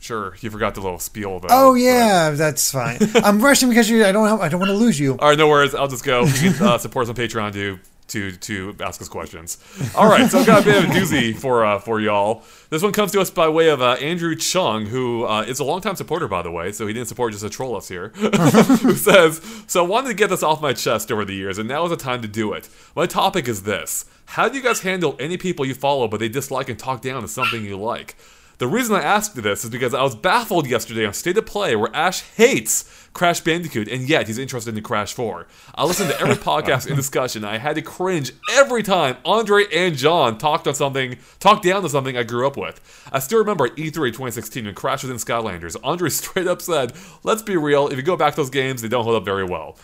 Sure. 0.00 0.34
You 0.40 0.50
forgot 0.50 0.74
the 0.74 0.80
little 0.80 0.98
spiel 0.98 1.38
though. 1.40 1.48
Oh 1.50 1.72
but- 1.74 1.80
yeah, 1.80 2.30
that's 2.30 2.72
fine. 2.72 2.98
I'm 3.16 3.40
rushing 3.40 3.68
because 3.68 3.88
you. 3.88 4.04
I 4.04 4.12
don't. 4.12 4.26
Have, 4.26 4.40
I 4.40 4.48
don't 4.48 4.58
want 4.60 4.70
to 4.70 4.76
lose 4.76 4.98
you. 4.98 5.12
All 5.18 5.28
right, 5.28 5.38
no 5.38 5.46
worries. 5.46 5.74
I'll 5.74 5.88
just 5.88 6.04
go. 6.04 6.24
You 6.24 6.52
can 6.52 6.66
uh, 6.66 6.78
support 6.78 7.04
us 7.04 7.10
on 7.10 7.16
Patreon 7.16 7.52
to 7.52 7.78
to 8.10 8.32
to 8.32 8.76
ask 8.80 9.00
us 9.00 9.08
questions. 9.08 9.58
All 9.96 10.08
right, 10.08 10.30
so 10.30 10.40
I've 10.40 10.46
got 10.46 10.62
a 10.62 10.64
bit 10.64 10.84
of 10.84 10.90
a 10.90 10.92
doozy 10.92 11.36
for 11.36 11.64
uh, 11.64 11.78
for 11.78 12.00
y'all. 12.00 12.42
This 12.68 12.82
one 12.82 12.92
comes 12.92 13.12
to 13.12 13.20
us 13.20 13.30
by 13.30 13.48
way 13.48 13.68
of 13.68 13.80
uh, 13.80 13.92
Andrew 13.94 14.36
Chung, 14.36 14.86
who 14.86 15.24
uh, 15.24 15.42
is 15.42 15.58
a 15.58 15.64
longtime 15.64 15.96
supporter, 15.96 16.28
by 16.28 16.42
the 16.42 16.50
way. 16.50 16.72
So 16.72 16.86
he 16.86 16.92
didn't 16.92 17.08
support 17.08 17.32
just 17.32 17.44
to 17.44 17.50
troll 17.50 17.76
us 17.76 17.88
here. 17.88 18.08
who 18.14 18.94
says, 18.94 19.40
"So 19.66 19.84
I 19.84 19.88
wanted 19.88 20.08
to 20.08 20.14
get 20.14 20.30
this 20.30 20.42
off 20.42 20.60
my 20.60 20.72
chest 20.72 21.10
over 21.10 21.24
the 21.24 21.34
years, 21.34 21.58
and 21.58 21.68
now 21.68 21.84
is 21.84 21.90
the 21.90 21.96
time 21.96 22.22
to 22.22 22.28
do 22.28 22.52
it. 22.52 22.68
My 22.94 23.06
topic 23.06 23.48
is 23.48 23.62
this: 23.62 24.04
How 24.26 24.48
do 24.48 24.56
you 24.56 24.62
guys 24.62 24.80
handle 24.80 25.16
any 25.18 25.36
people 25.36 25.64
you 25.64 25.74
follow, 25.74 26.08
but 26.08 26.20
they 26.20 26.28
dislike 26.28 26.68
and 26.68 26.78
talk 26.78 27.00
down 27.00 27.22
to 27.22 27.28
something 27.28 27.64
you 27.64 27.76
like?" 27.78 28.16
The 28.60 28.68
reason 28.68 28.94
I 28.94 29.00
asked 29.00 29.34
you 29.36 29.40
this 29.40 29.64
is 29.64 29.70
because 29.70 29.94
I 29.94 30.02
was 30.02 30.14
baffled 30.14 30.66
yesterday 30.66 31.06
on 31.06 31.14
State 31.14 31.38
of 31.38 31.46
Play 31.46 31.74
where 31.74 31.88
Ash 31.96 32.20
hates 32.20 33.08
Crash 33.14 33.40
Bandicoot, 33.40 33.88
and 33.88 34.06
yet 34.06 34.26
he's 34.26 34.36
interested 34.36 34.76
in 34.76 34.84
Crash 34.84 35.14
4. 35.14 35.46
I 35.74 35.86
listened 35.86 36.10
to 36.10 36.20
every 36.20 36.34
podcast 36.50 36.86
and 36.86 36.94
discussion. 36.94 37.42
I 37.42 37.56
had 37.56 37.76
to 37.76 37.82
cringe 37.82 38.32
every 38.52 38.82
time 38.82 39.16
Andre 39.24 39.64
and 39.74 39.96
John 39.96 40.36
talked 40.36 40.68
on 40.68 40.74
something, 40.74 41.16
talked 41.38 41.64
down 41.64 41.80
to 41.84 41.88
something 41.88 42.18
I 42.18 42.22
grew 42.22 42.46
up 42.46 42.58
with. 42.58 42.82
I 43.10 43.20
still 43.20 43.38
remember 43.38 43.64
at 43.64 43.76
E3 43.76 43.94
2016 43.94 44.66
when 44.66 44.74
Crash 44.74 45.04
was 45.04 45.10
in 45.10 45.16
Skylanders. 45.16 45.74
Andre 45.82 46.10
straight 46.10 46.46
up 46.46 46.60
said, 46.60 46.92
"Let's 47.22 47.40
be 47.40 47.56
real. 47.56 47.88
If 47.88 47.96
you 47.96 48.02
go 48.02 48.18
back 48.18 48.34
to 48.34 48.42
those 48.42 48.50
games, 48.50 48.82
they 48.82 48.88
don't 48.88 49.04
hold 49.04 49.16
up 49.16 49.24
very 49.24 49.44
well." 49.44 49.78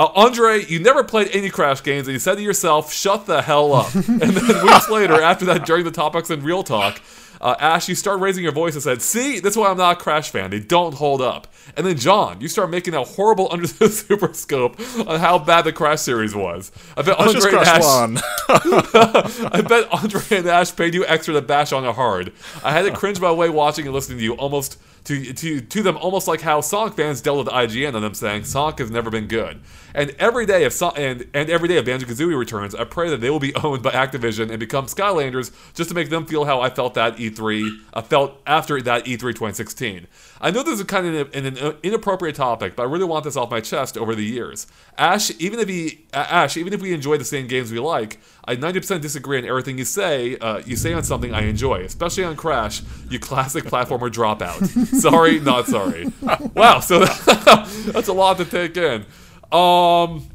Uh, 0.00 0.08
Andre, 0.16 0.64
you 0.66 0.78
never 0.80 1.04
played 1.04 1.30
any 1.32 1.48
Crash 1.48 1.82
games, 1.82 2.08
and 2.08 2.12
you 2.12 2.18
said 2.18 2.34
to 2.34 2.42
yourself, 2.42 2.92
"Shut 2.92 3.26
the 3.26 3.40
hell 3.40 3.72
up." 3.72 3.94
and 3.94 4.20
then 4.20 4.66
weeks 4.66 4.90
later, 4.90 5.22
after 5.22 5.44
that, 5.44 5.64
during 5.64 5.84
the 5.84 5.92
topics 5.92 6.28
and 6.28 6.42
real 6.42 6.64
talk, 6.64 7.00
uh, 7.46 7.54
Ash, 7.60 7.88
you 7.88 7.94
start 7.94 8.18
raising 8.18 8.42
your 8.42 8.52
voice 8.52 8.74
and 8.74 8.82
said, 8.82 9.00
"See, 9.00 9.38
that's 9.38 9.56
why 9.56 9.70
I'm 9.70 9.76
not 9.76 9.98
a 9.98 10.00
Crash 10.00 10.30
fan. 10.30 10.50
They 10.50 10.58
don't 10.58 10.94
hold 10.94 11.22
up." 11.22 11.46
And 11.76 11.86
then 11.86 11.96
John, 11.96 12.40
you 12.40 12.48
start 12.48 12.70
making 12.70 12.94
a 12.94 13.04
horrible 13.04 13.46
under 13.52 13.68
the 13.68 13.88
super 13.88 14.34
scope 14.34 14.80
on 15.06 15.20
how 15.20 15.38
bad 15.38 15.62
the 15.62 15.72
Crash 15.72 16.00
series 16.00 16.34
was. 16.34 16.72
I 16.96 17.02
bet 17.02 17.16
Andre 17.20 17.34
and 17.34 17.50
Crash 17.50 17.68
Ash, 17.68 17.82
1. 17.82 18.18
I 18.48 19.62
bet 19.62 19.88
Andre 19.92 20.38
and 20.38 20.48
Ash 20.48 20.74
paid 20.74 20.92
you 20.92 21.06
extra 21.06 21.34
to 21.34 21.40
bash 21.40 21.72
on 21.72 21.84
it 21.84 21.94
hard. 21.94 22.32
I 22.64 22.72
had 22.72 22.82
to 22.82 22.90
cringe 22.90 23.20
my 23.20 23.30
way 23.30 23.48
watching 23.48 23.84
and 23.84 23.94
listening 23.94 24.18
to 24.18 24.24
you 24.24 24.34
almost 24.34 24.80
to 25.06 25.32
to 25.32 25.60
to 25.60 25.82
them 25.82 25.96
almost 25.96 26.26
like 26.26 26.40
how 26.40 26.60
Sonic 26.60 26.94
fans 26.94 27.20
dealt 27.20 27.38
with 27.38 27.46
IGN 27.46 27.94
on 27.94 28.02
them 28.02 28.12
saying 28.14 28.44
Sonic 28.44 28.78
has 28.80 28.90
never 28.90 29.08
been 29.08 29.28
good. 29.28 29.60
And 29.94 30.10
every 30.18 30.46
day 30.46 30.64
if 30.64 30.72
so- 30.72 30.90
and 30.90 31.26
and 31.32 31.48
every 31.48 31.68
day 31.68 31.76
if 31.76 31.84
Banjo 31.84 32.06
Kazooie 32.06 32.36
returns, 32.36 32.74
I 32.74 32.84
pray 32.84 33.08
that 33.10 33.20
they 33.20 33.30
will 33.30 33.38
be 33.40 33.54
owned 33.64 33.82
by 33.82 33.92
Activision 33.92 34.50
and 34.50 34.58
become 34.58 34.86
Skylanders 34.86 35.52
just 35.74 35.88
to 35.90 35.94
make 35.94 36.10
them 36.10 36.26
feel 36.26 36.44
how 36.44 36.60
I 36.60 36.70
felt 36.70 36.94
that 36.94 37.16
E3 37.16 37.70
I 37.94 38.02
felt 38.02 38.40
after 38.46 38.82
that 38.82 39.06
E 39.06 39.16
E3 39.16 39.20
2016. 39.20 40.06
I 40.40 40.50
know 40.50 40.62
this 40.62 40.78
is 40.78 40.84
kind 40.84 41.06
of 41.06 41.34
an, 41.34 41.56
an 41.56 41.76
inappropriate 41.82 42.36
topic, 42.36 42.76
but 42.76 42.82
I 42.82 42.86
really 42.86 43.04
want 43.04 43.24
this 43.24 43.36
off 43.36 43.50
my 43.50 43.60
chest 43.60 43.96
over 43.96 44.14
the 44.14 44.24
years. 44.24 44.66
Ash, 44.98 45.30
even 45.38 45.58
if 45.58 45.68
he 45.68 46.06
Ash, 46.12 46.56
even 46.56 46.72
if 46.72 46.80
we 46.80 46.92
enjoy 46.92 47.16
the 47.16 47.24
same 47.24 47.46
games 47.46 47.72
we 47.72 47.78
like, 47.78 48.18
I 48.44 48.56
90% 48.56 49.00
disagree 49.00 49.38
on 49.38 49.44
everything 49.44 49.78
you 49.78 49.84
say. 49.84 50.36
Uh, 50.38 50.62
you 50.64 50.76
say 50.76 50.92
on 50.92 51.04
something 51.04 51.32
I 51.32 51.42
enjoy, 51.42 51.80
especially 51.82 52.24
on 52.24 52.36
Crash, 52.36 52.82
you 53.08 53.18
classic 53.18 53.64
platformer 53.66 54.10
dropout. 54.10 54.66
sorry, 55.00 55.40
not 55.40 55.66
sorry. 55.66 56.12
Wow, 56.54 56.80
so 56.80 57.00
that's 57.04 58.08
a 58.08 58.12
lot 58.12 58.36
to 58.38 58.44
take 58.44 58.76
in. 58.76 59.04
Um, 59.52 60.28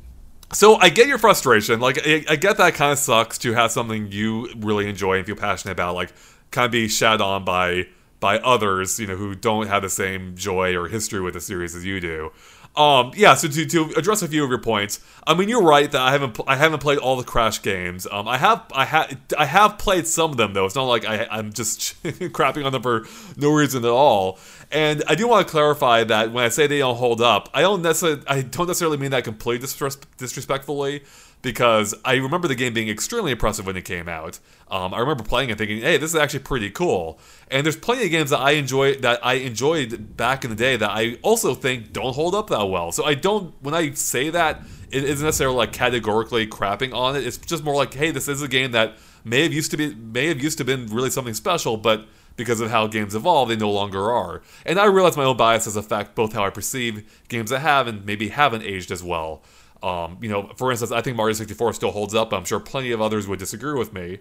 so 0.54 0.76
I 0.76 0.90
get 0.90 1.08
your 1.08 1.18
frustration. 1.18 1.80
Like 1.80 2.00
I, 2.06 2.26
I 2.30 2.36
get 2.36 2.58
that 2.58 2.74
kind 2.74 2.92
of 2.92 2.98
sucks 2.98 3.38
to 3.40 3.54
have 3.54 3.72
something 3.72 4.12
you 4.12 4.50
really 4.58 4.88
enjoy 4.90 5.18
and 5.18 5.26
feel 5.26 5.36
passionate 5.36 5.74
about, 5.74 5.96
like 5.96 6.12
kind 6.52 6.66
of 6.66 6.72
be 6.72 6.88
shat 6.88 7.22
on 7.22 7.46
by 7.46 7.88
by 8.22 8.38
others, 8.40 9.00
you 9.00 9.08
know, 9.08 9.18
who 9.18 9.36
don't 9.36 9.68
have 9.68 9.82
the 9.82 9.90
same 9.90 10.38
joy 10.38 10.78
or 10.78 10.88
history 10.88 11.20
with 11.20 11.34
the 11.34 11.42
series 11.42 11.76
as 11.76 11.84
you 11.84 12.00
do. 12.00 12.32
Um, 12.76 13.12
yeah. 13.18 13.34
So 13.34 13.50
to, 13.50 13.66
to 13.66 13.94
address 13.98 14.22
a 14.22 14.28
few 14.30 14.44
of 14.46 14.50
your 14.50 14.62
points, 14.62 15.02
I 15.28 15.34
mean, 15.34 15.50
you're 15.50 15.64
right 15.64 15.92
that 15.92 16.02
I 16.02 16.12
haven't 16.12 16.40
I 16.48 16.56
haven't 16.56 16.80
played 16.80 17.00
all 17.00 17.18
the 17.18 17.24
Crash 17.24 17.62
games. 17.62 18.08
Um, 18.10 18.30
I 18.30 18.38
have 18.38 18.64
I 18.74 18.86
have 18.86 19.18
I 19.38 19.46
have 19.46 19.78
played 19.78 20.08
some 20.08 20.32
of 20.32 20.38
them 20.38 20.54
though. 20.54 20.66
It's 20.66 20.76
not 20.76 20.84
like 20.84 21.04
I, 21.04 21.28
I'm 21.30 21.52
just 21.52 22.02
crapping 22.04 22.66
on 22.66 22.72
them 22.72 22.82
for 22.82 23.06
no 23.36 23.52
reason 23.52 23.84
at 23.84 23.92
all. 23.92 24.40
And 24.72 25.04
I 25.06 25.16
do 25.16 25.28
want 25.28 25.46
to 25.46 25.52
clarify 25.52 26.06
that 26.06 26.32
when 26.32 26.46
I 26.46 26.50
say 26.50 26.68
they 26.68 26.80
don't 26.80 26.96
hold 26.96 27.20
up, 27.20 27.50
I 27.54 27.62
don't 27.62 27.82
necessarily 27.82 28.24
I 28.26 28.42
don't 28.42 28.68
necessarily 28.68 28.98
mean 28.98 29.12
that 29.12 29.26
completely 29.26 29.68
disres- 29.68 30.00
disrespectfully 30.16 31.04
because 31.42 31.96
I 32.06 32.16
remember 32.16 32.48
the 32.48 32.56
game 32.56 32.74
being 32.74 32.90
extremely 32.90 33.32
impressive 33.32 33.66
when 33.66 33.76
it 33.76 33.86
came 33.86 34.08
out. 34.08 34.40
Um, 34.70 34.94
I 34.94 35.00
remember 35.00 35.24
playing 35.24 35.50
it 35.50 35.58
thinking, 35.58 35.82
"Hey, 35.82 35.98
this 35.98 36.12
is 36.12 36.16
actually 36.16 36.42
pretty 36.42 36.70
cool." 36.70 37.20
And 37.50 37.66
there's 37.66 37.76
plenty 37.76 38.06
of 38.06 38.12
games 38.12 38.30
that 38.30 38.40
I 38.40 38.52
enjoy 38.52 38.96
that 38.98 39.26
I 39.26 39.34
enjoyed 39.34 40.16
back 40.18 40.44
in 40.44 40.50
the 40.50 40.56
day 40.56 40.76
that 40.78 40.90
I 40.90 41.18
also 41.22 41.56
think 41.56 41.94
don't 41.94 42.14
hold 42.14 42.36
up 42.36 42.50
that 42.50 42.66
well. 42.66 42.92
So 42.92 43.06
I 43.06 43.16
don't 43.16 43.54
when 43.62 43.74
I 43.74 43.92
say 43.92 44.30
that, 44.30 44.62
it 44.92 45.04
isn't 45.04 45.26
necessarily 45.26 45.58
like 45.58 45.74
categorically 45.74 46.48
crapping 46.48 46.94
on 46.94 47.16
it. 47.16 47.26
It's 47.26 47.38
just 47.38 47.64
more 47.64 47.76
like, 47.76 47.94
"Hey, 47.94 48.12
this 48.12 48.28
is 48.28 48.42
a 48.42 48.48
game 48.48 48.72
that 48.72 48.98
may 49.24 49.44
have 49.44 49.54
used 49.54 49.72
to 49.72 49.78
be 49.78 49.94
may 49.96 50.28
have 50.28 50.42
used 50.42 50.58
to 50.60 50.66
been 50.66 50.88
really 50.88 51.10
something 51.10 51.34
special, 51.34 51.78
but." 51.78 52.08
Because 52.38 52.62
of 52.62 52.72
how 52.72 52.88
games 52.88 53.14
evolve, 53.14 53.50
they 53.50 53.58
no 53.58 53.70
longer 53.70 54.10
are. 54.10 54.42
And 54.66 54.80
I 54.80 54.86
realize 54.86 55.18
my 55.18 55.26
own 55.26 55.36
biases 55.36 55.76
affect 55.76 56.16
both 56.16 56.32
how 56.32 56.46
I 56.46 56.50
perceive 56.50 57.04
games 57.28 57.50
that 57.50 57.60
have 57.60 57.88
and 57.88 58.06
maybe 58.06 58.30
haven't 58.30 58.64
aged 58.64 58.90
as 58.90 59.04
well. 59.04 59.44
Um, 59.84 60.18
you 60.22 60.30
know, 60.30 60.52
for 60.58 60.72
instance, 60.72 60.92
I 60.92 61.02
think 61.02 61.18
Mario 61.18 61.34
64 61.34 61.74
still 61.74 61.92
holds 61.92 62.14
up. 62.14 62.34
I'm 62.34 62.46
sure 62.46 62.60
plenty 62.60 62.92
of 62.92 63.02
others 63.02 63.28
would 63.28 63.40
disagree 63.40 63.78
with 63.78 63.94
me. 63.94 64.20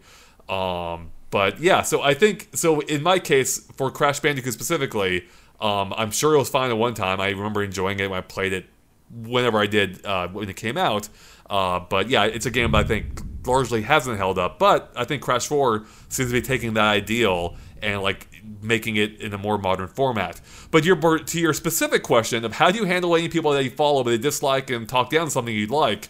Um, 0.49 1.11
but 1.31 1.61
yeah, 1.61 1.83
so 1.83 2.03
I 2.03 2.15
think 2.15 2.49
so. 2.55 2.81
In 2.81 3.03
my 3.03 3.19
case, 3.19 3.59
for 3.77 3.91
Crash 3.91 4.21
Bandicoot 4.21 4.53
specifically, 4.53 5.27
um, 5.61 5.93
I'm 5.97 6.11
sure 6.11 6.35
it 6.35 6.39
was 6.39 6.49
fine 6.49 6.71
at 6.71 6.79
one 6.79 6.95
time. 6.95 7.21
I 7.21 7.29
remember 7.29 7.63
enjoying 7.63 8.01
it 8.01 8.11
when 8.11 8.19
I 8.19 8.23
played 8.23 8.53
it 8.53 8.67
whenever 9.11 9.59
I 9.59 9.67
did 9.67 10.05
uh, 10.05 10.29
when 10.29 10.49
it 10.49 10.57
came 10.57 10.77
out. 10.77 11.09
Uh, 11.49 11.81
but 11.81 12.09
yeah, 12.09 12.25
it's 12.25 12.47
a 12.47 12.51
game 12.51 12.73
that 12.73 12.79
I 12.79 12.85
think 12.85 13.21
largely 13.47 13.83
hasn't 13.83 14.17
held 14.19 14.39
up. 14.39 14.59
But 14.59 14.93
I 14.97 15.05
think 15.05 15.23
Crash 15.23 15.47
4 15.47 15.85
seems 16.09 16.31
to 16.31 16.33
be 16.33 16.43
taking 16.43 16.75
that 16.75 16.85
ideal 16.85 17.57
and 17.83 18.03
like 18.03 18.29
making 18.63 18.97
it 18.97 19.21
in 19.21 19.33
a 19.33 19.39
more 19.39 19.59
modern 19.59 19.89
format. 19.89 20.41
But 20.71 20.85
your 20.85 21.19
to 21.19 21.41
your 21.41 21.53
specific 21.53 22.03
question 22.03 22.45
of 22.45 22.55
how 22.55 22.71
do 22.71 22.79
you 22.79 22.85
handle 22.85 23.15
any 23.15 23.29
people 23.29 23.53
that 23.53 23.65
you 23.65 23.71
follow 23.71 24.03
but 24.05 24.11
they 24.11 24.19
dislike 24.19 24.71
and 24.71 24.89
talk 24.89 25.11
down 25.11 25.31
something 25.31 25.55
you'd 25.55 25.71
like, 25.71 26.09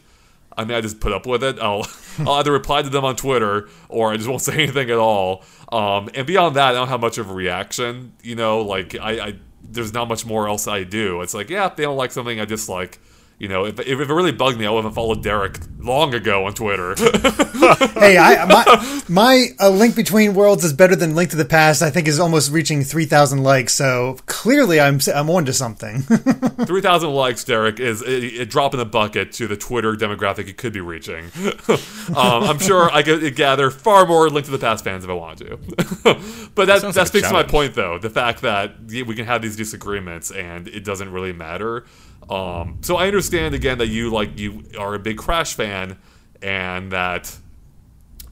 I 0.57 0.65
mean, 0.65 0.77
I 0.77 0.81
just 0.81 1.01
put 1.01 1.13
up 1.13 1.27
with 1.27 1.43
it. 1.43 1.59
I'll, 1.59 1.87
I'll 2.21 2.35
either 2.35 2.53
reply 2.53 2.83
to 2.83 2.89
them 2.89 3.05
on 3.05 3.17
Twitter 3.17 3.69
or 3.89 4.13
I 4.13 4.17
just 4.17 4.29
won't 4.29 4.43
say 4.49 4.55
anything 4.55 4.91
at 4.91 4.99
all. 4.99 5.45
Um, 5.73 6.11
and 6.15 6.27
beyond 6.27 6.57
that, 6.57 6.71
I 6.71 6.73
don't 6.73 6.89
have 6.89 7.01
much 7.01 7.19
of 7.19 7.31
a 7.31 7.33
reaction. 7.33 8.13
You 8.23 8.35
know, 8.35 8.61
like 8.63 8.95
I, 8.95 9.11
I, 9.21 9.35
there's 9.63 9.93
not 9.93 10.09
much 10.09 10.27
more 10.27 10.49
else 10.49 10.67
I 10.67 10.85
do. 10.85 11.21
It's 11.23 11.35
like, 11.35 11.51
yeah, 11.51 11.67
if 11.67 11.77
they 11.77 11.85
don't 11.85 11.97
like 11.97 12.13
something 12.13 12.41
I 12.41 12.45
dislike, 12.45 12.99
you 13.41 13.49
know, 13.49 13.65
if, 13.65 13.81
if 13.81 13.99
it 13.99 14.13
really 14.13 14.33
bugged 14.33 14.59
me, 14.59 14.67
I 14.67 14.71
would 14.71 14.85
have 14.85 14.95
followed 14.95 15.23
Derek 15.23 15.59
long 15.79 16.13
ago 16.13 16.45
on 16.45 16.53
Twitter. 16.53 16.95
hey, 17.99 18.19
I, 18.19 18.45
my 18.45 19.03
my 19.09 19.47
uh, 19.59 19.71
link 19.71 19.97
between 19.97 20.35
worlds 20.35 20.63
is 20.63 20.75
better 20.75 20.95
than 20.95 21.15
Link 21.15 21.31
to 21.31 21.37
the 21.37 21.47
Past. 21.47 21.81
I 21.81 21.89
think 21.89 22.07
is 22.07 22.21
almost 22.21 22.53
reaching 22.53 22.85
three 22.85 23.07
thousand 23.07 23.43
likes. 23.43 23.73
So 23.73 24.19
clearly, 24.27 24.79
I'm 24.79 25.01
I'm 25.15 25.31
on 25.31 25.47
to 25.47 25.55
something. 25.55 26.03
Three 26.67 26.83
thousand 26.83 27.15
likes, 27.15 27.43
Derek, 27.43 27.81
is 27.81 28.03
a, 28.03 28.43
a, 28.43 28.45
drop 28.45 28.75
in 28.75 28.79
the 28.79 28.85
bucket 28.85 29.33
to 29.33 29.47
the 29.47 29.57
Twitter 29.57 29.95
demographic 29.95 30.47
it 30.47 30.59
could 30.59 30.75
be 30.75 30.83
reaching. 30.83 31.25
um, 32.09 32.45
I'm 32.45 32.59
sure 32.59 32.91
I 32.93 33.03
could 33.03 33.35
gather 33.37 33.71
far 33.71 34.05
more 34.05 34.29
Link 34.29 34.45
to 34.47 34.53
the 34.53 34.59
Past 34.59 34.85
fans 34.85 35.03
if 35.03 35.09
I 35.09 35.15
wanted 35.15 35.49
to. 35.49 35.57
but 36.55 36.67
that 36.67 36.83
that, 36.83 36.95
like 36.95 37.07
speaks 37.07 37.29
to 37.29 37.33
my 37.33 37.43
point, 37.43 37.75
though, 37.75 37.97
the 37.97 38.11
fact 38.11 38.43
that 38.43 38.75
we 38.87 39.15
can 39.15 39.25
have 39.25 39.41
these 39.41 39.57
disagreements 39.57 40.31
and 40.31 40.69
it 40.69 40.85
doesn't 40.85 41.11
really 41.11 41.33
matter. 41.33 41.87
Um, 42.31 42.79
so 42.83 42.97
I 42.97 43.07
understand 43.07 43.55
again 43.55 43.79
that 43.79 43.89
you 43.89 44.11
like 44.11 44.39
you 44.39 44.65
are 44.79 44.95
a 44.95 44.99
big 44.99 45.19
Crash 45.19 45.55
fan 45.55 45.99
and 46.41 46.93
that 46.93 47.37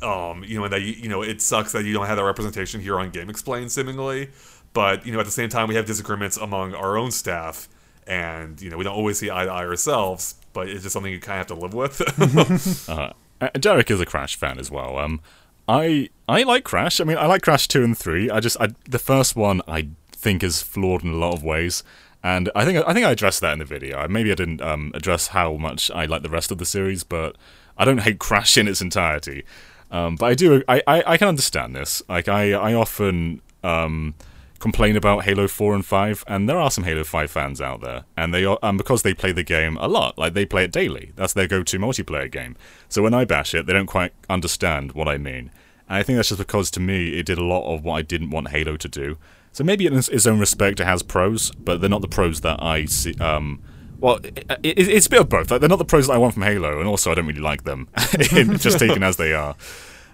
um, 0.03 0.45
you 0.45 0.59
know, 0.59 0.65
and 0.65 0.73
that 0.73 0.83
you, 0.83 1.09
know 1.09 1.23
it 1.23 1.43
sucks 1.43 1.73
that 1.73 1.85
you 1.85 1.93
don't 1.93 2.07
have 2.07 2.17
that 2.17 2.25
representation 2.25 2.81
here 2.81 2.99
on 2.99 3.11
Game 3.11 3.29
Explain, 3.29 3.69
seemingly. 3.69 4.31
But 4.73 5.07
you 5.07 5.13
know, 5.13 5.21
at 5.21 5.27
the 5.27 5.33
same 5.33 5.49
time, 5.49 5.69
we 5.69 5.75
have 5.75 5.87
disagreements 5.87 6.37
among 6.37 6.75
our 6.75 6.97
own 6.97 7.11
staff, 7.11 7.69
and 8.07 8.61
you 8.61 8.71
know, 8.71 8.77
we 8.77 8.85
don't 8.85 8.95
always 8.95 9.19
see 9.19 9.31
eye 9.31 9.45
to 9.45 9.51
eye 9.51 9.65
ourselves. 9.65 10.37
But 10.53 10.69
it's 10.69 10.83
just 10.83 10.93
something 10.93 11.13
you 11.13 11.21
kind 11.21 11.41
of 11.41 11.49
have 11.49 11.59
to 11.59 11.63
live 11.63 11.75
with. 11.75 12.89
Uh, 13.41 13.51
Derek 13.51 13.89
is 13.89 14.01
a 14.01 14.05
Crash 14.05 14.35
fan 14.35 14.59
as 14.59 14.69
well. 14.69 14.99
Um, 14.99 15.21
I 15.69 16.11
I 16.29 16.43
like 16.43 16.65
Crash. 16.65 17.01
I 17.01 17.05
mean, 17.05 17.19
I 17.19 17.27
like 17.27 17.43
Crash 17.43 17.69
two 17.69 17.85
and 17.85 17.97
three. 17.97 18.29
I 18.29 18.41
just 18.41 18.61
I, 18.61 18.71
the 18.89 18.99
first 18.99 19.37
one 19.37 19.63
I 19.69 19.91
think 20.11 20.43
is 20.43 20.61
flawed 20.61 21.05
in 21.05 21.11
a 21.13 21.17
lot 21.17 21.35
of 21.35 21.45
ways, 21.45 21.85
and 22.23 22.51
I 22.55 22.65
think 22.65 22.85
I 22.87 22.93
think 22.93 23.07
I 23.07 23.13
addressed 23.13 23.41
that 23.41 23.53
in 23.53 23.59
the 23.59 23.65
video. 23.65 24.07
Maybe 24.09 24.33
I 24.33 24.35
didn't 24.35 24.61
um, 24.61 24.93
address 24.95 25.29
how 25.29 25.55
much 25.55 25.91
I 25.91 26.07
like 26.07 26.23
the 26.23 26.29
rest 26.29 26.51
of 26.51 26.59
the 26.59 26.67
series, 26.67 27.05
but 27.05 27.37
I 27.77 27.85
don't 27.85 27.99
hate 27.99 28.19
Crash 28.19 28.57
in 28.59 28.67
its 28.69 28.81
entirety. 28.81 29.45
Um, 29.91 30.17
but 30.17 30.27
I 30.27 30.35
do. 30.35 30.63
I, 30.69 30.83
I, 30.87 31.03
I 31.07 31.17
can 31.17 31.29
understand 31.29 31.75
this. 31.75 32.03
Like 32.09 32.29
I 32.29 32.53
I 32.53 32.75
often 32.75 33.41
um, 33.63 34.15
complain 34.59 34.97
about 34.97 35.25
Halo 35.25 35.47
4 35.47 35.75
and 35.75 35.87
5, 35.87 36.25
and 36.27 36.49
there 36.49 36.59
are 36.59 36.71
some 36.71 36.85
Halo 36.85 37.05
5 37.05 37.31
fans 37.31 37.61
out 37.61 37.81
there, 37.81 38.05
and 38.17 38.35
they 38.35 38.45
are, 38.45 38.59
because 38.73 39.03
they 39.03 39.15
play 39.15 39.33
the 39.33 39.43
game 39.43 39.77
a 39.79 39.89
lot, 39.89 40.19
like 40.19 40.35
they 40.35 40.45
play 40.45 40.65
it 40.65 40.73
daily. 40.73 41.13
That's 41.17 41.33
their 41.33 41.47
go-to 41.47 41.79
multiplayer 41.79 42.31
game. 42.31 42.57
So 42.89 43.03
when 43.03 43.15
I 43.15 43.25
bash 43.25 43.55
it, 43.55 43.67
they 43.67 43.73
don't 43.73 43.87
quite 43.87 44.13
understand 44.29 44.93
what 44.93 45.09
I 45.09 45.19
mean. 45.19 45.51
And 45.89 45.99
I 45.99 46.03
think 46.03 46.17
that's 46.17 46.29
just 46.29 46.39
because 46.39 46.71
to 46.73 46.81
me 46.81 47.19
it 47.19 47.27
did 47.27 47.39
a 47.39 47.45
lot 47.45 47.73
of 47.73 47.85
what 47.85 47.95
I 47.95 48.03
didn't 48.03 48.31
want 48.31 48.49
Halo 48.49 48.77
to 48.77 48.89
do. 48.89 49.17
So 49.53 49.65
maybe 49.65 49.87
in 49.87 49.95
its 49.95 50.27
own 50.27 50.39
respect 50.39 50.81
it 50.81 50.85
has 50.85 51.03
pros, 51.03 51.51
but 51.53 51.81
they're 51.81 51.91
not 51.91 52.03
the 52.03 52.09
pros 52.09 52.41
that 52.43 52.63
I 52.63 52.85
see. 52.85 53.15
Um, 53.19 53.63
well, 54.01 54.17
it, 54.23 54.47
it, 54.63 54.79
it's 54.79 55.07
a 55.07 55.11
bit 55.11 55.21
of 55.21 55.29
both. 55.29 55.51
Like, 55.51 55.61
they're 55.61 55.69
not 55.69 55.79
the 55.79 55.85
pros 55.85 56.07
that 56.07 56.13
I 56.13 56.19
want 56.19 56.35
from 56.35 56.45
Halo, 56.45 56.79
and 56.79 56.89
also 56.89 57.11
I 57.11 57.15
don't 57.15 57.27
really 57.27 57.41
like 57.41 57.65
them, 57.65 57.89
just 58.59 58.79
taken 58.79 59.03
as 59.03 59.17
they 59.17 59.33
are. 59.33 59.57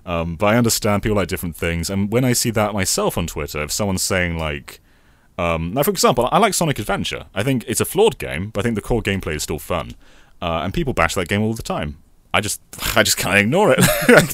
Um, 0.06 0.36
but 0.36 0.46
I 0.46 0.56
understand 0.56 1.02
people 1.02 1.16
like 1.16 1.28
different 1.28 1.56
things, 1.56 1.90
and 1.90 2.10
when 2.10 2.24
I 2.24 2.32
see 2.32 2.50
that 2.50 2.72
myself 2.72 3.16
on 3.18 3.26
Twitter, 3.26 3.62
if 3.62 3.72
someone's 3.72 4.02
saying 4.02 4.38
like, 4.38 4.80
um, 5.36 5.74
now 5.74 5.82
for 5.82 5.90
example, 5.90 6.28
I 6.30 6.38
like 6.38 6.54
Sonic 6.54 6.78
Adventure. 6.78 7.26
I 7.34 7.42
think 7.42 7.64
it's 7.66 7.80
a 7.80 7.84
flawed 7.84 8.18
game, 8.18 8.50
but 8.50 8.60
I 8.60 8.62
think 8.62 8.74
the 8.74 8.82
core 8.82 9.02
gameplay 9.02 9.34
is 9.34 9.42
still 9.42 9.58
fun, 9.58 9.94
uh, 10.40 10.60
and 10.62 10.72
people 10.72 10.92
bash 10.92 11.14
that 11.14 11.28
game 11.28 11.42
all 11.42 11.54
the 11.54 11.62
time. 11.62 11.98
I 12.32 12.40
just, 12.40 12.60
I 12.96 13.02
just 13.02 13.16
can't 13.16 13.38
ignore 13.38 13.74
it. 13.76 13.80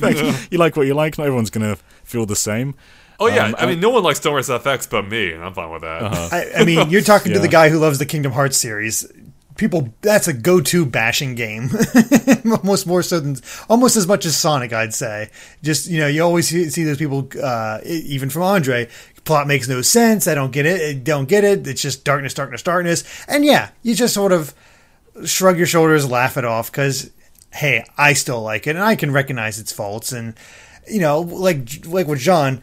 Like, 0.03 0.17
you 0.51 0.59
like 0.59 0.77
what 0.77 0.87
you 0.87 0.95
like. 0.95 1.19
Not 1.19 1.27
everyone's 1.27 1.51
gonna 1.51 1.77
feel 2.05 2.27
the 2.27 2.37
same. 2.37 2.75
Oh 3.21 3.27
yeah, 3.27 3.47
Um, 3.47 3.55
I 3.59 3.67
mean, 3.67 3.81
no 3.81 3.91
one 3.91 4.03
likes 4.03 4.19
Stonewall 4.19 4.43
FX 4.43 4.89
but 4.89 5.07
me, 5.07 5.33
and 5.33 5.45
I'm 5.45 5.53
fine 5.53 5.71
with 5.71 5.83
that. 5.83 6.03
Uh-huh. 6.03 6.29
I, 6.33 6.63
I 6.63 6.65
mean, 6.65 6.89
you're 6.89 7.03
talking 7.03 7.35
to 7.35 7.39
the 7.39 7.49
guy 7.49 7.69
who 7.69 7.79
loves 7.79 7.99
the 7.99 8.07
Kingdom 8.07 8.33
Hearts 8.33 8.57
series. 8.57 9.07
People, 9.57 9.93
that's 10.01 10.27
a 10.27 10.33
go-to 10.33 10.87
bashing 10.87 11.35
game, 11.35 11.69
almost 12.51 12.87
more 12.87 13.03
so 13.03 13.21
than 13.21 13.37
almost 13.69 13.95
as 13.95 14.07
much 14.07 14.25
as 14.25 14.35
Sonic, 14.35 14.73
I'd 14.73 14.95
say. 14.95 15.29
Just 15.63 15.87
you 15.87 15.99
know, 15.99 16.07
you 16.07 16.23
always 16.23 16.49
see, 16.49 16.71
see 16.71 16.83
those 16.83 16.97
people, 16.97 17.29
uh, 17.43 17.81
even 17.85 18.31
from 18.31 18.43
Andre. 18.43 18.89
Plot 19.25 19.47
makes 19.47 19.69
no 19.69 19.83
sense. 19.83 20.27
I 20.27 20.35
don't 20.35 20.51
get 20.51 20.65
it. 20.65 20.81
I 20.81 20.99
don't 20.99 21.29
get 21.29 21.45
it. 21.45 21.67
It's 21.67 21.83
just 21.83 22.05
darkness, 22.05 22.33
darkness, 22.33 22.63
darkness. 22.63 23.05
And 23.29 23.45
yeah, 23.45 23.69
you 23.83 23.95
just 23.95 24.15
sort 24.15 24.33
of 24.33 24.55
shrug 25.27 25.59
your 25.59 25.67
shoulders, 25.67 26.11
laugh 26.11 26.39
it 26.39 26.47
off 26.47 26.73
because 26.73 27.11
hey, 27.53 27.85
I 27.99 28.13
still 28.15 28.41
like 28.41 28.67
it 28.67 28.77
and 28.77 28.85
I 28.85 28.97
can 28.97 29.13
recognize 29.13 29.59
its 29.59 29.73
faults. 29.73 30.13
And 30.13 30.35
you 30.89 31.01
know, 31.01 31.21
like 31.21 31.87
like 31.87 32.07
with 32.07 32.21
John, 32.21 32.63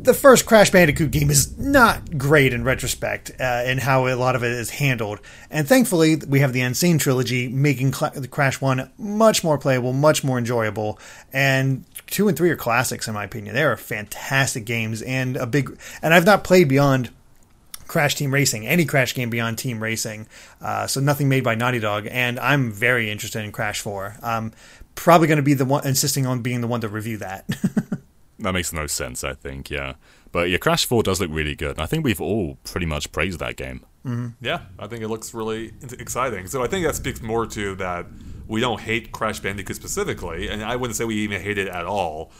the 0.00 0.14
first 0.14 0.46
Crash 0.46 0.70
Bandicoot 0.70 1.10
game 1.10 1.28
is 1.28 1.58
not 1.58 2.16
great 2.16 2.52
in 2.52 2.62
retrospect 2.62 3.32
uh, 3.40 3.62
in 3.66 3.78
how 3.78 4.06
a 4.06 4.14
lot 4.14 4.36
of 4.36 4.44
it 4.44 4.52
is 4.52 4.70
handled. 4.70 5.20
And 5.50 5.66
thankfully, 5.66 6.16
we 6.16 6.40
have 6.40 6.52
the 6.52 6.60
N. 6.60 6.74
Sane 6.74 6.98
trilogy 6.98 7.48
making 7.48 7.90
Cla- 7.90 8.26
Crash 8.28 8.60
1 8.60 8.90
much 8.96 9.42
more 9.42 9.58
playable, 9.58 9.92
much 9.92 10.22
more 10.22 10.38
enjoyable. 10.38 10.98
And 11.32 11.84
2 12.06 12.28
and 12.28 12.36
3 12.36 12.50
are 12.50 12.56
classics, 12.56 13.08
in 13.08 13.14
my 13.14 13.24
opinion. 13.24 13.54
They 13.54 13.64
are 13.64 13.76
fantastic 13.76 14.64
games 14.64 15.02
and 15.02 15.36
a 15.36 15.46
big. 15.46 15.78
And 16.00 16.14
I've 16.14 16.26
not 16.26 16.44
played 16.44 16.68
beyond. 16.68 17.10
Crash 17.88 18.14
Team 18.14 18.32
Racing, 18.32 18.66
any 18.66 18.84
Crash 18.84 19.14
game 19.14 19.30
beyond 19.30 19.58
Team 19.58 19.82
Racing, 19.82 20.28
uh, 20.60 20.86
so 20.86 21.00
nothing 21.00 21.28
made 21.28 21.42
by 21.42 21.54
Naughty 21.56 21.80
Dog, 21.80 22.06
and 22.10 22.38
I'm 22.38 22.70
very 22.70 23.10
interested 23.10 23.42
in 23.42 23.50
Crash 23.50 23.80
Four. 23.80 24.16
I'm 24.22 24.52
probably 24.94 25.26
going 25.26 25.38
to 25.38 25.42
be 25.42 25.54
the 25.54 25.64
one 25.64 25.86
insisting 25.86 26.26
on 26.26 26.42
being 26.42 26.60
the 26.60 26.68
one 26.68 26.80
to 26.82 26.88
review 26.88 27.16
that. 27.18 27.48
That 28.40 28.52
makes 28.52 28.72
no 28.72 28.86
sense, 28.86 29.24
I 29.24 29.34
think, 29.34 29.68
yeah. 29.68 29.94
But 30.30 30.48
yeah, 30.48 30.58
Crash 30.58 30.86
4 30.86 31.02
does 31.02 31.20
look 31.20 31.30
really 31.32 31.56
good. 31.56 31.72
and 31.72 31.80
I 31.80 31.86
think 31.86 32.04
we've 32.04 32.20
all 32.20 32.56
pretty 32.62 32.86
much 32.86 33.10
praised 33.10 33.40
that 33.40 33.56
game. 33.56 33.84
Yeah, 34.40 34.60
I 34.78 34.86
think 34.86 35.02
it 35.02 35.08
looks 35.08 35.34
really 35.34 35.72
exciting. 35.98 36.46
So 36.46 36.62
I 36.62 36.66
think 36.66 36.86
that 36.86 36.94
speaks 36.94 37.20
more 37.20 37.44
to 37.46 37.74
that 37.74 38.06
we 38.46 38.60
don't 38.60 38.80
hate 38.80 39.12
Crash 39.12 39.40
Bandicoot 39.40 39.76
specifically, 39.76 40.48
and 40.48 40.64
I 40.64 40.76
wouldn't 40.76 40.96
say 40.96 41.04
we 41.04 41.16
even 41.16 41.42
hate 41.42 41.58
it 41.58 41.68
at 41.68 41.84
all 41.84 42.30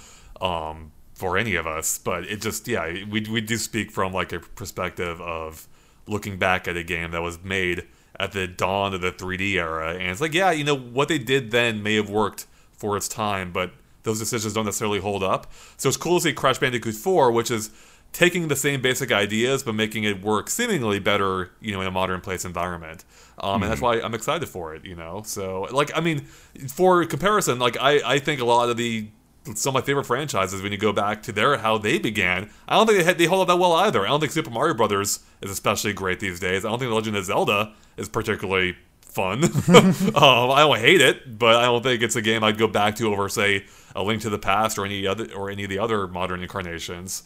um, 0.40 0.92
for 1.18 1.36
any 1.36 1.56
of 1.56 1.66
us. 1.66 1.98
But 1.98 2.24
it 2.24 2.40
just, 2.40 2.68
yeah, 2.68 3.04
we 3.10 3.20
we 3.28 3.40
do 3.40 3.56
speak 3.58 3.90
from 3.90 4.12
like 4.12 4.32
a 4.32 4.38
perspective 4.40 5.20
of 5.20 5.66
looking 6.06 6.38
back 6.38 6.68
at 6.68 6.76
a 6.76 6.84
game 6.84 7.10
that 7.10 7.22
was 7.22 7.42
made 7.42 7.86
at 8.20 8.32
the 8.32 8.46
dawn 8.46 8.94
of 8.94 9.00
the 9.00 9.12
3D 9.12 9.54
era, 9.54 9.92
and 9.94 10.10
it's 10.10 10.20
like, 10.20 10.34
yeah, 10.34 10.50
you 10.50 10.64
know, 10.64 10.76
what 10.76 11.08
they 11.08 11.18
did 11.18 11.50
then 11.50 11.82
may 11.82 11.96
have 11.96 12.08
worked 12.10 12.46
for 12.72 12.96
its 12.96 13.08
time, 13.08 13.52
but 13.52 13.72
those 14.04 14.18
decisions 14.18 14.54
don't 14.54 14.64
necessarily 14.64 15.00
hold 15.00 15.22
up. 15.22 15.52
So 15.76 15.88
it's 15.88 15.98
cool 15.98 16.18
to 16.18 16.22
see 16.22 16.32
Crash 16.32 16.58
Bandicoot 16.58 16.94
4, 16.94 17.30
which 17.32 17.50
is 17.50 17.70
taking 18.12 18.48
the 18.48 18.56
same 18.56 18.80
basic 18.80 19.12
ideas 19.12 19.62
but 19.62 19.74
making 19.74 20.04
it 20.04 20.22
work 20.22 20.48
seemingly 20.48 20.98
better, 20.98 21.50
you 21.60 21.72
know, 21.72 21.80
in 21.80 21.86
a 21.86 21.90
modern 21.90 22.20
place 22.20 22.44
environment. 22.44 23.04
Um, 23.38 23.62
And 23.62 23.70
that's 23.70 23.82
why 23.82 24.00
I'm 24.00 24.14
excited 24.14 24.48
for 24.48 24.74
it, 24.74 24.84
you 24.84 24.94
know. 24.96 25.22
So, 25.26 25.68
like, 25.70 25.90
I 25.96 26.00
mean, 26.00 26.20
for 26.68 27.04
comparison, 27.04 27.58
like, 27.58 27.76
I, 27.78 28.00
I 28.14 28.18
think 28.18 28.40
a 28.40 28.44
lot 28.44 28.70
of 28.70 28.76
the 28.76 29.08
some 29.54 29.74
of 29.74 29.82
my 29.82 29.86
favorite 29.86 30.04
franchises 30.04 30.62
when 30.62 30.72
you 30.72 30.78
go 30.78 30.92
back 30.92 31.22
to 31.22 31.32
their 31.32 31.58
how 31.58 31.78
they 31.78 31.98
began. 31.98 32.50
I 32.68 32.76
don't 32.76 32.86
think 32.86 32.98
they, 32.98 33.04
had, 33.04 33.18
they 33.18 33.24
hold 33.24 33.42
up 33.42 33.48
that 33.48 33.60
well 33.60 33.72
either. 33.74 34.04
I 34.04 34.08
don't 34.08 34.20
think 34.20 34.32
Super 34.32 34.50
Mario 34.50 34.74
Brothers 34.74 35.20
is 35.40 35.50
especially 35.50 35.92
great 35.92 36.20
these 36.20 36.40
days. 36.40 36.64
I 36.64 36.70
don't 36.70 36.78
think 36.78 36.90
The 36.90 36.94
Legend 36.94 37.16
of 37.16 37.24
Zelda 37.24 37.72
is 37.96 38.08
particularly 38.08 38.76
fun. 39.00 39.44
um, 39.44 40.50
I 40.50 40.60
don't 40.60 40.78
hate 40.78 41.00
it, 41.00 41.38
but 41.38 41.56
I 41.56 41.64
don't 41.64 41.82
think 41.82 42.02
it's 42.02 42.16
a 42.16 42.22
game 42.22 42.44
I'd 42.44 42.58
go 42.58 42.68
back 42.68 42.96
to 42.96 43.10
over, 43.12 43.28
say, 43.28 43.64
A 43.96 44.02
Link 44.02 44.22
to 44.22 44.30
the 44.30 44.38
Past 44.38 44.78
or 44.78 44.84
any 44.84 45.06
other 45.06 45.32
or 45.34 45.50
any 45.50 45.64
of 45.64 45.70
the 45.70 45.78
other 45.78 46.06
modern 46.06 46.42
incarnations. 46.42 47.22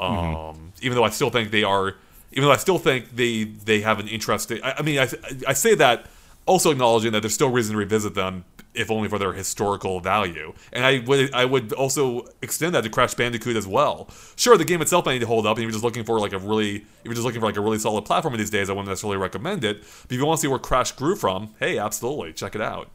Um, 0.00 0.72
Even 0.80 0.96
though 0.96 1.04
I 1.04 1.10
still 1.10 1.30
think 1.30 1.50
they 1.50 1.62
are, 1.64 1.94
even 2.32 2.44
though 2.44 2.52
I 2.52 2.56
still 2.56 2.78
think 2.78 3.14
they 3.14 3.44
they 3.44 3.80
have 3.82 4.00
an 4.00 4.08
interesting. 4.08 4.60
I, 4.62 4.74
I 4.78 4.82
mean, 4.82 4.98
I, 4.98 5.08
I 5.46 5.52
say 5.52 5.74
that 5.76 6.06
also 6.46 6.70
acknowledging 6.70 7.12
that 7.12 7.20
there's 7.20 7.34
still 7.34 7.50
reason 7.50 7.74
to 7.74 7.78
revisit 7.78 8.14
them, 8.14 8.44
if 8.74 8.90
only 8.90 9.08
for 9.08 9.18
their 9.18 9.32
historical 9.32 10.00
value. 10.00 10.52
And 10.72 10.84
I 10.84 10.98
would 11.00 11.32
I 11.32 11.44
would 11.44 11.72
also 11.72 12.26
extend 12.42 12.74
that 12.74 12.82
to 12.84 12.90
Crash 12.90 13.14
Bandicoot 13.14 13.56
as 13.56 13.66
well. 13.66 14.08
Sure, 14.36 14.56
the 14.56 14.64
game 14.64 14.82
itself 14.82 15.06
might 15.06 15.14
need 15.14 15.20
to 15.20 15.26
hold 15.26 15.46
up, 15.46 15.56
and 15.56 15.62
if 15.62 15.62
you're 15.64 15.72
just 15.72 15.84
looking 15.84 16.04
for 16.04 16.20
like 16.20 16.32
a 16.32 16.38
really, 16.38 16.76
if 16.76 16.84
you're 17.04 17.14
just 17.14 17.24
looking 17.24 17.40
for 17.40 17.46
like 17.46 17.56
a 17.56 17.60
really 17.60 17.78
solid 17.78 18.04
platform 18.04 18.34
in 18.34 18.38
these 18.38 18.50
days, 18.50 18.68
I 18.68 18.72
wouldn't 18.72 18.88
necessarily 18.88 19.18
recommend 19.18 19.64
it. 19.64 19.80
But 19.80 20.12
if 20.12 20.18
you 20.18 20.26
want 20.26 20.38
to 20.38 20.42
see 20.42 20.48
where 20.48 20.58
Crash 20.58 20.92
grew 20.92 21.16
from, 21.16 21.54
hey, 21.60 21.78
absolutely, 21.78 22.32
check 22.32 22.54
it 22.54 22.60
out. 22.60 22.90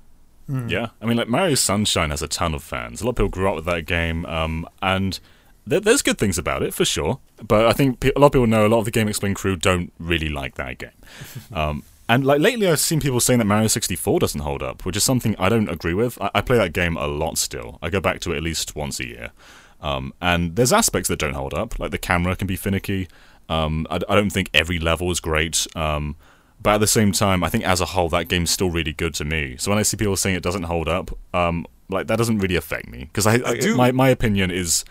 Yeah, 0.68 0.88
I 1.00 1.06
mean, 1.06 1.18
like 1.18 1.28
Mario 1.28 1.54
Sunshine 1.54 2.10
has 2.10 2.24
a 2.24 2.28
ton 2.28 2.56
of 2.56 2.64
fans. 2.64 3.02
A 3.02 3.06
lot 3.06 3.12
of 3.12 3.16
people 3.18 3.30
grew 3.30 3.48
up 3.48 3.56
with 3.56 3.66
that 3.66 3.86
game, 3.86 4.26
um, 4.26 4.68
and 4.82 5.20
there, 5.68 5.80
there's 5.80 6.02
good 6.02 6.18
things 6.18 6.40
about 6.40 6.64
it 6.64 6.74
for 6.74 6.86
sure. 6.86 7.20
But 7.48 7.68
I 7.68 7.74
think 7.74 8.00
pe- 8.00 8.12
a 8.16 8.20
lot 8.20 8.28
of 8.28 8.34
people 8.34 8.48
know 8.48 8.66
a 8.66 8.68
lot 8.68 8.80
of 8.80 8.86
the 8.86 8.92
Game 8.92 9.08
Explain 9.08 9.36
crew 9.36 9.56
don't 9.56 9.94
really 10.00 10.30
like 10.30 10.56
that 10.56 10.80
game. 10.80 10.90
um, 11.54 11.84
and 12.10 12.26
like 12.26 12.42
lately, 12.42 12.68
I've 12.68 12.80
seen 12.80 13.00
people 13.00 13.20
saying 13.20 13.40
that 13.40 13.46
Mario 13.46 13.68
64 13.68 14.20
doesn't 14.20 14.42
hold 14.42 14.62
up, 14.62 14.84
which 14.86 14.98
is 14.98 15.04
something 15.04 15.36
I 15.40 15.48
don't 15.48 15.70
agree 15.70 15.94
with. 15.94 16.20
I, 16.22 16.32
I 16.36 16.42
play 16.42 16.58
that 16.58 16.74
game 16.74 16.98
a 16.98 17.08
lot 17.08 17.38
still. 17.38 17.80
I 17.82 17.90
go 17.90 18.02
back 18.02 18.20
to 18.22 18.34
it 18.34 18.38
at 18.38 18.44
least 18.44 18.76
once 18.76 19.00
a 19.00 19.08
year. 19.08 19.32
Um, 19.80 20.14
and 20.22 20.56
there's 20.56 20.74
aspects 20.74 21.08
that 21.08 21.20
don't 21.20 21.36
hold 21.36 21.54
up, 21.54 21.80
like 21.80 21.92
the 21.92 21.98
camera 21.98 22.36
can 22.36 22.48
be 22.48 22.56
finicky. 22.56 23.08
Um, 23.48 23.88
I, 23.90 24.00
I 24.10 24.16
don't 24.16 24.32
think 24.32 24.50
every 24.54 24.80
level 24.80 25.10
is 25.12 25.20
great. 25.20 25.68
Um, 25.76 26.16
but 26.62 26.76
at 26.76 26.78
the 26.80 26.88
same 26.88 27.12
time, 27.12 27.44
I 27.44 27.50
think 27.50 27.64
as 27.64 27.80
a 27.80 27.86
whole, 27.86 28.10
that 28.10 28.28
game's 28.28 28.52
still 28.52 28.70
really 28.70 28.92
good 28.92 29.14
to 29.16 29.24
me. 29.26 29.56
So 29.58 29.72
when 29.72 29.78
I 29.78 29.84
see 29.84 29.96
people 29.96 30.18
saying 30.18 30.36
it 30.36 30.44
doesn't 30.44 30.64
hold 30.64 30.90
up, 30.90 31.18
um, 31.34 31.66
like 31.90 32.08
that 32.08 32.18
doesn't 32.18 32.40
really 32.40 32.56
affect 32.56 32.90
me 32.90 33.06
because 33.06 33.26
I, 33.26 33.36
I 33.46 33.58
do- 33.58 33.76
my 33.76 33.92
my 33.92 34.10
opinion 34.10 34.52
is 34.52 34.84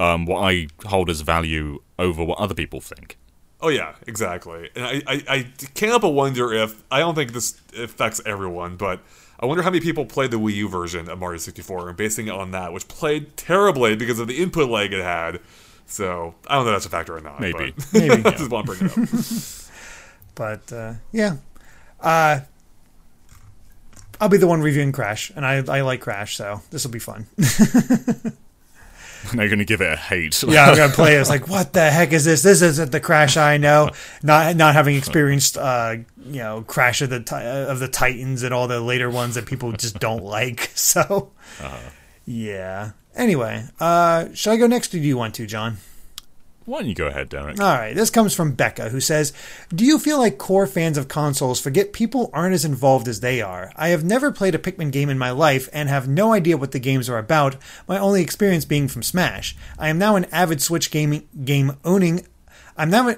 um, 0.00 0.26
what 0.26 0.40
I 0.40 0.68
hold 0.86 1.10
as 1.10 1.22
value 1.22 1.82
over 1.98 2.22
what 2.24 2.38
other 2.38 2.54
people 2.54 2.80
think. 2.80 3.16
Oh 3.60 3.68
yeah, 3.68 3.94
exactly. 4.06 4.70
And 4.76 4.84
I, 4.84 5.02
I, 5.06 5.24
I 5.28 5.42
can't 5.74 5.90
help 5.90 6.02
but 6.02 6.10
wonder 6.10 6.52
if 6.52 6.82
I 6.90 7.00
don't 7.00 7.14
think 7.14 7.32
this 7.32 7.60
affects 7.76 8.20
everyone, 8.24 8.76
but 8.76 9.00
I 9.40 9.46
wonder 9.46 9.62
how 9.62 9.70
many 9.70 9.80
people 9.80 10.04
played 10.06 10.30
the 10.30 10.38
Wii 10.38 10.54
U 10.54 10.68
version 10.68 11.08
of 11.08 11.18
Mario 11.18 11.38
64 11.38 11.88
and 11.88 11.96
basing 11.96 12.28
it 12.28 12.34
on 12.34 12.52
that, 12.52 12.72
which 12.72 12.86
played 12.88 13.36
terribly 13.36 13.96
because 13.96 14.18
of 14.20 14.28
the 14.28 14.40
input 14.40 14.70
lag 14.70 14.92
it 14.92 15.02
had. 15.02 15.40
So 15.86 16.34
I 16.46 16.54
don't 16.54 16.66
know 16.66 16.72
if 16.72 16.76
that's 16.76 16.86
a 16.86 16.90
factor 16.90 17.16
or 17.16 17.20
not. 17.20 17.40
Maybe. 17.40 17.72
but 17.76 17.92
Maybe. 17.92 18.14
I 18.24 18.30
just 18.32 18.50
want 18.50 18.66
to 18.66 18.76
bring 18.76 18.90
it 18.90 18.98
up. 18.98 19.64
But 20.34 20.72
uh, 20.72 20.94
yeah, 21.10 21.38
uh, 22.00 22.40
I'll 24.20 24.28
be 24.28 24.36
the 24.36 24.46
one 24.46 24.60
reviewing 24.60 24.92
Crash, 24.92 25.32
and 25.34 25.44
I, 25.44 25.56
I 25.66 25.80
like 25.80 26.00
Crash, 26.00 26.36
so 26.36 26.60
this 26.70 26.84
will 26.84 26.92
be 26.92 27.00
fun. 27.00 27.26
now 29.34 29.42
you're 29.42 29.48
going 29.48 29.58
to 29.58 29.64
give 29.64 29.80
it 29.80 29.92
a 29.92 29.96
hate. 29.96 30.42
yeah, 30.42 30.66
I'm 30.66 30.76
gonna 30.76 30.92
play 30.92 31.16
it. 31.16 31.20
It's 31.20 31.28
like, 31.28 31.48
what 31.48 31.72
the 31.72 31.90
heck 31.90 32.12
is 32.12 32.24
this? 32.24 32.42
This 32.42 32.62
isn't 32.62 32.92
the 32.92 33.00
Crash 33.00 33.36
I 33.36 33.56
know. 33.56 33.90
Not 34.22 34.56
not 34.56 34.74
having 34.74 34.96
experienced, 34.96 35.56
uh, 35.56 35.96
you 36.24 36.38
know, 36.40 36.62
Crash 36.62 37.02
of 37.02 37.10
the 37.10 37.66
of 37.68 37.78
the 37.78 37.88
Titans 37.88 38.42
and 38.42 38.52
all 38.54 38.68
the 38.68 38.80
later 38.80 39.10
ones 39.10 39.34
that 39.34 39.46
people 39.46 39.72
just 39.72 39.98
don't 39.98 40.24
like. 40.38 40.70
So, 40.78 41.32
yeah. 42.24 42.92
Anyway, 43.14 43.64
uh, 43.80 44.26
should 44.32 44.52
I 44.52 44.56
go 44.56 44.66
next, 44.66 44.94
or 44.94 44.98
do 44.98 45.04
you 45.04 45.16
want 45.16 45.34
to, 45.36 45.46
John? 45.46 45.78
Why 46.68 46.80
don't 46.80 46.88
you 46.90 46.94
go 46.94 47.06
ahead, 47.06 47.30
Derek? 47.30 47.58
All 47.58 47.78
right, 47.78 47.94
this 47.94 48.10
comes 48.10 48.34
from 48.34 48.52
Becca, 48.52 48.90
who 48.90 49.00
says, 49.00 49.32
Do 49.74 49.86
you 49.86 49.98
feel 49.98 50.18
like 50.18 50.36
core 50.36 50.66
fans 50.66 50.98
of 50.98 51.08
consoles 51.08 51.58
forget 51.58 51.94
people 51.94 52.28
aren't 52.34 52.52
as 52.52 52.66
involved 52.66 53.08
as 53.08 53.20
they 53.20 53.40
are? 53.40 53.72
I 53.74 53.88
have 53.88 54.04
never 54.04 54.30
played 54.30 54.54
a 54.54 54.58
Pikmin 54.58 54.92
game 54.92 55.08
in 55.08 55.16
my 55.16 55.30
life 55.30 55.70
and 55.72 55.88
have 55.88 56.06
no 56.06 56.34
idea 56.34 56.58
what 56.58 56.72
the 56.72 56.78
games 56.78 57.08
are 57.08 57.16
about, 57.16 57.56
my 57.86 57.98
only 57.98 58.20
experience 58.20 58.66
being 58.66 58.86
from 58.86 59.02
Smash. 59.02 59.56
I 59.78 59.88
am 59.88 59.96
now 59.96 60.16
an 60.16 60.26
avid 60.26 60.60
Switch 60.60 60.90
gaming 60.90 61.26
game 61.42 61.72
owning. 61.86 62.26
I'm 62.76 62.90
now. 62.90 63.08
A, 63.08 63.16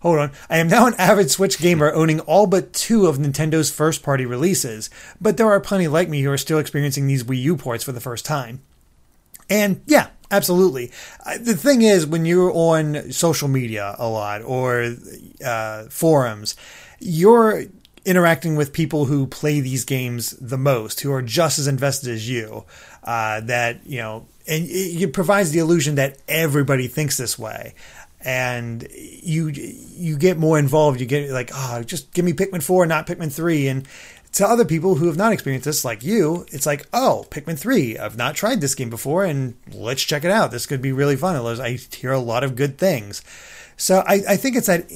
Hold 0.00 0.18
on. 0.18 0.32
I 0.48 0.56
am 0.56 0.68
now 0.68 0.86
an 0.86 0.94
avid 0.96 1.30
Switch 1.30 1.58
gamer 1.58 1.92
owning 1.92 2.20
all 2.20 2.46
but 2.46 2.72
two 2.72 3.08
of 3.08 3.18
Nintendo's 3.18 3.70
first 3.70 4.02
party 4.02 4.24
releases, 4.24 4.88
but 5.20 5.36
there 5.36 5.50
are 5.50 5.60
plenty 5.60 5.86
like 5.86 6.08
me 6.08 6.22
who 6.22 6.30
are 6.30 6.38
still 6.38 6.58
experiencing 6.58 7.06
these 7.06 7.24
Wii 7.24 7.42
U 7.42 7.56
ports 7.58 7.84
for 7.84 7.92
the 7.92 8.00
first 8.00 8.24
time. 8.24 8.62
And 9.50 9.82
yeah, 9.86 10.08
absolutely. 10.30 10.90
The 11.40 11.56
thing 11.56 11.82
is, 11.82 12.06
when 12.06 12.24
you're 12.24 12.52
on 12.52 13.12
social 13.12 13.48
media 13.48 13.94
a 13.98 14.08
lot 14.08 14.42
or 14.42 14.94
uh, 15.44 15.84
forums, 15.84 16.56
you're 16.98 17.64
interacting 18.04 18.54
with 18.54 18.72
people 18.72 19.06
who 19.06 19.26
play 19.26 19.60
these 19.60 19.84
games 19.84 20.30
the 20.40 20.56
most, 20.56 21.00
who 21.00 21.12
are 21.12 21.22
just 21.22 21.58
as 21.58 21.66
invested 21.66 22.10
as 22.10 22.28
you. 22.28 22.64
Uh, 23.02 23.40
that 23.40 23.86
you 23.86 23.98
know, 23.98 24.26
and 24.46 24.64
it, 24.64 25.02
it 25.02 25.12
provides 25.12 25.50
the 25.50 25.58
illusion 25.58 25.96
that 25.96 26.18
everybody 26.26 26.88
thinks 26.88 27.16
this 27.16 27.38
way. 27.38 27.74
And 28.20 28.86
you 28.90 29.48
you 29.48 30.16
get 30.16 30.38
more 30.38 30.58
involved. 30.58 31.00
You 31.00 31.06
get 31.06 31.30
like, 31.30 31.50
oh, 31.54 31.82
just 31.84 32.12
give 32.12 32.24
me 32.24 32.32
Pikmin 32.32 32.62
four, 32.62 32.84
not 32.86 33.06
Pikmin 33.06 33.32
three, 33.32 33.68
and 33.68 33.86
to 34.36 34.46
other 34.46 34.66
people 34.66 34.96
who 34.96 35.06
have 35.06 35.16
not 35.16 35.32
experienced 35.32 35.64
this, 35.64 35.82
like 35.82 36.04
you, 36.04 36.44
it's 36.52 36.66
like, 36.66 36.86
oh, 36.92 37.24
Pikmin 37.30 37.58
3, 37.58 37.96
I've 37.96 38.18
not 38.18 38.34
tried 38.34 38.60
this 38.60 38.74
game 38.74 38.90
before, 38.90 39.24
and 39.24 39.56
let's 39.72 40.02
check 40.02 40.24
it 40.24 40.30
out. 40.30 40.50
This 40.50 40.66
could 40.66 40.82
be 40.82 40.92
really 40.92 41.16
fun. 41.16 41.36
I 41.58 41.70
hear 41.70 42.12
a 42.12 42.18
lot 42.18 42.44
of 42.44 42.54
good 42.54 42.76
things. 42.76 43.22
So 43.78 44.04
I, 44.06 44.22
I 44.28 44.36
think 44.36 44.56
it's 44.56 44.66
that 44.66 44.90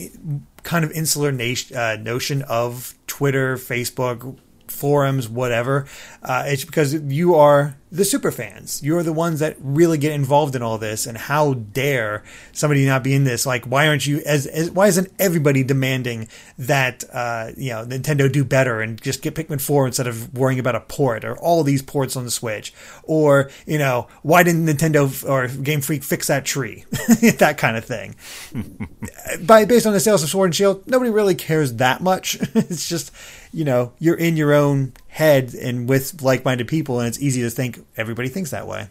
kind 0.63 0.85
of 0.85 0.93
insular 0.93 1.31
uh, 1.31 1.97
notion 1.97 2.43
of 2.43 2.95
Twitter, 3.07 3.57
Facebook, 3.57 4.39
forums, 4.69 5.27
whatever. 5.27 5.87
Uh, 6.23 6.45
it's 6.47 6.67
because 6.67 6.93
you 6.93 7.35
are 7.35 7.79
the 7.93 8.05
super 8.05 8.31
fans. 8.31 8.83
You're 8.83 9.03
the 9.03 9.13
ones 9.13 9.41
that 9.41 9.57
really 9.61 9.99
get 9.99 10.13
involved 10.13 10.55
in 10.55 10.63
all 10.63 10.79
this. 10.79 11.07
And 11.07 11.19
how 11.19 11.55
dare 11.55 12.23
somebody 12.53 12.87
not 12.87 13.03
be 13.03 13.15
in 13.15 13.25
this? 13.25 13.47
Like, 13.47 13.65
why 13.65 13.89
aren't 13.89 14.07
you 14.07 14.23
as, 14.25 14.47
as 14.47 14.71
why 14.71 14.87
isn't 14.87 15.13
everybody 15.19 15.65
demanding 15.65 16.29
that 16.59 17.05
uh, 17.13 17.51
you 17.57 17.71
know 17.71 17.85
Nintendo 17.85 18.31
do 18.31 18.45
better 18.45 18.81
and 18.81 19.01
just 19.01 19.23
get 19.23 19.35
Pikmin 19.35 19.61
four 19.61 19.87
instead 19.87 20.07
of 20.07 20.33
worrying 20.37 20.61
about 20.61 20.77
a 20.77 20.81
port 20.81 21.25
or 21.25 21.37
all 21.39 21.65
these 21.65 21.83
ports 21.83 22.17
on 22.17 22.25
the 22.25 22.31
Switch? 22.31 22.73
Or 23.03 23.51
you 23.67 23.79
know, 23.79 24.07
why 24.23 24.43
didn't 24.45 24.67
Nintendo 24.67 25.29
or 25.29 25.49
Game 25.49 25.81
Freak 25.81 26.05
fix 26.05 26.29
that 26.29 26.45
tree? 26.45 26.85
that 27.39 27.57
kind 27.59 27.77
of 27.77 27.85
thing. 27.85 28.15
By 29.45 29.65
based 29.65 29.87
on 29.87 29.93
the 29.93 30.01
sales 30.01 30.23
of 30.23 30.29
Sword 30.29 30.49
and 30.49 30.55
Shield, 30.55 30.87
nobody 30.87 31.11
really 31.11 31.35
cares 31.35 31.75
that 31.75 32.01
much. 32.01 32.37
it's 32.55 32.89
just 32.89 33.11
you 33.53 33.65
know 33.65 33.93
you're 33.99 34.17
in 34.17 34.37
your 34.37 34.55
own 34.55 34.93
head 35.21 35.55
and 35.55 35.89
with 35.89 36.23
like-minded 36.23 36.67
people, 36.67 36.99
and 36.99 37.07
it's 37.07 37.21
easy 37.21 37.43
to 37.43 37.51
think 37.51 37.87
everybody 37.97 38.29
thinks 38.29 38.51
that 38.51 38.67
way. 38.67 38.89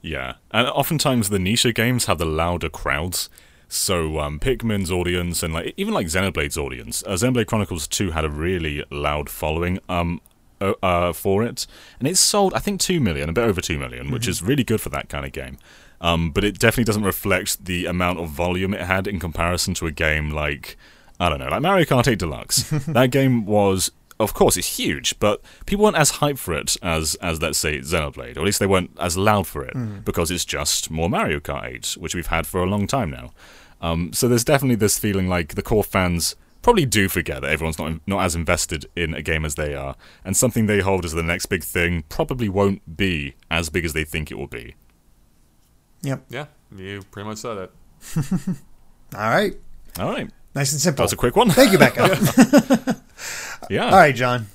Yeah, 0.00 0.34
and 0.50 0.66
oftentimes 0.66 1.28
the 1.28 1.38
niche 1.38 1.66
games 1.74 2.06
have 2.06 2.18
the 2.18 2.24
louder 2.24 2.68
crowds. 2.68 3.28
So 3.68 4.18
um, 4.18 4.38
Pikmin's 4.40 4.90
audience 4.90 5.42
and 5.42 5.54
like 5.54 5.72
even 5.76 5.94
like 5.94 6.08
Xenoblade's 6.08 6.58
audience, 6.58 7.02
uh, 7.06 7.12
Xenoblade 7.12 7.46
Chronicles 7.46 7.86
Two 7.86 8.10
had 8.10 8.24
a 8.24 8.28
really 8.28 8.84
loud 8.90 9.30
following 9.30 9.78
um, 9.88 10.20
uh, 10.60 10.74
uh, 10.82 11.12
for 11.12 11.42
it, 11.44 11.66
and 11.98 12.08
it 12.08 12.16
sold 12.16 12.52
I 12.54 12.58
think 12.58 12.80
two 12.80 13.00
million, 13.00 13.28
a 13.28 13.32
bit 13.32 13.44
over 13.44 13.60
two 13.60 13.78
million, 13.78 14.10
which 14.10 14.26
is 14.26 14.42
really 14.42 14.64
good 14.64 14.80
for 14.80 14.90
that 14.90 15.08
kind 15.08 15.24
of 15.24 15.32
game. 15.32 15.58
Um, 16.00 16.32
but 16.32 16.44
it 16.44 16.58
definitely 16.58 16.84
doesn't 16.84 17.04
reflect 17.04 17.64
the 17.64 17.86
amount 17.86 18.18
of 18.18 18.28
volume 18.28 18.74
it 18.74 18.82
had 18.82 19.06
in 19.06 19.20
comparison 19.20 19.72
to 19.74 19.86
a 19.86 19.92
game 19.92 20.30
like 20.30 20.76
I 21.20 21.28
don't 21.28 21.38
know, 21.38 21.48
like 21.48 21.62
Mario 21.62 21.84
Kart 21.84 22.08
8 22.08 22.18
Deluxe. 22.18 22.64
that 22.88 23.12
game 23.12 23.46
was 23.46 23.92
of 24.22 24.34
course 24.34 24.56
it's 24.56 24.78
huge, 24.78 25.18
but 25.18 25.42
people 25.66 25.84
weren't 25.84 25.96
as 25.96 26.12
hyped 26.12 26.38
for 26.38 26.54
it 26.54 26.76
as 26.82 27.14
as 27.16 27.40
let's 27.42 27.58
say 27.58 27.78
Xenoblade, 27.80 28.36
or 28.36 28.40
at 28.40 28.44
least 28.46 28.58
they 28.60 28.66
weren't 28.66 28.90
as 29.00 29.16
loud 29.16 29.46
for 29.46 29.64
it 29.64 30.04
because 30.04 30.30
it's 30.30 30.44
just 30.44 30.90
more 30.90 31.08
Mario 31.10 31.40
Kart 31.40 31.66
8, 31.66 31.96
which 31.98 32.14
we've 32.14 32.28
had 32.28 32.46
for 32.46 32.62
a 32.62 32.66
long 32.66 32.86
time 32.86 33.10
now. 33.10 33.32
Um, 33.80 34.12
so 34.12 34.28
there's 34.28 34.44
definitely 34.44 34.76
this 34.76 34.98
feeling 34.98 35.28
like 35.28 35.54
the 35.54 35.62
core 35.62 35.82
fans 35.84 36.36
probably 36.62 36.86
do 36.86 37.08
forget 37.08 37.42
that 37.42 37.50
everyone's 37.50 37.78
not 37.78 38.00
not 38.06 38.24
as 38.24 38.34
invested 38.36 38.86
in 38.94 39.12
a 39.14 39.22
game 39.22 39.44
as 39.44 39.56
they 39.56 39.74
are, 39.74 39.96
and 40.24 40.36
something 40.36 40.66
they 40.66 40.80
hold 40.80 41.04
as 41.04 41.12
the 41.12 41.22
next 41.22 41.46
big 41.46 41.64
thing 41.64 42.04
probably 42.08 42.48
won't 42.48 42.96
be 42.96 43.34
as 43.50 43.68
big 43.68 43.84
as 43.84 43.92
they 43.92 44.04
think 44.04 44.30
it 44.30 44.38
will 44.38 44.46
be. 44.46 44.74
Yep. 46.02 46.24
Yeah, 46.30 46.46
you 46.76 47.02
pretty 47.10 47.28
much 47.28 47.38
said 47.38 47.56
it. 47.58 47.72
All 49.14 49.30
right. 49.30 49.54
All 49.98 50.08
right, 50.10 50.30
Nice 50.54 50.72
and 50.72 50.80
simple. 50.80 50.98
that 50.98 51.04
was 51.04 51.12
a 51.12 51.16
quick 51.16 51.36
one. 51.36 51.50
Thank 51.50 51.72
you, 51.72 51.78
Becca. 51.78 52.96
yeah. 53.70 53.86
All 53.86 53.92
right, 53.92 54.14
John. 54.14 54.46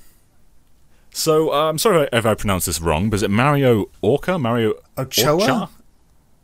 So 1.12 1.52
uh, 1.52 1.68
I'm 1.70 1.78
sorry 1.78 2.08
if 2.12 2.24
I 2.26 2.34
pronounced 2.34 2.66
this 2.66 2.80
wrong, 2.80 3.10
but 3.10 3.16
is 3.16 3.22
it 3.22 3.30
Mario 3.30 3.86
Orca? 4.00 4.38
Mario 4.38 4.74
Ochoa? 4.96 5.36
Orcha? 5.36 5.68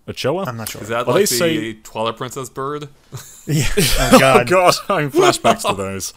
Ochoa? 0.09 0.45
I'm 0.47 0.57
not 0.57 0.69
sure. 0.69 0.83
Is 0.83 0.89
that 0.89 1.07
Well, 1.07 1.17
like 1.17 1.29
they 1.29 1.37
the 1.37 1.73
say- 1.73 1.73
Twilight 1.83 2.17
Princess 2.17 2.49
bird? 2.49 2.89
Yeah. 3.47 3.67
Oh, 3.77 4.11
Oh 4.15 4.19
God. 4.19 4.49
god, 4.49 4.75
I'm 4.89 5.11
flashbacks 5.11 5.69
to 5.69 5.75
those. 5.75 6.15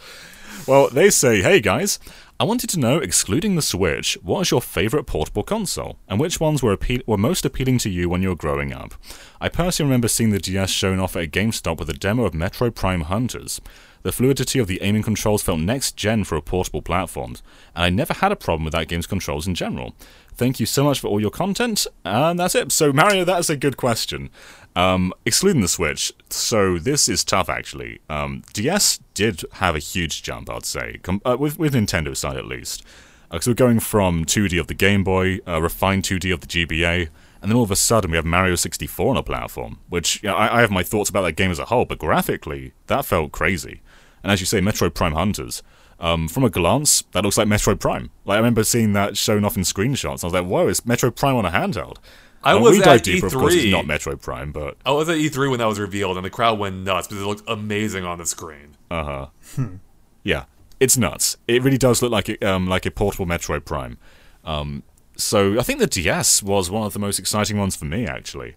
Well, 0.66 0.88
they 0.88 1.10
say, 1.10 1.42
hey 1.42 1.60
guys, 1.60 1.98
I 2.40 2.44
wanted 2.44 2.70
to 2.70 2.78
know, 2.80 2.96
excluding 2.98 3.54
the 3.54 3.60
Switch, 3.62 4.16
what 4.22 4.40
is 4.40 4.50
your 4.50 4.62
favorite 4.62 5.04
portable 5.04 5.42
console, 5.42 5.98
and 6.08 6.18
which 6.18 6.40
ones 6.40 6.62
were 6.62 6.72
appeal- 6.72 7.02
were 7.06 7.18
most 7.18 7.44
appealing 7.44 7.76
to 7.78 7.90
you 7.90 8.08
when 8.08 8.22
you 8.22 8.30
were 8.30 8.34
growing 8.34 8.72
up? 8.72 8.94
I 9.42 9.50
personally 9.50 9.88
remember 9.90 10.08
seeing 10.08 10.30
the 10.30 10.38
DS 10.38 10.70
shown 10.70 10.98
off 11.00 11.16
at 11.16 11.24
a 11.24 11.26
GameStop 11.28 11.78
with 11.78 11.90
a 11.90 11.94
demo 11.94 12.24
of 12.24 12.32
Metroid 12.32 12.74
Prime 12.74 13.02
Hunters. 13.02 13.60
The 14.08 14.12
fluidity 14.12 14.58
of 14.58 14.68
the 14.68 14.80
aiming 14.80 15.02
controls 15.02 15.42
felt 15.42 15.60
next 15.60 15.94
gen 15.94 16.24
for 16.24 16.36
a 16.36 16.40
portable 16.40 16.80
platform, 16.80 17.36
and 17.76 17.84
I 17.84 17.90
never 17.90 18.14
had 18.14 18.32
a 18.32 18.36
problem 18.36 18.64
with 18.64 18.72
that 18.72 18.88
game's 18.88 19.06
controls 19.06 19.46
in 19.46 19.54
general. 19.54 19.94
Thank 20.34 20.58
you 20.58 20.64
so 20.64 20.82
much 20.82 20.98
for 20.98 21.08
all 21.08 21.20
your 21.20 21.30
content, 21.30 21.86
and 22.06 22.40
that's 22.40 22.54
it. 22.54 22.72
So, 22.72 22.90
Mario, 22.90 23.26
that 23.26 23.38
is 23.38 23.50
a 23.50 23.56
good 23.58 23.76
question. 23.76 24.30
Um, 24.74 25.12
excluding 25.26 25.60
the 25.60 25.68
Switch, 25.68 26.10
so 26.30 26.78
this 26.78 27.06
is 27.06 27.22
tough 27.22 27.50
actually. 27.50 28.00
Um, 28.08 28.44
DS 28.54 28.98
did 29.12 29.42
have 29.52 29.76
a 29.76 29.78
huge 29.78 30.22
jump, 30.22 30.48
I'd 30.48 30.64
say, 30.64 31.00
com- 31.02 31.20
uh, 31.26 31.36
with 31.38 31.58
with 31.58 31.74
Nintendo 31.74 32.16
side 32.16 32.38
at 32.38 32.46
least, 32.46 32.82
because 33.30 33.46
we're 33.46 33.52
going 33.52 33.78
from 33.78 34.24
2D 34.24 34.58
of 34.58 34.68
the 34.68 34.74
Game 34.74 35.04
Boy, 35.04 35.40
uh, 35.46 35.60
refined 35.60 36.04
2D 36.04 36.32
of 36.32 36.40
the 36.40 36.46
GBA, 36.46 37.10
and 37.42 37.50
then 37.50 37.56
all 37.58 37.64
of 37.64 37.70
a 37.70 37.76
sudden 37.76 38.12
we 38.12 38.16
have 38.16 38.24
Mario 38.24 38.54
64 38.54 39.10
on 39.10 39.18
a 39.18 39.22
platform. 39.22 39.80
Which 39.90 40.22
you 40.22 40.30
know, 40.30 40.34
I, 40.34 40.56
I 40.56 40.60
have 40.62 40.70
my 40.70 40.82
thoughts 40.82 41.10
about 41.10 41.24
that 41.24 41.36
game 41.36 41.50
as 41.50 41.58
a 41.58 41.66
whole, 41.66 41.84
but 41.84 41.98
graphically 41.98 42.72
that 42.86 43.04
felt 43.04 43.32
crazy. 43.32 43.82
And 44.22 44.32
as 44.32 44.40
you 44.40 44.46
say, 44.46 44.60
Metroid 44.60 44.94
Prime 44.94 45.12
Hunters. 45.12 45.62
Um, 46.00 46.28
from 46.28 46.44
a 46.44 46.50
glance, 46.50 47.02
that 47.12 47.24
looks 47.24 47.36
like 47.36 47.48
Metroid 47.48 47.80
Prime. 47.80 48.10
Like 48.24 48.36
I 48.36 48.38
remember 48.38 48.62
seeing 48.62 48.92
that 48.92 49.16
shown 49.16 49.44
off 49.44 49.56
in 49.56 49.64
screenshots. 49.64 50.22
I 50.22 50.26
was 50.28 50.32
like, 50.32 50.46
"Whoa, 50.46 50.68
it's 50.68 50.82
Metroid 50.82 51.16
Prime 51.16 51.34
on 51.34 51.44
a 51.44 51.50
handheld." 51.50 51.96
I 52.44 52.54
When 52.54 52.62
was 52.62 52.72
we 52.74 52.78
at 52.78 52.84
dive 52.84 53.02
deeper, 53.02 53.26
of 53.26 53.32
course, 53.32 53.54
it's 53.54 53.64
E3. 53.64 53.70
not 53.72 53.84
Metroid 53.84 54.22
Prime, 54.22 54.52
but 54.52 54.76
I 54.86 54.92
was 54.92 55.08
at 55.08 55.16
E3 55.18 55.50
when 55.50 55.58
that 55.58 55.66
was 55.66 55.80
revealed, 55.80 56.16
and 56.16 56.24
the 56.24 56.30
crowd 56.30 56.56
went 56.60 56.76
nuts 56.84 57.08
because 57.08 57.20
it 57.22 57.26
looked 57.26 57.42
amazing 57.48 58.04
on 58.04 58.18
the 58.18 58.26
screen. 58.26 58.76
Uh 58.90 59.04
huh. 59.04 59.26
Hmm. 59.56 59.74
Yeah, 60.22 60.44
it's 60.78 60.96
nuts. 60.96 61.36
It 61.48 61.64
really 61.64 61.78
does 61.78 62.00
look 62.00 62.12
like 62.12 62.28
it, 62.28 62.44
um, 62.44 62.68
like 62.68 62.86
a 62.86 62.92
portable 62.92 63.26
Metroid 63.26 63.64
Prime. 63.64 63.98
Um, 64.44 64.84
so 65.16 65.58
I 65.58 65.64
think 65.64 65.80
the 65.80 65.88
DS 65.88 66.44
was 66.44 66.70
one 66.70 66.86
of 66.86 66.92
the 66.92 67.00
most 67.00 67.18
exciting 67.18 67.58
ones 67.58 67.74
for 67.74 67.86
me, 67.86 68.06
actually, 68.06 68.54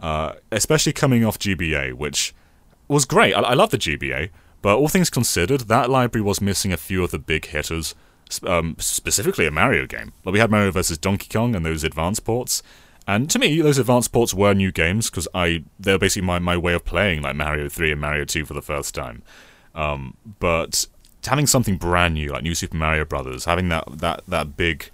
uh, 0.00 0.34
especially 0.50 0.92
coming 0.92 1.24
off 1.24 1.38
GBA, 1.38 1.94
which 1.94 2.34
was 2.86 3.06
great. 3.06 3.32
I, 3.32 3.40
I 3.40 3.54
love 3.54 3.70
the 3.70 3.78
GBA, 3.78 4.28
but 4.62 4.78
all 4.78 4.88
things 4.88 5.10
considered, 5.10 5.62
that 5.62 5.90
library 5.90 6.24
was 6.24 6.40
missing 6.40 6.72
a 6.72 6.76
few 6.76 7.02
of 7.04 7.10
the 7.10 7.18
big 7.18 7.46
hitters, 7.46 7.94
um, 8.46 8.76
specifically 8.78 9.46
a 9.46 9.50
Mario 9.50 9.86
game. 9.86 10.12
Like 10.24 10.32
we 10.32 10.38
had 10.38 10.50
Mario 10.50 10.70
vs 10.70 10.98
Donkey 10.98 11.28
Kong 11.28 11.54
and 11.54 11.66
those 11.66 11.84
advanced 11.84 12.24
ports. 12.24 12.62
And 13.06 13.28
to 13.30 13.38
me, 13.38 13.60
those 13.60 13.78
advanced 13.78 14.12
ports 14.12 14.32
were 14.32 14.54
new 14.54 14.70
games 14.70 15.10
because 15.10 15.26
I 15.34 15.64
they're 15.78 15.98
basically 15.98 16.26
my, 16.26 16.38
my 16.38 16.56
way 16.56 16.72
of 16.72 16.84
playing 16.84 17.22
like 17.22 17.34
Mario 17.34 17.68
3 17.68 17.92
and 17.92 18.00
Mario 18.00 18.24
2 18.24 18.44
for 18.44 18.54
the 18.54 18.62
first 18.62 18.94
time. 18.94 19.22
Um, 19.74 20.16
but 20.38 20.86
having 21.26 21.46
something 21.46 21.76
brand 21.76 22.14
new 22.14 22.32
like 22.32 22.44
New 22.44 22.54
Super 22.54 22.76
Mario 22.76 23.04
Brothers, 23.04 23.44
having 23.44 23.68
that 23.70 23.84
that 23.98 24.22
that 24.28 24.56
big 24.56 24.90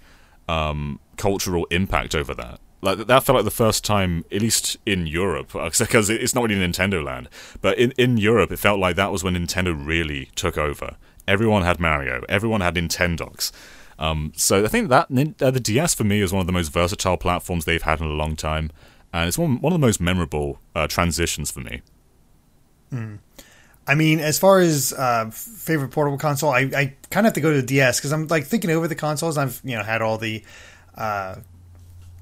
um, 0.47 0.99
cultural 1.17 1.65
impact 1.65 2.15
over 2.15 2.33
that. 2.33 2.59
Like 2.81 3.07
that 3.07 3.23
felt 3.23 3.35
like 3.35 3.45
the 3.45 3.51
first 3.51 3.83
time, 3.83 4.23
at 4.31 4.41
least 4.41 4.77
in 4.85 5.05
Europe, 5.05 5.51
because 5.79 6.09
it's 6.09 6.33
not 6.33 6.43
really 6.49 6.55
Nintendo 6.55 7.03
Land, 7.03 7.29
but 7.61 7.77
in 7.77 7.91
in 7.97 8.17
Europe, 8.17 8.51
it 8.51 8.59
felt 8.59 8.79
like 8.79 8.95
that 8.95 9.11
was 9.11 9.23
when 9.23 9.35
Nintendo 9.35 9.75
really 9.75 10.29
took 10.35 10.57
over. 10.57 10.95
Everyone 11.27 11.63
had 11.63 11.79
Mario, 11.79 12.23
everyone 12.29 12.61
had 12.61 12.75
Nintendogs. 12.75 13.51
Um, 13.99 14.31
so 14.35 14.63
I 14.63 14.69
think 14.69 14.87
that 14.89 15.07
uh, 15.41 15.51
the 15.51 15.59
DS 15.59 15.93
for 15.93 16.05
me 16.05 16.21
is 16.21 16.31
one 16.31 16.39
of 16.39 16.47
the 16.47 16.53
most 16.53 16.71
versatile 16.71 17.17
platforms 17.17 17.65
they've 17.65 17.81
had 17.81 17.99
in 17.99 18.05
a 18.05 18.11
long 18.13 18.37
time, 18.37 18.71
and 19.11 19.27
it's 19.27 19.37
one 19.37 19.59
one 19.59 19.73
of 19.73 19.79
the 19.79 19.85
most 19.85 19.99
memorable 19.99 20.59
uh, 20.73 20.87
transitions 20.87 21.51
for 21.51 21.59
me. 21.59 21.81
I 23.89 23.95
mean, 23.95 24.19
as 24.19 24.37
far 24.37 24.59
as 24.59 24.93
uh, 24.93 25.29
favorite 25.31 25.89
portable 25.89 26.19
console, 26.19 26.51
I, 26.51 26.59
I 26.59 26.93
kind 27.09 27.25
of 27.25 27.31
have 27.31 27.33
to 27.33 27.41
go 27.41 27.51
to 27.51 27.59
the 27.59 27.67
DS 27.67 27.99
because 27.99 28.13
I'm 28.13 28.27
like 28.27 28.45
thinking 28.45 28.69
over 28.69 28.87
the 28.87 28.95
consoles. 28.95 29.37
I've 29.37 29.59
you 29.63 29.75
know 29.75 29.83
had 29.83 30.01
all 30.01 30.17
the 30.17 30.43
uh, 30.95 31.35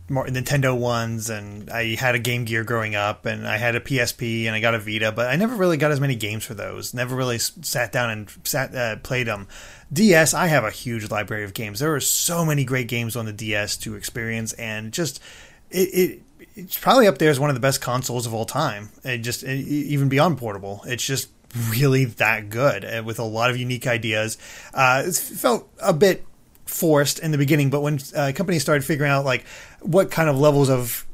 Nintendo 0.09 0.77
ones, 0.77 1.29
and 1.29 1.69
I 1.69 1.95
had 1.95 2.15
a 2.15 2.19
Game 2.19 2.45
Gear 2.45 2.63
growing 2.63 2.95
up, 2.95 3.25
and 3.25 3.47
I 3.47 3.57
had 3.57 3.75
a 3.75 3.81
PSP, 3.81 4.45
and 4.45 4.55
I 4.55 4.61
got 4.61 4.73
a 4.73 4.79
Vita, 4.79 5.11
but 5.11 5.27
I 5.27 5.35
never 5.35 5.55
really 5.55 5.77
got 5.77 5.91
as 5.91 5.99
many 5.99 6.15
games 6.15 6.45
for 6.45 6.53
those. 6.53 6.93
Never 6.93 7.15
really 7.15 7.39
sat 7.39 7.91
down 7.91 8.09
and 8.09 8.31
sat 8.43 8.73
uh, 8.73 8.95
played 8.97 9.27
them. 9.27 9.47
DS, 9.91 10.33
I 10.33 10.47
have 10.47 10.63
a 10.63 10.71
huge 10.71 11.09
library 11.11 11.43
of 11.43 11.53
games. 11.53 11.79
There 11.79 11.93
are 11.93 11.99
so 11.99 12.45
many 12.45 12.63
great 12.63 12.87
games 12.87 13.15
on 13.15 13.25
the 13.25 13.33
DS 13.33 13.75
to 13.77 13.95
experience, 13.95 14.53
and 14.53 14.93
just 14.93 15.21
it. 15.69 15.89
it 15.93 16.21
it's 16.55 16.77
probably 16.77 17.07
up 17.07 17.19
there 17.19 17.29
as 17.29 17.39
one 17.39 17.51
of 17.51 17.55
the 17.55 17.59
best 17.59 17.81
consoles 17.81 18.25
of 18.25 18.33
all 18.33 18.45
time. 18.45 18.89
It 19.03 19.19
just 19.19 19.43
it, 19.43 19.59
even 19.67 20.09
beyond 20.09 20.39
portable. 20.39 20.81
It's 20.87 21.05
just 21.05 21.29
really 21.69 22.05
that 22.05 22.49
good 22.49 22.83
uh, 22.83 23.03
with 23.03 23.19
a 23.19 23.23
lot 23.23 23.51
of 23.51 23.57
unique 23.57 23.85
ideas. 23.85 24.37
Uh, 24.73 25.03
it 25.05 25.15
felt 25.15 25.69
a 25.79 25.93
bit 25.93 26.25
forced 26.65 27.19
in 27.19 27.31
the 27.31 27.37
beginning, 27.37 27.69
but 27.69 27.81
when 27.81 27.99
uh, 28.15 28.31
companies 28.35 28.61
started 28.61 28.83
figuring 28.83 29.11
out 29.11 29.25
like 29.25 29.45
what 29.81 30.11
kind 30.11 30.29
of 30.29 30.37
levels 30.37 30.69
of 30.69 31.05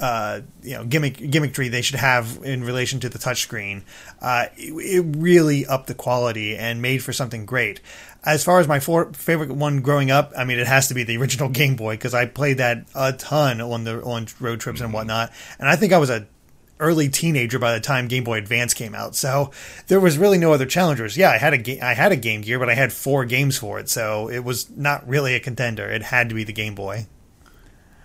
uh, 0.00 0.40
you 0.62 0.74
know 0.74 0.84
gimmick 0.84 1.16
gimmickry 1.16 1.70
they 1.70 1.80
should 1.82 1.98
have 1.98 2.40
in 2.42 2.64
relation 2.64 2.98
to 3.00 3.08
the 3.08 3.18
touchscreen, 3.18 3.82
uh, 4.20 4.46
it, 4.56 4.72
it 4.72 5.16
really 5.16 5.64
upped 5.66 5.86
the 5.86 5.94
quality 5.94 6.56
and 6.56 6.82
made 6.82 7.02
for 7.02 7.12
something 7.12 7.46
great. 7.46 7.80
As 8.24 8.44
far 8.44 8.60
as 8.60 8.68
my 8.68 8.80
for- 8.80 9.12
favorite 9.12 9.50
one 9.50 9.80
growing 9.80 10.10
up, 10.10 10.32
I 10.36 10.44
mean, 10.44 10.58
it 10.58 10.66
has 10.66 10.88
to 10.88 10.94
be 10.94 11.04
the 11.04 11.16
original 11.16 11.48
Game 11.50 11.76
Boy 11.76 11.94
because 11.94 12.14
I 12.14 12.26
played 12.26 12.58
that 12.58 12.86
a 12.94 13.12
ton 13.12 13.60
on 13.60 13.84
the 13.84 14.02
on 14.02 14.26
road 14.40 14.60
trips 14.60 14.80
and 14.80 14.92
whatnot. 14.92 15.32
And 15.58 15.68
I 15.68 15.76
think 15.76 15.92
I 15.92 15.98
was 15.98 16.10
a 16.10 16.26
early 16.80 17.08
teenager 17.08 17.60
by 17.60 17.72
the 17.72 17.80
time 17.80 18.08
Game 18.08 18.24
Boy 18.24 18.38
Advance 18.38 18.74
came 18.74 18.94
out. 18.94 19.14
So 19.14 19.52
there 19.86 20.00
was 20.00 20.18
really 20.18 20.38
no 20.38 20.52
other 20.52 20.66
challengers. 20.66 21.16
Yeah, 21.16 21.30
I 21.30 21.38
had 21.38 21.52
a 21.52 21.58
ga- 21.58 21.80
I 21.80 21.94
had 21.94 22.10
a 22.10 22.16
Game 22.16 22.40
Gear, 22.40 22.58
but 22.58 22.68
I 22.68 22.74
had 22.74 22.92
four 22.92 23.24
games 23.24 23.56
for 23.56 23.78
it, 23.78 23.88
so 23.88 24.28
it 24.28 24.40
was 24.40 24.68
not 24.70 25.06
really 25.08 25.34
a 25.36 25.40
contender. 25.40 25.86
It 25.86 26.02
had 26.02 26.28
to 26.28 26.34
be 26.34 26.42
the 26.42 26.52
Game 26.52 26.74
Boy. 26.74 27.06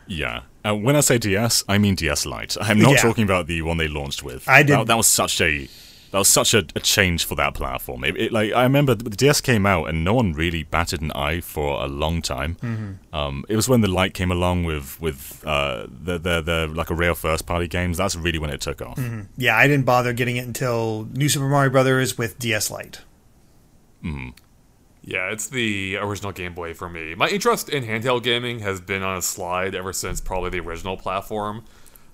Yeah. 0.08 0.42
Uh, 0.66 0.76
when 0.76 0.96
I 0.96 1.00
say 1.02 1.18
DS, 1.18 1.64
I 1.70 1.78
mean 1.78 1.96
DS 1.96 2.26
Lite. 2.26 2.58
I'm 2.60 2.80
not 2.80 2.92
Yeah. 2.92 2.98
talking 2.98 3.24
about 3.24 3.48
the 3.48 3.62
one 3.62 3.78
they 3.78 3.88
launched 3.88 4.24
with. 4.24 4.48
I 4.50 4.64
did- 4.64 4.78
That, 4.78 4.88
that 4.88 4.98
was 4.98 5.08
such 5.08 5.40
a 5.42 5.68
that 6.12 6.20
was 6.20 6.30
such 6.30 6.54
a, 6.54 6.60
a 6.74 6.80
change 6.80 7.26
for 7.26 7.36
that 7.36 7.54
platform. 7.54 8.06
It, 8.06 8.16
it, 8.18 8.32
like 8.32 8.54
I 8.54 8.64
remember 8.64 8.96
the 8.96 9.10
DS 9.10 9.42
came 9.42 9.66
out 9.66 9.90
and 9.90 10.06
no 10.06 10.14
one 10.14 10.32
really 10.32 10.64
batted 10.64 11.02
an 11.02 11.12
eye 11.12 11.42
for 11.42 11.84
a 11.84 11.88
long 11.88 12.22
time. 12.22 12.56
Mm-hmm. 12.62 13.14
Um, 13.16 13.44
it 13.50 13.58
was 13.58 13.68
when 13.68 13.82
the 13.82 13.90
Lite 13.90 14.14
came 14.14 14.32
along 14.32 14.64
with 14.64 15.00
with 15.02 15.44
uh, 15.46 15.86
the, 15.90 16.18
the 16.18 16.42
the 16.42 16.72
like 16.74 16.90
a 16.90 16.96
real 16.96 17.14
first 17.14 17.46
party 17.46 17.68
games. 17.68 17.98
That's 17.98 18.16
really 18.16 18.40
when 18.40 18.50
it 18.50 18.62
took 18.62 18.82
off. 18.82 18.98
Mm-hmm. 18.98 19.22
Yeah, 19.38 19.58
I 19.58 19.68
didn't 19.68 19.86
bother 19.86 20.14
getting 20.14 20.38
it 20.38 20.46
until 20.48 21.10
New 21.12 21.28
Super 21.28 21.50
Mario 21.50 21.70
Brothers 21.72 22.18
with 22.18 22.40
DS 22.40 22.72
Lite. 22.72 23.02
Yeah, 25.08 25.32
it's 25.32 25.48
the 25.48 25.96
original 25.96 26.34
Game 26.34 26.54
Boy 26.54 26.74
for 26.74 26.90
me. 26.90 27.16
My 27.16 27.30
interest 27.30 27.70
in 27.70 27.86
handheld 27.86 28.24
gaming 28.24 28.60
has 28.60 28.82
been 28.82 29.04
on 29.04 29.16
a 29.16 29.22
slide 29.22 29.74
ever 29.74 29.94
since 29.94 30.20
probably 30.20 30.50
the 30.50 30.60
original 30.60 30.98
platform. 30.98 31.64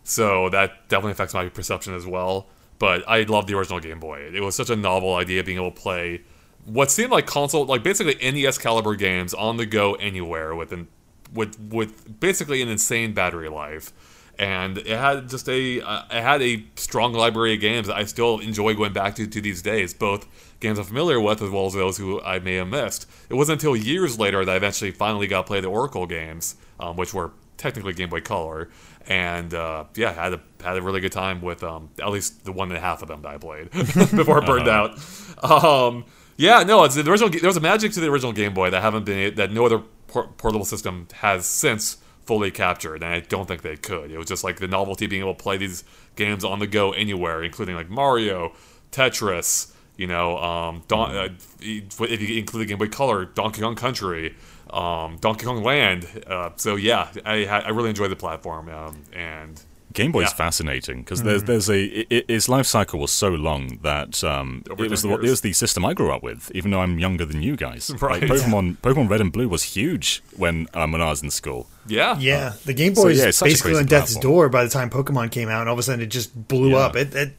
So 0.03 0.47
that 0.49 0.89
definitely 0.89 1.13
affects 1.13 1.33
my 1.33 1.49
perception 1.49 1.95
as 1.95 2.05
well. 2.05 2.49
But 2.77 3.03
I 3.09 3.23
love 3.23 3.47
the 3.47 3.57
original 3.57 3.79
Game 3.79 3.99
Boy. 3.99 4.29
It 4.31 4.41
was 4.41 4.53
such 4.53 4.69
a 4.69 4.75
novel 4.75 5.15
idea 5.15 5.43
being 5.43 5.57
able 5.57 5.71
to 5.71 5.81
play 5.81 6.21
what 6.65 6.91
seemed 6.91 7.09
like 7.09 7.25
console, 7.25 7.65
like 7.65 7.81
basically 7.81 8.13
NES 8.21 8.59
caliber 8.59 8.93
games 8.93 9.33
on 9.33 9.57
the 9.57 9.65
go 9.65 9.95
anywhere 9.95 10.53
with 10.53 10.71
an, 10.71 10.87
with 11.33 11.59
with 11.59 12.19
basically 12.19 12.61
an 12.61 12.69
insane 12.69 13.15
battery 13.15 13.49
life. 13.49 13.91
And 14.39 14.79
it 14.79 14.88
had 14.88 15.29
just 15.29 15.47
a 15.47 15.81
uh, 15.81 16.03
it 16.09 16.21
had 16.21 16.41
a 16.41 16.65
strong 16.75 17.13
library 17.13 17.53
of 17.53 17.61
games 17.61 17.88
that 17.88 17.95
I 17.95 18.05
still 18.05 18.39
enjoy 18.39 18.73
going 18.73 18.93
back 18.93 19.15
to 19.15 19.27
to 19.27 19.41
these 19.41 19.61
days, 19.61 19.93
both 19.93 20.27
games 20.59 20.79
I'm 20.79 20.86
familiar 20.86 21.19
with 21.19 21.41
as 21.41 21.49
well 21.51 21.67
as 21.67 21.73
those 21.73 21.97
who 21.97 22.19
I 22.21 22.39
may 22.39 22.55
have 22.55 22.67
missed. 22.67 23.07
It 23.29 23.36
wasn't 23.36 23.61
until 23.61 23.75
years 23.75 24.17
later 24.17 24.43
that 24.43 24.51
I 24.51 24.55
eventually 24.55 24.91
finally 24.91 25.27
got 25.27 25.41
to 25.41 25.47
play 25.47 25.61
the 25.61 25.67
Oracle 25.67 26.07
games, 26.07 26.55
um, 26.79 26.95
which 26.95 27.13
were 27.13 27.31
technically 27.57 27.93
Game 27.93 28.09
Boy 28.09 28.21
Color, 28.21 28.69
and 29.07 29.53
uh, 29.53 29.86
yeah, 29.95 30.13
had 30.13 30.34
a 30.34 30.41
had 30.63 30.77
a 30.77 30.81
really 30.81 30.99
good 30.99 31.11
time 31.11 31.41
with 31.41 31.63
um, 31.63 31.89
at 31.99 32.09
least 32.09 32.43
the 32.45 32.51
one 32.51 32.69
and 32.69 32.77
a 32.77 32.81
half 32.81 33.01
of 33.01 33.07
them 33.07 33.21
that 33.21 33.29
I 33.29 33.38
played 33.38 33.69
before 33.71 34.39
it 34.39 34.45
burned 34.45 34.67
out. 34.67 34.99
Um, 35.43 36.05
yeah, 36.38 36.63
no, 36.63 36.84
it's 36.84 36.95
the 36.95 37.09
original. 37.09 37.29
There 37.29 37.47
was 37.47 37.57
a 37.57 37.61
magic 37.61 37.91
to 37.93 37.99
the 37.99 38.07
original 38.07 38.34
Game 38.34 38.53
Boy 38.53 38.69
that 38.69 38.81
haven't 38.81 39.05
been 39.05 39.36
that 39.36 39.51
no 39.51 39.65
other 39.65 39.84
por- 40.07 40.27
portable 40.38 40.65
system 40.65 41.07
has 41.13 41.45
since 41.45 41.97
fully 42.26 42.51
captured, 42.51 42.95
and 42.95 43.05
I 43.05 43.19
don't 43.21 43.47
think 43.47 43.61
they 43.61 43.76
could. 43.76 44.11
It 44.11 44.17
was 44.17 44.28
just 44.28 44.43
like 44.43 44.59
the 44.59 44.67
novelty 44.67 45.07
being 45.07 45.21
able 45.21 45.36
to 45.36 45.43
play 45.43 45.57
these 45.57 45.84
games 46.15 46.43
on 46.43 46.59
the 46.59 46.67
go 46.67 46.91
anywhere, 46.91 47.43
including 47.43 47.76
like 47.76 47.89
Mario, 47.89 48.53
Tetris. 48.91 49.71
You 49.95 50.07
know, 50.07 50.38
um, 50.39 50.84
Don- 50.88 51.15
uh, 51.15 51.30
if 51.59 51.99
you 51.99 52.38
include 52.39 52.63
the 52.63 52.65
Game 52.65 52.80
Boy 52.80 52.88
Color, 52.88 53.26
Donkey 53.26 53.61
Kong 53.61 53.76
Country, 53.76 54.36
um, 54.71 55.17
Donkey 55.21 55.45
Kong 55.45 55.63
Land. 55.63 56.07
Uh, 56.26 56.49
so 56.55 56.76
yeah, 56.76 57.11
I 57.26 57.45
I 57.45 57.69
really 57.69 57.89
enjoyed 57.89 58.09
the 58.09 58.15
platform, 58.15 58.69
um, 58.69 59.03
and 59.13 59.61
Game 59.93 60.11
Boy's 60.11 60.29
Yeah. 60.29 60.35
fascinating 60.35 60.99
because 61.03 61.23
there's 61.23 61.43
there's 61.43 61.69
a 61.69 61.83
it, 61.83 62.07
it- 62.09 62.25
its 62.27 62.49
life 62.49 62.65
cycle 62.65 62.99
was 62.99 63.11
so 63.11 63.29
long 63.29 63.79
that 63.83 64.23
um, 64.23 64.63
it 64.67 64.89
was 64.89 65.01
10 65.03 65.11
the, 65.11 65.17
it 65.19 65.29
was 65.29 65.41
the 65.41 65.53
system 65.53 65.85
I 65.85 65.93
grew 65.93 66.11
up 66.11 66.23
with, 66.23 66.51
even 66.55 66.71
though 66.71 66.81
I'm 66.81 66.99
younger 66.99 67.25
than 67.25 67.41
you 67.41 67.55
guys. 67.55 67.91
Right. 68.01 68.21
Like 68.21 68.31
Pokemon 68.41 68.77
Pokemon 68.77 69.09
Red 69.09 69.21
and 69.21 69.31
Blue 69.31 69.47
was 69.47 69.63
huge 69.63 70.21
when 70.35 70.67
um, 70.73 70.91
when 70.91 71.01
I 71.01 71.09
was 71.09 71.21
in 71.23 71.31
school. 71.31 71.67
yeah, 71.87 72.17
Yeah, 72.19 72.53
the 72.65 72.73
Game 72.73 72.93
Boy 72.93 73.09
is 73.11 73.19
yeah, 73.19 73.27
it's 73.27 73.37
such 73.37 73.47
a 73.47 73.51
basically 73.51 73.71
crazy 73.73 73.83
on 73.83 73.87
death's 73.87 74.13
platform. 74.13 74.33
door 74.33 74.49
by 74.49 74.63
the 74.63 74.69
time 74.69 74.89
Pokemon 74.89 75.31
came 75.31 75.49
out, 75.49 75.61
and 75.61 75.69
all 75.69 75.73
of 75.73 75.79
a 75.79 75.83
sudden 75.83 76.01
it 76.01 76.07
just 76.07 76.47
blew 76.47 76.71
Yeah. 76.71 76.77
up. 76.77 76.95
It, 76.95 77.13
it 77.15 77.33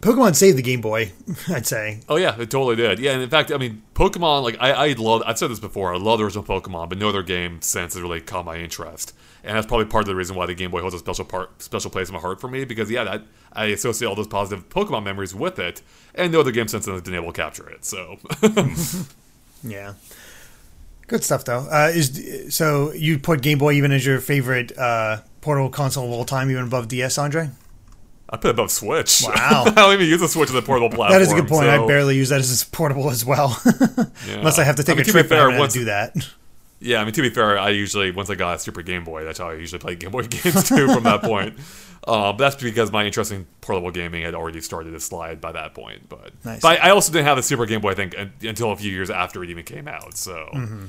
Pokemon 0.00 0.34
saved 0.34 0.56
the 0.56 0.62
Game 0.62 0.80
Boy, 0.80 1.12
I'd 1.48 1.66
say. 1.66 2.00
Oh 2.08 2.16
yeah, 2.16 2.34
it 2.40 2.50
totally 2.50 2.76
did. 2.76 2.98
Yeah, 2.98 3.12
and 3.12 3.22
in 3.22 3.28
fact, 3.28 3.52
I 3.52 3.58
mean, 3.58 3.82
Pokemon. 3.94 4.42
Like 4.42 4.56
I, 4.58 4.72
I 4.72 4.92
love. 4.92 5.22
I've 5.26 5.38
said 5.38 5.50
this 5.50 5.60
before. 5.60 5.94
I 5.94 5.98
love 5.98 6.18
the 6.18 6.24
original 6.24 6.44
Pokemon, 6.44 6.88
but 6.88 6.98
no 6.98 7.10
other 7.10 7.22
game 7.22 7.60
since 7.60 7.94
has 7.94 8.02
really 8.02 8.20
caught 8.20 8.44
my 8.46 8.56
interest, 8.56 9.14
and 9.44 9.56
that's 9.56 9.66
probably 9.66 9.86
part 9.86 10.02
of 10.02 10.08
the 10.08 10.16
reason 10.16 10.36
why 10.36 10.46
the 10.46 10.54
Game 10.54 10.70
Boy 10.70 10.80
holds 10.80 10.94
a 10.94 10.98
special 10.98 11.26
part, 11.26 11.60
special 11.62 11.90
place 11.90 12.08
in 12.08 12.14
my 12.14 12.20
heart 12.20 12.40
for 12.40 12.48
me. 12.48 12.64
Because 12.64 12.90
yeah, 12.90 13.04
that 13.04 13.22
I 13.52 13.66
associate 13.66 14.08
all 14.08 14.14
those 14.14 14.26
positive 14.26 14.68
Pokemon 14.70 15.04
memories 15.04 15.34
with 15.34 15.58
it, 15.58 15.82
and 16.14 16.32
no 16.32 16.40
other 16.40 16.52
game 16.52 16.68
since 16.68 16.86
then 16.86 16.94
has 16.94 17.02
been 17.02 17.14
able 17.14 17.32
to 17.32 17.42
capture 17.42 17.68
it. 17.68 17.84
So 17.84 18.16
Yeah, 19.62 19.94
good 21.08 21.22
stuff 21.22 21.44
though. 21.44 21.68
Uh, 21.70 21.90
is 21.92 22.54
so 22.54 22.92
you 22.92 23.18
put 23.18 23.42
Game 23.42 23.58
Boy 23.58 23.72
even 23.74 23.92
as 23.92 24.06
your 24.06 24.20
favorite 24.20 24.76
uh, 24.78 25.18
portable 25.42 25.68
console 25.68 26.06
of 26.06 26.12
all 26.12 26.24
time, 26.24 26.50
even 26.50 26.64
above 26.64 26.88
DS, 26.88 27.18
Andre? 27.18 27.50
I 28.32 28.36
put 28.36 28.48
it 28.48 28.50
above 28.50 28.70
Switch. 28.70 29.22
Wow. 29.26 29.64
I 29.66 29.70
don't 29.70 29.94
even 29.94 30.06
use 30.06 30.20
the 30.20 30.28
Switch 30.28 30.48
as 30.50 30.54
a 30.54 30.62
portable 30.62 30.88
platform. 30.88 31.10
That 31.12 31.22
is 31.22 31.32
a 31.32 31.34
good 31.34 31.48
point. 31.48 31.64
so- 31.66 31.84
I 31.84 31.86
barely 31.86 32.16
use 32.16 32.28
that 32.28 32.40
as 32.40 32.62
a 32.62 32.66
portable 32.66 33.10
as 33.10 33.24
well, 33.24 33.60
yeah. 34.26 34.34
unless 34.36 34.58
I 34.58 34.64
have 34.64 34.76
to 34.76 34.82
take 34.84 34.94
I 34.94 34.96
mean, 34.96 35.02
a 35.02 35.04
to 35.04 35.10
trip 35.12 35.26
fair, 35.28 35.58
once- 35.58 35.72
do 35.74 35.84
that. 35.86 36.14
Yeah, 36.82 37.02
I 37.02 37.04
mean 37.04 37.12
to 37.12 37.20
be 37.20 37.28
fair, 37.28 37.58
I 37.58 37.68
usually 37.70 38.10
once 38.10 38.30
I 38.30 38.36
got 38.36 38.56
a 38.56 38.58
Super 38.58 38.80
Game 38.80 39.04
Boy, 39.04 39.22
that's 39.24 39.38
how 39.38 39.50
I 39.50 39.54
usually 39.54 39.80
play 39.80 39.96
Game 39.96 40.12
Boy 40.12 40.22
games 40.28 40.66
too. 40.66 40.88
from 40.90 41.02
that 41.02 41.20
point, 41.22 41.58
um, 42.08 42.36
but 42.36 42.38
that's 42.38 42.56
because 42.56 42.90
my 42.90 43.04
interest 43.04 43.32
in 43.32 43.46
portable 43.60 43.90
gaming 43.90 44.22
had 44.22 44.34
already 44.34 44.62
started 44.62 44.92
to 44.92 45.00
slide 45.00 45.42
by 45.42 45.52
that 45.52 45.74
point. 45.74 46.08
But 46.08 46.32
Nice. 46.42 46.62
but 46.62 46.80
I 46.80 46.88
I 46.88 46.90
also 46.92 47.12
didn't 47.12 47.26
have 47.26 47.36
a 47.36 47.42
Super 47.42 47.66
Game 47.66 47.82
Boy, 47.82 47.90
I 47.90 47.94
think, 47.94 48.14
until 48.42 48.72
a 48.72 48.76
few 48.76 48.90
years 48.90 49.10
after 49.10 49.44
it 49.44 49.50
even 49.50 49.64
came 49.64 49.88
out. 49.88 50.16
So, 50.16 50.48
Mm-hmm. 50.54 50.86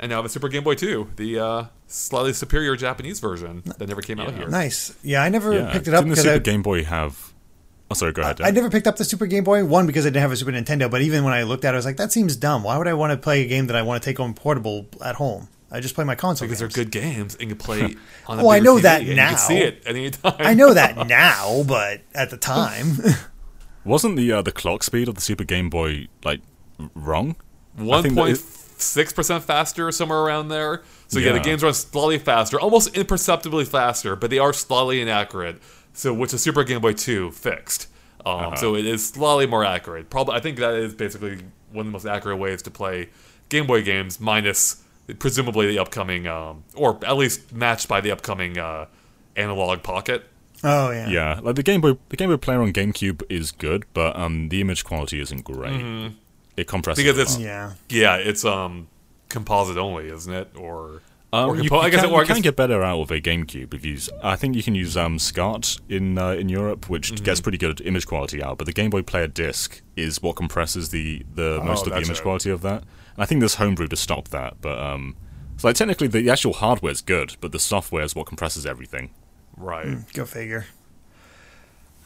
And 0.00 0.10
now 0.10 0.16
I 0.16 0.18
have 0.18 0.24
a 0.24 0.28
Super 0.28 0.48
Game 0.48 0.64
Boy 0.64 0.74
too, 0.74 1.08
the 1.16 1.38
uh, 1.38 1.64
slightly 1.86 2.32
superior 2.32 2.74
Japanese 2.74 3.20
version 3.20 3.62
that 3.78 3.86
never 3.88 4.02
came 4.02 4.18
out 4.18 4.34
here. 4.34 4.48
Nice. 4.48 4.92
Yeah, 5.04 5.22
I 5.22 5.28
never 5.28 5.52
Yeah, 5.54 5.72
picked 5.72 5.86
it 5.86 5.94
up 5.94 6.02
didn't 6.04 6.16
the 6.16 6.22
Super 6.22 6.34
I, 6.34 6.38
Game 6.38 6.62
Boy 6.62 6.82
have? 6.84 7.32
Oh, 7.90 7.94
sorry, 7.94 8.12
go 8.12 8.22
ahead. 8.22 8.40
I 8.40 8.46
Dan. 8.46 8.54
never 8.54 8.70
picked 8.70 8.86
up 8.86 8.96
the 8.96 9.04
Super 9.04 9.26
Game 9.26 9.44
Boy. 9.44 9.64
One 9.64 9.86
because 9.86 10.06
I 10.06 10.08
didn't 10.10 10.22
have 10.22 10.32
a 10.32 10.36
Super 10.36 10.52
Nintendo, 10.52 10.90
but 10.90 11.02
even 11.02 11.24
when 11.24 11.32
I 11.34 11.42
looked 11.44 11.64
at 11.64 11.70
it, 11.70 11.74
I 11.74 11.78
was 11.78 11.84
like, 11.84 11.96
that 11.98 12.12
seems 12.12 12.34
dumb. 12.36 12.62
Why 12.64 12.78
would 12.78 12.86
I 12.88 12.94
want 12.94 13.12
to 13.12 13.16
play 13.16 13.42
a 13.44 13.48
game 13.48 13.66
that 13.68 13.76
I 13.76 13.82
want 13.82 14.02
to 14.02 14.08
take 14.08 14.18
home 14.18 14.32
portable 14.34 14.86
at 15.04 15.16
home? 15.16 15.48
I 15.72 15.80
just 15.80 15.94
play 15.94 16.04
my 16.04 16.14
console 16.16 16.46
Because 16.48 16.60
games. 16.60 16.74
they're 16.74 16.84
good 16.84 16.90
games 16.92 17.34
and 17.34 17.48
you 17.50 17.54
can 17.56 17.58
play 17.64 17.96
on 18.26 18.38
a 18.40 18.44
Oh, 18.44 18.48
I 18.50 18.58
know 18.60 18.76
TV, 18.78 18.82
that 18.82 19.00
and 19.00 19.08
You 19.10 19.14
now. 19.16 19.28
can 19.30 19.38
see 19.38 19.58
it 19.58 19.82
at 19.86 19.94
any 19.96 20.10
time. 20.10 20.34
I 20.38 20.54
know 20.54 20.72
that 20.74 21.06
now, 21.08 21.62
but 21.66 22.00
at 22.14 22.30
the 22.30 22.36
time, 22.36 22.96
Wasn't 23.84 24.16
the 24.16 24.30
uh, 24.32 24.42
the 24.42 24.52
clock 24.52 24.82
speed 24.82 25.08
of 25.08 25.14
the 25.14 25.20
Super 25.20 25.44
Game 25.44 25.70
Boy 25.70 26.08
like 26.24 26.40
wrong? 26.94 27.36
One 27.76 28.14
point 28.14 28.36
it- 28.80 28.84
six 28.84 29.12
percent 29.12 29.44
faster, 29.44 29.90
somewhere 29.92 30.18
around 30.20 30.48
there. 30.48 30.82
So 31.08 31.18
yeah. 31.18 31.32
the 31.32 31.40
games 31.40 31.62
run 31.62 31.74
slightly 31.74 32.18
faster, 32.18 32.60
almost 32.60 32.96
imperceptibly 32.96 33.64
faster, 33.64 34.16
but 34.16 34.30
they 34.30 34.38
are 34.38 34.52
slightly 34.52 35.00
inaccurate. 35.00 35.60
So 35.92 36.14
which 36.14 36.30
the 36.30 36.38
Super 36.38 36.64
Game 36.64 36.80
Boy 36.80 36.92
Two 36.92 37.30
fixed. 37.30 37.88
Um, 38.24 38.36
Uh-huh. 38.36 38.56
So 38.56 38.74
it 38.76 38.86
is 38.86 39.06
slightly 39.08 39.46
more 39.46 39.64
accurate. 39.64 40.10
Probably, 40.10 40.34
I 40.34 40.40
think 40.40 40.58
that 40.58 40.74
is 40.74 40.94
basically 40.94 41.38
one 41.72 41.80
of 41.80 41.86
the 41.86 41.92
most 41.92 42.06
accurate 42.06 42.38
ways 42.38 42.62
to 42.62 42.70
play 42.70 43.08
Game 43.48 43.66
Boy 43.66 43.82
games, 43.82 44.20
minus 44.20 44.82
presumably 45.18 45.66
the 45.66 45.78
upcoming, 45.78 46.26
um, 46.26 46.62
or 46.74 46.98
at 47.04 47.16
least 47.16 47.52
matched 47.52 47.88
by 47.88 48.00
the 48.00 48.10
upcoming 48.12 48.58
uh, 48.58 48.86
Analogue 49.36 49.82
Pocket. 49.82 50.24
oh 50.62 50.90
yeah, 50.90 51.08
Yeah, 51.08 51.40
like 51.42 51.56
the 51.56 51.62
Game 51.64 51.80
Boy, 51.80 51.96
the 52.10 52.16
Game 52.16 52.28
Boy 52.28 52.36
Player 52.36 52.60
on 52.62 52.72
GameCube 52.72 53.22
is 53.28 53.50
good, 53.50 53.84
but 53.94 54.14
um, 54.16 54.48
the 54.50 54.60
image 54.60 54.84
quality 54.84 55.18
isn't 55.20 55.42
great. 55.42 56.12
It 56.56 56.66
compresses 56.66 57.02
Because 57.04 57.18
it's- 57.18 57.38
yeah. 57.38 57.72
Yeah, 57.88 58.16
it's 58.16 58.44
um 58.44 58.88
composite 59.28 59.76
only, 59.78 60.08
isn't 60.08 60.32
it? 60.32 60.50
Or 60.56 61.02
Um, 61.32 61.50
or 61.50 61.56
you, 61.56 61.68
compo- 61.70 61.76
you 61.82 61.86
I 61.86 61.90
guess, 61.90 62.00
can, 62.02 62.10
or 62.10 62.18
I 62.18 62.20
you 62.22 62.26
can 62.26 62.40
get 62.42 62.56
better 62.56 62.82
out 62.82 63.00
of 63.00 63.10
a 63.12 63.20
GameCube 63.20 63.72
if 63.72 63.84
you. 63.84 63.92
Use, 63.92 64.10
I 64.22 64.34
think 64.34 64.56
you 64.56 64.62
can 64.64 64.74
use 64.74 64.96
um, 64.96 65.18
SCART 65.20 65.78
in 65.88 66.18
uh, 66.18 66.30
in 66.32 66.48
Europe, 66.48 66.90
which 66.90 67.12
Mm-hmm. 67.12 67.24
gets 67.24 67.40
pretty 67.40 67.56
good 67.58 67.80
image 67.82 68.06
quality 68.06 68.42
out. 68.42 68.58
But 68.58 68.64
the 68.66 68.72
Game 68.72 68.90
Boy 68.90 69.02
Player 69.02 69.28
disc 69.28 69.80
is 69.96 70.20
what 70.20 70.34
compresses 70.34 70.88
the, 70.90 71.24
the 71.34 71.60
most 71.64 71.86
of 71.86 71.90
the 71.92 71.98
Oh, 71.98 72.02
image 72.02 72.18
it. 72.18 72.22
quality 72.22 72.50
of 72.50 72.62
that. 72.62 72.82
And 73.14 73.18
I 73.22 73.26
think 73.26 73.40
there's 73.40 73.54
homebrew 73.54 73.86
to 73.88 73.96
stop 73.96 74.28
that. 74.28 74.60
But 74.60 74.78
um, 74.80 75.14
so 75.56 75.68
like 75.68 75.76
technically 75.76 76.08
the 76.08 76.28
actual 76.28 76.54
hardware 76.54 76.90
is 76.92 77.00
good, 77.00 77.36
but 77.40 77.52
the 77.52 77.60
software 77.60 78.02
is 78.02 78.14
what 78.16 78.26
compresses 78.26 78.66
everything. 78.66 79.10
right. 79.56 79.98
Go 80.12 80.24
figure. 80.24 80.66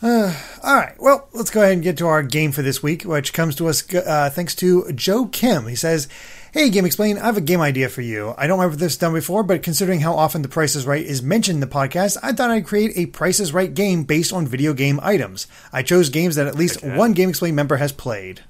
Uh, 0.02 0.36
all 0.62 0.74
right. 0.76 0.94
Well, 0.98 1.28
let's 1.32 1.50
go 1.50 1.62
ahead 1.62 1.72
and 1.74 1.82
get 1.82 1.96
to 1.98 2.06
our 2.06 2.22
game 2.22 2.52
for 2.52 2.60
this 2.62 2.82
week, 2.82 3.04
which 3.04 3.32
comes 3.32 3.56
to 3.56 3.68
us 3.68 3.82
uh, 3.94 4.28
thanks 4.30 4.54
to 4.56 4.92
Joe 4.92 5.26
Kim. 5.26 5.66
He 5.66 5.76
says, 5.76 6.08
Hey, 6.52 6.68
Game 6.70 6.84
Explain, 6.84 7.16
I 7.18 7.24
have 7.26 7.36
a 7.36 7.40
game 7.40 7.60
idea 7.60 7.88
for 7.88 8.02
you. 8.02 8.34
I 8.36 8.46
don't 8.46 8.58
remember 8.58 8.76
this 8.76 8.96
done 8.96 9.14
before, 9.14 9.42
but 9.42 9.62
considering 9.62 10.00
how 10.00 10.14
often 10.14 10.42
The 10.42 10.48
Price 10.48 10.76
is 10.76 10.86
Right 10.86 11.04
is 11.04 11.22
mentioned 11.22 11.56
in 11.56 11.60
the 11.60 11.74
podcast, 11.74 12.16
I 12.22 12.32
thought 12.32 12.50
I'd 12.50 12.66
create 12.66 12.92
a 12.96 13.06
Price 13.06 13.40
is 13.40 13.52
Right 13.54 13.72
game 13.72 14.04
based 14.04 14.32
on 14.32 14.46
video 14.46 14.72
game 14.74 15.00
items. 15.02 15.46
I 15.72 15.82
chose 15.82 16.10
games 16.10 16.34
that 16.36 16.46
at 16.46 16.54
least 16.54 16.78
Okay. 16.84 16.96
one 16.96 17.12
Game 17.12 17.30
Explain 17.30 17.54
member 17.54 17.76
has 17.76 17.90
played. 17.92 18.42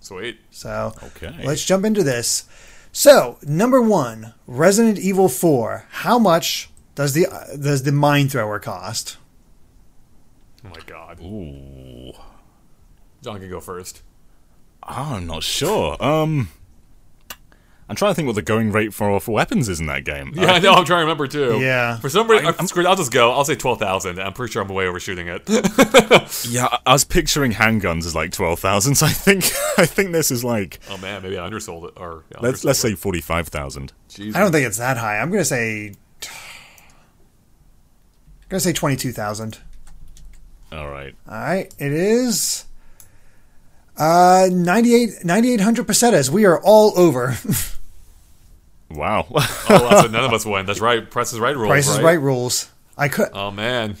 Sweet. 0.00 0.38
So 0.50 0.92
Okay. 1.02 1.34
let's 1.44 1.64
jump 1.64 1.84
into 1.84 2.02
this. 2.02 2.44
So, 2.92 3.38
number 3.42 3.80
one, 3.82 4.34
Resident 4.46 4.98
Evil 4.98 5.28
4. 5.28 5.86
How 5.90 6.18
much 6.18 6.70
does 6.94 7.12
the 7.12 7.26
does 7.60 7.82
the 7.82 7.92
mine 7.92 8.28
thrower 8.28 8.58
cost? 8.60 9.16
Oh 10.64 10.68
my 10.70 10.80
god. 10.86 11.20
Ooh, 11.20 12.12
John 13.22 13.38
can 13.40 13.50
go 13.50 13.60
first. 13.60 14.02
I'm 14.82 15.26
not 15.26 15.42
sure. 15.42 16.02
Um, 16.02 16.48
I'm 17.88 17.96
trying 17.96 18.12
to 18.12 18.14
think 18.14 18.26
what 18.26 18.34
the 18.34 18.42
going 18.42 18.72
rate 18.72 18.94
for 18.94 19.18
for 19.20 19.32
weapons 19.32 19.68
is 19.68 19.78
in 19.80 19.86
that 19.86 20.04
game. 20.04 20.32
Yeah, 20.34 20.52
I 20.52 20.58
know. 20.58 20.72
I'm 20.72 20.84
trying 20.86 20.98
to 21.00 21.04
remember 21.04 21.26
too. 21.26 21.58
Yeah. 21.60 21.98
For 21.98 22.08
some 22.08 22.30
reason, 22.30 22.46
uh, 22.46 22.52
screw 22.66 22.82
it, 22.82 22.86
I'll 22.86 22.96
just 22.96 23.12
go. 23.12 23.30
I'll 23.32 23.44
say 23.44 23.54
twelve 23.56 23.78
thousand. 23.78 24.18
I'm 24.18 24.32
pretty 24.32 24.52
sure 24.52 24.62
I'm 24.62 24.68
way 24.68 24.86
overshooting 24.86 25.28
it. 25.28 25.42
Yeah, 26.48 26.66
I- 26.70 26.78
I 26.86 26.92
was 26.92 27.04
picturing 27.04 27.52
handguns 27.52 28.04
as 28.06 28.14
like 28.14 28.32
twelve 28.32 28.58
thousand. 28.60 28.94
So 28.96 29.06
I 29.06 29.10
think 29.10 29.44
I 29.78 29.86
think 29.86 30.12
this 30.12 30.30
is 30.30 30.44
like 30.44 30.80
oh 30.90 30.96
man, 30.98 31.22
maybe 31.22 31.36
I 31.38 31.44
undersold 31.46 31.84
it. 31.86 31.92
Or 31.96 32.24
yeah, 32.30 32.38
let's 32.40 32.60
undersold 32.60 32.64
let's 32.64 32.78
it. 32.78 32.82
say 32.88 32.94
forty 32.94 33.20
five 33.20 33.48
thousand. 33.48 33.92
Jesus. 34.08 34.34
I 34.34 34.40
don't 34.40 34.52
think 34.52 34.66
it's 34.66 34.78
that 34.78 34.96
high. 34.96 35.18
I'm 35.18 35.30
gonna 35.30 35.44
say. 35.44 35.94
I'm 38.42 38.48
gonna 38.48 38.60
say 38.60 38.72
twenty 38.72 38.96
two 38.96 39.12
thousand. 39.12 39.58
All 40.74 40.88
right. 40.90 41.14
All 41.28 41.34
right, 41.38 41.72
it 41.78 41.92
is 41.92 42.64
uh 43.96 44.48
98 44.50 45.24
9800 45.24 45.86
pesetas. 45.86 46.30
We 46.30 46.44
are 46.46 46.60
all 46.62 46.92
over. 46.98 47.36
Wow. 48.90 49.26
Oh, 49.34 49.38
that's 49.68 50.02
what 50.02 50.12
none 50.12 50.24
of 50.24 50.32
us 50.32 50.44
win. 50.46 50.66
That's 50.66 50.78
right. 50.80 51.10
Price 51.10 51.32
is 51.32 51.40
right 51.40 51.56
rules. 51.56 51.68
Price 51.68 51.88
is 51.88 52.00
right 52.00 52.20
rules. 52.20 52.70
I 52.96 53.08
could 53.08 53.28
Oh 53.32 53.50
man. 53.50 53.96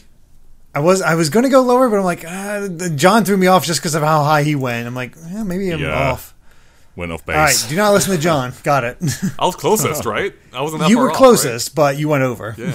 I 0.74 0.80
was 0.80 1.02
I 1.02 1.14
was 1.16 1.30
going 1.30 1.42
to 1.44 1.48
go 1.48 1.62
lower, 1.62 1.88
but 1.88 1.96
I'm 1.98 2.04
like 2.04 2.20
the- 2.20 2.92
John 2.94 3.24
threw 3.24 3.36
me 3.36 3.46
off 3.48 3.64
just 3.64 3.80
because 3.80 3.94
of 3.96 4.02
how 4.02 4.22
high 4.22 4.42
he 4.44 4.54
went. 4.54 4.86
I'm 4.86 4.94
like, 4.94 5.16
eh, 5.16 5.42
maybe 5.42 5.70
I'm 5.72 5.80
Yeah. 5.80 6.10
off. 6.12 6.34
Went 6.96 7.10
off 7.10 7.26
base. 7.26 7.34
All 7.34 7.42
right, 7.42 7.66
do 7.68 7.74
not 7.76 7.92
listen 7.92 8.14
to 8.14 8.20
John. 8.20 8.52
Got 8.62 8.84
it. 8.84 8.98
I 9.36 9.46
was 9.46 9.56
closest, 9.56 10.04
right? 10.04 10.32
I 10.52 10.62
wasn't 10.62 10.82
that 10.82 10.90
you 10.90 10.96
far 10.96 11.04
were 11.06 11.10
off, 11.10 11.16
closest, 11.16 11.74
but 11.74 11.96
you 11.98 12.08
went 12.08 12.22
over. 12.22 12.54
Yeah, 12.56 12.72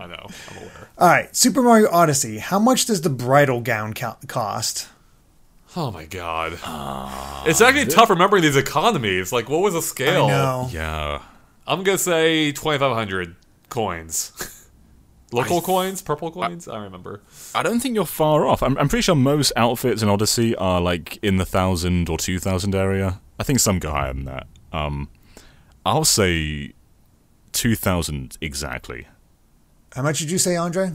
I 0.00 0.06
know. 0.06 0.26
I'm 0.28 0.56
aware. 0.58 0.70
All 0.98 1.08
right, 1.08 1.34
Super 1.36 1.60
Mario 1.62 1.90
Odyssey. 1.90 2.38
How 2.38 2.58
much 2.58 2.86
does 2.86 3.02
the 3.02 3.10
bridal 3.10 3.60
gown 3.60 3.92
co- 3.92 4.16
cost? 4.28 4.88
Oh 5.76 5.90
my 5.90 6.06
god. 6.06 6.52
it's 7.46 7.60
actually 7.60 7.86
tough 7.86 8.08
remembering 8.08 8.42
these 8.42 8.56
economies. 8.56 9.30
Like, 9.30 9.48
what 9.50 9.60
was 9.60 9.74
the 9.74 9.82
scale? 9.82 10.24
I 10.24 10.28
know. 10.28 10.68
yeah. 10.72 11.22
I'm 11.66 11.82
gonna 11.82 11.98
say 11.98 12.52
2,500 12.52 13.36
coins. 13.68 14.32
Local 15.32 15.60
coins, 15.60 16.00
purple 16.00 16.30
coins. 16.30 16.66
I 16.68 16.74
don't 16.74 16.84
remember. 16.84 17.20
I 17.54 17.62
don't 17.62 17.80
think 17.80 17.94
you're 17.96 18.06
far 18.06 18.46
off. 18.46 18.62
I'm, 18.62 18.78
I'm 18.78 18.88
pretty 18.88 19.02
sure 19.02 19.16
most 19.16 19.52
outfits 19.56 20.00
in 20.00 20.08
Odyssey 20.08 20.54
are 20.56 20.80
like 20.80 21.18
in 21.22 21.36
the 21.36 21.44
thousand 21.44 22.08
or 22.08 22.16
two 22.16 22.38
thousand 22.38 22.74
area. 22.74 23.20
I 23.38 23.42
think 23.42 23.58
some 23.58 23.78
go 23.80 23.90
higher 23.90 24.14
than 24.14 24.24
that. 24.26 24.46
Um, 24.72 25.10
I'll 25.84 26.04
say 26.04 26.72
two 27.52 27.74
thousand 27.74 28.38
exactly. 28.40 29.08
How 29.96 30.02
much 30.02 30.18
did 30.18 30.30
you 30.30 30.36
say, 30.36 30.56
Andre? 30.56 30.92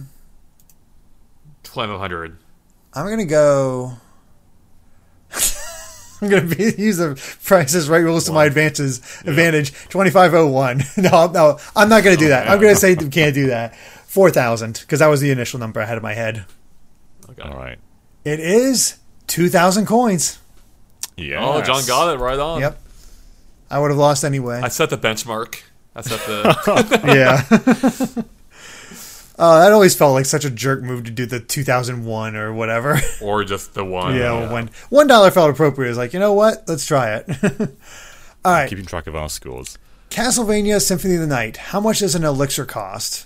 Twelve 1.64 2.00
hundred. 2.00 2.38
I'm 2.94 3.10
gonna 3.10 3.26
go. 3.26 3.94
I'm 6.22 6.30
gonna 6.30 6.46
be, 6.46 6.76
use 6.78 6.98
the 6.98 7.20
prices 7.44 7.90
right 7.90 7.98
rules 7.98 8.26
to 8.26 8.32
my 8.32 8.46
advances 8.46 9.00
advantage. 9.26 9.74
Twenty 9.90 10.12
five 10.12 10.36
oh 10.36 10.46
one. 10.48 10.84
No, 10.98 11.26
no, 11.32 11.58
I'm 11.76 11.90
not 11.90 12.04
gonna 12.04 12.16
do 12.16 12.28
oh, 12.28 12.30
that. 12.30 12.48
I'm 12.48 12.62
gonna 12.62 12.76
say 12.76 12.94
we 12.94 13.10
can't 13.10 13.34
do 13.34 13.48
that. 13.48 13.76
Four 13.76 14.30
thousand 14.30 14.80
because 14.82 15.00
that 15.00 15.08
was 15.08 15.20
the 15.20 15.32
initial 15.32 15.60
number 15.60 15.82
I 15.82 15.86
had 15.86 15.98
in 15.98 16.04
my 16.04 16.14
head. 16.14 16.46
Okay. 17.28 17.42
All 17.42 17.58
right. 17.58 17.80
It 18.24 18.40
is 18.40 19.00
two 19.26 19.50
thousand 19.50 19.88
coins. 19.88 20.38
Yeah. 21.18 21.44
Oh, 21.44 21.60
John 21.64 21.84
got 21.88 22.14
it 22.14 22.20
right 22.20 22.38
on. 22.38 22.62
Yep. 22.62 22.80
I 23.72 23.80
would 23.80 23.90
have 23.90 23.98
lost 23.98 24.24
anyway. 24.24 24.62
I 24.62 24.68
set 24.68 24.92
the 24.92 24.98
benchmark. 24.98 25.64
I 25.96 26.02
set 26.02 26.20
the. 26.20 27.02
yeah. 28.18 28.24
Oh, 29.44 29.60
that 29.60 29.72
always 29.72 29.96
felt 29.96 30.14
like 30.14 30.28
such 30.28 30.46
a 30.46 30.52
jerk 30.52 30.84
move 30.84 31.06
to 31.06 31.12
do 31.12 31.26
the 31.26 31.40
2001 31.40 32.36
or 32.36 32.54
whatever. 32.54 33.00
or 33.22 33.44
just 33.44 33.74
the 33.74 33.84
one. 33.84 34.16
yeah, 34.16 34.34
well, 34.34 34.54
when 34.54 34.70
one 34.90 35.08
dollar 35.08 35.32
felt 35.32 35.50
appropriate, 35.50 35.90
it's 35.90 35.98
like 35.98 36.14
you 36.14 36.20
know 36.20 36.34
what? 36.34 36.64
Let's 36.68 36.86
try 36.86 37.16
it. 37.16 37.26
All 38.46 38.52
right, 38.54 38.70
Keeping 38.70 38.86
track 38.86 39.08
of 39.08 39.16
our 39.16 39.30
scores. 39.30 39.78
Castlevania 40.12 40.80
Symphony 40.82 41.16
of 41.16 41.22
the 41.22 41.28
Night. 41.28 41.58
How 41.58 41.80
much 41.80 42.00
does 42.00 42.14
an 42.16 42.24
elixir 42.24 42.66
cost? 42.66 43.26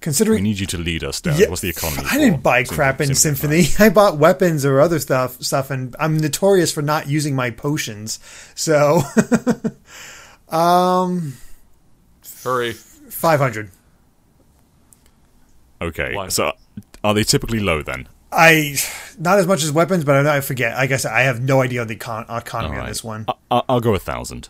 Considering 0.00 0.36
We 0.36 0.42
need 0.50 0.60
you 0.60 0.66
to 0.66 0.78
lead 0.78 1.02
us 1.02 1.20
down. 1.20 1.38
Yeah, 1.40 1.48
What's 1.48 1.60
the 1.62 1.70
economy? 1.70 2.06
I 2.08 2.18
didn't 2.18 2.36
for 2.36 2.40
buy 2.42 2.62
Symphony- 2.62 2.76
crap 2.76 3.00
in 3.00 3.14
Symphony 3.16 3.62
Symphony. 3.64 3.84
I 3.90 3.92
bought 3.92 4.16
weapons 4.16 4.64
or 4.64 4.80
other 4.80 5.00
stuff. 5.00 5.42
Stuff, 5.42 5.72
and 5.72 5.96
I'm 5.98 6.18
notorious 6.18 6.70
for 6.72 6.82
not 6.82 7.08
using 7.08 7.34
my 7.34 7.50
potions. 7.50 8.20
So, 8.54 9.00
um, 10.48 11.34
Hurry. 12.44 12.74
500. 12.74 13.70
Okay. 15.80 16.14
One. 16.14 16.30
So 16.30 16.52
are 17.04 17.14
they 17.14 17.24
typically 17.24 17.60
low 17.60 17.82
then? 17.82 18.08
I 18.30 18.76
not 19.18 19.38
as 19.38 19.46
much 19.46 19.62
as 19.62 19.72
weapons, 19.72 20.04
but 20.04 20.26
I, 20.26 20.36
I 20.36 20.40
forget. 20.40 20.76
I 20.76 20.86
guess 20.86 21.04
I 21.04 21.20
have 21.22 21.40
no 21.40 21.62
idea 21.62 21.80
on 21.80 21.86
the 21.88 21.96
econ- 21.96 22.26
uh, 22.28 22.36
economy 22.44 22.76
on 22.78 22.86
this 22.86 23.02
one. 23.02 23.24
I, 23.28 23.32
I- 23.50 23.62
I'll 23.68 23.80
go 23.80 23.94
a 23.94 23.98
thousand. 23.98 24.48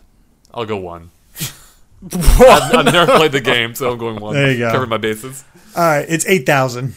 I'll 0.53 0.65
go 0.65 0.77
one. 0.77 1.11
I've, 2.13 2.75
I've 2.75 2.85
never 2.85 3.15
played 3.17 3.31
the 3.33 3.41
game, 3.41 3.75
so 3.75 3.91
I'm 3.91 3.97
going 3.97 4.19
one. 4.19 4.33
There 4.33 4.51
you 4.51 4.57
go. 4.59 4.71
Cover 4.71 4.87
my 4.87 4.97
bases. 4.97 5.43
All 5.75 5.83
right, 5.83 6.05
it's 6.09 6.25
8,000. 6.25 6.95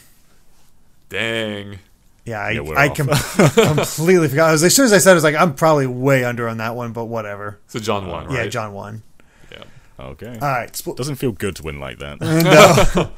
Dang. 1.08 1.78
Yeah, 2.24 2.40
I, 2.40 2.50
Yeah, 2.52 2.62
I 2.76 2.88
com- 2.88 3.08
completely 3.76 4.28
forgot. 4.28 4.48
I 4.48 4.52
was, 4.52 4.62
as 4.62 4.74
soon 4.74 4.84
as 4.86 4.92
I 4.92 4.98
said, 4.98 5.10
it, 5.10 5.12
I 5.12 5.14
was 5.14 5.24
like, 5.24 5.34
I'm 5.34 5.54
probably 5.54 5.86
way 5.88 6.24
under 6.24 6.48
on 6.48 6.58
that 6.58 6.74
one, 6.76 6.92
but 6.92 7.06
whatever. 7.06 7.58
So 7.66 7.78
John 7.80 8.06
won, 8.06 8.26
right? 8.26 8.44
Yeah, 8.44 8.46
John 8.46 8.72
won. 8.72 9.02
Yeah. 9.50 9.64
Okay. 9.98 10.32
All 10.40 10.48
right, 10.48 10.72
Spl- 10.72 10.96
Doesn't 10.96 11.16
feel 11.16 11.32
good 11.32 11.56
to 11.56 11.62
win 11.64 11.80
like 11.80 11.98
that. 11.98 12.20
no. 12.96 13.10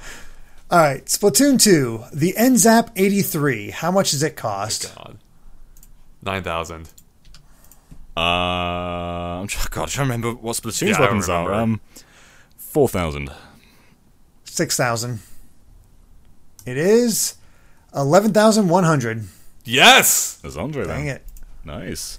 All 0.75 0.81
right, 0.81 1.05
Splatoon 1.05 1.63
2, 1.63 2.05
the 2.13 2.33
NZAP 2.37 2.89
83. 2.97 3.71
How 3.71 3.93
much 3.93 4.11
does 4.11 4.25
it 4.25 4.35
cost? 4.35 4.93
God. 4.97 5.19
Nine 6.21 6.43
thousand. 6.43 6.89
Uh, 8.17 8.21
I'm 8.21 9.47
trying, 9.47 9.67
God, 9.71 9.83
I'm 9.83 9.89
trying 9.89 10.09
to 10.09 10.13
remember 10.15 10.33
what 10.35 10.57
Splatoon's 10.57 10.83
Yeah, 10.83 11.01
weapons 11.01 11.29
are. 11.29 11.49
remember. 11.49 11.63
Um, 11.75 11.81
four 12.57 12.89
thousand. 12.89 13.31
6,000. 14.47 15.21
It 16.67 16.77
is 16.77 17.37
11,100. 17.95 19.29
Yes. 19.65 20.39
There's 20.43 20.57
Andre 20.57 20.87
Dang 20.87 21.07
then. 21.07 21.17
it. 21.17 21.23
Nice. 21.65 22.19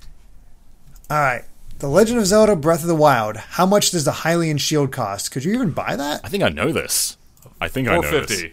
All 1.09 1.19
right. 1.19 1.43
The 1.79 1.87
Legend 1.89 2.19
of 2.19 2.25
Zelda 2.25 2.55
Breath 2.55 2.83
of 2.83 2.87
the 2.87 2.95
Wild. 2.95 3.35
How 3.35 3.65
much 3.65 3.91
does 3.91 4.05
the 4.05 4.11
Hylian 4.11 4.61
shield 4.61 4.93
cost? 4.93 5.31
Could 5.31 5.43
you 5.43 5.53
even 5.53 5.71
buy 5.71 5.97
that? 5.97 6.21
I 6.23 6.29
think 6.29 6.41
I 6.43 6.47
know 6.49 6.71
this. 6.71 7.17
I 7.61 7.67
think 7.67 7.87
I 7.87 7.97
know 7.99 8.25
this. 8.25 8.43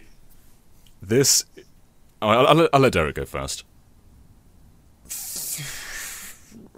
This. 1.01 1.45
Oh, 2.21 2.29
I'll, 2.29 2.47
I'll, 2.47 2.55
let- 2.55 2.69
I'll 2.73 2.79
let 2.79 2.93
Derek 2.93 3.15
go 3.15 3.25
first. 3.25 3.63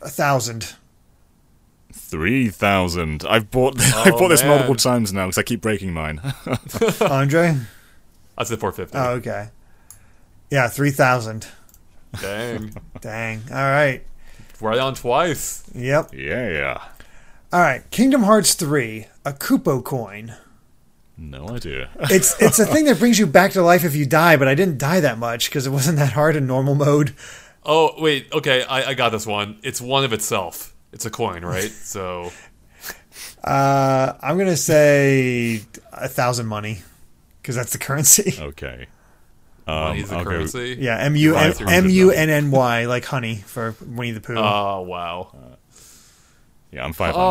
A 0.01 0.09
thousand. 0.09 0.75
Three 1.91 2.49
thousand. 2.49 3.23
I've 3.27 3.49
bought. 3.51 3.79
I've 3.81 4.13
Oh, 4.13 4.19
bought 4.19 4.27
this 4.29 4.41
man. 4.41 4.49
multiple 4.51 4.75
times 4.75 5.11
now 5.13 5.25
because 5.25 5.37
I 5.37 5.43
keep 5.43 5.61
breaking 5.61 5.93
mine. 5.93 6.21
Andre? 7.01 7.57
I 8.37 8.43
said 8.43 8.59
four 8.59 8.71
fifty. 8.71 8.97
Oh, 8.97 9.11
okay. 9.13 9.49
Yeah, 10.51 10.67
3,000. 10.67 11.47
Dang. 12.21 12.71
Dang. 13.01 13.41
All 13.49 13.55
right. 13.57 14.03
right 14.61 14.77
on 14.77 14.93
twice. 14.93 15.63
Yep. 15.73 16.11
yeah, 16.13 16.49
yeah. 16.49 16.81
All 17.51 17.59
right. 17.61 17.89
Kingdom 17.89 18.21
Hearts 18.23 18.53
3, 18.53 19.07
a 19.25 19.33
Kupo 19.33 19.83
coin. 19.83 20.35
No 21.17 21.47
idea. 21.49 21.89
It's 22.09 22.39
it's 22.41 22.59
a 22.59 22.65
thing 22.65 22.85
that 22.85 22.99
brings 22.99 23.17
you 23.19 23.25
back 23.27 23.51
to 23.53 23.61
life 23.61 23.83
if 23.85 23.95
you 23.95 24.05
die, 24.05 24.35
but 24.37 24.47
I 24.47 24.55
didn't 24.55 24.77
die 24.77 24.99
that 24.99 25.17
much 25.17 25.49
because 25.49 25.65
it 25.65 25.69
wasn't 25.71 25.97
that 25.97 26.11
hard 26.13 26.35
in 26.35 26.45
normal 26.47 26.75
mode. 26.75 27.15
Oh 27.63 27.93
wait. 28.01 28.27
Okay, 28.33 28.63
I, 28.63 28.89
I 28.89 28.93
got 28.93 29.09
this 29.09 29.25
one. 29.25 29.57
It's 29.63 29.79
one 29.81 30.03
of 30.03 30.13
itself. 30.13 30.75
It's 30.91 31.05
a 31.05 31.09
coin, 31.09 31.43
right? 31.45 31.71
So 31.83 32.31
Uh, 33.43 34.13
I'm 34.21 34.37
gonna 34.37 34.57
say 34.57 35.61
a 35.93 36.07
thousand 36.09 36.47
money 36.47 36.81
because 37.41 37.55
that's 37.55 37.71
the 37.71 37.77
currency. 37.77 38.33
Okay. 38.41 38.87
money's 39.67 40.09
the 40.09 40.17
I'll 40.17 40.23
go- 40.23 40.31
currency. 40.31 40.77
Yeah, 40.79 40.97
M 40.99 41.15
U 41.15 41.33
Right, 41.33 41.59
M 41.61 41.67
M 41.85 41.89
U 41.89 42.11
N 42.11 42.29
N 42.29 42.51
Y 42.51 42.85
like 42.85 43.05
honey 43.05 43.35
for 43.37 43.75
Winnie 43.85 44.11
the 44.11 44.21
Pooh. 44.21 44.35
Oh 44.37 44.81
wow. 44.81 45.57
Yeah, 46.75 46.83
I'm 46.83 46.91
five 46.93 47.15
hundred. 47.15 47.29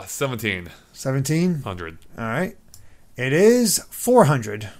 Uh, 0.00 0.06
seventeen 0.06 0.70
Seventeen. 0.94 1.60
hundred. 1.62 1.98
All 2.16 2.24
right. 2.24 2.56
It 3.16 3.34
is 3.34 3.78
four 3.90 4.24
hundred. 4.24 4.70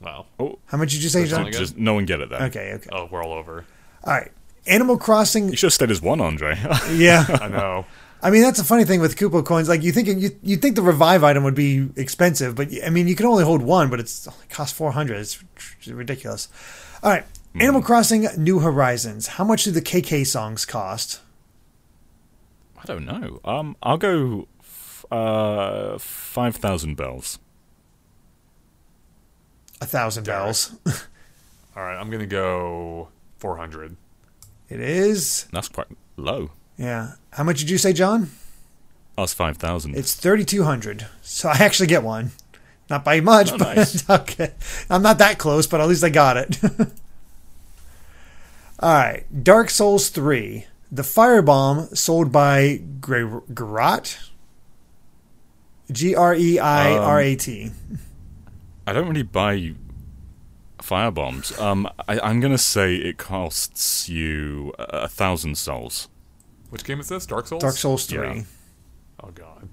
Wow. 0.00 0.26
oh, 0.40 0.58
How 0.66 0.78
much 0.78 0.92
did 0.92 1.02
you 1.02 1.10
say, 1.10 1.22
Which 1.22 1.30
John? 1.30 1.52
just 1.52 1.76
no 1.76 1.92
one 1.92 2.06
get 2.06 2.20
it 2.20 2.30
then. 2.30 2.42
Okay. 2.44 2.72
Okay. 2.74 2.88
Oh, 2.90 3.08
we're 3.10 3.22
all 3.22 3.32
over. 3.32 3.66
All 4.04 4.14
right. 4.14 4.30
Animal 4.66 4.96
Crossing. 4.96 5.48
You 5.50 5.56
should 5.56 5.66
have 5.66 5.72
stayed 5.74 5.90
as 5.90 6.00
one, 6.00 6.20
Andre. 6.22 6.56
Yeah. 6.92 7.26
I 7.40 7.48
know. 7.48 7.84
I 8.22 8.30
mean, 8.30 8.42
that's 8.42 8.58
a 8.58 8.64
funny 8.64 8.84
thing 8.84 9.00
with 9.00 9.16
Kupo 9.16 9.44
coins. 9.44 9.68
Like 9.68 9.82
you 9.82 9.92
think 9.92 10.08
you 10.08 10.30
you 10.42 10.56
think 10.56 10.74
the 10.74 10.82
revive 10.82 11.22
item 11.22 11.44
would 11.44 11.54
be 11.54 11.88
expensive, 11.96 12.54
but 12.56 12.68
I 12.84 12.88
mean, 12.90 13.06
you 13.08 13.14
can 13.14 13.26
only 13.26 13.44
hold 13.44 13.60
one, 13.62 13.90
but 13.90 14.00
it's 14.00 14.26
only 14.26 14.46
costs 14.48 14.76
four 14.76 14.90
hundred. 14.92 15.18
It's 15.18 15.38
ridiculous. 15.86 16.48
All 17.02 17.10
right, 17.12 17.24
Animal 17.60 17.80
Crossing: 17.82 18.26
New 18.36 18.58
Horizons. 18.58 19.26
How 19.28 19.44
much 19.44 19.62
do 19.64 19.70
the 19.70 19.80
KK 19.82 20.26
songs 20.26 20.64
cost? 20.64 21.20
I 22.80 22.86
don't 22.86 23.04
know. 23.04 23.40
Um, 23.44 23.76
I'll 23.82 23.98
go 23.98 24.46
f- 24.60 25.04
uh 25.10 25.98
five 25.98 26.56
thousand 26.56 26.96
bells. 26.96 27.38
A 29.80 29.86
thousand 29.86 30.24
bells. 30.24 30.74
All 31.76 31.82
right, 31.84 31.96
I'm 31.96 32.10
gonna 32.10 32.26
go 32.26 33.08
four 33.38 33.56
hundred. 33.56 33.96
it 34.68 34.80
is. 34.80 35.46
That's 35.52 35.68
quite 35.68 35.86
low. 36.16 36.50
Yeah. 36.76 37.12
How 37.32 37.44
much 37.44 37.58
did 37.60 37.70
you 37.70 37.78
say, 37.78 37.92
John? 37.92 38.30
Us 39.16 39.32
five 39.34 39.56
thousand. 39.56 39.96
It's 39.96 40.14
thirty 40.14 40.44
two 40.44 40.64
hundred. 40.64 41.06
So 41.22 41.48
I 41.48 41.56
actually 41.58 41.86
get 41.88 42.02
one. 42.02 42.32
Not 42.90 43.04
by 43.04 43.20
much, 43.20 43.52
Oh, 43.52 43.58
but 43.58 43.76
nice. 43.76 44.08
okay. 44.10 44.52
I'm 44.88 45.02
not 45.02 45.18
that 45.18 45.38
close, 45.38 45.66
but 45.66 45.80
at 45.80 45.88
least 45.88 46.02
I 46.04 46.08
got 46.08 46.36
it. 46.38 46.58
All 48.80 48.92
right, 48.94 49.24
Dark 49.44 49.70
Souls 49.70 50.08
three. 50.08 50.66
The 50.90 51.02
firebomb 51.02 51.96
sold 51.96 52.32
by 52.32 52.80
Gre- 53.00 53.38
Grot. 53.52 54.18
G 55.90 56.14
R 56.14 56.34
E 56.34 56.58
I 56.58 56.96
R 56.96 57.20
A 57.20 57.36
T. 57.36 57.70
I 58.86 58.92
don't 58.92 59.08
really 59.08 59.22
buy 59.22 59.74
Firebombs. 60.78 61.58
Um, 61.60 61.88
I, 62.08 62.20
I'm 62.20 62.40
gonna 62.40 62.58
say 62.58 62.94
it 62.96 63.18
costs 63.18 64.08
you 64.08 64.72
a, 64.78 64.82
a 64.82 65.08
thousand 65.08 65.56
souls. 65.58 66.08
Which 66.70 66.84
game 66.84 67.00
is 67.00 67.08
this? 67.08 67.26
Dark 67.26 67.46
Souls. 67.46 67.62
Dark 67.62 67.74
Souls 67.76 68.06
three. 68.06 68.26
Yeah. 68.38 68.42
Oh 69.22 69.30
god, 69.30 69.68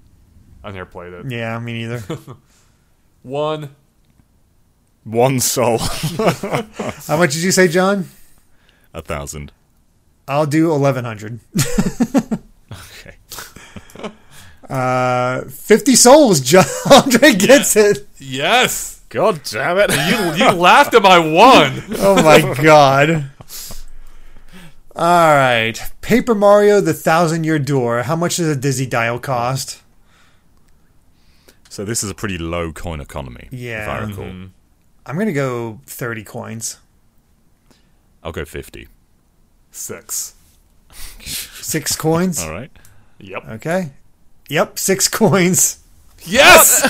I've 0.64 0.74
never 0.74 0.86
played 0.86 1.12
it. 1.12 1.30
Yeah, 1.30 1.58
me 1.58 1.86
neither. 1.86 2.00
One. 3.22 3.74
One 5.04 5.38
soul. 5.40 5.78
How 5.78 7.16
much 7.16 7.32
did 7.34 7.42
you 7.42 7.52
say, 7.52 7.68
John? 7.68 8.08
a 8.92 9.02
thousand. 9.02 9.52
I'll 10.28 10.46
do 10.46 10.70
eleven 10.72 11.04
hundred. 11.04 11.40
Okay. 12.72 13.16
Uh, 14.68 15.42
fifty 15.44 15.94
souls. 15.94 16.40
John 16.40 16.64
Andre 16.90 17.32
gets 17.34 17.76
it. 17.76 18.06
Yes. 18.18 19.02
God 19.08 19.40
damn 19.44 19.78
it! 19.78 19.90
You 19.92 20.44
you 20.46 20.50
laughed 20.52 20.92
at 20.94 21.02
my 21.02 21.18
one. 21.18 21.82
Oh 21.98 22.20
my 22.22 22.40
god. 22.62 23.30
All 24.96 25.34
right, 25.34 25.80
Paper 26.00 26.34
Mario: 26.34 26.80
The 26.80 26.92
Thousand 26.94 27.44
Year 27.44 27.58
Door. 27.60 28.02
How 28.04 28.16
much 28.16 28.36
does 28.38 28.48
a 28.48 28.56
Dizzy 28.56 28.86
Dial 28.86 29.18
cost? 29.20 29.82
so 31.68 31.84
this 31.84 32.02
is 32.02 32.10
a 32.10 32.14
pretty 32.14 32.38
low 32.38 32.72
coin 32.72 33.00
economy. 33.00 33.48
If 33.52 33.58
Yeah. 33.60 33.88
I 33.90 33.98
recall. 34.04 34.24
Mhm. 34.24 34.50
I'm 35.06 35.16
gonna 35.18 35.32
go 35.32 35.80
thirty 35.86 36.24
coins. 36.24 36.78
I'll 38.24 38.32
go 38.32 38.44
fifty. 38.44 38.88
Six. 39.76 40.34
Six 41.20 41.94
coins. 41.96 42.42
All 42.42 42.50
right. 42.50 42.70
Yep. 43.18 43.44
Okay. 43.50 43.90
Yep, 44.48 44.78
six 44.78 45.06
coins. 45.22 45.80
Yes. 46.24 46.82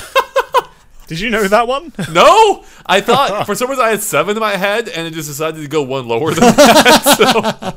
Did 1.09 1.20
you 1.20 1.30
know 1.30 1.47
that 1.49 1.66
one? 1.68 1.93
no. 2.12 2.64
I 2.87 3.01
thought 3.01 3.47
for 3.47 3.55
some 3.55 3.68
reason 3.70 3.84
I 3.84 3.91
had 3.91 4.03
seven 4.03 4.37
in 4.37 4.41
my 4.41 4.57
head, 4.57 4.89
and 4.89 5.07
it 5.07 5.12
just 5.14 5.28
decided 5.28 5.61
to 5.62 5.68
go 5.68 5.82
one 5.82 6.07
lower 6.09 6.32
than 6.32 6.43
that. 6.55 7.76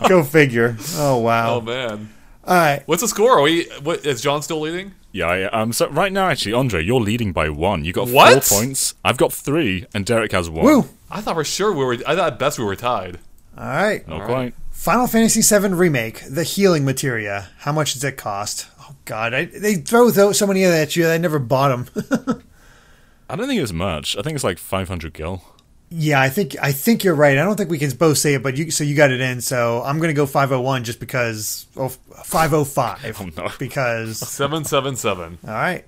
So, 0.00 0.08
Go 0.08 0.22
figure. 0.24 0.76
Oh 0.96 1.18
wow. 1.18 1.56
oh 1.56 1.60
man. 1.60 2.12
All 2.44 2.54
right. 2.56 2.82
What's 2.86 3.02
the 3.02 3.08
score? 3.08 3.38
Are 3.38 3.42
we? 3.42 3.64
What 3.82 4.04
is 4.06 4.20
John 4.20 4.42
still 4.42 4.60
leading? 4.60 4.94
yeah. 5.12 5.26
I, 5.26 5.42
um. 5.62 5.72
So 5.72 5.88
right 5.88 6.12
now, 6.12 6.28
actually, 6.28 6.52
Andre, 6.52 6.82
you're 6.84 7.00
leading 7.00 7.32
by 7.32 7.48
one. 7.48 7.84
You 7.84 7.92
got 7.92 8.08
What? 8.08 8.44
four 8.44 8.58
points. 8.60 8.94
I've 9.04 9.16
got 9.16 9.32
three, 9.32 9.86
and 9.94 10.04
Derek 10.06 10.32
has 10.32 10.48
one. 10.50 10.64
Woo. 10.64 10.84
I 11.10 11.20
thought 11.20 11.34
for 11.34 11.44
sure 11.44 11.72
we 11.72 11.84
were. 11.84 11.94
I 12.06 12.14
thought 12.16 12.32
at 12.34 12.38
best 12.38 12.58
we 12.58 12.64
were 12.64 12.76
tied. 12.76 13.18
All 13.58 13.64
right. 13.66 14.06
Not 14.08 14.20
All 14.22 14.26
quite. 14.26 14.54
Final 14.70 15.06
Fantasy 15.06 15.42
VII 15.42 15.68
Remake, 15.74 16.22
the 16.28 16.42
healing 16.44 16.84
materia. 16.84 17.48
How 17.58 17.72
much 17.72 17.92
does 17.94 18.04
it 18.04 18.16
cost? 18.16 18.66
Oh 18.80 18.94
God, 19.04 19.34
I, 19.34 19.44
they 19.44 19.74
throw 19.74 20.10
so 20.10 20.46
many 20.46 20.64
of 20.64 20.70
that 20.70 20.82
at 20.82 20.96
you. 20.96 21.06
I 21.08 21.18
never 21.18 21.38
bought 21.38 21.68
them. 21.94 22.42
I 23.28 23.36
don't 23.36 23.46
think 23.46 23.60
it's 23.60 23.72
much. 23.72 24.16
I 24.16 24.22
think 24.22 24.34
it's 24.34 24.44
like 24.44 24.58
500 24.58 25.12
gil. 25.12 25.42
yeah, 25.90 26.20
I 26.20 26.28
think 26.30 26.56
I 26.62 26.72
think 26.72 27.04
you're 27.04 27.14
right. 27.14 27.36
I 27.36 27.42
don't 27.44 27.56
think 27.56 27.68
we 27.70 27.78
can 27.78 27.90
both 27.90 28.16
say 28.18 28.34
it, 28.34 28.42
but 28.42 28.56
you 28.56 28.70
so 28.70 28.82
you 28.84 28.94
got 28.96 29.10
it 29.10 29.20
in. 29.20 29.40
So 29.42 29.82
I'm 29.84 29.98
gonna 30.00 30.14
go 30.14 30.24
501 30.26 30.84
just 30.84 30.98
because. 30.98 31.66
Oh, 31.76 31.88
505 32.24 33.20
Oh, 33.20 33.42
no. 33.42 33.50
because. 33.58 34.18
Seven 34.28 34.64
seven 34.64 34.96
seven. 34.96 35.38
All 35.46 35.52
right, 35.52 35.84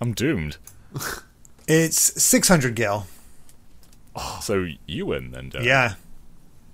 I'm 0.00 0.12
doomed. 0.14 0.56
it's 1.68 2.22
600 2.22 2.74
gil. 2.74 3.06
Oh, 4.16 4.38
So 4.42 4.66
you 4.86 5.06
win 5.06 5.30
then, 5.30 5.48
Derek. 5.48 5.66
Yeah, 5.66 5.94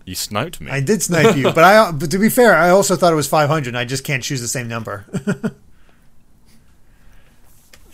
You 0.08 0.14
sniped 0.14 0.58
me. 0.58 0.70
I 0.70 0.80
did 0.80 1.02
snipe 1.02 1.36
you, 1.36 1.52
but 1.52 1.62
I. 1.64 1.90
But 1.98 2.10
to 2.12 2.18
be 2.18 2.30
fair, 2.30 2.56
I 2.56 2.70
also 2.70 2.96
thought 2.96 3.12
it 3.12 3.16
was 3.16 3.28
500. 3.28 3.74
I 3.74 3.84
just 3.84 4.04
can't 4.04 4.22
choose 4.22 4.40
the 4.40 4.48
same 4.48 4.66
number. 4.66 5.04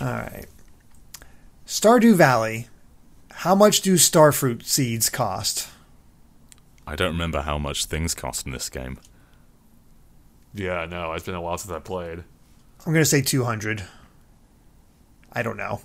All 0.00 0.06
right, 0.06 0.46
Stardew 1.66 2.14
Valley. 2.14 2.68
How 3.32 3.56
much 3.56 3.80
do 3.80 3.94
starfruit 3.94 4.62
seeds 4.64 5.10
cost? 5.10 5.68
I 6.86 6.94
don't 6.94 7.10
remember 7.10 7.42
how 7.42 7.58
much 7.58 7.86
things 7.86 8.14
cost 8.14 8.46
in 8.46 8.52
this 8.52 8.70
game. 8.70 9.00
Yeah, 10.54 10.86
no, 10.86 11.14
it's 11.14 11.24
been 11.24 11.34
a 11.34 11.40
while 11.42 11.58
since 11.58 11.72
I 11.72 11.80
played. 11.80 12.22
I'm 12.86 12.92
gonna 12.92 13.04
say 13.04 13.22
200. 13.22 13.82
I 15.32 15.42
don't 15.42 15.56
know. 15.56 15.80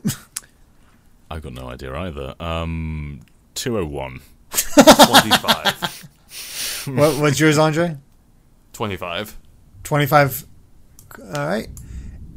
I've 1.32 1.42
got 1.42 1.54
no 1.54 1.70
idea 1.70 1.92
either. 1.96 2.36
Um, 2.40 3.22
201. 3.56 4.22
Twenty 4.52 5.32
five. 5.38 6.10
what, 6.88 7.20
what's 7.20 7.40
yours, 7.40 7.58
Andre? 7.58 7.98
Twenty 8.74 8.98
five. 8.98 9.36
25. 9.84 10.46
All 11.36 11.48
right. 11.48 11.68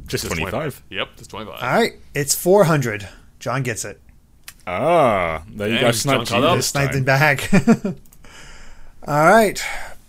Just 0.07 0.25
25. 0.25 0.83
Yep, 0.89 1.09
just 1.17 1.29
twenty 1.29 1.45
five. 1.45 1.61
All 1.61 1.69
right. 1.79 1.93
It's 2.15 2.33
400. 2.35 3.07
John 3.39 3.63
gets 3.63 3.85
it. 3.85 3.99
Ah, 4.65 5.43
there 5.49 5.67
you 5.67 5.75
Dang, 5.75 5.83
go. 5.83 5.91
Sniped 5.91 6.27
John 6.27 6.41
you 6.41 6.47
up. 6.47 6.61
Sniped 6.61 6.93
time. 6.93 7.01
it 7.01 7.05
back. 7.05 7.53
All 9.07 9.25
right. 9.25 9.61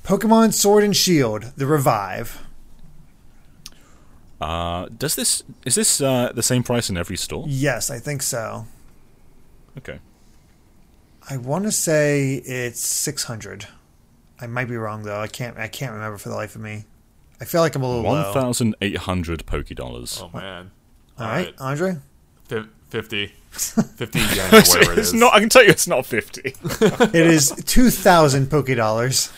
Pokemon 0.04 0.52
Sword 0.52 0.84
and 0.84 0.94
Shield, 0.96 1.52
the 1.56 1.66
revive. 1.66 2.40
Uh, 4.40 4.88
does 4.96 5.16
this 5.16 5.42
is 5.64 5.74
this 5.74 6.00
uh, 6.00 6.30
the 6.34 6.42
same 6.42 6.62
price 6.62 6.90
in 6.90 6.96
every 6.96 7.16
store? 7.16 7.44
Yes, 7.48 7.90
I 7.90 7.98
think 7.98 8.22
so. 8.22 8.66
Okay. 9.78 9.98
I 11.28 11.38
want 11.38 11.64
to 11.64 11.72
say 11.72 12.34
it's 12.34 12.80
600. 12.80 13.66
I 14.44 14.46
might 14.46 14.68
be 14.68 14.76
wrong 14.76 15.02
though. 15.02 15.18
I 15.20 15.26
can't. 15.26 15.56
I 15.56 15.68
can't 15.68 15.92
remember 15.92 16.18
for 16.18 16.28
the 16.28 16.34
life 16.34 16.54
of 16.54 16.60
me. 16.60 16.84
I 17.40 17.46
feel 17.46 17.62
like 17.62 17.74
I'm 17.74 17.82
a 17.82 17.88
little 17.96 18.32
thousand 18.32 18.76
eight 18.82 18.98
hundred 18.98 19.46
Poke 19.46 19.68
dollars. 19.68 20.20
Oh 20.22 20.30
man. 20.36 20.70
All 21.18 21.26
right, 21.26 21.54
Andre. 21.58 21.96
Fif- 22.46 22.68
50. 22.90 23.26
50 23.50 24.18
yen, 24.18 24.54
or 24.54 24.60
whatever 24.62 24.92
it 24.92 24.98
it's 24.98 25.12
not. 25.12 25.32
I 25.32 25.40
can 25.40 25.48
tell 25.48 25.62
you, 25.64 25.70
it's 25.70 25.86
not 25.88 26.04
fifty. 26.04 26.54
It 26.62 27.14
is 27.14 27.50
2,000 27.66 28.50
Poke 28.50 28.66
Dollars. 28.76 29.32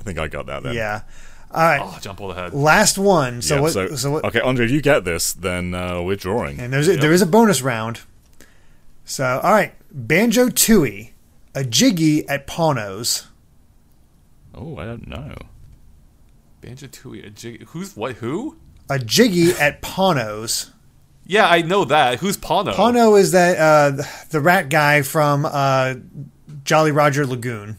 I 0.00 0.02
think 0.04 0.18
I 0.18 0.28
got 0.28 0.46
that 0.46 0.62
then. 0.62 0.74
Yeah. 0.74 1.02
All 1.50 1.62
right. 1.62 1.80
Oh, 1.82 1.98
jump 2.00 2.20
all 2.20 2.30
ahead. 2.30 2.54
Last 2.54 2.96
one. 2.96 3.42
So 3.42 3.56
Yeah, 3.56 3.60
what? 3.60 3.72
so, 3.72 3.94
So, 3.96 4.10
what? 4.12 4.24
okay, 4.24 4.40
Andre, 4.40 4.66
if 4.66 4.70
you 4.70 4.80
get 4.80 5.04
this, 5.04 5.32
then 5.32 5.74
uh, 5.74 6.00
we're 6.02 6.16
drawing. 6.16 6.60
And 6.60 6.72
there's 6.72 6.88
a, 6.88 6.96
there 6.96 7.12
is 7.12 7.20
a 7.22 7.26
bonus 7.26 7.60
round. 7.60 8.00
So 9.04 9.40
all 9.42 9.52
right, 9.52 9.74
Banjo 9.90 10.48
Tooie, 10.48 11.10
a 11.54 11.64
Jiggy 11.64 12.28
at 12.28 12.46
Pawnos. 12.46 13.26
Oh, 14.54 14.76
I 14.78 14.84
don't 14.84 15.06
know. 15.06 15.34
Banjo 16.60 16.86
Tooie. 16.88 17.26
a 17.26 17.30
Jig- 17.30 17.66
Who's 17.68 17.96
what? 17.96 18.16
Who? 18.16 18.56
A 18.90 18.98
Jiggy 18.98 19.50
at 19.52 19.82
Pawnos. 19.82 20.70
Yeah, 21.26 21.46
I 21.46 21.60
know 21.60 21.84
that. 21.84 22.20
Who's 22.20 22.38
Pano? 22.38 22.72
Pawno 22.74 23.18
is 23.20 23.32
that 23.32 23.58
uh, 23.58 24.02
the 24.30 24.40
rat 24.40 24.70
guy 24.70 25.02
from 25.02 25.44
uh, 25.44 25.94
Jolly 26.64 26.90
Roger 26.90 27.26
Lagoon. 27.26 27.76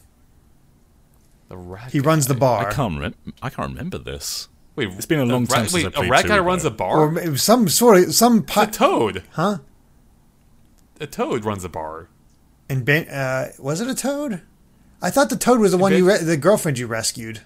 The 1.47 1.57
rat. 1.57 1.91
He 1.91 1.99
runs 1.99 2.27
the 2.27 2.35
bar. 2.35 2.59
I 2.59 2.63
bar. 2.65 2.71
can't 2.73 2.99
rem- 2.99 3.15
I 3.41 3.49
can't 3.49 3.69
remember 3.69 3.97
this. 3.97 4.49
Wait, 4.75 4.89
It's 4.89 5.07
been 5.07 5.19
a 5.19 5.25
long 5.25 5.41
rat, 5.45 5.49
time 5.49 5.67
since 5.67 5.73
Wait, 5.73 5.85
I 5.85 5.87
a 5.87 5.91
played 5.91 6.11
rat 6.11 6.25
guy 6.27 6.37
two, 6.37 6.43
runs 6.43 6.63
a 6.63 6.69
bar. 6.71 7.17
Or 7.17 7.35
some 7.37 7.67
sort 7.67 7.97
of 8.03 8.13
some 8.13 8.45
a 8.55 8.67
toad. 8.67 9.23
huh? 9.31 9.57
A 11.01 11.07
toad 11.07 11.43
runs 11.43 11.63
a 11.63 11.69
bar. 11.69 12.07
And 12.69 12.85
ban- 12.85 13.09
uh, 13.09 13.51
was 13.57 13.81
it 13.81 13.87
a 13.89 13.95
toad? 13.95 14.41
I 15.01 15.09
thought 15.09 15.29
the 15.29 15.37
toad 15.37 15.59
was 15.59 15.71
the 15.71 15.77
one 15.77 15.93
you 15.93 16.07
re- 16.07 16.17
the 16.23 16.37
girlfriend 16.37 16.77
you 16.77 16.87
rescued. 16.87 17.41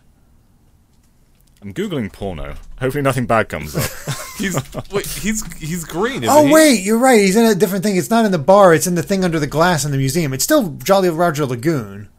I'm 1.62 1.74
googling 1.74 2.12
porno. 2.12 2.56
Hopefully, 2.80 3.02
nothing 3.02 3.26
bad 3.26 3.48
comes 3.48 3.76
up. 3.76 3.90
He's 4.38 4.56
wait. 4.92 5.06
He's 5.06 5.46
he's 5.58 5.86
green. 5.86 6.24
Isn't 6.24 6.36
Oh 6.36 6.46
he? 6.48 6.52
wait, 6.54 6.82
you're 6.84 6.98
right. 6.98 7.20
He's 7.20 7.36
in 7.36 7.46
a 7.46 7.56
different 7.56 7.84
thing. 7.84 7.96
It's 7.96 8.10
not 8.10 8.26
in 8.26 8.32
the 8.32 8.40
bar. 8.40 8.74
It's 8.74 8.88
in 8.88 8.96
the 8.96 9.04
thing 9.04 9.24
under 9.24 9.40
the 9.40 9.48
glass 9.48 9.86
in 9.86 9.92
the 9.92 9.98
museum. 9.98 10.34
It's 10.34 10.44
still 10.44 10.70
Jolly 10.84 11.10
Roger 11.10 11.46
Lagoon. 11.46 12.10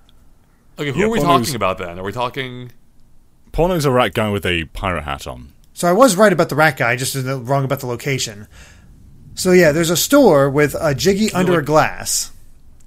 Okay, 0.79 0.93
who 0.93 1.01
Yeah, 1.01 1.07
are 1.07 1.09
we 1.11 1.19
Pawno's- 1.19 1.47
talking 1.49 1.55
about 1.57 1.79
then? 1.79 1.99
Are 1.99 2.05
we 2.05 2.13
talking? 2.13 2.71
Porno's 3.53 3.85
a 3.85 3.91
rat 3.91 4.15
guy 4.15 4.31
with 4.31 4.47
a 4.47 4.65
pirate 4.67 5.03
hat 5.05 5.27
on. 5.27 5.53
So 5.75 5.89
I 5.89 5.93
was 5.93 6.15
right 6.17 6.33
about 6.33 6.49
the 6.49 6.55
rat 6.55 6.77
guy, 6.77 6.95
just 6.97 7.15
was 7.17 7.25
wrong 7.25 7.65
about 7.65 7.81
the 7.81 7.87
location. 7.87 8.47
So 9.35 9.51
yeah, 9.51 9.73
there's 9.73 9.91
a 9.91 9.97
store 9.97 10.49
with 10.49 10.77
a 10.81 10.95
jiggy 10.95 11.33
under 11.33 11.59
a 11.59 11.65
glass. 11.65 12.31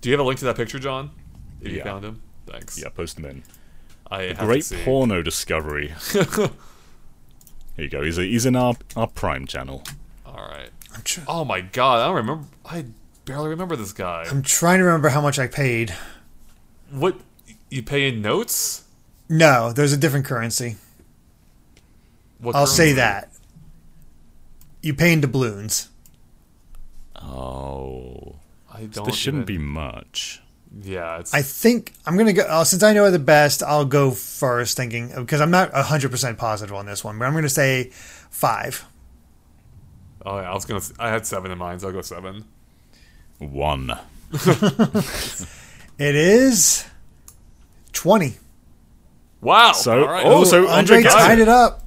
Do 0.01 0.09
you 0.09 0.13
have 0.13 0.21
a 0.21 0.27
link 0.27 0.39
to 0.39 0.45
that 0.45 0.55
picture, 0.55 0.79
John? 0.79 1.11
If 1.61 1.71
you 1.73 1.81
found 1.83 2.05
him, 2.05 2.21
thanks. 2.51 2.79
Yeah, 2.81 2.89
post 2.89 3.15
them 3.15 3.25
in. 3.25 3.43
I 4.09 4.23
have 4.23 4.39
Great 4.39 4.63
to 4.63 4.75
see. 4.77 4.83
porno 4.83 5.21
discovery. 5.21 5.93
Here 6.13 6.49
you 7.77 7.89
go. 7.89 8.01
He's, 8.03 8.17
a, 8.17 8.23
he's 8.23 8.45
in 8.45 8.55
our, 8.55 8.75
our 8.95 9.07
Prime 9.07 9.45
channel. 9.45 9.83
All 10.25 10.35
right. 10.47 10.69
I'm, 10.95 11.01
tr- 11.03 11.21
Oh 11.27 11.43
my 11.45 11.61
god, 11.61 11.99
I 12.01 12.05
don't 12.07 12.15
remember. 12.15 12.45
I 12.65 12.85
barely 13.25 13.49
remember 13.49 13.75
this 13.75 13.93
guy. 13.93 14.25
I'm 14.29 14.41
trying 14.41 14.79
to 14.79 14.85
remember 14.85 15.09
how 15.09 15.21
much 15.21 15.37
I 15.37 15.47
paid. 15.47 15.93
What? 16.89 17.17
You 17.69 17.83
pay 17.83 18.07
in 18.07 18.21
notes? 18.21 18.85
No, 19.29 19.73
there's 19.73 19.91
a 19.93 19.97
different 19.97 20.25
currency. 20.25 20.77
What 22.39 22.55
I'll 22.55 22.65
say 22.65 22.93
that. 22.93 23.29
You 24.81 24.93
pay 24.93 25.11
in 25.11 25.19
doubloons. 25.21 25.89
Oh. 27.15 28.35
I 28.73 28.85
don't. 28.85 29.05
This 29.05 29.15
shouldn't 29.15 29.49
even- 29.49 29.57
be 29.59 29.63
much. 29.63 30.41
Yeah, 30.81 31.19
it's. 31.19 31.33
I 31.33 31.41
think 31.41 31.93
I'm 32.05 32.17
gonna 32.17 32.33
go. 32.33 32.43
Uh, 32.43 32.63
since 32.63 32.83
I 32.83 32.93
know 32.93 33.05
her 33.05 33.11
the 33.11 33.19
best, 33.19 33.63
I'll 33.63 33.85
go 33.85 34.11
first, 34.11 34.77
thinking 34.77 35.11
because 35.15 35.41
I'm 35.41 35.51
not 35.51 35.73
100 35.73 36.11
percent 36.11 36.37
positive 36.37 36.75
on 36.75 36.85
this 36.85 37.03
one, 37.03 37.17
but 37.17 37.25
I'm 37.25 37.33
gonna 37.33 37.49
say 37.49 37.89
five. 38.29 38.85
oh 40.25 40.37
yeah, 40.39 40.51
I 40.51 40.53
was 40.53 40.65
gonna. 40.65 40.81
I 40.99 41.09
had 41.09 41.25
seven 41.25 41.51
in 41.51 41.57
mind, 41.57 41.81
so 41.81 41.87
I'll 41.87 41.93
go 41.93 42.01
seven. 42.01 42.45
One. 43.39 43.97
It 45.99 46.13
is 46.15 46.85
twenty. 47.91 48.35
Wow. 49.41 49.71
So- 49.71 50.03
All 50.03 50.07
right. 50.07 50.25
oh, 50.25 50.43
so 50.43 50.67
Andre 50.67 50.97
Andre 50.97 51.09
tied 51.09 51.39
it. 51.39 51.43
it 51.43 51.47
up. 51.49 51.83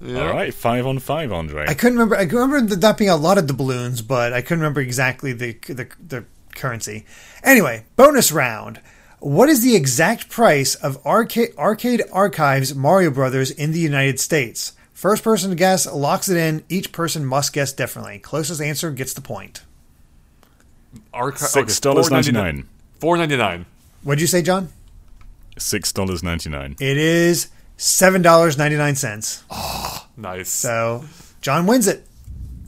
Yeah. 0.00 0.20
All 0.28 0.32
right, 0.34 0.52
five 0.52 0.86
on 0.86 0.98
five, 0.98 1.30
Andre. 1.32 1.66
I 1.68 1.74
couldn't 1.74 1.98
remember. 1.98 2.16
I 2.16 2.24
could 2.26 2.38
remember 2.38 2.74
that 2.76 2.96
being 2.98 3.10
a 3.10 3.16
lot 3.16 3.36
of 3.38 3.46
doubloons, 3.46 4.00
but 4.06 4.32
I 4.32 4.40
couldn't 4.40 4.60
remember 4.60 4.80
exactly 4.80 5.32
the, 5.32 5.52
the 5.68 5.88
the 6.06 6.24
currency. 6.54 7.04
Anyway, 7.42 7.84
bonus 7.96 8.32
round. 8.32 8.80
What 9.20 9.48
is 9.48 9.62
the 9.62 9.74
exact 9.76 10.28
price 10.28 10.74
of 10.74 11.04
arcade 11.06 11.50
arcade 11.56 12.02
archives 12.12 12.74
Mario 12.74 13.10
Brothers 13.10 13.50
in 13.50 13.72
the 13.72 13.78
United 13.80 14.20
States? 14.20 14.72
First 14.92 15.22
person 15.24 15.50
to 15.50 15.56
guess 15.56 15.90
locks 15.90 16.28
it 16.28 16.36
in. 16.36 16.62
Each 16.68 16.92
person 16.92 17.24
must 17.24 17.52
guess 17.52 17.72
differently. 17.72 18.18
Closest 18.18 18.60
answer 18.60 18.90
gets 18.90 19.14
the 19.14 19.20
point. 19.20 19.62
Archi- 21.12 21.38
Six 21.38 21.56
okay, 21.78 21.80
dollars 21.82 22.10
ninety 22.10 22.32
nine. 22.32 22.68
Four 23.00 23.16
ninety 23.16 23.36
nine. 23.36 23.66
What'd 24.02 24.20
you 24.20 24.26
say, 24.26 24.42
John? 24.42 24.68
Six 25.58 25.92
dollars 25.92 26.22
ninety 26.22 26.50
nine. 26.50 26.76
It 26.80 26.96
is 26.96 27.48
seven 27.76 28.22
dollars 28.22 28.56
ninety 28.58 28.76
nine 28.76 28.94
cents. 28.96 29.42
Ah, 29.50 30.06
nice. 30.16 30.48
So 30.50 31.04
John 31.40 31.66
wins 31.66 31.86
it. 31.88 32.06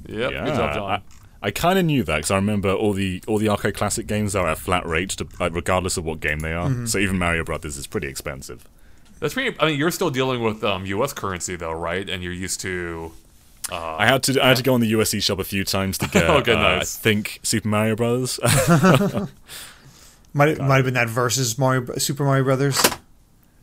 yep. 0.09 0.33
Yeah, 0.33 0.45
Good 0.47 0.55
job, 0.57 0.75
John. 0.75 1.03
I, 1.43 1.49
I 1.49 1.51
kind 1.51 1.79
of 1.79 1.85
knew 1.85 2.03
that 2.05 2.17
because 2.17 2.31
I 2.31 2.37
remember 2.37 2.73
all 2.73 2.93
the 2.93 3.23
all 3.27 3.39
the 3.39 3.49
arcade 3.49 3.75
classic 3.75 4.07
games 4.07 4.35
are 4.37 4.49
at 4.49 4.59
flat 4.59 4.87
rate, 4.87 5.11
to, 5.11 5.27
like, 5.41 5.55
regardless 5.55 5.97
of 5.97 6.05
what 6.05 6.21
game 6.21 6.41
they 6.41 6.53
are. 6.53 6.69
Mm-hmm. 6.69 6.87
So 6.87 6.99
even 6.99 7.19
Mario 7.19 7.45
Brothers 7.45 7.77
is 7.77 7.87
pretty 7.87 8.09
expensive. 8.09 8.69
That's 9.21 9.35
pretty. 9.35 9.57
I 9.61 9.67
mean, 9.67 9.79
you're 9.79 9.91
still 9.91 10.11
dealing 10.11 10.43
with 10.43 10.63
um, 10.63 10.85
U.S. 10.87 11.13
currency 11.13 11.57
though, 11.57 11.73
right? 11.73 12.09
And 12.09 12.23
you're 12.23 12.33
used 12.33 12.61
to. 12.61 13.13
I 13.73 14.07
had 14.07 14.23
to 14.25 14.41
I 14.41 14.49
had 14.49 14.59
to 14.59 14.63
go 14.63 14.75
on 14.75 14.81
the 14.81 14.87
US 14.89 15.11
eShop 15.11 15.41
a 15.41 15.45
few 15.45 15.65
times 15.65 15.99
to 15.99 16.09
get. 16.09 16.31
Okay, 16.31 16.53
uh, 16.53 16.63
nice. 16.63 16.99
I 16.99 17.03
think 17.03 17.41
Super 17.43 17.67
Mario 17.69 17.97
Brothers. 17.97 18.39
Might 20.33 20.59
might 20.61 20.77
have 20.77 20.85
been 20.85 20.95
that 20.95 21.09
versus 21.09 21.59
Mario 21.59 21.97
Super 21.97 22.25
Mario 22.25 22.45
Brothers. 22.45 22.81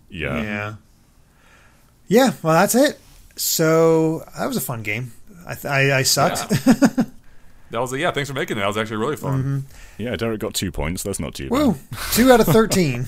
yeah. 0.10 0.42
Yeah. 0.42 0.74
Yeah, 2.08 2.34
well, 2.44 2.54
that's 2.54 2.76
it. 2.76 3.00
So 3.38 4.24
that 4.38 4.46
was 4.46 4.58
a 4.58 4.62
fun 4.62 4.84
game. 4.84 5.14
I, 5.48 5.56
th- 5.56 5.66
I, 5.66 6.00
I 6.00 6.04
sucked. 6.04 6.52
That 7.74 7.82
was 7.82 7.92
a, 7.92 7.98
yeah. 7.98 8.12
Thanks 8.12 8.30
for 8.30 8.36
making 8.36 8.58
it. 8.58 8.60
That 8.60 8.68
was 8.68 8.78
actually 8.78 8.98
really 8.98 9.16
fun. 9.16 9.40
Mm-hmm. 9.40 10.04
Yeah, 10.04 10.16
Derek 10.16 10.40
got 10.40 10.54
two 10.54 10.72
points. 10.72 11.02
That's 11.02 11.20
not 11.20 11.34
too 11.34 11.50
bad. 11.50 11.58
Woo! 11.58 11.76
Two 12.12 12.32
out 12.32 12.40
of 12.40 12.46
13. 12.60 13.08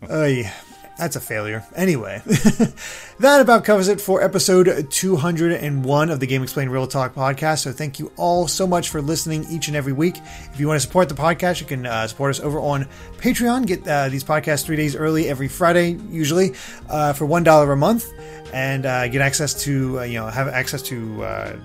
Oy, 0.10 0.50
that's 0.96 1.14
a 1.14 1.20
failure. 1.20 1.64
Anyway, 1.76 2.22
that 3.20 3.40
about 3.42 3.64
covers 3.64 3.88
it 3.88 4.00
for 4.00 4.22
episode 4.22 4.90
201 4.90 6.10
of 6.10 6.18
the 6.18 6.26
GameXplain 6.26 6.70
Real 6.70 6.86
Talk 6.86 7.14
podcast. 7.14 7.58
So 7.58 7.72
thank 7.72 7.98
you 7.98 8.10
all 8.16 8.48
so 8.48 8.66
much 8.66 8.88
for 8.88 9.02
listening 9.02 9.44
each 9.50 9.68
and 9.68 9.76
every 9.76 9.92
week. 9.92 10.16
If 10.50 10.58
you 10.58 10.66
want 10.66 10.80
to 10.80 10.86
support 10.86 11.10
the 11.10 11.14
podcast, 11.14 11.60
you 11.60 11.66
can 11.66 11.84
uh, 11.84 12.06
support 12.06 12.30
us 12.30 12.40
over 12.40 12.58
on 12.58 12.88
Patreon. 13.18 13.66
Get 13.66 13.86
uh, 13.86 14.08
these 14.08 14.24
podcasts 14.24 14.64
three 14.64 14.76
days 14.76 14.96
early 14.96 15.28
every 15.28 15.48
Friday, 15.48 15.98
usually, 16.08 16.54
uh, 16.88 17.12
for 17.12 17.26
$1 17.26 17.72
a 17.72 17.76
month. 17.76 18.06
And 18.54 18.86
uh, 18.86 19.08
get 19.08 19.20
access 19.20 19.52
to, 19.64 20.00
uh, 20.00 20.02
you 20.04 20.14
know, 20.14 20.26
have 20.28 20.48
access 20.48 20.80
to 20.84 21.22
uh, 21.22 21.56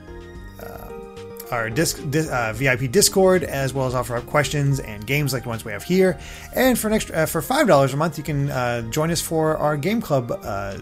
our 1.53 1.69
disc, 1.69 1.99
uh, 1.99 2.53
VIP 2.53 2.91
Discord, 2.91 3.43
as 3.43 3.73
well 3.73 3.85
as 3.85 3.93
offer 3.93 4.15
up 4.15 4.25
questions 4.25 4.80
and 4.80 5.05
games 5.05 5.34
like 5.34 5.43
the 5.43 5.49
ones 5.49 5.63
we 5.63 5.71
have 5.71 5.84
here. 5.84 6.17
And 6.55 6.77
for 6.77 6.88
an 6.88 6.93
extra, 6.93 7.15
uh, 7.15 7.25
for 7.27 7.41
five 7.41 7.67
dollars 7.67 7.93
a 7.93 7.97
month, 7.97 8.17
you 8.17 8.23
can 8.23 8.49
uh, 8.49 8.81
join 8.89 9.11
us 9.11 9.21
for 9.21 9.57
our 9.57 9.77
game 9.77 10.01
club 10.01 10.31
uh, 10.31 10.77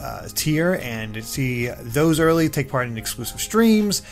uh, 0.00 0.28
tier 0.34 0.80
and 0.82 1.24
see 1.24 1.68
those 1.68 2.18
early. 2.18 2.48
Take 2.48 2.68
part 2.68 2.88
in 2.88 2.98
exclusive 2.98 3.40
streams. 3.40 4.02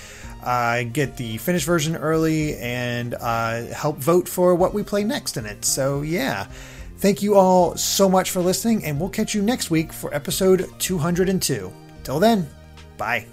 Uh, 0.44 0.84
get 0.84 1.16
the 1.16 1.38
finished 1.38 1.66
version 1.66 1.96
early 1.96 2.56
and 2.58 3.14
help 3.72 3.96
vote 3.98 4.28
for 4.28 4.54
what 4.54 4.72
we 4.72 4.82
play 4.82 5.02
next 5.02 5.36
in 5.36 5.46
it. 5.46 5.64
So, 5.64 6.02
yeah. 6.02 6.46
Thank 6.98 7.22
you 7.22 7.34
all 7.34 7.76
so 7.76 8.08
much 8.08 8.30
for 8.30 8.40
listening, 8.40 8.84
and 8.84 8.98
we'll 8.98 9.10
catch 9.10 9.34
you 9.34 9.42
next 9.42 9.68
week 9.68 9.92
for 9.92 10.14
episode 10.14 10.70
202. 10.78 11.72
Till 12.04 12.20
then, 12.20 12.48
bye. 12.96 13.26